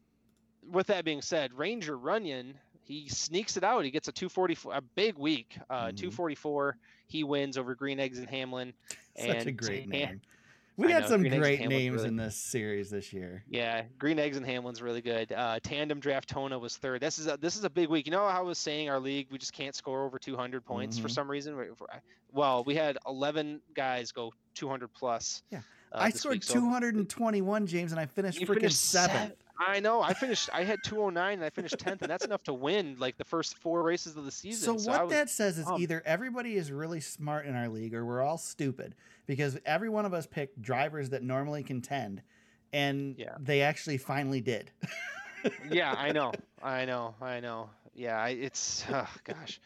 with 0.70 0.86
that 0.86 1.04
being 1.04 1.20
said, 1.20 1.52
Ranger 1.52 1.98
Runyon 1.98 2.54
he 2.84 3.08
sneaks 3.08 3.56
it 3.56 3.64
out. 3.64 3.84
He 3.84 3.90
gets 3.90 4.06
a 4.06 4.12
244, 4.12 4.74
a 4.74 4.80
big 4.80 5.18
week. 5.18 5.58
Uh, 5.68 5.86
Mhm. 5.86 5.96
244. 5.96 6.76
He 7.08 7.24
wins 7.24 7.58
over 7.58 7.74
Green 7.74 7.98
Eggs 7.98 8.18
and 8.20 8.30
Hamlin. 8.30 8.72
Such 9.18 9.46
a 9.46 9.50
great 9.50 9.88
name. 9.88 10.20
We 10.78 10.86
got 10.88 11.08
some 11.08 11.22
Green 11.22 11.40
great 11.40 11.60
names 11.68 11.96
really- 11.96 12.08
in 12.08 12.16
this 12.16 12.36
series 12.36 12.88
this 12.88 13.12
year. 13.12 13.42
Yeah, 13.50 13.82
Green 13.98 14.18
Eggs 14.20 14.36
and 14.36 14.46
Hamlin's 14.46 14.80
really 14.80 15.00
good. 15.00 15.32
Uh, 15.32 15.58
Tandem 15.60 15.98
Draft 15.98 16.32
Tona 16.32 16.58
was 16.60 16.76
third. 16.76 17.00
This 17.00 17.18
is 17.18 17.26
a, 17.26 17.36
this 17.36 17.56
is 17.56 17.64
a 17.64 17.70
big 17.70 17.88
week. 17.88 18.06
You 18.06 18.12
know 18.12 18.20
how 18.28 18.38
I 18.38 18.42
was 18.42 18.58
saying 18.58 18.88
our 18.88 19.00
league 19.00 19.26
we 19.30 19.38
just 19.38 19.52
can't 19.52 19.74
score 19.74 20.04
over 20.04 20.18
200 20.20 20.64
points 20.64 20.96
for 20.96 21.08
Mhm. 21.08 21.12
some 21.12 21.28
reason. 21.30 21.56
Well, 22.32 22.62
we 22.62 22.76
had 22.76 22.96
11 23.08 23.60
guys 23.74 24.12
go 24.12 24.32
200 24.54 24.88
plus. 24.94 25.42
Yeah. 25.50 25.58
uh, 25.92 25.98
I 26.00 26.10
scored 26.10 26.34
week, 26.36 26.44
so 26.44 26.54
221, 26.54 27.66
James, 27.66 27.90
and 27.90 28.00
I 28.00 28.06
finished 28.06 28.40
freaking 28.42 28.70
seventh. 28.70 29.34
I 29.58 29.80
know. 29.80 30.00
I 30.00 30.14
finished. 30.14 30.48
I 30.52 30.62
had 30.64 30.78
209 30.84 31.34
and 31.34 31.44
I 31.44 31.50
finished 31.50 31.76
10th, 31.78 32.02
and 32.02 32.10
that's 32.10 32.24
enough 32.24 32.42
to 32.44 32.54
win 32.54 32.96
like 32.98 33.16
the 33.18 33.24
first 33.24 33.58
four 33.58 33.82
races 33.82 34.16
of 34.16 34.24
the 34.24 34.30
season. 34.30 34.64
So 34.64 34.72
season. 34.76 34.92
what 34.92 35.04
was, 35.04 35.12
that 35.12 35.30
says 35.30 35.58
is 35.58 35.64
pumped. 35.64 35.80
either 35.80 36.02
everybody 36.06 36.56
is 36.56 36.70
really 36.70 37.00
smart 37.00 37.46
in 37.46 37.56
our 37.56 37.68
league 37.68 37.94
or 37.94 38.04
we're 38.04 38.22
all 38.22 38.38
stupid 38.38 38.94
because 39.26 39.58
every 39.66 39.88
one 39.88 40.04
of 40.04 40.14
us 40.14 40.26
picked 40.26 40.62
drivers 40.62 41.10
that 41.10 41.22
normally 41.22 41.62
contend 41.62 42.22
and 42.72 43.16
Yeah. 43.18 43.34
they 43.40 43.62
actually 43.62 43.98
finally 43.98 44.40
did. 44.40 44.70
yeah, 45.70 45.92
I 45.96 46.12
know. 46.12 46.32
I 46.62 46.84
know. 46.84 47.14
I 47.20 47.40
know. 47.40 47.70
Yeah, 47.94 48.16
I, 48.20 48.30
it's 48.30 48.84
oh, 48.92 49.08
gosh. 49.24 49.60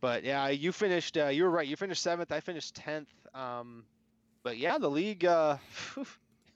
But 0.00 0.24
yeah, 0.24 0.48
you 0.48 0.72
finished. 0.72 1.16
Uh, 1.16 1.26
you 1.26 1.44
were 1.44 1.50
right. 1.50 1.66
You 1.66 1.76
finished 1.76 2.02
seventh. 2.02 2.30
I 2.32 2.40
finished 2.40 2.74
tenth. 2.74 3.08
Um, 3.34 3.84
but 4.42 4.58
yeah, 4.58 4.78
the 4.78 4.90
league. 4.90 5.24
Uh, 5.24 5.56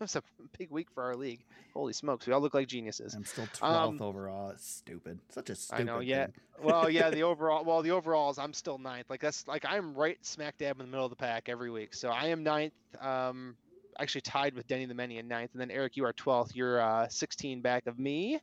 was 0.05 0.17
a 0.17 0.23
big 0.59 0.71
week 0.71 0.89
for 0.95 1.03
our 1.05 1.17
league. 1.17 1.45
Holy 1.75 1.93
smokes, 1.93 2.27
we 2.27 2.33
all 2.33 2.41
look 2.41 2.55
like 2.55 2.67
geniuses. 2.67 3.15
I'm 3.15 3.25
still 3.25 3.47
12th 3.47 3.63
Um, 3.63 4.03
overall. 4.03 4.51
It's 4.51 4.69
stupid. 4.69 5.19
Such 5.29 5.51
a 5.51 5.55
stupid 5.55 5.81
I 5.83 5.85
know, 5.85 6.01
yeah. 6.01 6.29
Well, 6.63 6.89
yeah, 6.91 7.11
the 7.11 7.23
overall. 7.25 7.65
Well, 7.65 7.83
the 7.83 7.91
overalls. 7.93 8.39
I'm 8.39 8.53
still 8.53 8.79
ninth. 8.79 9.07
Like 9.11 9.21
that's 9.21 9.47
like 9.47 9.65
I'm 9.69 9.95
right 9.95 10.19
smack 10.25 10.59
dab 10.59 10.81
in 10.81 10.87
the 10.87 10.91
middle 10.91 11.05
of 11.07 11.11
the 11.11 11.17
pack 11.17 11.49
every 11.49 11.71
week. 11.71 11.95
So 11.95 12.09
I 12.09 12.27
am 12.27 12.43
ninth. 12.43 12.73
Um, 13.01 13.57
actually 13.99 14.23
tied 14.23 14.55
with 14.55 14.67
Denny 14.67 14.87
the 14.87 14.95
Many 14.95 15.19
in 15.19 15.29
ninth, 15.29 15.51
and 15.53 15.61
then 15.61 15.71
Eric, 15.71 15.97
you 15.97 16.05
are 16.07 16.13
twelfth. 16.13 16.57
You're 16.57 16.81
uh, 16.81 17.09
16 17.09 17.61
back 17.61 17.87
of 17.87 17.99
me. 17.99 18.41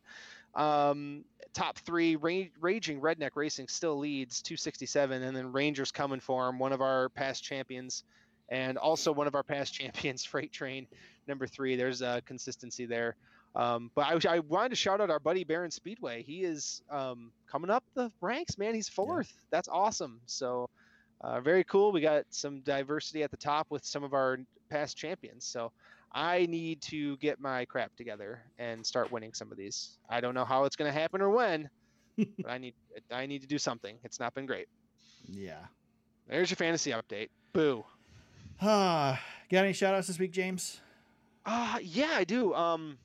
Um, 0.55 1.23
top 1.53 1.77
three, 1.79 2.15
Ra- 2.15 2.49
Raging 2.59 2.99
Redneck 3.01 3.31
Racing 3.35 3.67
still 3.67 3.97
leads 3.97 4.41
267, 4.41 5.21
and 5.23 5.35
then 5.35 5.51
Rangers 5.51 5.91
coming 5.91 6.19
for 6.19 6.47
him, 6.47 6.57
one 6.59 6.73
of 6.73 6.81
our 6.81 7.09
past 7.09 7.43
champions, 7.43 8.03
and 8.49 8.77
also 8.77 9.11
one 9.11 9.27
of 9.27 9.35
our 9.35 9.43
past 9.43 9.73
champions, 9.79 10.23
Freight 10.25 10.51
Train, 10.51 10.87
number 11.27 11.47
three. 11.47 11.75
There's 11.75 12.01
a 12.01 12.21
consistency 12.25 12.85
there. 12.85 13.15
Um, 13.55 13.89
but 13.95 14.25
I, 14.25 14.35
I 14.35 14.39
wanted 14.39 14.69
to 14.69 14.75
shout 14.75 15.01
out 15.01 15.09
our 15.09 15.19
buddy 15.19 15.43
Baron 15.43 15.71
Speedway. 15.71 16.21
He 16.21 16.43
is 16.43 16.83
um, 16.91 17.31
coming 17.49 17.71
up 17.71 17.83
the 17.95 18.11
ranks, 18.21 18.57
man. 18.57 18.75
He's 18.75 18.87
fourth. 18.87 19.33
That's 19.49 19.67
awesome. 19.67 20.19
So 20.27 20.69
uh, 21.21 21.41
very 21.41 21.63
cool. 21.63 21.91
We 21.91 22.01
got 22.01 22.25
some 22.29 22.61
diversity 22.61 23.23
at 23.23 23.31
the 23.31 23.37
top 23.37 23.67
with 23.69 23.83
some 23.83 24.03
of 24.03 24.13
our 24.13 24.37
past 24.69 24.95
champions. 24.95 25.45
So 25.45 25.71
I 26.11 26.45
need 26.45 26.81
to 26.83 27.17
get 27.17 27.39
my 27.39 27.65
crap 27.65 27.95
together 27.95 28.41
and 28.59 28.85
start 28.85 29.11
winning 29.11 29.33
some 29.33 29.51
of 29.51 29.57
these. 29.57 29.97
I 30.09 30.21
don't 30.21 30.35
know 30.35 30.45
how 30.45 30.65
it's 30.65 30.75
going 30.75 30.91
to 30.91 30.97
happen 30.97 31.21
or 31.21 31.31
when, 31.31 31.69
but 32.17 32.49
I 32.49 32.57
need 32.57 32.75
I 33.11 33.25
need 33.25 33.41
to 33.41 33.47
do 33.47 33.57
something. 33.57 33.97
It's 34.03 34.19
not 34.19 34.33
been 34.35 34.45
great. 34.45 34.67
Yeah. 35.27 35.65
There's 36.27 36.49
your 36.49 36.57
fantasy 36.57 36.91
update. 36.91 37.29
Boo. 37.53 37.83
Ah, 38.61 39.19
got 39.51 39.63
any 39.63 39.73
shout 39.73 39.95
outs 39.95 40.07
this 40.07 40.19
week, 40.19 40.31
James? 40.31 40.79
Uh 41.47 41.77
yeah, 41.81 42.11
I 42.13 42.23
do. 42.25 42.53
Um 42.53 42.97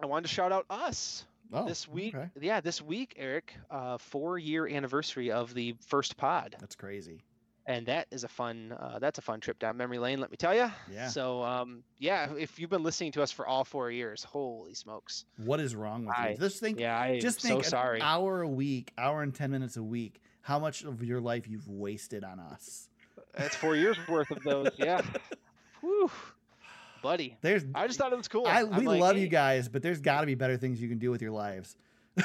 I 0.00 0.06
wanted 0.06 0.28
to 0.28 0.34
shout 0.34 0.50
out 0.52 0.66
us. 0.70 1.24
Oh, 1.52 1.68
this 1.68 1.86
week 1.86 2.16
okay. 2.16 2.28
yeah 2.40 2.60
this 2.60 2.82
week 2.82 3.14
eric 3.16 3.54
uh 3.70 3.98
four 3.98 4.38
year 4.38 4.66
anniversary 4.66 5.30
of 5.30 5.54
the 5.54 5.76
first 5.86 6.16
pod 6.16 6.56
That's 6.58 6.74
crazy. 6.74 7.22
and 7.66 7.86
that 7.86 8.08
is 8.10 8.24
a 8.24 8.28
fun 8.28 8.72
uh, 8.76 8.98
that's 8.98 9.18
a 9.18 9.22
fun 9.22 9.38
trip 9.38 9.60
down 9.60 9.76
memory 9.76 9.98
lane 9.98 10.18
let 10.20 10.32
me 10.32 10.36
tell 10.36 10.54
you 10.54 10.68
Yeah. 10.90 11.06
so 11.06 11.44
um 11.44 11.84
yeah 11.98 12.32
if 12.36 12.58
you've 12.58 12.70
been 12.70 12.82
listening 12.82 13.12
to 13.12 13.22
us 13.22 13.30
for 13.30 13.46
all 13.46 13.62
four 13.62 13.90
years 13.92 14.24
holy 14.24 14.74
smokes 14.74 15.26
What 15.36 15.60
is 15.60 15.76
wrong 15.76 16.06
with 16.06 16.16
I- 16.18 16.30
you? 16.30 16.38
Just 16.38 16.58
think, 16.58 16.80
yeah 16.80 16.98
i'm 16.98 17.20
just 17.20 17.40
so 17.42 17.48
think 17.48 17.64
sorry 17.66 18.00
hour 18.00 18.40
a 18.42 18.48
week, 18.48 18.90
hour 18.98 19.22
and 19.22 19.32
10 19.32 19.50
minutes 19.52 19.76
a 19.76 19.82
week, 19.82 20.20
how 20.40 20.58
much 20.58 20.82
of 20.82 21.04
your 21.04 21.20
life 21.20 21.46
you've 21.46 21.68
wasted 21.68 22.24
on 22.24 22.40
us. 22.40 22.88
That's 23.36 23.54
four 23.54 23.76
years 23.76 23.98
worth 24.08 24.30
of 24.32 24.42
those. 24.42 24.70
Yeah. 24.78 25.02
Whew. 25.82 26.10
Buddy. 27.04 27.36
There's 27.42 27.64
I 27.74 27.86
just 27.86 27.98
thought 27.98 28.14
it 28.14 28.16
was 28.16 28.28
cool. 28.28 28.46
I, 28.46 28.64
we 28.64 28.86
like, 28.86 28.98
love 28.98 29.16
hey, 29.16 29.22
you 29.22 29.28
guys, 29.28 29.68
but 29.68 29.82
there's 29.82 30.00
got 30.00 30.22
to 30.22 30.26
be 30.26 30.34
better 30.34 30.56
things 30.56 30.80
you 30.80 30.88
can 30.88 30.98
do 30.98 31.10
with 31.10 31.20
your 31.20 31.32
lives. 31.32 31.76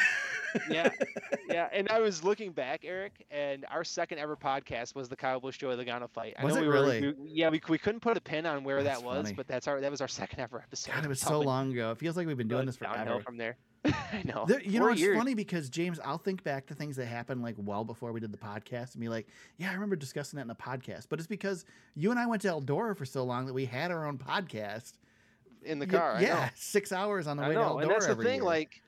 yeah, 0.70 0.90
yeah. 1.50 1.68
And 1.72 1.90
I 1.90 2.00
was 2.00 2.24
looking 2.24 2.52
back, 2.52 2.82
Eric, 2.84 3.26
and 3.32 3.66
our 3.70 3.84
second 3.84 4.20
ever 4.20 4.36
podcast 4.36 4.96
was 4.96 5.10
the 5.10 5.16
Kyle 5.16 5.40
Busch 5.40 5.58
Joey 5.58 5.76
Logano 5.76 6.10
fight. 6.10 6.36
I 6.38 6.46
Was 6.46 6.56
know 6.56 6.62
it 6.62 6.64
we 6.64 6.68
really? 6.74 7.02
Were, 7.08 7.14
we, 7.20 7.30
yeah, 7.32 7.50
we, 7.50 7.62
we 7.70 7.78
couldn't 7.78 8.00
put 8.02 8.18
a 8.18 8.22
pin 8.22 8.46
on 8.46 8.64
where 8.64 8.84
That's 8.84 9.00
that 9.00 9.06
was, 9.06 9.24
funny. 9.24 9.36
but 9.36 9.48
that's 9.48 9.68
our 9.68 9.80
that 9.82 9.92
was 9.92 10.02
our 10.02 10.08
second 10.08 10.40
ever 10.40 10.60
episode. 10.62 10.92
God, 10.94 11.06
it 11.06 11.08
was 11.10 11.20
so 11.22 11.40
long 11.40 11.72
ago. 11.72 11.92
It 11.92 11.98
feels 11.98 12.18
like 12.18 12.28
we've 12.28 12.38
been 12.38 12.48
doing 12.48 12.66
this 12.66 12.78
forever. 12.78 13.22
from 13.22 13.38
there. 13.38 13.58
I 13.86 14.24
know. 14.26 14.44
There- 14.46 14.62
you 14.62 14.80
know, 14.80 14.86
Four 14.86 14.92
it's 14.92 15.02
years. 15.02 15.18
funny 15.18 15.34
because 15.36 15.70
James, 15.70 16.00
I'll 16.04 16.18
think 16.18 16.44
back 16.44 16.66
to 16.68 16.74
things 16.76 16.98
that 16.98 17.06
happened 17.06 17.42
like 17.42 17.56
well 17.58 17.86
before 17.86 18.12
we 18.12 18.20
did 18.20 18.32
the 18.34 18.38
podcast 18.38 18.94
and 18.94 19.00
be 19.02 19.08
like, 19.08 19.28
"Yeah, 19.58 19.70
I 19.70 19.74
remember 19.74 19.96
discussing 19.96 20.36
that 20.38 20.42
in 20.42 20.48
the 20.50 20.56
podcast." 20.56 21.08
But 21.10 21.20
it's 21.20 21.28
because 21.28 21.64
you 21.96 22.12
and 22.12 22.20
I 22.20 22.26
went 22.26 22.42
to 22.42 22.50
Eldora 22.50 22.98
for 22.98 23.06
so 23.06 23.24
long 23.24 23.46
that 23.46 23.54
we 23.54 23.66
had 23.66 23.90
our 23.92 24.06
own 24.06 24.18
podcast 24.18 24.94
in 25.64 25.80
the 25.80 25.86
Y- 25.86 25.92
car. 25.94 26.16
I 26.16 26.22
Yeah, 26.22 26.34
know. 26.34 26.46
six 26.56 26.92
hours 26.92 27.26
on 27.26 27.38
the 27.38 27.44
I 27.44 27.50
way 27.50 27.56
know, 27.56 27.62
to 27.62 27.70
Eldora 27.70 27.82
and 27.84 27.92
that's 27.92 28.06
the 28.06 28.12
every 28.12 28.26
thing. 28.26 28.36
year. 28.36 28.44
Like 28.44 28.82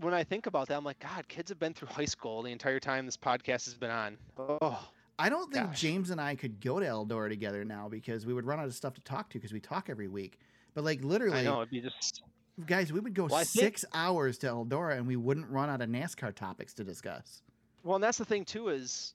when 0.00 0.14
I 0.14 0.24
think 0.24 0.46
about 0.46 0.68
that, 0.68 0.76
I'm 0.76 0.84
like, 0.84 0.98
God, 1.00 1.26
kids 1.28 1.50
have 1.50 1.58
been 1.58 1.74
through 1.74 1.88
high 1.88 2.04
school 2.04 2.42
the 2.42 2.50
entire 2.52 2.80
time 2.80 3.06
this 3.06 3.16
podcast 3.16 3.64
has 3.66 3.74
been 3.74 3.90
on. 3.90 4.16
Oh, 4.38 4.88
I 5.18 5.28
don't 5.28 5.52
think 5.52 5.66
gosh. 5.68 5.80
James 5.80 6.10
and 6.10 6.20
I 6.20 6.34
could 6.34 6.60
go 6.60 6.80
to 6.80 6.86
Eldora 6.86 7.28
together 7.28 7.64
now 7.64 7.88
because 7.88 8.26
we 8.26 8.34
would 8.34 8.44
run 8.46 8.58
out 8.58 8.66
of 8.66 8.74
stuff 8.74 8.94
to 8.94 9.00
talk 9.02 9.30
to 9.30 9.38
because 9.38 9.52
we 9.52 9.60
talk 9.60 9.88
every 9.90 10.08
week. 10.08 10.38
But 10.74 10.84
like 10.84 11.00
I 11.02 11.06
literally, 11.06 11.44
know 11.44 11.58
it'd 11.58 11.70
be 11.70 11.80
just 11.80 12.22
guys, 12.66 12.92
we 12.92 13.00
would 13.00 13.14
go 13.14 13.24
Well, 13.26 13.36
I 13.36 13.44
think- 13.44 13.64
six 13.64 13.84
hours 13.94 14.38
to 14.38 14.48
Eldora 14.48 14.96
and 14.96 15.06
we 15.06 15.16
wouldn't 15.16 15.48
run 15.50 15.70
out 15.70 15.80
of 15.80 15.88
NASCAR 15.88 16.34
topics 16.34 16.74
to 16.74 16.84
discuss. 16.84 17.42
well, 17.84 17.94
and 17.96 18.02
that's 18.04 18.18
the 18.18 18.24
thing 18.24 18.44
too 18.44 18.68
is. 18.68 19.14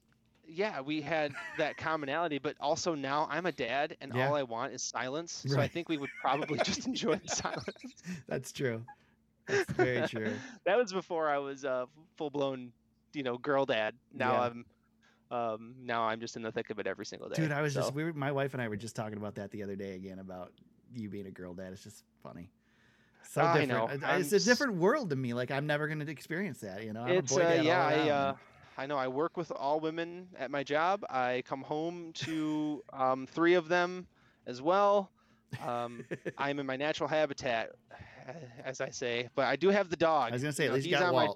Yeah, 0.52 0.80
we 0.80 1.00
had 1.00 1.32
that 1.58 1.76
commonality, 1.76 2.38
but 2.38 2.56
also 2.58 2.96
now 2.96 3.28
I'm 3.30 3.46
a 3.46 3.52
dad, 3.52 3.96
and 4.00 4.12
Yeah. 4.12 4.26
all 4.26 4.34
I 4.34 4.42
want 4.42 4.72
is 4.72 4.82
silence. 4.82 5.44
So 5.46 5.60
I 5.60 5.68
think 5.68 5.88
we 5.88 5.96
would 5.96 6.10
probably 6.20 6.58
just 6.64 6.86
enjoy 6.88 7.14
the 7.16 7.28
silence. 7.28 8.02
That's 8.26 8.50
true. 8.50 8.84
That's 9.50 9.72
very 9.72 10.08
true. 10.08 10.32
that 10.66 10.76
was 10.76 10.92
before 10.92 11.28
I 11.28 11.38
was 11.38 11.64
a 11.64 11.86
full 12.16 12.30
blown, 12.30 12.72
you 13.12 13.22
know, 13.22 13.38
girl 13.38 13.64
dad. 13.66 13.94
Now 14.12 14.32
Yeah. 14.32 14.40
I'm, 14.40 14.64
um, 15.30 15.74
now 15.80 16.02
I'm 16.02 16.20
just 16.20 16.36
in 16.36 16.42
the 16.42 16.50
thick 16.52 16.70
of 16.70 16.78
it 16.78 16.86
every 16.86 17.06
single 17.06 17.28
day. 17.28 17.36
Dude, 17.42 17.52
I 17.52 17.62
was 17.62 17.74
just 17.74 17.94
we 17.94 18.04
were, 18.04 18.12
my 18.12 18.32
wife 18.32 18.52
and 18.54 18.62
I 18.62 18.68
were 18.68 18.76
just 18.76 18.96
talking 18.96 19.16
about 19.18 19.36
that 19.36 19.50
the 19.50 19.62
other 19.62 19.76
day 19.76 19.94
again 19.94 20.18
about 20.18 20.52
you 20.94 21.08
being 21.08 21.26
a 21.26 21.30
girl 21.30 21.54
dad. 21.54 21.72
It's 21.72 21.84
just 21.84 22.04
funny. 22.22 22.50
So 23.22 23.42
I 23.42 23.60
different. 23.60 24.00
know. 24.00 24.06
I- 24.08 24.14
I'm 24.14 24.20
It's 24.22 24.32
a 24.32 24.40
different 24.40 24.76
world 24.76 25.10
to 25.10 25.16
me. 25.16 25.34
Like 25.34 25.50
I'm 25.52 25.66
never 25.66 25.86
going 25.86 26.00
to 26.00 26.10
experience 26.10 26.58
that. 26.60 26.82
You 26.84 26.92
know, 26.92 27.02
I'm 27.02 27.10
it's 27.10 27.30
a 27.30 27.34
boy 27.36 27.58
uh, 27.58 27.62
yeah, 27.62 27.86
I 27.86 28.08
uh, 28.10 28.34
I 28.76 28.86
know 28.86 28.96
I 28.96 29.06
work 29.08 29.36
with 29.36 29.52
all 29.52 29.78
women 29.78 30.26
at 30.38 30.50
my 30.50 30.64
job. 30.64 31.04
I 31.08 31.42
come 31.46 31.62
home 31.62 32.12
to 32.14 32.82
um, 32.92 33.26
three 33.26 33.54
of 33.54 33.68
them 33.68 34.06
as 34.46 34.60
well. 34.60 35.10
Um, 35.64 36.04
I'm 36.38 36.58
in 36.58 36.66
my 36.66 36.76
natural 36.76 37.08
habitat, 37.08 37.70
as 38.64 38.80
I 38.80 38.90
say, 38.90 39.28
but 39.34 39.46
I 39.46 39.56
do 39.56 39.68
have 39.70 39.88
the 39.90 39.96
dog. 39.96 40.30
I 40.30 40.32
was 40.32 40.42
going 40.42 40.52
to 40.52 40.56
say 40.56 40.64
You 40.64 40.68
at 40.68 40.72
know, 40.72 40.74
least 40.76 40.86
he's 40.86 40.98
got 40.98 41.14
on 41.14 41.14
my 41.14 41.28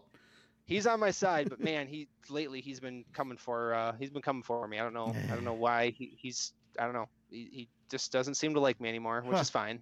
he's 0.66 0.86
on 0.86 1.00
my 1.00 1.10
side, 1.10 1.48
but 1.50 1.60
man, 1.60 1.86
he 1.86 2.08
lately 2.28 2.60
he's 2.60 2.80
been 2.80 3.04
coming 3.12 3.36
for 3.36 3.74
uh, 3.74 3.92
he's 3.98 4.10
been 4.10 4.22
coming 4.22 4.42
for 4.42 4.66
me. 4.68 4.78
I 4.78 4.82
don't 4.82 4.94
know. 4.94 5.14
I 5.30 5.34
don't 5.34 5.44
know 5.44 5.52
why 5.66 5.90
he, 5.90 6.16
he's 6.20 6.52
I 6.78 6.84
don't 6.84 6.94
know. 6.94 7.08
He, 7.30 7.48
he 7.52 7.68
just 7.90 8.12
doesn't 8.12 8.34
seem 8.34 8.54
to 8.54 8.60
like 8.60 8.80
me 8.80 8.88
anymore, 8.88 9.22
which 9.24 9.34
Huh. 9.36 9.40
is 9.42 9.50
fine. 9.50 9.80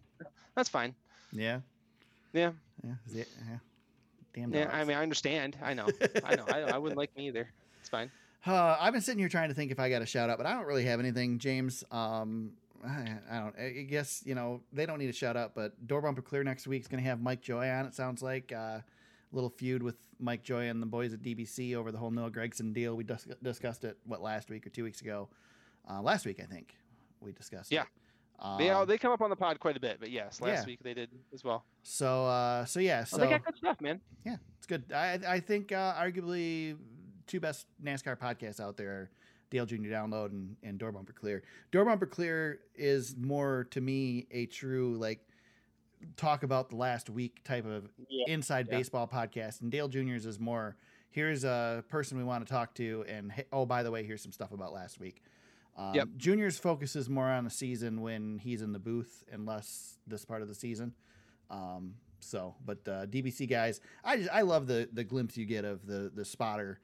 That's 0.54 0.68
fine. 0.68 0.94
Yeah. 1.32 1.60
Yeah. 2.32 2.52
Yeah. 2.84 2.94
Yeah. 3.14 3.24
Damn. 4.34 4.52
Yeah. 4.54 4.70
I 4.72 4.84
mean, 4.84 4.96
I 4.96 5.02
understand. 5.02 5.56
I 5.62 5.74
know. 5.74 5.88
I 6.24 6.34
know. 6.36 6.44
I, 6.48 6.60
I 6.62 6.78
wouldn't 6.78 6.98
like 6.98 7.14
me 7.16 7.28
either. 7.28 7.48
It's 7.80 7.88
fine. 7.88 8.10
Uh, 8.44 8.76
I've 8.80 8.92
been 8.92 9.02
sitting 9.02 9.20
here 9.20 9.28
trying 9.28 9.50
to 9.50 9.54
think 9.54 9.70
if 9.70 9.78
I 9.78 9.88
got 9.88 10.02
a 10.02 10.06
shout 10.06 10.28
out, 10.28 10.36
but 10.36 10.48
I 10.48 10.54
don't 10.54 10.66
really 10.66 10.82
have 10.86 10.98
anything, 10.98 11.38
James. 11.38 11.84
Um, 11.92 12.54
I, 12.84 13.38
don't. 13.38 13.54
I 13.58 13.70
guess 13.88 14.22
you 14.24 14.34
know 14.34 14.62
they 14.72 14.86
don't 14.86 14.98
need 14.98 15.10
a 15.10 15.12
shout 15.12 15.36
out, 15.36 15.54
but 15.54 15.86
door 15.86 16.00
bumper 16.02 16.22
clear 16.22 16.42
next 16.44 16.66
week 16.66 16.82
is 16.82 16.88
going 16.88 17.02
to 17.02 17.08
have 17.08 17.20
Mike 17.20 17.40
Joy 17.40 17.68
on. 17.68 17.86
It 17.86 17.94
sounds 17.94 18.22
like 18.22 18.52
uh, 18.52 18.56
a 18.80 18.84
little 19.32 19.50
feud 19.50 19.82
with 19.82 19.96
Mike 20.18 20.42
Joy 20.42 20.68
and 20.68 20.82
the 20.82 20.86
boys 20.86 21.12
at 21.12 21.22
DBC 21.22 21.74
over 21.74 21.92
the 21.92 21.98
whole 21.98 22.10
Noah 22.10 22.30
Gragson 22.30 22.72
deal. 22.72 22.96
We 22.96 23.04
dis- 23.04 23.26
discussed 23.42 23.84
it 23.84 23.98
what 24.04 24.20
last 24.22 24.50
week 24.50 24.66
or 24.66 24.70
two 24.70 24.84
weeks 24.84 25.00
ago. 25.00 25.28
Uh, 25.88 26.02
last 26.02 26.26
week, 26.26 26.40
I 26.40 26.46
think 26.46 26.74
we 27.20 27.32
discussed. 27.32 27.70
Yeah. 27.72 27.82
It. 27.82 27.88
Um, 28.40 28.58
They 28.58 28.70
all 28.70 28.84
they 28.86 28.98
come 28.98 29.12
up 29.12 29.20
on 29.20 29.30
the 29.30 29.36
pod 29.36 29.60
quite 29.60 29.76
a 29.76 29.80
bit, 29.80 29.98
but 30.00 30.10
yes, 30.10 30.40
last 30.40 30.62
yeah. 30.62 30.66
week 30.66 30.80
they 30.82 30.94
did 30.94 31.10
as 31.32 31.44
well. 31.44 31.64
so 31.82 32.26
uh, 32.26 32.64
so 32.64 32.80
yeah. 32.80 33.04
So 33.04 33.16
Oh, 33.16 33.20
they 33.20 33.28
got 33.28 33.44
good 33.44 33.56
stuff, 33.56 33.80
man. 33.80 34.00
Yeah, 34.26 34.36
it's 34.58 34.66
good. 34.66 34.84
I 34.92 35.20
I 35.28 35.38
think 35.40 35.70
uh, 35.70 35.94
arguably 35.94 36.76
two 37.28 37.38
best 37.38 37.66
NASCAR 37.82 38.18
podcasts 38.18 38.58
out 38.58 38.76
there 38.76 38.90
are 38.90 39.10
Dale 39.52 39.66
Jr. 39.66 39.76
Download 39.76 40.30
and, 40.30 40.56
and 40.64 40.78
Door 40.78 40.92
Bumper 40.92 41.12
Clear. 41.12 41.42
Door 41.70 41.84
Bumper 41.84 42.06
Clear 42.06 42.58
is 42.74 43.14
more 43.16 43.68
to 43.70 43.80
me 43.80 44.26
a 44.32 44.46
true 44.46 44.96
like 44.96 45.20
talk 46.16 46.42
about 46.42 46.70
the 46.70 46.76
last 46.76 47.08
week 47.10 47.44
type 47.44 47.64
of 47.66 47.88
Yeah. 48.08 48.24
inside 48.32 48.66
Yeah. 48.68 48.78
baseball 48.78 49.06
podcast, 49.06 49.60
and 49.60 49.70
Dale 49.70 49.88
Jr.'s 49.88 50.26
is 50.26 50.40
more 50.40 50.76
here's 51.10 51.44
a 51.44 51.84
person 51.90 52.16
we 52.16 52.24
want 52.24 52.44
to 52.46 52.50
talk 52.50 52.74
to, 52.74 53.04
and 53.06 53.30
hey, 53.30 53.44
oh 53.52 53.66
by 53.66 53.82
the 53.82 53.90
way, 53.90 54.02
here's 54.02 54.22
some 54.22 54.32
stuff 54.32 54.50
about 54.50 54.72
last 54.72 54.98
week. 54.98 55.22
Um, 55.76 55.94
Yep. 55.94 56.08
Junior's 56.16 56.58
focuses 56.58 57.08
more 57.08 57.28
on 57.28 57.44
the 57.44 57.50
season 57.50 58.00
when 58.00 58.38
he's 58.38 58.62
in 58.62 58.72
the 58.72 58.78
booth 58.78 59.22
and 59.30 59.46
less 59.46 59.98
this 60.06 60.24
part 60.24 60.40
of 60.42 60.48
the 60.48 60.54
season. 60.54 60.94
Um, 61.50 61.94
so, 62.20 62.54
but 62.64 62.78
uh, 62.88 63.06
DBC 63.06 63.46
guys, 63.48 63.80
I 64.02 64.16
just 64.16 64.30
I 64.30 64.40
love 64.42 64.66
the 64.66 64.88
the 64.92 65.04
glimpse 65.04 65.36
you 65.36 65.44
get 65.44 65.64
of 65.66 65.86
the 65.86 66.10
the 66.14 66.24
spotter 66.24 66.80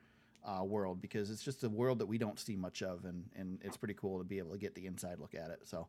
uh, 0.49 0.65
world 0.65 1.01
because 1.03 1.31
it's 1.31 1.43
just 1.43 1.63
a 1.65 1.69
world 1.69 1.99
that 1.99 2.07
we 2.07 2.17
don't 2.19 2.39
see 2.39 2.57
much 2.57 2.83
of, 2.83 3.05
and 3.05 3.25
and 3.37 3.59
it's 3.63 3.77
pretty 3.77 3.95
cool 3.95 4.19
to 4.19 4.25
be 4.25 4.39
able 4.39 4.53
to 4.53 4.59
get 4.59 4.75
the 4.75 4.87
inside 4.87 5.19
look 5.19 5.35
at 5.35 5.51
it. 5.51 5.61
So, 5.65 5.89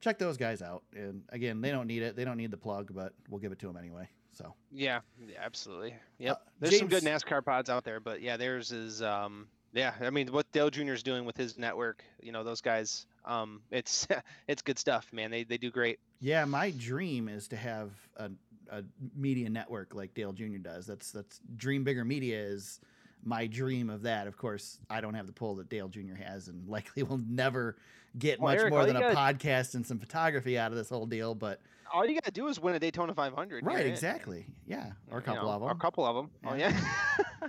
check 0.00 0.18
those 0.18 0.36
guys 0.36 0.62
out. 0.62 0.82
And 0.94 1.22
again, 1.28 1.60
they 1.60 1.70
don't 1.70 1.86
need 1.86 2.02
it, 2.02 2.16
they 2.16 2.24
don't 2.24 2.36
need 2.38 2.50
the 2.50 2.56
plug, 2.56 2.92
but 2.94 3.12
we'll 3.28 3.40
give 3.40 3.52
it 3.52 3.58
to 3.60 3.66
them 3.66 3.76
anyway. 3.76 4.08
So, 4.32 4.54
Yeah, 4.70 5.00
yeah, 5.26 5.38
absolutely. 5.44 5.94
Yep. 6.18 6.36
Uh, 6.36 6.50
There's 6.60 6.78
some 6.78 6.88
good 6.88 7.02
NASCAR 7.02 7.44
pods 7.44 7.68
out 7.68 7.84
there, 7.84 7.98
but 8.00 8.22
yeah, 8.22 8.36
theirs 8.36 8.70
is 8.72 9.02
um 9.02 9.48
yeah, 9.72 9.92
I 10.00 10.10
mean 10.10 10.28
what 10.32 10.50
Dale 10.52 10.70
Jr. 10.70 10.92
is 10.92 11.02
doing 11.02 11.24
with 11.24 11.36
his 11.36 11.58
network, 11.58 12.04
you 12.22 12.32
know, 12.32 12.44
those 12.44 12.60
guys, 12.60 13.06
um 13.24 13.60
it's 13.70 14.06
it's 14.48 14.62
good 14.62 14.78
stuff, 14.78 15.08
man. 15.12 15.30
They 15.30 15.44
they 15.44 15.58
do 15.58 15.70
great. 15.70 15.98
yeah, 16.20 16.44
my 16.44 16.70
dream 16.70 17.28
is 17.28 17.48
to 17.48 17.56
have 17.56 17.90
a, 18.16 18.30
a 18.70 18.84
media 19.16 19.50
network 19.50 19.94
like 19.94 20.14
Dale 20.14 20.32
Jr. 20.32 20.58
does. 20.62 20.86
That's 20.86 21.10
that's 21.10 21.40
Dream 21.56 21.82
Bigger 21.84 22.04
Media 22.04 22.40
is 22.40 22.80
my 23.24 23.46
dream 23.46 23.90
of 23.90 24.02
that. 24.02 24.26
Of 24.26 24.36
course, 24.36 24.78
I 24.88 25.00
don't 25.00 25.14
have 25.14 25.26
the 25.26 25.32
pull 25.32 25.54
that 25.56 25.68
Dale 25.68 25.88
Jr. 25.88 26.14
has, 26.22 26.48
and 26.48 26.66
likely 26.68 27.02
will 27.02 27.20
never 27.28 27.76
get 28.18 28.40
Well, 28.40 28.52
much 28.52 28.60
Eric, 28.60 28.72
more 28.72 28.86
than 28.86 28.96
a 28.96 29.00
gotta- 29.00 29.14
podcast 29.38 29.74
and 29.74 29.86
some 29.86 29.98
photography 29.98 30.58
out 30.58 30.70
of 30.72 30.76
this 30.78 30.88
whole 30.88 31.06
deal. 31.06 31.34
But 31.34 31.60
All 31.92 32.06
you 32.06 32.14
got 32.14 32.24
to 32.24 32.30
do 32.30 32.48
is 32.48 32.58
win 32.60 32.74
a 32.74 32.78
Daytona 32.78 33.14
500. 33.14 33.64
right, 33.64 33.86
exactly, 33.86 34.46
yeah, 34.66 34.92
or 35.10 35.18
a 35.18 35.20
You 35.20 35.24
couple 35.26 35.42
know, 35.48 35.54
of 35.54 35.62
or 35.62 35.68
them. 35.68 35.76
A 35.76 35.80
couple 35.80 36.06
of 36.06 36.16
them. 36.16 36.30
Oh 36.46 36.54
Yeah. 36.54 36.70
yeah. 36.70 37.48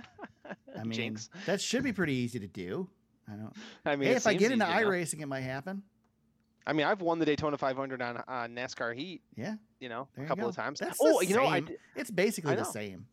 I 0.78 0.82
mean, 0.84 0.92
Jinx. 0.92 1.30
that 1.46 1.60
should 1.60 1.82
be 1.82 1.92
pretty 1.92 2.14
easy 2.14 2.38
to 2.40 2.46
do. 2.48 2.88
I 3.28 3.32
don't. 3.36 3.52
I 3.84 3.96
mean, 3.96 4.08
hey, 4.08 4.14
if 4.16 4.26
I 4.26 4.34
get 4.34 4.50
into 4.52 4.64
iRacing, 4.64 5.20
it 5.20 5.26
might 5.26 5.40
happen. 5.42 5.82
I 6.66 6.72
mean, 6.72 6.86
I've 6.86 7.00
won 7.02 7.18
the 7.18 7.24
Daytona 7.26 7.56
500 7.58 8.00
on 8.02 8.22
on 8.28 8.54
NASCAR 8.54 8.94
Heat. 8.94 9.22
Yeah, 9.36 9.54
You 9.80 9.88
know, 9.88 10.06
there 10.14 10.24
a 10.24 10.28
couple 10.28 10.48
of 10.48 10.54
times. 10.54 10.78
That's 10.80 10.98
oh, 11.00 11.20
you 11.22 11.34
know, 11.36 11.44
I, 11.46 11.62
It's 11.96 12.10
basically 12.10 12.52
I 12.52 12.56
the 12.56 12.64
same. 12.64 13.06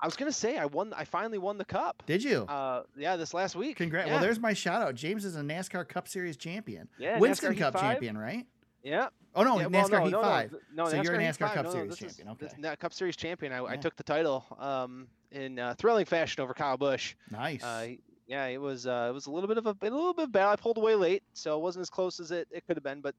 I 0.00 0.06
was 0.06 0.14
gonna 0.16 0.32
say 0.32 0.58
I 0.58 0.66
won. 0.66 0.92
I 0.94 1.04
finally 1.04 1.38
won 1.38 1.56
the 1.58 1.64
cup. 1.64 2.02
Did 2.06 2.22
you? 2.22 2.42
Uh, 2.48 2.82
yeah, 2.96 3.16
this 3.16 3.32
last 3.32 3.56
week. 3.56 3.76
Congrats. 3.78 4.06
Yeah. 4.08 4.14
Well, 4.14 4.22
there's 4.22 4.38
my 4.38 4.52
shout 4.52 4.82
out. 4.82 4.94
James 4.94 5.24
is 5.24 5.36
a 5.36 5.40
NASCAR 5.40 5.88
Cup 5.88 6.06
Series 6.06 6.36
champion. 6.36 6.88
yeah, 6.98 7.18
Winston 7.18 7.54
NASCAR 7.54 7.58
Cup 7.58 7.80
champion, 7.80 8.18
right? 8.18 8.46
Yeah. 8.82 9.08
Oh 9.34 9.42
no, 9.42 9.58
yeah, 9.58 9.66
well, 9.66 9.84
NASCAR 9.88 9.90
no, 9.90 10.04
Heat 10.04 10.10
no, 10.12 10.22
Five. 10.22 10.52
No, 10.74 10.84
no, 10.84 10.90
So 10.90 11.02
you're 11.02 11.14
a 11.14 11.18
NASCAR. 11.18 11.52
Cup 11.54 11.70
Series 11.70 11.90
this 11.90 12.02
is- 12.02 12.16
champion, 12.18 12.36
this- 12.38 12.52
okay. 12.52 12.60
na- 12.62 12.76
Cup 12.76 12.92
Series 12.92 13.16
champion. 13.16 13.52
I, 13.52 13.64
I 13.64 13.76
took 13.76 13.96
the 13.96 14.02
title 14.02 14.44
um, 14.58 15.06
in 15.32 15.58
uh, 15.58 15.74
thrilling 15.78 16.04
fashion 16.04 16.42
over 16.42 16.52
Kyle 16.54 16.76
Busch. 16.76 17.14
Nice. 17.30 17.64
Uh, 17.64 17.88
yeah, 18.26 18.46
it 18.46 18.60
was 18.60 18.86
uh, 18.86 19.06
it 19.10 19.14
was 19.14 19.26
a 19.26 19.30
little 19.30 19.48
bit 19.48 19.56
of 19.58 19.66
a, 19.66 19.70
a 19.80 19.84
little 19.90 20.12
bit 20.14 20.30
bad. 20.30 20.48
I 20.48 20.56
pulled 20.56 20.76
away 20.78 20.94
late, 20.94 21.22
so 21.32 21.56
it 21.56 21.62
wasn't 21.62 21.82
as 21.82 21.90
close 21.90 22.20
as 22.20 22.30
it, 22.32 22.48
it 22.50 22.66
could 22.66 22.76
have 22.76 22.84
been. 22.84 23.00
But 23.00 23.14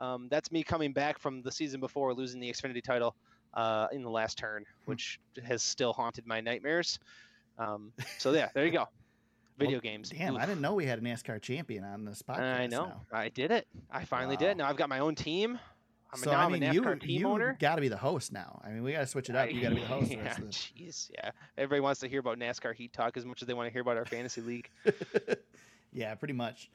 um, 0.00 0.28
that's 0.30 0.50
me 0.50 0.62
coming 0.62 0.92
back 0.92 1.18
from 1.18 1.42
the 1.42 1.52
season 1.52 1.78
before 1.80 2.14
losing 2.14 2.40
the 2.40 2.50
Xfinity 2.50 2.82
title 2.82 3.14
uh, 3.54 3.88
in 3.92 4.02
the 4.02 4.10
last 4.10 4.38
turn, 4.38 4.64
Hmm. 4.84 4.90
which 4.90 5.20
has 5.44 5.62
still 5.62 5.92
haunted 5.92 6.26
my 6.26 6.40
nightmares. 6.40 6.98
Um, 7.58 7.92
so 8.18 8.32
yeah, 8.34 8.48
there 8.54 8.64
you 8.66 8.72
go. 8.72 8.88
Video 9.58 9.80
games. 9.80 10.08
Damn, 10.10 10.36
I 10.36 10.46
didn't 10.46 10.60
know 10.62 10.74
we 10.74 10.86
had 10.86 10.98
a 10.98 11.02
NASCAR 11.02 11.40
champion 11.40 11.84
on 11.84 12.04
this 12.04 12.22
podcast. 12.22 12.60
I 12.60 12.66
know. 12.66 12.86
now. 12.86 13.00
I 13.12 13.28
did 13.28 13.50
it. 13.50 13.68
I 13.90 14.04
finally 14.04 14.36
Wow. 14.36 14.40
did. 14.40 14.56
Now 14.56 14.68
I've 14.68 14.76
got 14.76 14.88
my 14.88 14.98
own 15.00 15.14
team. 15.14 15.58
I'm 16.14 16.18
so 16.18 16.30
I 16.30 16.46
mean, 16.48 16.62
you 16.74 16.84
you 17.04 17.26
owner. 17.26 17.56
got 17.58 17.76
to 17.76 17.80
be 17.80 17.88
the 17.88 17.96
host 17.96 18.32
now. 18.32 18.60
I 18.62 18.68
mean, 18.70 18.82
we 18.82 18.92
got 18.92 19.00
to 19.00 19.06
switch 19.06 19.30
it 19.30 19.36
up. 19.36 19.50
You 19.50 19.62
got 19.62 19.70
to 19.70 19.74
be 19.76 19.80
the 19.80 19.86
host. 19.96 20.10
yeah, 20.10 20.34
jeez, 20.50 21.10
yeah. 21.14 21.30
Everybody 21.56 21.80
wants 21.80 22.00
to 22.00 22.08
hear 22.08 22.20
about 22.20 22.38
NASCAR 22.38 22.74
Heat 22.74 22.92
Talk 22.92 23.16
as 23.16 23.24
much 23.24 23.40
as 23.40 23.48
they 23.48 23.54
want 23.54 23.66
to 23.68 23.72
hear 23.72 23.80
about 23.80 23.96
our 23.96 24.04
fantasy 24.04 24.40
league. 24.42 24.68
yeah, 25.92 26.14
pretty 26.14 26.34
much. 26.34 26.70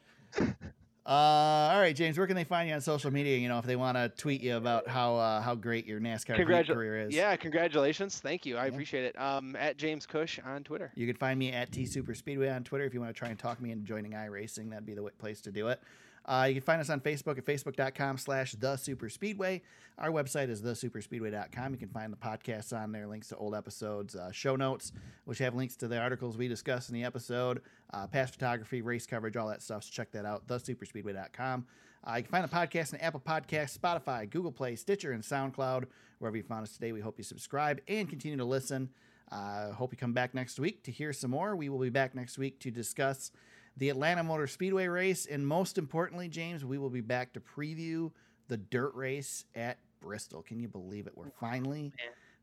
Uh, 1.08 1.72
all 1.72 1.80
right, 1.80 1.95
James. 1.95 2.18
Where 2.18 2.28
can 2.28 2.36
they 2.36 2.43
find 2.43 2.68
you 2.68 2.76
on 2.76 2.82
social 2.82 3.12
media? 3.12 3.38
You 3.38 3.47
know, 3.47 3.60
if 3.60 3.66
they 3.66 3.78
want 3.78 3.95
to 3.95 4.10
tweet 4.10 4.41
you 4.41 4.58
about 4.58 4.88
how 4.89 5.16
uh, 5.16 5.39
how 5.41 5.55
great 5.55 5.86
your 5.86 6.01
NASCAR 6.01 6.36
Congratu- 6.38 6.74
career 6.74 6.99
is. 7.08 7.16
Yeah, 7.16 7.34
congratulations. 7.38 8.20
Thank 8.20 8.45
you. 8.45 8.58
I 8.58 8.66
Yeah. 8.66 8.72
appreciate 8.74 9.05
it. 9.05 9.18
Um, 9.20 9.55
at 9.55 9.78
James 9.78 10.05
Cush 10.05 10.38
on 10.45 10.64
Twitter. 10.66 10.91
You 10.95 11.08
can 11.08 11.16
find 11.16 11.39
me 11.39 11.53
at 11.53 11.72
T 11.72 11.86
Super 11.86 12.14
Speedway 12.14 12.49
on 12.49 12.66
Twitter 12.66 12.84
if 12.84 12.93
you 12.93 12.99
want 12.99 13.16
to 13.16 13.18
try 13.18 13.30
and 13.30 13.39
talk 13.39 13.62
me 13.62 13.72
into 13.72 13.86
joining 13.88 14.12
iRacing. 14.12 14.70
That'd 14.70 14.86
be 14.86 14.95
the 14.95 15.03
place 15.18 15.39
to 15.41 15.51
do 15.51 15.70
it. 15.70 15.80
Uh, 16.28 16.45
you 16.47 16.55
can 16.55 16.63
find 16.63 16.82
us 16.82 16.89
on 16.89 16.99
Facebook 16.99 17.38
at 17.38 17.45
facebook.com 17.45 18.17
slash 18.17 18.53
the 18.53 18.75
super 18.75 19.09
speedway. 19.09 19.61
Our 19.97 20.09
website 20.09 20.49
is 20.49 20.61
thesuperspeedway.com. 20.61 21.71
You 21.71 21.78
can 21.78 21.88
find 21.89 22.11
the 22.11 22.17
podcasts 22.17 22.78
on 22.78 22.91
there, 22.91 23.07
links 23.07 23.30
to 23.30 23.38
old 23.38 23.55
episodes, 23.55 24.15
uh, 24.15 24.32
show 24.32 24.55
notes, 24.55 24.91
which 25.25 25.39
have 25.39 25.55
links 25.55 25.78
to 25.78 25.88
the 25.88 25.97
articles 25.97 26.38
we 26.38 26.47
discuss 26.47 26.89
in 26.89 26.95
the 26.95 27.03
episode, 27.03 27.61
uh, 27.93 28.07
past 28.07 28.34
photography, 28.34 28.82
race 28.82 29.05
coverage, 29.05 29.38
all 29.38 29.47
that 29.47 29.61
stuff. 29.61 29.86
So 29.86 29.89
check 29.91 30.11
that 30.11 30.25
out, 30.25 30.47
thesuperspeedway.com. 30.47 31.65
Uh, 32.05 32.15
you 32.17 32.23
can 32.23 32.32
find 32.32 32.43
the 32.43 32.55
podcast 32.55 32.93
on 32.93 32.99
Apple 32.99 33.21
Podcasts, 33.25 33.78
Spotify, 33.78 34.30
Google 34.30 34.51
Play, 34.51 34.75
Stitcher, 34.75 35.13
and 35.13 35.23
SoundCloud. 35.23 35.86
Wherever 36.19 36.38
you 36.38 36.43
found 36.43 36.63
us 36.63 36.73
today, 36.73 36.91
we 36.91 36.99
hope 36.99 37.17
you 37.17 37.23
subscribe 37.23 37.82
and 37.88 38.09
continue 38.09 38.38
to 38.38 38.45
listen. 38.45 38.89
Uh, 39.32 39.71
hope 39.71 39.91
you 39.91 39.97
come 39.97 40.13
back 40.13 40.34
next 40.34 40.59
week 40.59 40.84
to 40.84 40.91
hear 40.91 41.11
some 41.11 41.32
more. 41.32 41.55
We 41.55 41.69
will 41.69 41.80
be 41.80 41.89
back 41.89 42.15
next 42.15 42.38
week 42.38 42.59
to 42.61 42.71
discuss 42.71 43.32
the 43.78 43.89
Atlanta 43.89 44.23
Motor 44.23 44.47
Speedway 44.47 44.88
race. 44.88 45.25
And 45.25 45.47
most 45.47 45.78
importantly, 45.78 46.28
James, 46.28 46.65
we 46.65 46.78
will 46.78 46.89
be 46.89 47.01
back 47.01 47.34
to 47.34 47.39
preview 47.39 48.11
the 48.47 48.57
dirt 48.57 48.93
race 48.95 49.45
at 49.55 49.78
Bristol. 50.01 50.41
Can 50.41 50.59
you 50.59 50.67
believe 50.67 51.07
it? 51.07 51.13
We're 51.15 51.32
finally, 51.39 51.93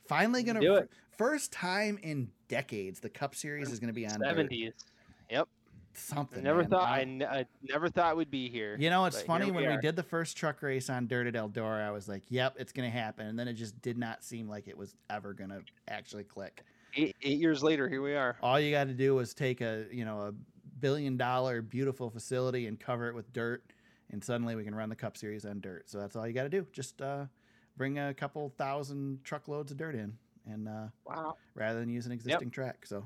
finally 0.09 0.43
going 0.43 0.61
Do 0.61 0.67
to, 0.69 0.75
it. 0.77 0.91
first 1.17 1.53
time 1.53 1.99
in 2.03 2.31
decades, 2.49 3.01
the 3.01 3.09
Cup 3.11 3.35
Series 3.35 3.71
is 3.71 3.81
going 3.81 3.89
to 3.89 3.95
be 3.95 4.07
on. 4.07 4.21
Seventies. 4.21 4.73
Yep. 5.31 5.49
Something. 5.97 6.41
I 6.41 6.43
never 6.43 6.63
man. 6.63 6.71
thought 6.71 6.89
I, 6.89 7.01
n- 7.03 7.27
I 7.29 7.47
never 7.63 7.89
thought 7.89 8.17
we'd 8.17 8.31
be 8.31 8.49
here. 8.49 8.77
You 8.79 8.91
know, 8.91 9.05
it's 9.05 9.23
funny 9.23 9.45
here 9.45 9.55
we 9.55 9.63
when 9.63 9.77
we 9.77 9.81
did 9.81 9.95
the 9.95 10.03
first 10.03 10.37
truck 10.37 10.61
race 10.61 10.91
on 10.91 11.07
dirt 11.07 11.29
at 11.29 11.35
Eldora, 11.35 11.87
I 11.87 11.93
was 11.93 12.09
like, 12.09 12.25
"Yep, 12.31 12.57
it's 12.59 12.73
going 12.73 12.91
to 12.91 12.97
happen," 12.97 13.29
and 13.29 13.39
then 13.39 13.47
it 13.47 13.53
just 13.53 13.81
did 13.81 13.97
not 13.97 14.25
seem 14.25 14.49
like 14.49 14.67
it 14.67 14.77
was 14.77 14.97
ever 15.09 15.33
going 15.33 15.51
to 15.51 15.63
actually 15.87 16.25
click. 16.25 16.65
Eight, 16.97 17.15
eight 17.23 17.39
years 17.39 17.63
later, 17.63 17.89
here 17.89 18.03
we 18.03 18.17
are. 18.17 18.37
All 18.43 18.59
you 18.59 18.73
got 18.73 18.89
to 18.89 18.93
do 18.93 19.15
was 19.15 19.35
take 19.35 19.61
a 19.61 19.85
you 19.93 20.05
know 20.05 20.21
a 20.21 20.35
billion 20.85 21.17
dollar 21.17 21.63
beautiful 21.63 22.11
facility 22.11 22.67
and 22.67 22.79
cover 22.79 23.09
it 23.09 23.15
with 23.15 23.33
dirt, 23.33 23.65
and 24.11 24.23
suddenly 24.23 24.55
we 24.55 24.65
can 24.65 24.75
run 24.75 24.91
the 24.91 24.95
Cup 24.95 25.17
Series 25.17 25.47
on 25.47 25.59
dirt. 25.63 25.89
So 25.89 25.99
that's 25.99 26.15
all 26.15 26.27
you 26.29 26.35
got 26.35 26.43
to 26.43 26.51
do. 26.51 26.67
Just 26.75 27.01
uh, 27.01 27.25
bring 27.79 27.99
a 27.99 28.13
couple 28.13 28.53
thousand 28.59 29.25
truckloads 29.25 29.73
of 29.73 29.79
dirt 29.79 29.95
in, 29.95 30.13
and 30.47 30.69
uh, 30.69 30.89
Wow. 31.07 31.37
rather 31.55 31.81
than 31.81 31.89
use 31.89 32.05
an 32.05 32.13
existing 32.13 32.51
track. 32.51 32.85
So, 32.85 33.03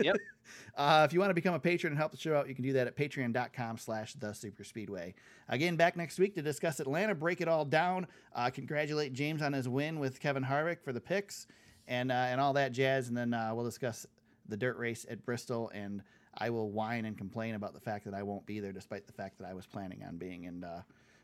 Yep. 0.00 0.16
uh, 0.76 1.02
if 1.04 1.12
you 1.12 1.18
want 1.18 1.30
to 1.30 1.34
become 1.34 1.54
a 1.54 1.58
patron 1.58 1.92
and 1.92 1.98
help 1.98 2.12
the 2.12 2.16
show 2.16 2.36
out, 2.36 2.48
you 2.48 2.54
can 2.54 2.62
do 2.62 2.74
that 2.74 2.86
at 2.86 2.96
patreon.com 2.96 3.76
slash 3.76 4.14
the 4.14 4.32
super 4.32 4.62
speedway. 4.62 5.12
Again, 5.48 5.74
back 5.74 5.96
next 5.96 6.20
week 6.20 6.36
to 6.36 6.42
discuss 6.42 6.78
Atlanta, 6.78 7.12
break 7.16 7.40
it 7.40 7.48
all 7.48 7.64
down. 7.64 8.06
Uh, 8.32 8.50
congratulate 8.50 9.14
James 9.14 9.42
on 9.42 9.52
his 9.52 9.68
win 9.68 9.98
with 9.98 10.20
Kevin 10.20 10.44
Harvick 10.44 10.80
for 10.84 10.92
the 10.92 11.00
picks 11.00 11.48
and, 11.88 12.12
uh, 12.12 12.14
and 12.14 12.40
all 12.40 12.52
that 12.52 12.70
jazz. 12.70 13.08
And 13.08 13.16
then 13.16 13.34
uh, 13.34 13.50
we'll 13.52 13.64
discuss 13.64 14.06
the 14.48 14.56
dirt 14.56 14.78
race 14.78 15.04
at 15.10 15.24
Bristol. 15.24 15.72
And 15.74 16.02
I 16.38 16.50
will 16.50 16.70
whine 16.70 17.06
and 17.06 17.16
complain 17.16 17.54
about 17.54 17.72
the 17.72 17.80
fact 17.80 18.04
that 18.04 18.14
I 18.14 18.22
won't 18.22 18.44
be 18.44 18.60
there, 18.60 18.72
despite 18.72 19.06
the 19.06 19.12
fact 19.12 19.38
that 19.38 19.46
I 19.46 19.54
was 19.54 19.66
planning 19.66 20.02
on 20.06 20.16
being. 20.18 20.46
And 20.46 20.64
uh, 20.64 20.80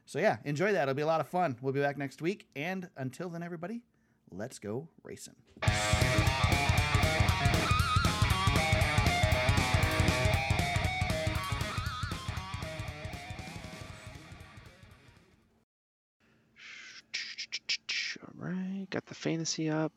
so, 0.07 0.19
yeah, 0.19 0.39
enjoy 0.45 0.73
that. 0.73 0.83
It'll 0.83 0.95
be 0.95 1.03
a 1.03 1.07
lot 1.07 1.21
of 1.21 1.29
fun. 1.29 1.57
We'll 1.61 1.75
be 1.75 1.81
back 1.81 1.99
next 1.99 2.23
week. 2.23 2.47
And 2.57 2.89
until 2.97 3.29
then, 3.29 3.43
everybody, 3.43 3.83
let's 4.31 4.59
go 4.59 4.89
racing. 5.03 5.35
All 18.23 18.49
right, 18.49 18.87
got 18.91 19.07
the 19.07 19.15
fantasy 19.15 19.69
up. 19.69 19.93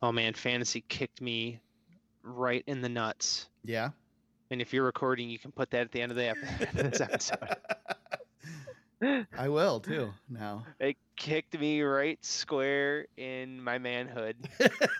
Oh 0.00 0.10
man, 0.12 0.34
fantasy 0.34 0.80
kicked 0.88 1.20
me 1.20 1.60
right 2.22 2.64
in 2.66 2.80
the 2.80 2.88
nuts. 2.88 3.48
Yeah. 3.64 3.90
And 4.50 4.60
if 4.60 4.72
you're 4.72 4.84
recording, 4.84 5.30
you 5.30 5.38
can 5.38 5.52
put 5.52 5.70
that 5.70 5.80
at 5.82 5.92
the 5.92 6.02
end 6.02 6.12
of 6.12 6.16
the 6.16 6.28
ep- 6.28 6.72
this 6.74 7.00
episode. 7.00 7.38
I 9.36 9.48
will 9.48 9.80
too. 9.80 10.12
Now. 10.28 10.64
It 10.78 10.96
kicked 11.16 11.58
me 11.58 11.82
right 11.82 12.24
square 12.24 13.06
in 13.16 13.62
my 13.62 13.78
manhood. 13.78 14.36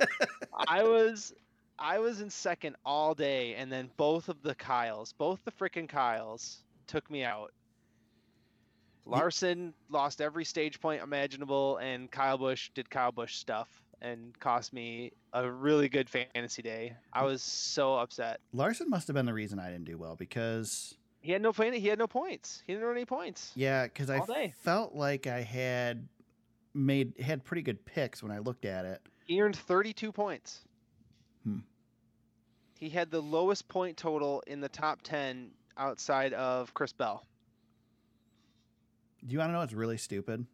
I 0.68 0.82
was 0.82 1.32
I 1.78 1.98
was 1.98 2.20
in 2.20 2.30
second 2.30 2.76
all 2.84 3.14
day 3.14 3.54
and 3.54 3.70
then 3.70 3.90
both 3.96 4.28
of 4.28 4.42
the 4.42 4.54
Kyles, 4.54 5.12
both 5.12 5.40
the 5.44 5.52
freaking 5.52 5.88
Kyles 5.88 6.62
took 6.86 7.10
me 7.10 7.24
out. 7.24 7.52
Larson 9.04 9.74
lost 9.88 10.20
every 10.20 10.44
stage 10.44 10.80
point 10.80 11.02
imaginable 11.02 11.76
and 11.78 12.10
Kyle 12.10 12.38
Busch 12.38 12.70
did 12.74 12.88
Kyle 12.88 13.12
Busch 13.12 13.34
stuff 13.34 13.81
and 14.02 14.38
cost 14.40 14.72
me 14.72 15.12
a 15.32 15.48
really 15.50 15.88
good 15.88 16.10
fantasy 16.10 16.60
day. 16.60 16.94
I 17.12 17.24
was 17.24 17.40
so 17.40 17.94
upset. 17.94 18.40
Larson 18.52 18.90
must 18.90 19.06
have 19.06 19.14
been 19.14 19.26
the 19.26 19.32
reason 19.32 19.58
I 19.58 19.70
didn't 19.70 19.84
do 19.84 19.96
well 19.96 20.16
because 20.16 20.96
He 21.20 21.32
had 21.32 21.40
no 21.40 21.52
he 21.52 21.86
had 21.86 21.98
no 21.98 22.08
points. 22.08 22.62
He 22.66 22.72
didn't 22.74 22.84
earn 22.84 22.96
any 22.96 23.06
points. 23.06 23.52
yeah, 23.54 23.84
because 23.84 24.10
I 24.10 24.24
day. 24.26 24.54
felt 24.58 24.94
like 24.94 25.26
I 25.26 25.40
had 25.40 26.08
made 26.74 27.14
had 27.20 27.44
pretty 27.44 27.62
good 27.62 27.84
picks 27.86 28.22
when 28.22 28.32
I 28.32 28.38
looked 28.40 28.64
at 28.64 28.84
it. 28.84 29.00
He 29.24 29.40
earned 29.40 29.56
32 29.56 30.10
points. 30.10 30.60
Hmm. 31.44 31.58
He 32.78 32.88
had 32.88 33.10
the 33.10 33.22
lowest 33.22 33.68
point 33.68 33.96
total 33.96 34.42
in 34.48 34.60
the 34.60 34.68
top 34.68 35.02
10 35.02 35.52
outside 35.78 36.32
of 36.32 36.74
Chris 36.74 36.92
Bell. 36.92 37.24
Do 39.24 39.32
you 39.32 39.38
want 39.38 39.50
to 39.50 39.52
know 39.52 39.60
what's 39.60 39.72
really 39.72 39.96
stupid? 39.96 40.44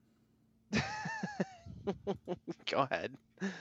Go 2.71 2.87
ahead. 2.91 3.15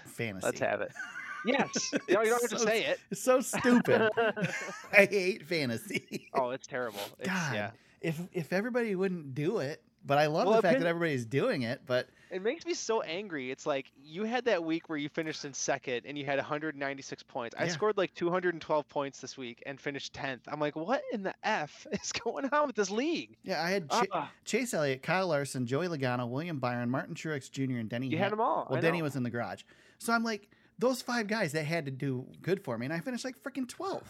Fantasy. 0.06 0.46
Let's 0.46 0.60
have 0.60 0.82
it. 0.82 0.92
Yes. 1.46 1.92
You 2.10 2.16
don't, 2.16 2.28
have 2.28 2.42
to 2.50 2.60
So 2.60 2.66
say 2.66 2.84
it. 2.86 3.00
It's 3.12 3.22
so 3.24 3.40
stupid. 3.40 4.10
I 4.92 5.06
hate 5.06 5.46
fantasy. 5.46 6.28
oh, 6.34 6.50
it's 6.50 6.68
terrible. 6.68 7.00
It's, 7.20 7.30
God, 7.30 7.54
Yeah. 7.54 7.72
if 8.02 8.20
if 8.34 8.52
everybody 8.52 8.96
wouldn't 8.96 9.34
do 9.34 9.60
it, 9.60 9.82
but 10.08 10.18
I 10.18 10.26
love 10.28 10.48
Well, 10.48 10.56
the 10.56 10.62
fact 10.64 10.80
that 10.80 10.88
everybody's 10.88 11.26
doing 11.26 11.62
it. 11.64 11.82
But 11.86 12.08
It 12.32 12.42
makes 12.42 12.66
me 12.66 12.74
so 12.74 13.02
angry. 13.02 13.52
It's 13.52 13.66
like 13.66 13.92
you 14.02 14.24
had 14.24 14.46
that 14.46 14.64
week 14.64 14.90
where 14.90 14.98
you 14.98 15.10
finished 15.10 15.46
in 15.46 15.54
second 15.54 16.02
and 16.06 16.18
you 16.18 16.26
had 16.26 16.38
196 16.38 17.24
points. 17.24 17.56
I 17.60 17.68
scored 17.68 17.98
like 17.98 18.14
212 18.16 18.88
points 18.90 19.20
this 19.20 19.38
week 19.38 19.62
and 19.66 19.80
finished 19.80 20.14
10th. 20.14 20.40
I'm 20.48 20.60
like, 20.60 20.76
what 20.76 21.02
in 21.12 21.24
the 21.24 21.34
F 21.44 21.86
is 21.92 22.12
going 22.14 22.46
on 22.52 22.68
with 22.68 22.76
this 22.76 22.90
league? 22.90 23.38
yeah, 23.44 23.62
I 23.62 23.70
had 23.70 23.90
Ch- 23.92 24.08
Ah, 24.12 24.32
Chase 24.46 24.74
Elliott, 24.74 25.04
Kyle 25.04 25.28
Larson, 25.28 25.66
Joey 25.68 25.88
Logano, 25.88 26.28
William 26.28 26.60
Byron, 26.60 26.90
Martin 26.90 27.14
Truex 27.14 27.52
Jr., 27.52 27.78
and 27.78 27.90
Denny. 27.90 28.08
you 28.08 28.18
Ha- 28.18 28.24
had 28.24 28.32
them 28.32 28.42
all. 28.42 28.68
Well, 28.70 28.82
Denny 28.82 29.02
was 29.02 29.16
in 29.16 29.24
the 29.24 29.30
garage. 29.30 29.64
So 30.00 30.14
I'm 30.14 30.24
like, 30.24 30.50
those 30.80 31.02
five 31.02 31.28
guys 31.28 31.52
that 31.54 31.66
had 31.66 31.86
to 31.86 31.92
do 31.92 32.26
good 32.42 32.64
for 32.64 32.78
me, 32.78 32.86
and 32.86 32.94
I 32.94 33.00
finished 33.00 33.26
like 33.26 33.36
freaking 33.44 33.66
12th. 33.68 34.04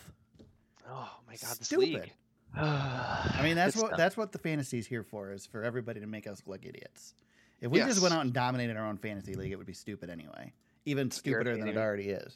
Oh 0.89 1.09
my 1.27 1.33
god, 1.35 1.57
this 1.57 1.67
Stupid. 1.67 1.79
league. 1.89 2.11
I 2.59 3.39
mean, 3.43 3.55
that's 3.55 3.75
what 3.75 3.97
that's 3.97 4.17
what 4.17 4.31
the 4.31 4.39
fantasy's 4.39 4.87
here 4.87 5.03
for 5.03 5.31
is 5.31 5.45
for 5.45 5.63
everybody 5.63 5.99
to 5.99 6.07
make 6.07 6.27
us 6.27 6.41
look 6.45 6.65
idiots. 6.65 7.13
If 7.61 7.71
we 7.71 7.79
just 7.79 8.01
went 8.01 8.13
out 8.13 8.21
and 8.21 8.33
dominated 8.33 8.77
our 8.77 8.85
own 8.85 8.97
fantasy 8.97 9.35
league, 9.35 9.51
it 9.51 9.55
would 9.55 9.67
be 9.67 9.73
stupid 9.73 10.09
anyway. 10.09 10.53
Even 10.85 11.11
stupider 11.11 11.57
than 11.57 11.67
it 11.67 11.77
already 11.77 12.09
is. 12.09 12.35